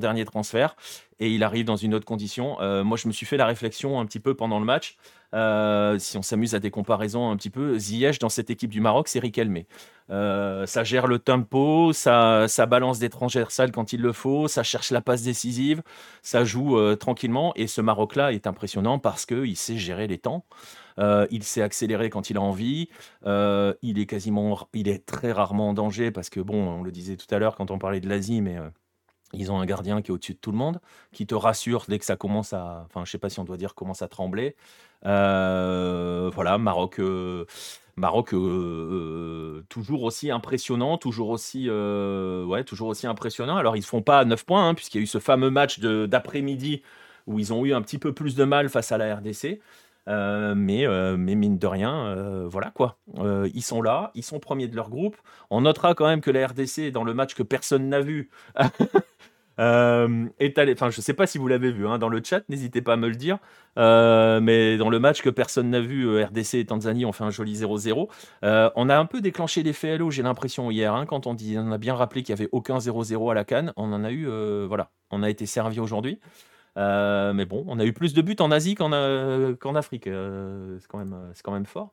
dernier 0.00 0.24
transfert. 0.24 0.74
Et 1.20 1.30
il 1.30 1.42
arrive 1.42 1.64
dans 1.64 1.76
une 1.76 1.94
autre 1.94 2.04
condition. 2.04 2.56
moi, 2.84 2.96
je 2.96 3.08
me 3.08 3.12
suis 3.12 3.26
fait 3.26 3.36
la 3.36 3.46
réflexion 3.46 4.00
un 4.00 4.06
petit 4.06 4.20
peu 4.20 4.34
pendant 4.34 4.58
le 4.58 4.64
match. 4.64 4.96
Si 5.32 6.16
on 6.16 6.22
s'amuse 6.22 6.54
à 6.54 6.60
des 6.60 6.70
comparaisons 6.70 7.30
un 7.30 7.36
petit 7.36 7.50
peu, 7.50 7.78
Ziyech 7.78 8.18
dans 8.18 8.28
cette 8.28 8.50
équipe 8.50 8.70
du 8.70 8.80
Maroc, 8.80 9.08
c'est 9.08 9.18
Riquelme. 9.18 9.64
Euh, 10.10 10.64
ça 10.66 10.84
gère 10.84 11.06
le 11.06 11.18
tempo, 11.18 11.92
ça, 11.92 12.46
balance 12.66 12.98
des 12.98 13.10
transversales 13.10 13.72
quand 13.72 13.92
il 13.92 14.00
le 14.00 14.12
faut, 14.12 14.48
ça 14.48 14.62
cherche 14.62 14.90
la 14.90 15.00
passe 15.00 15.22
décisive, 15.22 15.82
ça 16.22 16.44
joue 16.44 16.78
euh, 16.78 16.96
tranquillement. 16.96 17.52
Et 17.56 17.66
ce 17.66 17.80
Maroc-là 17.80 18.32
est 18.32 18.46
impressionnant 18.46 18.98
parce 18.98 19.26
qu'il 19.26 19.56
sait 19.56 19.76
gérer 19.76 20.06
les 20.06 20.18
temps. 20.18 20.44
Euh, 20.98 21.26
il 21.30 21.44
sait 21.44 21.62
accélérer 21.62 22.10
quand 22.10 22.30
il 22.30 22.36
a 22.38 22.40
envie. 22.40 22.88
il 23.26 23.98
est 23.98 24.06
quasiment, 24.06 24.68
il 24.72 24.88
est 24.88 25.04
très 25.04 25.32
rarement 25.32 25.70
en 25.70 25.74
danger 25.74 26.10
parce 26.10 26.30
que 26.30 26.40
bon, 26.40 26.80
on 26.80 26.82
le 26.82 26.90
disait 26.90 27.16
tout 27.16 27.32
à 27.34 27.38
l'heure 27.38 27.56
quand 27.56 27.70
on 27.70 27.78
parlait 27.78 28.00
de 28.00 28.08
l'Asie, 28.08 28.40
mais 28.40 28.56
ils 29.34 29.52
ont 29.52 29.60
un 29.60 29.66
gardien 29.66 30.00
qui 30.02 30.10
est 30.10 30.14
au-dessus 30.14 30.34
de 30.34 30.38
tout 30.38 30.52
le 30.52 30.58
monde, 30.58 30.80
qui 31.12 31.26
te 31.26 31.34
rassure 31.34 31.84
dès 31.86 31.98
que 31.98 32.04
ça 32.04 32.16
commence 32.16 32.52
à, 32.52 32.86
enfin, 32.86 33.04
je 33.04 33.10
sais 33.10 33.18
pas 33.18 33.28
si 33.28 33.38
on 33.40 33.44
doit 33.44 33.58
dire 33.58 33.74
commence 33.74 34.02
à 34.02 34.08
trembler. 34.08 34.56
Voilà, 35.02 36.58
Maroc 36.58 37.00
Maroc 37.98 38.32
euh, 38.32 38.38
euh, 38.38 39.64
toujours 39.68 40.04
aussi 40.04 40.30
impressionnant, 40.30 40.96
toujours 40.96 41.28
aussi, 41.28 41.66
euh, 41.68 42.44
ouais, 42.44 42.64
toujours 42.64 42.88
aussi 42.88 43.06
impressionnant. 43.06 43.56
Alors 43.56 43.76
ils 43.76 43.80
ne 43.80 43.84
font 43.84 44.02
pas 44.02 44.24
9 44.24 44.44
points, 44.46 44.68
hein, 44.68 44.74
puisqu'il 44.74 44.98
y 44.98 45.00
a 45.00 45.04
eu 45.04 45.06
ce 45.06 45.18
fameux 45.18 45.50
match 45.50 45.80
d'après-midi 45.80 46.82
où 47.26 47.38
ils 47.38 47.52
ont 47.52 47.66
eu 47.66 47.74
un 47.74 47.82
petit 47.82 47.98
peu 47.98 48.14
plus 48.14 48.36
de 48.36 48.44
mal 48.44 48.68
face 48.70 48.90
à 48.92 48.98
la 48.98 49.16
RDC. 49.16 49.60
mais, 50.06 50.86
mais 51.18 51.34
mine 51.34 51.58
de 51.58 51.66
rien, 51.66 52.46
voilà 52.46 52.70
quoi. 52.70 52.96
ils 53.52 53.62
sont 53.62 53.82
là, 53.82 54.10
ils 54.14 54.22
sont 54.22 54.38
premiers 54.40 54.68
de 54.68 54.76
leur 54.76 54.88
groupe. 54.88 55.16
On 55.50 55.62
notera 55.62 55.94
quand 55.94 56.06
même 56.06 56.22
que 56.22 56.30
la 56.30 56.46
RDC, 56.46 56.90
dans 56.90 57.04
le 57.04 57.12
match 57.12 57.34
que 57.34 57.42
personne 57.42 57.88
n'a 57.90 58.00
vu, 58.00 58.30
Euh, 59.58 60.28
enfin, 60.72 60.90
je 60.90 60.98
ne 60.98 61.02
sais 61.02 61.14
pas 61.14 61.26
si 61.26 61.38
vous 61.38 61.48
l'avez 61.48 61.72
vu 61.72 61.86
hein, 61.86 61.98
dans 61.98 62.08
le 62.08 62.22
chat, 62.22 62.42
n'hésitez 62.48 62.82
pas 62.82 62.94
à 62.94 62.96
me 62.96 63.08
le 63.08 63.14
dire. 63.14 63.38
Euh, 63.76 64.40
mais 64.40 64.76
dans 64.76 64.90
le 64.90 64.98
match 64.98 65.22
que 65.22 65.30
personne 65.30 65.70
n'a 65.70 65.80
vu, 65.80 66.06
euh, 66.06 66.24
RDC 66.24 66.54
et 66.54 66.64
Tanzanie 66.66 67.04
ont 67.04 67.12
fait 67.12 67.24
un 67.24 67.30
joli 67.30 67.54
0-0. 67.54 68.08
on 68.42 68.88
a 68.88 68.96
un 68.96 69.06
peu 69.06 69.20
déclenché 69.20 69.62
les 69.62 69.72
FLO, 69.72 70.10
j'ai 70.10 70.22
l'impression, 70.22 70.70
hier, 70.70 70.94
hein, 70.94 71.06
quand 71.06 71.26
on, 71.26 71.34
a 71.34 71.78
bien 71.78 71.94
rappelé 71.94 72.22
qu'il 72.22 72.34
n'y 72.34 72.40
avait 72.40 72.50
aucun 72.52 72.78
0-0 72.78 73.30
à 73.30 73.34
la 73.34 73.44
Cannes. 73.44 73.72
On 73.76 73.92
en 73.92 74.04
a 74.04 74.12
eu, 74.12 74.26
voilà, 74.66 74.90
on 75.10 75.22
a 75.22 75.30
été 75.30 75.46
servi 75.46 75.80
aujourd'hui. 75.80 76.20
mais 76.76 77.44
bon, 77.44 77.64
on 77.66 77.78
a 77.78 77.84
eu 77.84 77.92
plus 77.92 78.14
de 78.14 78.22
buts 78.22 78.36
en 78.40 78.50
Asie 78.50 78.74
qu'en 78.74 78.92
Afrique. 79.74 80.04
c'est 80.04 80.88
quand 80.88 81.52
même 81.52 81.66
fort. 81.66 81.92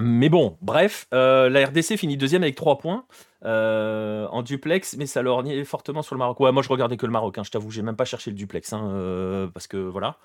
Mais 0.00 0.28
bon, 0.28 0.56
bref, 0.60 1.06
la 1.12 1.66
RDC 1.66 1.96
finit 1.96 2.16
deuxième 2.16 2.42
avec 2.42 2.54
3 2.54 2.78
points. 2.78 3.04
Euh, 3.46 4.26
en 4.30 4.42
duplex, 4.42 4.96
mais 4.96 5.06
ça 5.06 5.22
lorgnait 5.22 5.62
fortement 5.64 6.02
sur 6.02 6.14
le 6.14 6.18
Maroc. 6.18 6.40
Ouais, 6.40 6.50
moi 6.50 6.62
je 6.62 6.68
regardais 6.68 6.96
que 6.96 7.06
le 7.06 7.12
Maroc, 7.12 7.38
hein, 7.38 7.44
je 7.44 7.50
t'avoue, 7.50 7.70
j'ai 7.70 7.82
même 7.82 7.94
pas 7.94 8.04
cherché 8.04 8.30
le 8.30 8.36
duplex, 8.36 8.72
hein, 8.72 8.90
euh, 8.90 9.46
parce 9.46 9.68
que 9.68 9.76
voilà. 9.76 10.16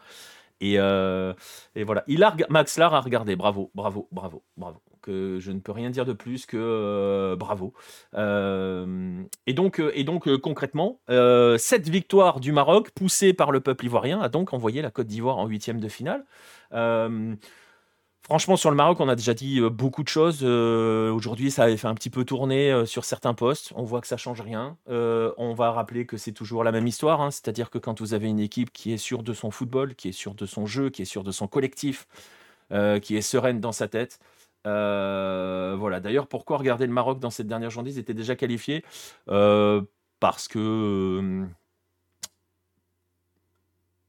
Et, 0.59 0.80
euh, 0.80 1.34
voilà, 1.76 2.03
Max 2.49 2.78
Lar 2.78 2.93
a 2.93 3.01
regardé, 3.01 3.36
bravo, 3.36 3.72
bravo, 3.76 4.07
bravo, 4.12 4.43
bravo. 4.57 4.80
Que 5.01 5.39
je 5.39 5.51
ne 5.51 5.59
peux 5.59 5.72
rien 5.72 5.89
dire 5.89 6.05
de 6.05 6.14
plus 6.14 6.45
que 6.45 7.36
bravo. 7.38 7.74
et 8.16 9.53
donc, 9.53 9.82
et 9.93 10.03
donc 10.03 10.36
concrètement, 10.38 10.99
cette 11.57 11.89
victoire 11.89 12.39
du 12.39 12.51
Maroc, 12.51 12.91
poussée 12.91 13.34
par 13.34 13.51
le 13.51 13.59
peuple 13.59 13.86
ivoirien, 13.86 14.22
a 14.22 14.30
donc 14.30 14.53
envoyé 14.53 14.82
la 14.82 14.91
Côte 14.91 15.07
d'Ivoire 15.07 15.38
en 15.38 15.47
huitième 15.47 15.80
de 15.80 15.89
finale. 15.89 16.24
Franchement, 18.24 18.55
sur 18.55 18.69
le 18.69 18.76
Maroc, 18.76 18.99
on 18.99 19.09
a 19.09 19.15
déjà 19.15 19.34
dit 19.34 19.59
euh, 19.59 19.69
beaucoup 19.69 20.03
de 20.03 20.07
choses. 20.07 20.41
Euh, 20.43 21.11
aujourd'hui, 21.11 21.49
ça 21.49 21.63
avait 21.63 21.76
fait 21.76 21.88
un 21.88 21.95
petit 21.95 22.11
peu 22.11 22.24
tourner 22.24 22.72
euh, 22.72 22.86
sur 22.86 23.03
certains 23.03 23.34
postes. 23.34 23.74
On 23.76 23.84
voit 23.84 23.99
que 23.99 24.07
ça 24.07 24.15
change 24.15 24.41
rien. 24.41 24.78
on 24.88 25.53
va 25.55 25.72
rappeler 25.72 26.05
que 26.05 26.17
c'est 26.17 26.32
toujours 26.32 26.63
la 26.63 26.72
même 26.72 26.88
histoire. 26.88 27.22
Hein. 27.22 27.32
C'est-à-dire 27.32 27.69
que 27.69 27.80
quand 27.80 27.99
vous 27.99 28.13
avez 28.13 28.28
une 28.28 28.39
équipe 28.39 28.72
qui 28.72 28.93
est 28.93 28.97
sûre 28.97 29.24
de 29.24 29.34
son 29.34 29.49
football, 29.49 29.95
qui 29.95 30.09
est 30.09 30.13
sûre 30.13 30.36
de 30.36 30.45
son 30.45 30.65
jeu, 30.67 30.89
qui 30.89 31.01
est 31.01 31.05
sûre 31.05 31.24
de 31.24 31.32
son 31.32 31.47
collectif, 31.47 32.07
qui 33.01 33.17
est 33.17 33.22
sereine 33.22 33.59
dans 33.59 33.74
sa 33.74 33.88
tête. 33.89 34.19
voilà. 34.63 35.99
D'ailleurs, 35.99 36.28
pourquoi 36.28 36.57
regarder 36.57 36.86
le 36.86 36.93
Maroc 36.93 37.19
dans 37.19 37.32
cette 37.32 37.47
dernière 37.47 37.69
journée? 37.69 37.89
Ils 37.91 37.99
étaient 37.99 38.13
déjà 38.13 38.36
qualifiés 38.36 38.84
parce 40.19 40.47
que 40.47 41.47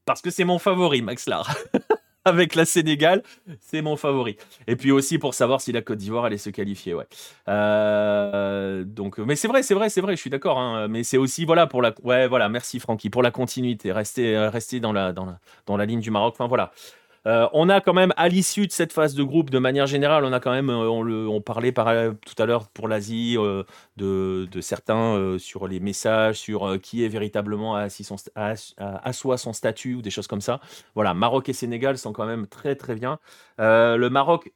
parce 0.05 0.21
que 0.21 0.29
c'est 0.29 0.43
mon 0.43 0.59
favori, 0.59 1.01
Max 1.01 1.27
Lar. 1.27 1.55
avec 2.25 2.55
la 2.55 2.65
Sénégal, 2.65 3.23
c'est 3.59 3.81
mon 3.81 3.95
favori. 3.95 4.37
Et 4.67 4.75
puis 4.75 4.91
aussi 4.91 5.17
pour 5.17 5.33
savoir 5.33 5.61
si 5.61 5.71
la 5.71 5.81
Côte 5.81 5.97
d'Ivoire 5.97 6.25
allait 6.25 6.37
se 6.37 6.49
qualifier, 6.49 6.93
ouais. 6.93 7.07
Euh, 7.49 8.83
donc, 8.83 9.17
mais 9.17 9.35
c'est 9.35 9.47
vrai, 9.47 9.63
c'est 9.63 9.73
vrai, 9.73 9.89
c'est 9.89 10.01
vrai, 10.01 10.15
je 10.15 10.21
suis 10.21 10.29
d'accord. 10.29 10.59
Hein, 10.59 10.87
mais 10.87 11.03
c'est 11.03 11.17
aussi 11.17 11.45
voilà 11.45 11.67
pour 11.67 11.81
la, 11.81 11.93
ouais, 12.03 12.27
voilà, 12.27 12.49
merci 12.49 12.79
Francky 12.79 13.09
pour 13.09 13.23
la 13.23 13.31
continuité, 13.31 13.91
rester, 13.91 14.37
rester 14.47 14.79
dans 14.79 14.93
la, 14.93 15.13
dans 15.13 15.25
la, 15.25 15.39
dans 15.65 15.77
la 15.77 15.85
ligne 15.85 15.99
du 15.99 16.11
Maroc. 16.11 16.33
Enfin 16.35 16.47
voilà. 16.47 16.71
Euh, 17.25 17.47
on 17.53 17.69
a 17.69 17.79
quand 17.79 17.93
même, 17.93 18.13
à 18.17 18.27
l'issue 18.27 18.67
de 18.67 18.71
cette 18.71 18.91
phase 18.91 19.15
de 19.15 19.23
groupe, 19.23 19.49
de 19.49 19.59
manière 19.59 19.87
générale, 19.87 20.25
on 20.25 20.33
a 20.33 20.39
quand 20.39 20.51
même, 20.51 20.69
euh, 20.69 20.89
on, 20.89 21.41
parlait 21.41 21.71
par, 21.71 21.87
tout 22.25 22.41
à 22.41 22.45
l'heure 22.45 22.67
pour 22.69 22.87
l'Asie 22.87 23.37
euh, 23.37 23.63
de, 23.97 24.47
certains 24.61 25.37
sur 25.39 25.67
les 25.67 25.79
messages, 25.79 26.39
sur 26.39 26.79
qui 26.81 27.03
est 27.03 27.07
véritablement 27.07 27.87
son, 27.89 28.15
assoit 28.75 29.37
son 29.37 29.53
statut 29.53 29.95
ou 29.95 30.01
des 30.01 30.09
choses 30.09 30.27
comme 30.27 30.41
ça. 30.41 30.59
Voilà, 30.95 31.13
Maroc 31.13 31.49
et 31.49 31.53
Sénégal 31.53 31.97
sont 31.97 32.13
quand 32.13 32.25
même 32.25 32.47
très 32.47 32.75
très 32.75 32.95
bien. 32.95 33.19
le 33.57 34.07
Maroc, 34.09 34.51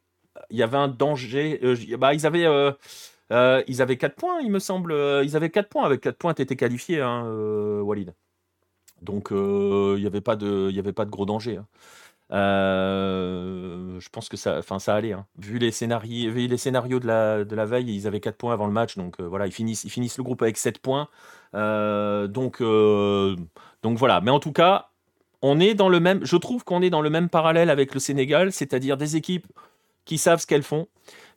il 0.50 0.58
y 0.58 0.64
avait 0.64 0.78
un 0.78 0.88
danger. 0.88 1.60
bah, 1.98 2.14
ils 2.14 2.26
avaient. 2.26 2.48
ils 3.68 3.82
avaient 3.82 3.98
4 3.98 4.16
points, 4.16 4.40
il 4.42 4.52
me 4.52 4.60
semble. 4.60 4.94
Ils 5.24 5.36
avaient 5.36 5.50
4 5.50 5.70
points. 5.70 5.86
Avec 5.86 6.02
4 6.02 6.18
points, 6.18 6.34
tu 6.34 6.42
étais 6.42 6.56
qualifié, 6.56 7.02
hein, 7.02 7.24
Walid. 7.82 8.14
Donc 9.02 9.30
il 9.32 9.96
n'y 10.00 10.08
avait, 10.08 10.22
pas 10.22 10.36
de, 10.36 10.72
avait 10.78 10.94
pas 10.94 11.06
de 11.06 11.12
gros 11.12 11.26
danger. 11.26 11.58
Hein. 11.58 11.68
Je 12.30 14.10
pense 14.10 14.30
que 14.30 14.38
ça, 14.38 14.58
enfin, 14.60 14.80
ça 14.80 14.96
allait. 14.96 15.14
Hein. 15.14 15.26
Vu, 15.38 15.60
les 15.60 15.72
scénarios, 15.72 16.32
vu 16.32 16.48
les 16.48 16.58
scénarios 16.58 17.00
de 17.00 17.08
la, 17.08 17.44
de 17.44 17.56
la 17.56 17.66
veille, 17.66 17.96
ils 17.96 18.08
avaient 18.08 18.20
4 18.20 18.36
points 18.38 18.54
avant 18.54 18.68
le 18.68 18.74
match. 18.74 18.98
Donc 18.98 19.20
voilà, 19.20 19.48
ils 19.48 19.54
finissent, 19.54 19.84
ils 19.84 19.92
finissent 19.92 20.18
le 20.18 20.24
groupe 20.24 20.42
avec 20.42 20.58
7 20.58 20.80
points. 20.80 21.08
donc, 21.54 22.62
donc 22.62 23.98
voilà. 23.98 24.22
Mais 24.22 24.32
en 24.32 24.40
tout 24.40 24.54
cas, 24.54 24.90
on 25.42 25.60
est 25.60 25.74
dans 25.74 25.90
le 25.90 26.00
même. 26.00 26.26
Je 26.26 26.38
trouve 26.38 26.64
qu'on 26.64 26.82
est 26.82 26.90
dans 26.90 27.02
le 27.02 27.10
même 27.10 27.30
parallèle 27.30 27.70
avec 27.70 27.94
le 27.94 28.00
Sénégal, 28.00 28.52
c'est-à-dire 28.52 28.98
des 28.98 29.16
équipes 29.16 29.48
qui 30.06 30.18
savent 30.18 30.40
ce 30.40 30.48
qu'elles 30.48 30.64
font, 30.64 30.88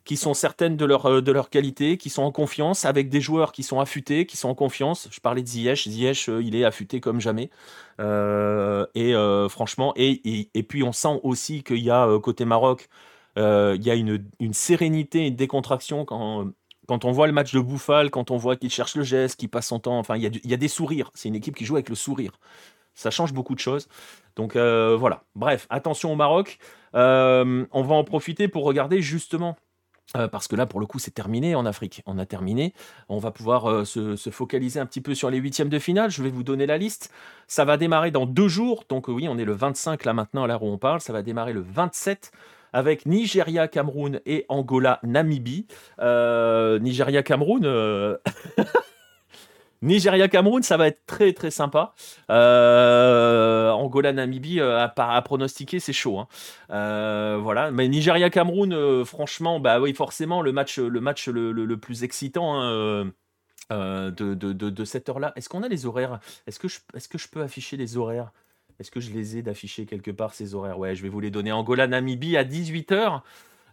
qui 0.03 0.17
sont 0.17 0.33
certaines 0.33 0.77
de 0.77 0.85
leur, 0.85 1.05
euh, 1.05 1.21
de 1.21 1.31
leur 1.31 1.49
qualité, 1.49 1.97
qui 1.97 2.09
sont 2.09 2.23
en 2.23 2.31
confiance, 2.31 2.85
avec 2.85 3.09
des 3.09 3.21
joueurs 3.21 3.51
qui 3.51 3.63
sont 3.63 3.79
affûtés, 3.79 4.25
qui 4.25 4.37
sont 4.37 4.49
en 4.49 4.55
confiance. 4.55 5.07
Je 5.11 5.19
parlais 5.19 5.41
de 5.41 5.47
Ziyech, 5.47 5.87
Ziyech, 5.87 6.29
euh, 6.29 6.41
il 6.41 6.55
est 6.55 6.65
affûté 6.65 6.99
comme 6.99 7.19
jamais. 7.19 7.49
Euh, 7.99 8.85
et 8.95 9.13
franchement, 9.49 9.93
et, 9.95 10.49
et, 10.53 10.63
puis 10.63 10.83
on 10.83 10.91
sent 10.91 11.19
aussi 11.23 11.63
qu'il 11.63 11.79
y 11.79 11.91
a 11.91 12.07
côté 12.19 12.45
Maroc, 12.45 12.89
il 13.37 13.41
y 13.83 13.91
a 13.91 13.95
une, 13.95 14.25
une 14.39 14.53
sérénité, 14.53 15.27
une 15.27 15.35
décontraction 15.35 16.03
quand, 16.05 16.47
quand 16.87 17.05
on 17.05 17.11
voit 17.11 17.27
le 17.27 17.33
match 17.33 17.53
de 17.53 17.59
Bouffal, 17.59 18.09
quand 18.09 18.31
on 18.31 18.37
voit 18.37 18.55
qu'il 18.55 18.71
cherche 18.71 18.95
le 18.95 19.03
geste, 19.03 19.39
qu'il 19.39 19.49
passe 19.49 19.67
son 19.67 19.79
temps, 19.79 19.99
enfin, 19.99 20.15
il 20.17 20.23
y, 20.23 20.25
a 20.25 20.29
il 20.43 20.49
y 20.49 20.53
a 20.53 20.57
des 20.57 20.67
sourires. 20.67 21.11
C'est 21.13 21.29
une 21.29 21.35
équipe 21.35 21.55
qui 21.55 21.65
joue 21.65 21.75
avec 21.75 21.89
le 21.89 21.95
sourire. 21.95 22.31
Ça 22.95 23.11
change 23.11 23.33
beaucoup 23.33 23.53
de 23.53 23.59
choses. 23.59 23.87
Donc 24.35 24.55
voilà. 24.55 25.23
Bref, 25.35 25.67
attention 25.69 26.11
au 26.11 26.15
Maroc. 26.15 26.57
on 26.93 27.67
va 27.71 27.95
en 27.95 28.03
profiter 28.03 28.47
pour 28.47 28.63
regarder 28.63 29.01
justement 29.01 29.57
euh, 30.17 30.27
parce 30.27 30.47
que 30.47 30.55
là, 30.55 30.65
pour 30.65 30.79
le 30.79 30.85
coup, 30.85 30.99
c'est 30.99 31.11
terminé 31.11 31.55
en 31.55 31.65
Afrique. 31.65 32.03
On 32.05 32.17
a 32.17 32.25
terminé. 32.25 32.73
On 33.09 33.17
va 33.17 33.31
pouvoir 33.31 33.69
euh, 33.69 33.85
se, 33.85 34.29
focaliser 34.29 34.79
un 34.79 34.85
petit 34.85 35.01
peu 35.01 35.15
sur 35.15 35.29
les 35.29 35.37
huitièmes 35.37 35.69
de 35.69 35.79
finale. 35.79 36.11
Je 36.11 36.21
vais 36.21 36.29
vous 36.29 36.43
donner 36.43 36.65
la 36.65 36.77
liste. 36.77 37.11
Ça 37.47 37.65
va 37.65 37.77
démarrer 37.77 38.11
dans 38.11 38.25
deux 38.25 38.47
jours. 38.47 38.83
Donc 38.89 39.07
oui, 39.07 39.27
on 39.29 39.37
est 39.37 39.45
le 39.45 39.53
25 39.53 40.05
là 40.05 40.13
maintenant, 40.13 40.43
à 40.43 40.47
l'heure 40.47 40.63
où 40.63 40.67
on 40.67 40.77
parle. 40.77 41.01
Ça 41.01 41.13
va 41.13 41.21
démarrer 41.21 41.53
le 41.53 41.61
27 41.61 42.31
avec 42.73 43.05
Nigeria, 43.05 43.67
Cameroun 43.67 44.21
et 44.25 44.45
Angola, 44.49 44.99
Namibie. 45.03 45.65
Euh, 45.99 46.79
Nigeria, 46.79 47.23
Cameroun. 47.23 47.65
Nigeria-Cameroun, 49.81 50.61
ça 50.61 50.77
va 50.77 50.87
être 50.87 51.05
très 51.07 51.33
très 51.33 51.51
sympa. 51.51 51.93
Euh, 52.29 53.71
Angola-Namibie, 53.71 54.59
euh, 54.59 54.87
à, 54.95 55.21
pronostiquer, 55.21 55.79
c'est 55.79 55.93
chaud. 55.93 56.19
Hein. 56.19 56.27
Euh, 56.69 57.39
voilà. 57.41 57.71
Mais 57.71 57.87
Nigeria-Cameroun, 57.87 59.05
franchement, 59.05 59.59
bah 59.59 59.79
oui, 59.79 59.93
forcément, 59.93 60.41
le 60.41 60.51
match 60.51 60.77
le, 60.77 61.01
match 61.01 61.27
le, 61.27 61.75
plus 61.77 62.03
excitant 62.03 62.61
hein, 62.61 63.11
de, 63.69 64.33
de, 64.33 64.85
cette 64.85 65.09
heure-là. 65.09 65.33
Est-ce 65.35 65.49
qu'on 65.49 65.63
a 65.63 65.67
les 65.67 65.85
horaires? 65.85 66.19
Est-ce 66.45 66.59
que, 66.59 66.67
je, 66.67 66.79
est 66.95 67.07
que 67.07 67.17
je 67.17 67.27
peux 67.27 67.41
afficher 67.41 67.77
les 67.77 67.97
horaires? 67.97 68.31
Est-ce 68.79 68.91
que 68.91 68.99
je 68.99 69.11
les 69.11 69.37
ai 69.37 69.41
d'afficher 69.41 69.85
quelque 69.85 70.11
part, 70.11 70.33
ces 70.33 70.55
horaires? 70.55 70.79
Ouais, 70.79 70.95
je 70.95 71.03
vais 71.03 71.09
vous 71.09 71.19
les 71.19 71.31
donner. 71.31 71.51
Angola-Namibie 71.51 72.37
à 72.37 72.43
18h. 72.43 73.21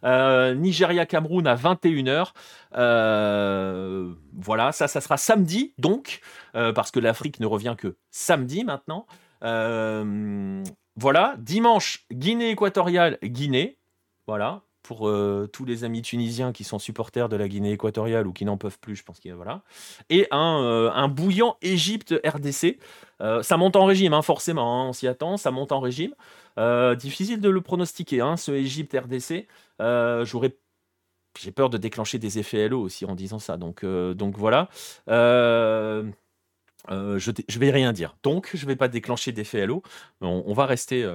Euh, 0.03 0.53
Nigeria-Cameroun 0.55 1.47
à 1.47 1.55
21h. 1.55 2.31
Euh, 2.75 4.13
voilà, 4.33 4.71
ça, 4.71 4.87
ça 4.87 5.01
sera 5.01 5.17
samedi, 5.17 5.73
donc, 5.77 6.21
euh, 6.55 6.73
parce 6.73 6.91
que 6.91 6.99
l'Afrique 6.99 7.39
ne 7.39 7.45
revient 7.45 7.75
que 7.77 7.95
samedi 8.11 8.63
maintenant. 8.63 9.05
voilà, 9.41 11.35
dimanche, 11.37 12.05
Guinée 12.11 12.51
équatoriale, 12.51 13.17
Guinée. 13.23 13.77
Voilà, 14.27 14.61
pour 14.83 15.11
tous 15.51 15.65
les 15.65 15.83
amis 15.83 16.01
tunisiens 16.03 16.51
qui 16.51 16.63
sont 16.63 16.77
supporters 16.77 17.29
de 17.29 17.35
la 17.35 17.47
Guinée 17.47 17.71
équatoriale 17.71 18.27
ou 18.27 18.33
qui 18.33 18.45
n'en 18.45 18.57
peuvent 18.57 18.77
plus, 18.79 18.95
je 18.95 19.03
pense 19.03 19.19
qu'il 19.19 19.29
y 19.29 19.31
a 19.31 19.35
voilà. 19.35 19.63
Et 20.09 20.27
un, 20.29 21.07
bouillant 21.07 21.57
Égypte 21.61 22.13
RDC. 22.23 22.77
ça 23.41 23.57
monte 23.57 23.75
en 23.75 23.85
régime, 23.85 24.13
hein, 24.13 24.21
forcément, 24.21 24.81
hein, 24.83 24.89
on 24.89 24.93
s'y 24.93 25.07
attend, 25.07 25.37
ça 25.37 25.51
monte 25.51 25.71
en 25.71 25.79
régime. 25.79 26.13
Difficile 26.95 27.41
de 27.41 27.49
le 27.49 27.61
pronostiquer, 27.61 28.21
hein, 28.21 28.37
ce 28.37 28.51
Égypte 28.51 28.93
RDC. 28.93 29.47
Euh, 29.81 30.25
j'aurais 30.25 30.57
j'ai 31.39 31.51
peur 31.51 31.69
de 31.69 31.77
déclencher 31.77 32.17
des 32.19 32.39
effets 32.39 32.67
LO 32.67 32.81
aussi 32.81 33.05
en 33.05 33.15
disant 33.15 33.39
ça. 33.39 33.57
Donc, 33.57 33.83
euh, 33.83 34.13
donc 34.13 34.37
voilà. 34.37 34.69
Euh, 35.07 36.03
je, 36.89 37.31
je 37.47 37.59
vais 37.59 37.71
rien 37.71 37.93
dire. 37.93 38.17
Donc, 38.23 38.49
je 38.53 38.65
vais 38.65 38.75
pas 38.75 38.87
déclencher 38.87 39.31
d'effet 39.31 39.65
LO. 39.65 39.83
On, 40.21 40.53
va 40.53 40.65
rester. 40.65 41.07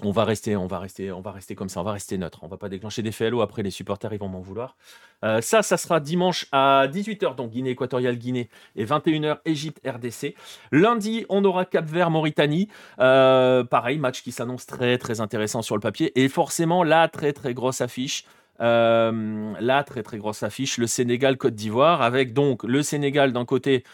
On 0.00 0.10
va 0.10 0.24
rester, 0.24 0.56
on 0.56 0.66
va 0.66 0.78
rester, 0.78 1.12
on 1.12 1.20
va 1.20 1.32
rester 1.32 1.54
comme 1.54 1.68
ça, 1.68 1.80
on 1.80 1.84
va 1.84 1.92
rester 1.92 2.16
neutre. 2.16 2.40
On 2.42 2.48
va 2.48 2.56
pas 2.56 2.70
déclencher 2.70 3.02
d'effet 3.02 3.28
LO. 3.28 3.42
Après, 3.42 3.62
les 3.62 3.70
supporters, 3.70 4.12
ils 4.12 4.18
vont 4.18 4.28
m'en 4.28 4.40
vouloir. 4.40 4.76
ça, 5.22 5.62
ça 5.62 5.76
sera 5.76 6.00
dimanche 6.00 6.46
à 6.50 6.86
18h, 6.90 7.34
donc 7.36 7.50
Guinée 7.50 7.70
équatoriale, 7.70 8.16
Guinée, 8.16 8.48
et 8.74 8.84
21h, 8.84 9.38
Égypte, 9.44 9.80
RDC. 9.86 10.34
Lundi, 10.72 11.26
on 11.28 11.44
aura 11.44 11.66
Cap 11.66 11.84
Vert, 11.84 12.10
Mauritanie. 12.10 12.68
pareil, 12.96 13.98
match 13.98 14.22
qui 14.22 14.32
s'annonce 14.32 14.66
très, 14.66 14.96
très 14.96 15.20
intéressant 15.20 15.62
sur 15.62 15.76
le 15.76 15.80
papier. 15.80 16.18
Et 16.18 16.28
forcément, 16.28 16.82
la 16.84 17.08
très, 17.08 17.32
très 17.34 17.52
grosse 17.52 17.82
affiche. 17.82 18.24
la 18.58 19.84
très, 19.86 20.02
très 20.02 20.18
grosse 20.18 20.42
affiche, 20.42 20.78
le 20.78 20.86
Sénégal, 20.86 21.36
Côte 21.36 21.54
d'Ivoire, 21.54 22.00
avec 22.00 22.32
donc 22.32 22.64
le 22.64 22.82
Sénégal 22.82 23.32
d'un 23.32 23.44
côté 23.44 23.84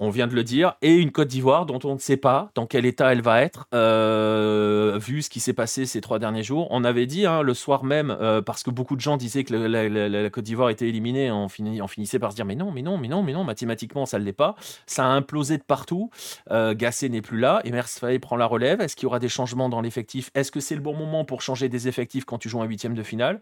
on 0.00 0.10
vient 0.10 0.26
de 0.26 0.34
le 0.34 0.44
dire, 0.44 0.76
et 0.82 0.94
une 0.94 1.10
Côte 1.10 1.28
d'Ivoire 1.28 1.66
dont 1.66 1.80
on 1.84 1.94
ne 1.94 1.98
sait 1.98 2.16
pas 2.16 2.50
dans 2.54 2.66
quel 2.66 2.86
état 2.86 3.12
elle 3.12 3.22
va 3.22 3.42
être, 3.42 3.66
euh, 3.74 4.98
vu 5.00 5.22
ce 5.22 5.30
qui 5.30 5.40
s'est 5.40 5.52
passé 5.52 5.86
ces 5.86 6.00
trois 6.00 6.18
derniers 6.18 6.42
jours. 6.42 6.68
On 6.70 6.84
avait 6.84 7.06
dit 7.06 7.26
hein, 7.26 7.42
le 7.42 7.54
soir 7.54 7.84
même, 7.84 8.16
euh, 8.20 8.40
parce 8.40 8.62
que 8.62 8.70
beaucoup 8.70 8.96
de 8.96 9.00
gens 9.00 9.16
disaient 9.16 9.44
que 9.44 9.54
la, 9.54 10.30
Côte 10.30 10.44
d'Ivoire 10.44 10.70
était 10.70 10.88
éliminée, 10.88 11.30
on, 11.30 11.48
finissait 11.48 12.18
par 12.18 12.30
se 12.30 12.36
dire 12.36 12.44
mais 12.44 12.54
non, 12.54 12.70
mais 12.70 12.82
non, 12.82 12.98
mais 12.98 13.08
non, 13.08 13.22
mais 13.22 13.32
non, 13.32 13.44
mathématiquement 13.44 14.06
ça 14.06 14.18
ne 14.18 14.24
l'est 14.24 14.32
pas. 14.32 14.54
Ça 14.86 15.04
a 15.04 15.08
implosé 15.08 15.58
de 15.58 15.62
partout. 15.62 16.10
Euh, 16.50 16.74
Gassé 16.74 17.08
n'est 17.08 17.22
plus 17.22 17.38
là, 17.38 17.60
Emers 17.64 17.88
Faye 17.88 18.18
prend 18.18 18.36
la 18.36 18.46
relève. 18.46 18.80
Est-ce 18.80 18.94
qu'il 18.94 19.04
y 19.04 19.06
aura 19.06 19.18
des 19.18 19.28
changements 19.28 19.68
dans 19.68 19.80
l'effectif? 19.80 20.30
Est-ce 20.34 20.52
que 20.52 20.60
c'est 20.60 20.74
le 20.74 20.80
bon 20.80 20.94
moment 20.94 21.24
pour 21.24 21.42
changer 21.42 21.68
des 21.68 21.88
effectifs 21.88 22.24
quand 22.24 22.38
tu 22.38 22.48
joues 22.48 22.60
un 22.60 22.66
huitième 22.66 22.94
de 22.94 23.02
finale? 23.02 23.40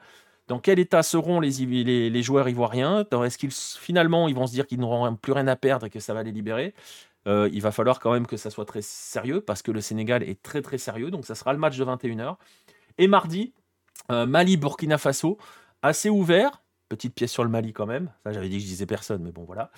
Dans 0.49 0.59
quel 0.59 0.79
état 0.79 1.03
seront 1.03 1.41
les, 1.41 2.23
joueurs 2.23 2.49
ivoiriens? 2.49 3.05
Est-ce 3.25 3.39
qu'ils 3.39 3.51
finalement 3.53 4.29
ils 4.29 4.35
vont 4.35 4.47
se 4.47 4.53
dire 4.53 4.67
qu'ils 4.67 4.81
n'auront 4.81 5.15
plus 5.17 5.33
rien 5.33 5.47
à 5.49 5.57
perdre 5.57 5.87
et 5.87 5.91
que 5.91 6.01
ça 6.01 6.15
va 6.15 6.23
les 6.23 6.33
libérer? 6.33 6.75
Euh, 7.27 7.49
Il 7.53 7.63
va 7.63 7.73
falloir 7.73 7.99
quand 7.99 8.13
même 8.13 8.27
que 8.27 8.37
ça 8.37 8.51
soit 8.51 8.65
très 8.65 8.83
sérieux 8.83 9.41
parce 9.41 9.63
que 9.63 9.73
le 9.73 9.81
Sénégal 9.81 10.23
est 10.23 10.41
très 10.43 10.63
très 10.63 10.79
sérieux. 10.79 11.11
Donc 11.11 11.27
ça 11.27 11.35
sera 11.35 11.53
le 11.53 11.59
match 11.59 11.77
de 11.77 11.85
21h. 11.85 12.37
Et 12.99 13.09
mardi, 13.09 13.53
euh, 14.11 14.27
Mali-Burkina 14.27 14.99
Faso, 14.99 15.39
assez 15.83 16.09
ouvert. 16.09 16.63
Petite 16.89 17.15
pièce 17.15 17.33
sur 17.33 17.43
le 17.43 17.51
Mali 17.51 17.73
quand 17.73 17.87
même. 17.87 18.11
Ça, 18.25 18.33
j'avais 18.33 18.49
dit 18.49 18.57
que 18.57 18.63
je 18.63 18.69
disais 18.69 18.87
personne, 18.87 19.23
mais 19.23 19.33
bon, 19.33 19.45
voilà. 19.45 19.71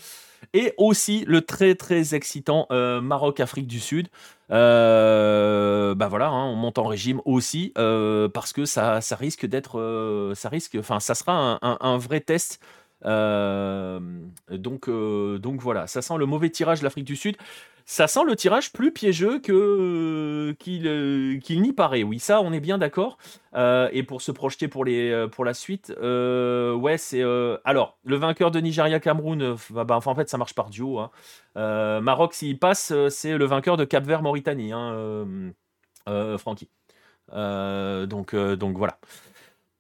Et 0.53 0.75
aussi 0.77 1.25
le 1.27 1.41
très 1.41 1.75
très 1.75 2.15
excitant 2.15 2.67
euh, 2.71 3.01
Maroc-Afrique 3.01 3.67
du 3.67 3.81
Sud. 3.81 4.09
Euh, 4.51 5.95
bah 5.95 6.09
voilà, 6.09 6.29
hein, 6.29 6.45
on 6.45 6.55
monte 6.55 6.79
en 6.79 6.87
régime 6.87 7.21
aussi 7.25 7.73
euh, 7.79 8.29
parce 8.29 8.53
que 8.53 8.65
ça, 8.65 9.01
ça 9.01 9.17
risque 9.17 9.47
d'être, 9.47 10.33
ça 10.35 10.49
risque, 10.49 10.77
enfin, 10.79 11.01
ça 11.01 11.15
sera 11.15 11.59
un 11.63 11.99
vrai 11.99 12.21
test 12.21 12.61
donc, 13.05 14.91
donc 14.91 15.61
voilà, 15.61 15.87
ça 15.87 16.03
sent 16.03 16.17
le 16.19 16.27
mauvais 16.27 16.51
tirage 16.51 16.81
de 16.81 16.85
l'Afrique 16.85 17.05
du 17.05 17.17
Sud. 17.17 17.37
Ça 17.91 18.07
sent 18.07 18.25
le 18.27 18.37
tirage 18.37 18.71
plus 18.75 18.93
piégeux 18.93 19.39
que 19.39 20.55
qu'il 20.59 21.63
n'y 21.63 21.73
paraît. 21.73 22.03
Oui, 22.03 22.19
ça, 22.19 22.43
on 22.43 22.53
est 22.53 22.61
bien 22.61 22.77
d'accord. 22.77 23.17
et 23.57 24.03
pour 24.03 24.21
se 24.21 24.31
projeter 24.31 24.69
pour 24.69 24.85
les 24.85 25.27
pour 25.33 25.47
la 25.47 25.55
suite, 25.55 25.95
ouais, 25.99 26.97
c'est 26.99 27.23
alors 27.65 27.97
le 28.05 28.17
vainqueur 28.17 28.51
de 28.51 28.61
Nigeria-Cameroun. 28.61 29.57
Bah, 29.71 29.85
bah, 29.85 29.97
enfin, 29.97 30.11
en 30.11 30.15
fait, 30.15 30.29
ça 30.29 30.37
marche 30.37 30.55
par 30.55 30.69
duo. 30.69 30.99
Hein. 30.99 31.11
Maroc, 32.01 32.35
s'il 32.35 32.59
passe, 32.59 32.93
c'est 33.09 33.39
le 33.39 33.45
vainqueur 33.47 33.79
de 33.79 33.87
Cap-Vert-Mauritanie, 33.87 34.73
hein, 34.73 35.55
Francky. 36.37 36.69
donc 37.33 38.35
donc 38.35 38.77
voilà. 38.77 38.99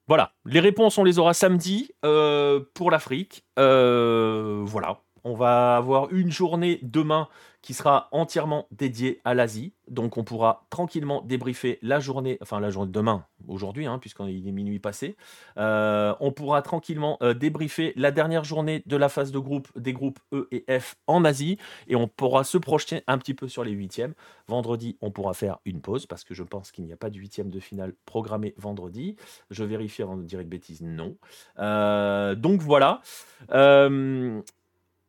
Voilà, 0.09 0.32
les 0.46 0.61
réponses, 0.61 0.96
on 0.96 1.04
les 1.04 1.18
aura 1.18 1.34
samedi 1.34 1.90
euh, 2.02 2.61
pour 2.72 2.90
l'Afrique. 2.90 3.44
Euh, 3.59 4.62
voilà, 4.64 5.02
on 5.22 5.34
va 5.34 5.76
avoir 5.76 6.11
une 6.11 6.30
journée 6.30 6.80
demain 6.82 7.28
qui 7.62 7.74
sera 7.74 8.09
entièrement 8.12 8.66
dédié 8.70 9.20
à 9.24 9.34
l'Asie. 9.34 9.72
Donc 9.88 10.16
on 10.16 10.24
pourra 10.24 10.66
tranquillement 10.70 11.22
débriefer 11.22 11.78
la 11.82 11.98
journée, 11.98 12.38
enfin 12.42 12.61
la 12.61 12.70
journée 12.70 12.92
demain, 12.92 13.24
aujourd'hui, 13.46 13.86
hein, 13.86 13.98
puisqu'il 13.98 14.46
est 14.46 14.52
minuit 14.52 14.78
passé. 14.78 15.16
Euh, 15.56 16.14
on 16.20 16.30
pourra 16.30 16.62
tranquillement 16.62 17.16
euh, 17.22 17.34
débriefer 17.34 17.92
la 17.96 18.11
dernière 18.11 18.44
journée 18.44 18.82
de 18.86 18.96
la 18.96 19.09
phase 19.09 19.32
de 19.32 19.38
groupe 19.38 19.68
des 19.76 19.92
groupes 19.92 20.18
E 20.32 20.46
et 20.50 20.78
F 20.78 20.96
en 21.06 21.24
Asie. 21.24 21.59
Et 21.88 21.96
on 21.96 22.06
pourra 22.06 22.44
se 22.44 22.59
projeter 22.59 23.02
un 23.06 23.18
petit 23.18 23.34
peu 23.34 23.48
sur 23.48 23.64
les 23.64 23.72
huitièmes. 23.72 24.14
Vendredi, 24.46 24.96
on 25.00 25.11
pourra 25.11 25.34
faire 25.34 25.59
une 25.64 25.80
pause, 25.80 26.06
parce 26.06 26.24
que 26.24 26.34
je 26.34 26.42
pense 26.42 26.70
qu'il 26.70 26.84
n'y 26.84 26.92
a 26.92 26.96
pas 26.96 27.11
de 27.11 27.18
huitième 27.18 27.50
de 27.50 27.61
finale 27.61 27.94
programmé 28.06 28.54
vendredi. 28.56 29.16
Je 29.50 29.64
vérifie 29.64 30.02
avant 30.02 30.16
de 30.16 30.22
dire 30.22 30.40
une 30.40 30.48
bêtise, 30.48 30.82
non. 30.82 31.16
Euh, 31.59 32.34
donc 32.34 32.61
voilà. 32.61 33.00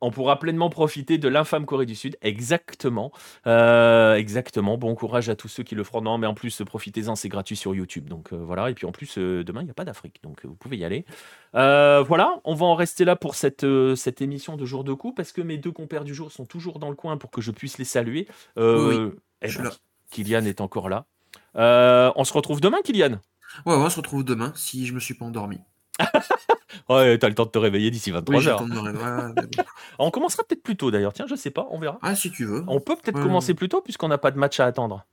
On 0.02 0.12
pourra 0.12 0.39
pleinement 0.39 0.70
profiter 0.70 1.18
de 1.18 1.28
l'infâme 1.28 1.66
Corée 1.66 1.86
du 1.86 1.95
Sud. 1.95 2.18
Exactement. 2.22 3.12
Euh, 3.47 4.16
exactement. 4.16 4.78
Bon 4.78 4.95
courage 4.95 5.30
à 5.30 5.36
tous 5.36 5.47
ceux 5.47 5.64
qui 5.64 5.76
le 5.76 5.84
feront. 5.84 6.02
Non, 6.02 6.18
mais 6.18 6.28
en 6.28 6.34
plus, 6.34 6.62
profitez-en, 6.66 7.16
c'est 7.16 7.30
gratuit 7.30 7.56
sur 7.56 7.76
YouTube. 7.76 8.08
Donc 8.08 8.34
euh, 8.34 8.38
voilà. 8.38 8.70
Et 8.70 8.74
puis 8.74 8.86
en 8.86 8.91
plus, 8.91 9.18
euh, 9.18 9.43
demain, 9.43 9.62
il 9.62 9.66
n'y 9.66 9.72
a 9.72 9.74
pas 9.76 9.86
d'Afrique. 9.86 10.20
Donc 10.24 10.45
vous 10.45 10.56
pouvez 10.56 10.78
y 10.78 10.86
aller. 10.86 11.06
voilà, 11.54 12.39
on 12.43 12.56
va 12.56 12.66
en 12.66 12.76
rester 12.76 13.06
là 13.06 13.16
pour 13.16 13.36
cette, 13.36 13.66
cette 13.95 14.22
émission 14.22 14.56
de 14.56 14.66
jour 14.66 14.84
de 14.84 14.93
coup 14.93 15.14
parce 15.14 15.32
que 15.32 15.41
mes 15.41 15.58
deux 15.58 15.72
compères 15.72 16.04
du 16.04 16.14
jour 16.14 16.32
sont 16.32 16.45
toujours 16.45 16.80
dans 16.80 16.89
le 16.89 16.95
coin 16.95 17.18
pour 17.18 17.32
que 17.32 17.41
je 17.41 17.52
puisse 17.52 17.78
les 17.78 17.86
saluer. 17.86 18.28
oui, 18.58 19.12
eh 19.41 19.47
ben, 19.47 19.72
Kylian 20.12 20.45
est 20.45 20.62
encore 20.62 20.89
là. 20.89 21.06
on 21.56 22.24
se 22.24 22.34
retrouve 22.34 22.62
demain, 22.62 22.78
Kylian 22.84 23.20
Ouais, 23.66 23.74
on 23.74 23.89
se 23.89 23.97
retrouve 23.97 24.24
demain 24.24 24.54
si 24.56 24.86
je 24.86 24.93
me 24.93 25.00
suis 25.00 25.16
pas 25.16 25.26
endormi. 25.26 25.60
ouais, 26.89 27.17
t'as 27.17 27.30
le 27.30 27.36
temps 27.36 27.45
de 27.45 27.49
te 27.49 27.59
réveiller 27.59 27.91
d'ici 27.91 28.11
23 28.11 28.47
heures. 28.47 28.63
on 29.99 30.11
commencera 30.11 30.43
peut-être 30.43 30.63
plus 30.63 30.76
tôt 30.76 30.91
d'ailleurs, 30.91 31.13
tiens, 31.13 31.26
je 31.28 31.36
sais 31.36 31.51
pas, 31.51 31.67
on 31.72 31.80
verra. 31.80 31.99
Ah, 32.01 32.15
si 32.15 32.32
tu 32.32 32.45
veux. 32.45 32.63
On 32.67 32.80
peut 32.80 32.95
peut-être 32.95 33.22
commencer 33.22 33.53
plus 33.53 33.70
tôt 33.70 33.82
puisqu'on 33.82 34.07
n'a 34.07 34.17
pas 34.17 34.32
de 34.32 34.38
match 34.38 34.59
à 34.59 34.65
attendre. 34.65 35.05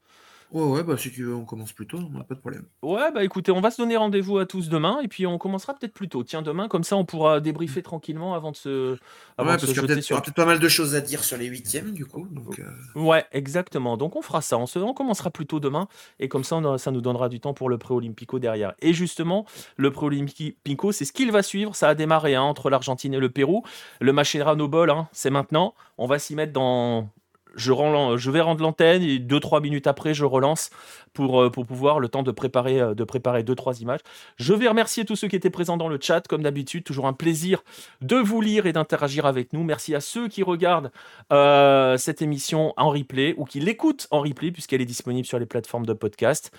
Ouais, 0.53 0.63
ouais, 0.63 0.83
bah 0.85 0.97
si 0.97 1.11
tu 1.11 1.25
veux, 1.25 1.35
on 1.35 1.45
commence 1.45 1.73
plus 1.73 1.87
tôt, 1.87 1.99
on 1.99 2.17
n'a 2.17 2.25
pas 2.25 2.35
de 2.35 2.41
problème. 2.41 2.65
Ouais, 2.83 3.11
bah 3.13 3.25
écoutez, 3.25 3.51
on 3.51 3.61
va 3.61 3.71
se 3.71 3.81
donner 3.81 3.97
rendez-vous 3.97 4.39
à 4.39 4.47
tous 4.47 4.69
demain 4.69 5.01
et 5.03 5.09
puis 5.09 5.27
on 5.27 5.39
commencera 5.39 5.75
peut-être 5.75 5.93
plus 5.93 6.09
tôt. 6.09 6.23
Tiens, 6.23 6.43
demain, 6.43 6.69
comme 6.69 6.85
ça, 6.85 6.97
on 6.97 7.05
pourra 7.05 7.41
débriefer 7.41 7.83
tranquillement 7.83 8.35
avant 8.35 8.53
de 8.53 8.57
se. 8.57 8.93
ouais, 8.93 8.99
parce 9.39 9.65
qu'il 9.67 9.77
y 9.77 9.81
aura 10.13 10.23
peut-être 10.23 10.35
pas 10.35 10.47
mal 10.47 10.61
de 10.61 10.69
choses 10.69 10.95
à 10.95 11.01
dire 11.01 11.25
sur 11.25 11.37
les 11.37 11.47
huitièmes, 11.47 11.93
du 11.93 12.07
coup. 12.07 12.27
Donc, 12.31 12.61
euh. 12.61 13.01
Ouais, 13.01 13.25
exactement. 13.33 13.97
Donc 13.97 14.17
on 14.17 14.23
fera 14.23 14.41
ça. 14.41 14.57
On, 14.59 14.67
se... 14.67 14.79
on 14.79 14.95
commencera 14.95 15.31
plus 15.31 15.47
tôt 15.47 15.61
demain 15.61 15.89
et 16.21 16.29
comme 16.29 16.45
ça, 16.45 16.61
ça 16.79 16.91
nous 16.91 17.01
donnera 17.01 17.29
du 17.29 17.41
temps 17.41 17.55
pour 17.55 17.69
le 17.69 17.79
pré-olympico 17.79 18.39
derrière. 18.39 18.75
Et 18.81 18.93
justement, 18.93 19.47
le 19.77 19.91
pré-olympico, 19.91 20.93
c'est 20.93 21.05
ce 21.05 21.13
qu'il 21.13 21.33
va 21.33 21.43
suivre. 21.43 21.75
Ça 21.75 21.89
a 21.89 21.95
démarré 21.95 22.35
hein, 22.35 22.43
entre 22.43 22.71
l'Argentine 22.71 23.15
et 23.15 23.19
le 23.19 23.31
Pérou. 23.31 23.63
Le 24.01 24.13
Machine 24.13 24.45
Ball, 24.67 24.91
hein, 24.91 25.09
c'est 25.13 25.31
maintenant. 25.31 25.75
On 25.99 26.07
va 26.07 26.19
s'y 26.19 26.35
mettre 26.35 26.53
dans 26.53 27.09
je, 27.57 28.31
vais 28.31 28.41
rendre 28.41 28.63
l'antenne 28.63 29.03
et 29.03 29.19
2-3 29.19 29.63
minutes 29.63 29.87
après, 29.87 30.15
je 30.15 30.25
relance 30.25 30.71
pour, 31.13 31.43
euh, 31.43 31.51
pour 31.51 31.67
pouvoir 31.67 31.99
le 31.99 32.09
temps 32.09 32.23
de 32.23 32.31
préparer, 32.31 32.81
euh, 32.81 32.95
de 32.95 33.05
préparer 33.05 33.43
2-3 33.43 33.81
images. 33.81 34.01
Je 34.37 34.53
vais 34.55 34.69
remercier 34.69 35.05
tous 35.05 35.17
ceux 35.17 35.29
qui 35.29 35.37
étaient 35.37 35.51
présents 35.51 35.77
dans 35.77 35.89
le 35.89 35.99
chat, 36.01 36.27
comme 36.29 36.43
d'habitude. 36.43 36.85
Toujours 36.85 37.07
un 37.07 37.13
plaisir 37.13 37.65
de 38.03 38.17
vous 38.17 38.41
lire 38.41 38.67
et 38.67 38.73
d'interagir 38.73 39.27
avec 39.27 39.53
nous. 39.53 39.65
Merci 39.65 39.95
à 39.95 40.01
ceux 40.01 40.29
qui 40.29 40.43
regardent 40.43 40.93
euh, 41.33 41.97
cette 41.97 42.23
émission 42.23 42.75
en 42.77 42.91
replay 42.91 43.35
ou 43.37 43.45
qui 43.45 43.61
l'écoutent 43.61 44.07
en 44.11 44.21
replay, 44.21 44.53
puisqu'elle 44.53 44.83
est 44.83 44.87
disponible 44.87 45.27
sur 45.27 45.39
les 45.39 45.47
plateformes 45.47 45.87
de 45.87 45.95
podcast. 45.95 46.53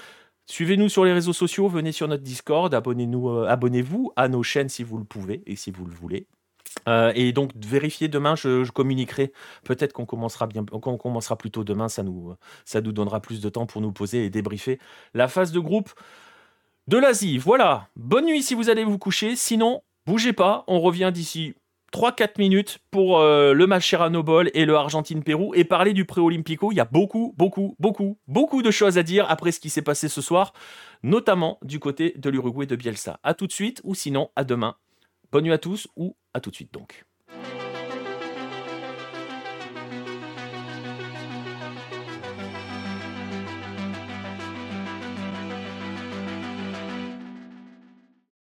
Suivez-nous 0.50 0.90
sur 0.90 1.04
les 1.04 1.12
réseaux 1.12 1.34
sociaux, 1.34 1.68
venez 1.68 1.92
sur 1.92 2.08
notre 2.08 2.24
Discord, 2.24 2.74
abonnez-vous 2.74 4.14
à 4.16 4.28
nos 4.30 4.44
chaînes 4.44 4.70
si 4.70 4.82
vous 4.82 4.98
le 4.98 5.04
pouvez 5.04 5.44
et 5.46 5.58
si 5.58 5.72
vous 5.72 5.86
le 5.86 5.92
voulez. 5.92 6.26
Euh, 6.88 7.12
et 7.16 7.32
donc 7.32 7.52
vérifier 7.56 8.08
demain, 8.08 8.36
je, 8.36 8.70
communiquerai. 8.72 9.32
Peut-être 9.64 9.94
qu'on 9.94 10.06
commencera 10.06 10.48
bien, 10.48 10.64
qu'on 10.66 10.98
commencera 10.98 11.38
plus 11.38 11.52
tôt 11.52 11.64
demain. 11.64 11.90
Ça 11.90 12.04
nous, 12.04 12.36
donnera 12.92 13.20
plus 13.20 13.42
de 13.42 13.50
temps 13.50 13.66
pour 13.66 13.82
nous 13.82 13.92
poser 13.92 14.26
et 14.26 14.30
débriefer 14.30 14.80
la 15.14 15.28
phase 15.28 15.52
de 15.52 15.60
groupe 15.60 15.92
de 16.88 16.98
l'Asie. 16.98 17.38
Voilà. 17.38 17.88
Bonne 17.96 18.26
nuit 18.26 18.44
si 18.44 18.54
vous 18.56 18.70
allez 18.70 18.84
vous 18.84 18.98
coucher. 18.98 19.36
Sinon, 19.36 19.82
bougez 20.06 20.34
pas. 20.34 20.64
On 20.68 20.80
revient 20.80 21.12
d'ici 21.14 21.54
3-4 21.94 22.38
minutes 22.38 22.80
pour 22.92 23.20
euh, 23.20 23.54
le 23.54 23.68
Mascherano 23.68 24.24
Ball 24.24 24.52
et 24.54 24.66
le 24.66 24.76
Argentine-Pérou 24.76 25.54
et 25.56 25.64
parler 25.64 25.94
du 25.94 26.06
pré-olympico. 26.06 26.72
Il 26.72 26.76
y 26.76 26.82
a 26.82 26.86
beaucoup, 26.86 27.34
beaucoup, 27.38 27.76
beaucoup, 27.80 28.18
beaucoup 28.28 28.62
de 28.62 28.72
choses 28.72 28.98
à 28.98 29.04
dire 29.04 29.26
après 29.30 29.52
ce 29.52 29.60
qui 29.60 29.70
s'est 29.70 29.82
passé 29.82 30.10
ce 30.10 30.22
soir, 30.22 30.54
notamment 31.04 31.60
du 31.62 31.80
côté 31.80 32.14
de 32.18 32.30
l'Uruguay 32.30 32.66
de 32.66 32.76
Bielsa. 32.76 33.20
A 33.24 33.34
tout 33.34 33.48
de 33.48 33.54
suite 33.54 33.82
ou 33.84 33.96
sinon 33.96 34.30
à 34.36 34.44
demain 34.44 34.76
Bonne 35.38 35.44
nuit 35.46 35.54
à 35.54 35.60
tous 35.60 35.88
ou 35.96 36.18
à 36.34 36.42
tout 36.42 36.50
de 36.50 36.56
suite 36.56 36.74
donc. 36.74 37.07